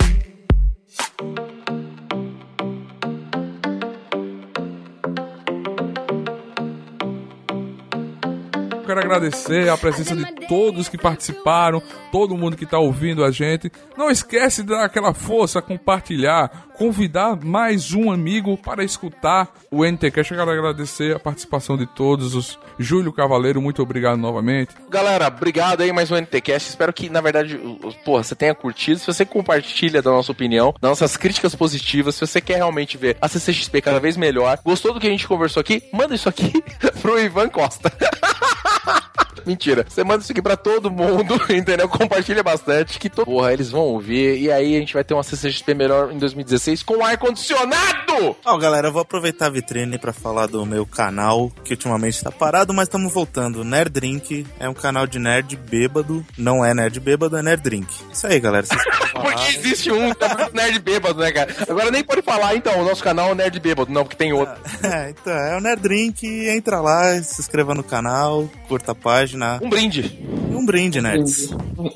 Quero 8.86 9.00
agradecer 9.00 9.70
a 9.70 9.78
presença 9.78 10.16
de 10.16 10.48
todos 10.48 10.88
que 10.88 10.98
participaram, 10.98 11.82
todo 12.12 12.38
mundo 12.38 12.56
que 12.56 12.64
está 12.64 12.78
ouvindo 12.78 13.24
a 13.24 13.32
gente. 13.32 13.72
Não 13.98 14.10
esquece 14.10 14.62
de 14.62 14.70
dar 14.70 14.86
aquela 14.86 15.14
força, 15.14 15.62
compartilhar, 15.62 16.68
convidar 16.78 17.38
mais 17.43 17.93
um 17.93 18.11
amigo 18.11 18.57
para 18.57 18.84
escutar 18.84 19.49
o 19.71 19.86
NTCast. 19.86 20.32
Eu 20.32 20.39
quero 20.39 20.51
agradecer 20.51 21.15
a 21.15 21.19
participação 21.19 21.78
de 21.78 21.86
todos. 21.86 22.36
Os 22.36 22.59
Júlio 22.78 23.13
Cavaleiro, 23.13 23.61
muito 23.61 23.82
obrigado 23.82 24.17
novamente. 24.17 24.76
Galera, 24.89 25.28
obrigado 25.28 25.82
aí 25.82 25.91
mais 25.91 26.11
um 26.11 26.15
NTCast. 26.15 26.69
Espero 26.69 26.93
que, 26.93 27.09
na 27.09 27.21
verdade, 27.21 27.59
porra, 28.03 28.23
você 28.23 28.36
tenha 28.36 28.53
curtido. 28.53 28.99
Se 28.99 29.07
você 29.07 29.26
compartilha 29.26 30.01
da 30.01 30.11
nossa 30.11 30.32
opinião, 30.32 30.73
das 30.80 30.89
nossas 30.89 31.17
críticas 31.17 31.55
positivas, 31.55 32.15
se 32.15 32.21
você 32.21 32.41
quer 32.41 32.57
realmente 32.57 32.97
ver 32.97 33.17
a 33.21 33.28
CCXP 33.28 33.82
cada 33.82 33.99
vez 33.99 34.17
melhor, 34.17 34.59
gostou 34.63 34.93
do 34.93 34.99
que 34.99 35.07
a 35.07 35.11
gente 35.11 35.28
conversou 35.28 35.61
aqui, 35.61 35.84
manda 35.91 36.13
isso 36.13 36.30
aqui 36.30 36.63
pro 37.01 37.19
Ivan 37.19 37.49
Costa. 37.49 37.91
Mentira. 39.46 39.86
Você 39.88 40.04
manda 40.04 40.24
isso 40.24 40.32
aqui 40.32 40.42
pra 40.42 40.58
todo 40.58 40.92
mundo, 40.92 41.40
entendeu? 41.50 41.88
Compartilha 41.88 42.44
bastante, 42.44 43.00
que 43.00 43.10
todo... 43.10 43.26
Porra, 43.26 43.54
eles 43.54 43.72
vão 43.72 43.82
ouvir. 43.82 44.40
E 44.40 44.52
aí 44.52 44.76
a 44.76 44.80
gente 44.80 44.94
vai 44.94 45.04
ter 45.04 45.14
uma 45.14 45.24
CCXP 45.24 45.74
melhor 45.74 46.12
em 46.12 46.18
2016 46.18 46.84
com 46.84 47.04
ar-condicionado! 47.04 48.36
Ó, 48.46 48.58
galera, 48.58 48.88
eu 48.88 48.92
vou 48.92 49.02
aproveitar 49.02 49.48
a 49.48 49.50
vitrine 49.50 49.98
pra 49.98 50.14
falar 50.14 50.48
do 50.48 50.66
meu 50.66 50.86
canal, 50.86 51.52
que 51.64 51.74
ultimamente 51.74 52.24
tá 52.24 52.32
parado, 52.32 52.74
mas 52.74 52.88
estamos 52.88 53.14
voltando. 53.14 53.64
Nerd 53.64 53.92
Drink 53.92 54.46
é 54.60 54.70
um 54.70 54.74
canal 54.74 55.08
de 55.08 55.20
nerd 55.20 55.56
bêbado. 55.56 56.26
Não 56.38 56.64
é 56.64 56.74
nerd 56.74 57.00
bêbado, 57.00 57.38
é 57.38 57.42
nerd 57.42 57.62
drink. 57.62 57.88
Isso 58.12 58.28
aí, 58.28 58.40
galera. 58.40 58.66
porque 59.12 59.58
existe 59.58 59.92
um 59.92 60.14
tá 60.14 60.50
nerd 60.54 60.80
bêbado, 60.80 61.20
né, 61.20 61.32
cara? 61.32 61.54
Agora 61.68 61.92
nem 61.92 62.04
pode 62.04 62.22
falar, 62.22 62.56
então, 62.56 62.80
o 62.82 62.86
nosso 62.86 63.04
canal 63.04 63.32
é 63.32 63.36
nerd 63.36 63.60
bêbado, 63.60 63.92
não, 63.92 64.04
porque 64.04 64.18
tem 64.18 64.34
outro. 64.34 64.56
É, 64.84 65.10
então, 65.10 65.34
é 65.34 65.58
o 65.58 65.62
Nerd 65.62 65.82
Drink. 65.82 66.26
Entra 66.50 66.80
lá, 66.80 67.22
se 67.22 67.42
inscreva 67.42 67.74
no 67.74 67.84
canal, 67.84 68.50
curta 68.68 68.92
a 68.92 68.96
página. 68.96 69.24
Um 69.61 69.69
brinde. 69.69 70.19
Um 70.51 70.65
brinde, 70.65 71.01
nerds. 71.01 71.51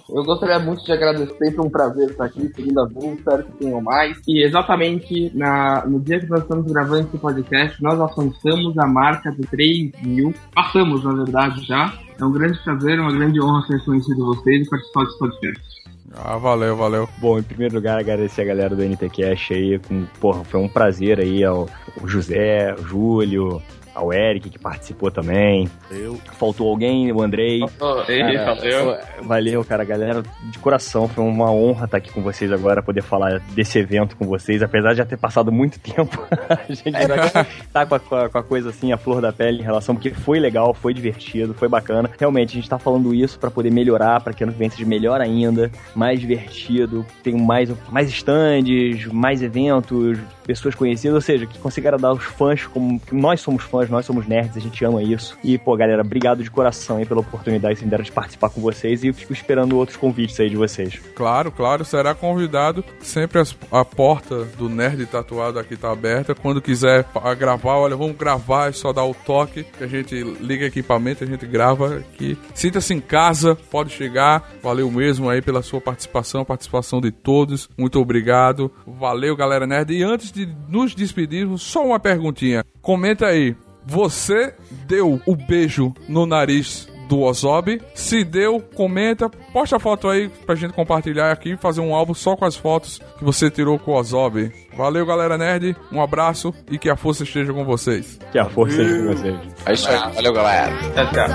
Eu 0.10 0.24
gostaria 0.24 0.60
muito 0.60 0.84
de 0.84 0.92
agradecer, 0.92 1.36
sempre 1.38 1.62
um 1.62 1.70
prazer 1.70 2.10
estar 2.10 2.26
aqui, 2.26 2.52
segunda 2.56 2.86
vez, 2.88 3.18
espero 3.18 3.44
que 3.44 3.52
tenham 3.54 3.82
mais. 3.82 4.18
E 4.28 4.44
exatamente 4.44 5.32
na, 5.36 5.86
no 5.86 6.00
dia 6.00 6.20
que 6.20 6.28
nós 6.28 6.42
estamos 6.42 6.72
gravando 6.72 7.08
esse 7.08 7.18
podcast, 7.18 7.82
nós 7.82 8.00
alcançamos 8.00 8.78
a 8.78 8.88
marca 8.88 9.32
de 9.32 9.42
3 9.44 9.92
mil. 10.04 10.34
Passamos, 10.54 11.04
na 11.04 11.14
verdade, 11.14 11.66
já. 11.66 11.94
É 12.20 12.26
um 12.26 12.32
grande 12.32 12.60
prazer, 12.64 13.00
uma 13.00 13.14
grande 13.14 13.42
honra 13.42 13.66
ser 13.68 13.84
conhecido 13.86 14.26
vocês 14.26 14.68
e 14.68 14.70
participar 14.70 15.06
desse 15.06 15.20
podcast. 15.20 15.80
Ah, 16.16 16.38
valeu, 16.38 16.76
valeu. 16.76 17.08
Bom, 17.20 17.40
em 17.40 17.44
primeiro 17.44 17.76
lugar, 17.76 18.00
agradecer 18.00 18.42
a 18.42 18.46
galera 18.46 18.76
do 18.76 18.84
NTCast 18.84 19.54
aí. 19.54 19.80
Com, 19.80 20.06
porra, 20.20 20.44
foi 20.44 20.60
um 20.60 20.68
prazer 20.68 21.20
aí 21.20 21.44
ao, 21.44 21.70
ao 22.00 22.08
José, 22.08 22.72
ao 22.72 22.84
Júlio, 22.84 23.62
ao 24.00 24.14
Eric, 24.14 24.50
que 24.50 24.58
participou 24.58 25.12
também. 25.12 25.70
Eu. 25.92 26.16
Faltou 26.38 26.70
alguém, 26.70 27.12
o 27.12 27.22
Andrei. 27.22 27.62
Oh, 27.80 28.04
ei, 28.08 28.22
cara, 28.22 28.56
valeu. 28.56 28.98
Valeu, 29.22 29.66
cara, 29.66 29.84
galera, 29.84 30.24
de 30.44 30.60
coração. 30.60 31.08
Foi 31.08 31.24
uma 31.24 31.52
honra 31.52 31.86
estar 31.86 31.98
aqui 31.98 32.12
com 32.12 32.22
vocês 32.22 32.52
agora, 32.52 32.82
poder 32.82 33.02
falar 33.02 33.40
desse 33.54 33.78
evento 33.78 34.16
com 34.16 34.26
vocês, 34.26 34.64
apesar 34.64 34.92
de 34.92 34.98
já 34.98 35.06
ter 35.06 35.18
passado 35.18 35.52
muito 35.52 35.80
tempo. 35.84 36.26
a 36.50 36.72
gente 36.72 36.96
ainda 36.96 37.46
tá 37.74 37.86
com 37.86 37.96
a, 37.96 38.30
com 38.30 38.38
a, 38.38 38.44
coisa 38.44 38.70
assim, 38.70 38.92
a 38.94 38.98
flor 38.98 39.22
da 39.22 39.34
pele 39.34 39.60
em 39.60 39.64
relação, 39.64 39.96
porque 39.96 40.12
foi 40.12 40.40
legal, 40.40 40.74
foi 40.74 40.94
divertido, 40.94 41.54
foi 41.54 41.68
bacana. 41.68 42.10
Realmente, 42.18 42.52
a 42.52 42.56
gente 42.56 42.70
tá 42.70 42.80
falando 42.80 43.14
isso 43.14 43.38
para 43.38 43.52
poder 43.52 43.72
melhorar, 43.72 44.22
para 44.22 44.34
que 44.34 44.44
ano 44.44 44.54
que 44.54 44.60
vem 44.60 44.70
seja 44.70 44.86
melhor 44.86 45.20
ainda, 45.20 45.70
mais 45.94 46.20
divertido, 46.20 47.06
tem 47.22 47.36
mais, 47.36 47.70
mais 47.90 48.10
stands, 48.10 49.06
mais 49.08 49.42
eventos, 49.42 50.18
pessoas 50.46 50.74
conhecidas, 50.74 51.16
ou 51.16 51.22
seja, 51.22 51.46
que 51.46 51.60
consiga 51.60 51.90
agradar 51.90 52.14
os 52.14 52.24
fãs, 52.24 52.66
como 52.66 53.02
nós 53.12 53.42
somos 53.42 53.64
fãs, 53.64 53.89
nós 53.90 54.06
somos 54.06 54.28
nerds, 54.28 54.58
a 54.58 54.60
gente 54.60 54.84
ama 54.84 55.02
isso. 55.02 55.38
E, 55.44 55.58
pô, 55.58 55.76
galera, 55.76 56.02
obrigado 56.02 56.44
de 56.44 56.50
coração 56.50 56.98
aí 56.98 57.06
pela 57.06 57.22
oportunidade 57.22 57.80
que 57.80 57.86
me 57.86 57.90
deram 57.90 58.04
de 58.04 58.12
participar 58.12 58.50
com 58.50 58.62
vocês 58.62 59.04
e 59.04 59.08
eu 59.08 59.14
fico 59.14 59.34
esperando 59.34 59.78
outros 59.78 59.98
convites 59.98 60.40
aí 60.40 60.50
de 60.50 60.56
vocês. 60.56 61.00
Claro, 61.16 61.52
claro, 61.52 61.84
será 61.84 62.14
convidado. 62.14 62.84
Sempre 63.02 63.40
as, 63.40 63.56
a 63.72 63.84
porta 63.84 64.46
do 64.58 64.70
Nerd 64.70 65.06
Tatuado 65.06 65.60
aqui 65.60 65.76
tá 65.76 65.92
aberta. 65.92 66.36
Quando 66.36 66.62
quiser 66.62 67.06
gravar, 67.38 67.78
olha, 67.78 67.96
vamos 67.96 68.18
gravar, 68.18 68.70
é 68.70 68.72
só 68.72 68.94
dar 68.94 69.06
o 69.06 69.14
toque, 69.14 69.64
que 69.64 69.84
a 69.84 69.88
gente 69.88 70.16
liga 70.40 70.66
equipamento, 70.66 71.24
a 71.24 71.28
gente 71.28 71.46
grava 71.46 71.98
aqui. 71.98 72.38
Sinta-se 72.54 72.94
em 72.94 73.00
casa, 73.00 73.56
pode 73.56 73.92
chegar. 73.92 74.50
Valeu 74.62 74.90
mesmo 74.92 75.30
aí 75.30 75.42
pela 75.42 75.62
sua 75.62 75.82
participação, 75.82 76.46
participação 76.46 77.02
de 77.02 77.12
todos. 77.12 77.70
Muito 77.78 78.00
obrigado. 78.00 78.72
Valeu, 78.86 79.36
galera 79.36 79.66
nerd. 79.66 79.94
E 79.94 80.04
antes 80.04 80.32
de 80.32 80.48
nos 80.68 80.94
despedirmos, 80.94 81.62
só 81.62 81.86
uma 81.86 82.00
perguntinha. 82.00 82.64
Comenta 82.82 83.28
aí. 83.28 83.56
Você 83.90 84.54
deu 84.70 85.20
o 85.26 85.36
beijo 85.36 85.94
no 86.08 86.28
nariz 86.28 86.88
do 87.08 87.22
Ozob. 87.22 87.82
Se 87.96 88.24
deu, 88.24 88.62
comenta, 88.76 89.28
posta 89.52 89.78
a 89.78 89.80
foto 89.80 90.08
aí 90.08 90.30
pra 90.46 90.54
gente 90.54 90.74
compartilhar 90.74 91.32
aqui, 91.32 91.58
fazer 91.58 91.82
um 91.82 91.96
álbum 91.96 92.14
só 92.14 92.36
com 92.36 92.46
as 92.46 92.56
fotos 92.56 93.02
que 93.18 93.24
você 93.26 93.50
tirou 93.50 93.80
com 93.80 93.92
o 93.92 93.96
Ozob. 93.96 94.52
Valeu, 94.78 95.04
galera 95.08 95.40
nerd. 95.40 95.76
Um 95.92 96.00
abraço 96.02 96.54
e 96.70 96.78
que 96.78 96.88
a 96.88 96.96
força 96.96 97.24
esteja 97.24 97.52
com 97.52 97.66
vocês. 97.66 98.20
Que 98.32 98.38
a 98.38 98.46
força 98.46 98.80
esteja 98.80 99.00
com 99.00 99.16
vocês. 99.16 99.36
É 99.66 99.74
isso 99.74 99.90
aí. 99.90 100.14
Valeu, 100.14 100.34
galera. 100.34 100.72
Tchau, 100.94 101.12
tchau. 101.12 101.28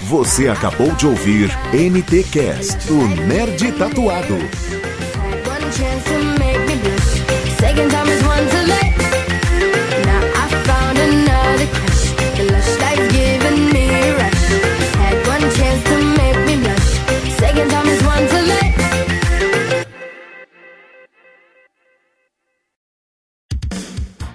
Você 0.00 0.48
acabou 0.48 0.90
de 0.92 1.06
ouvir 1.06 1.50
NT 1.72 2.24
Cast, 2.32 2.90
o 2.90 3.06
Nerd 3.26 3.70
Tatuado. 3.72 4.36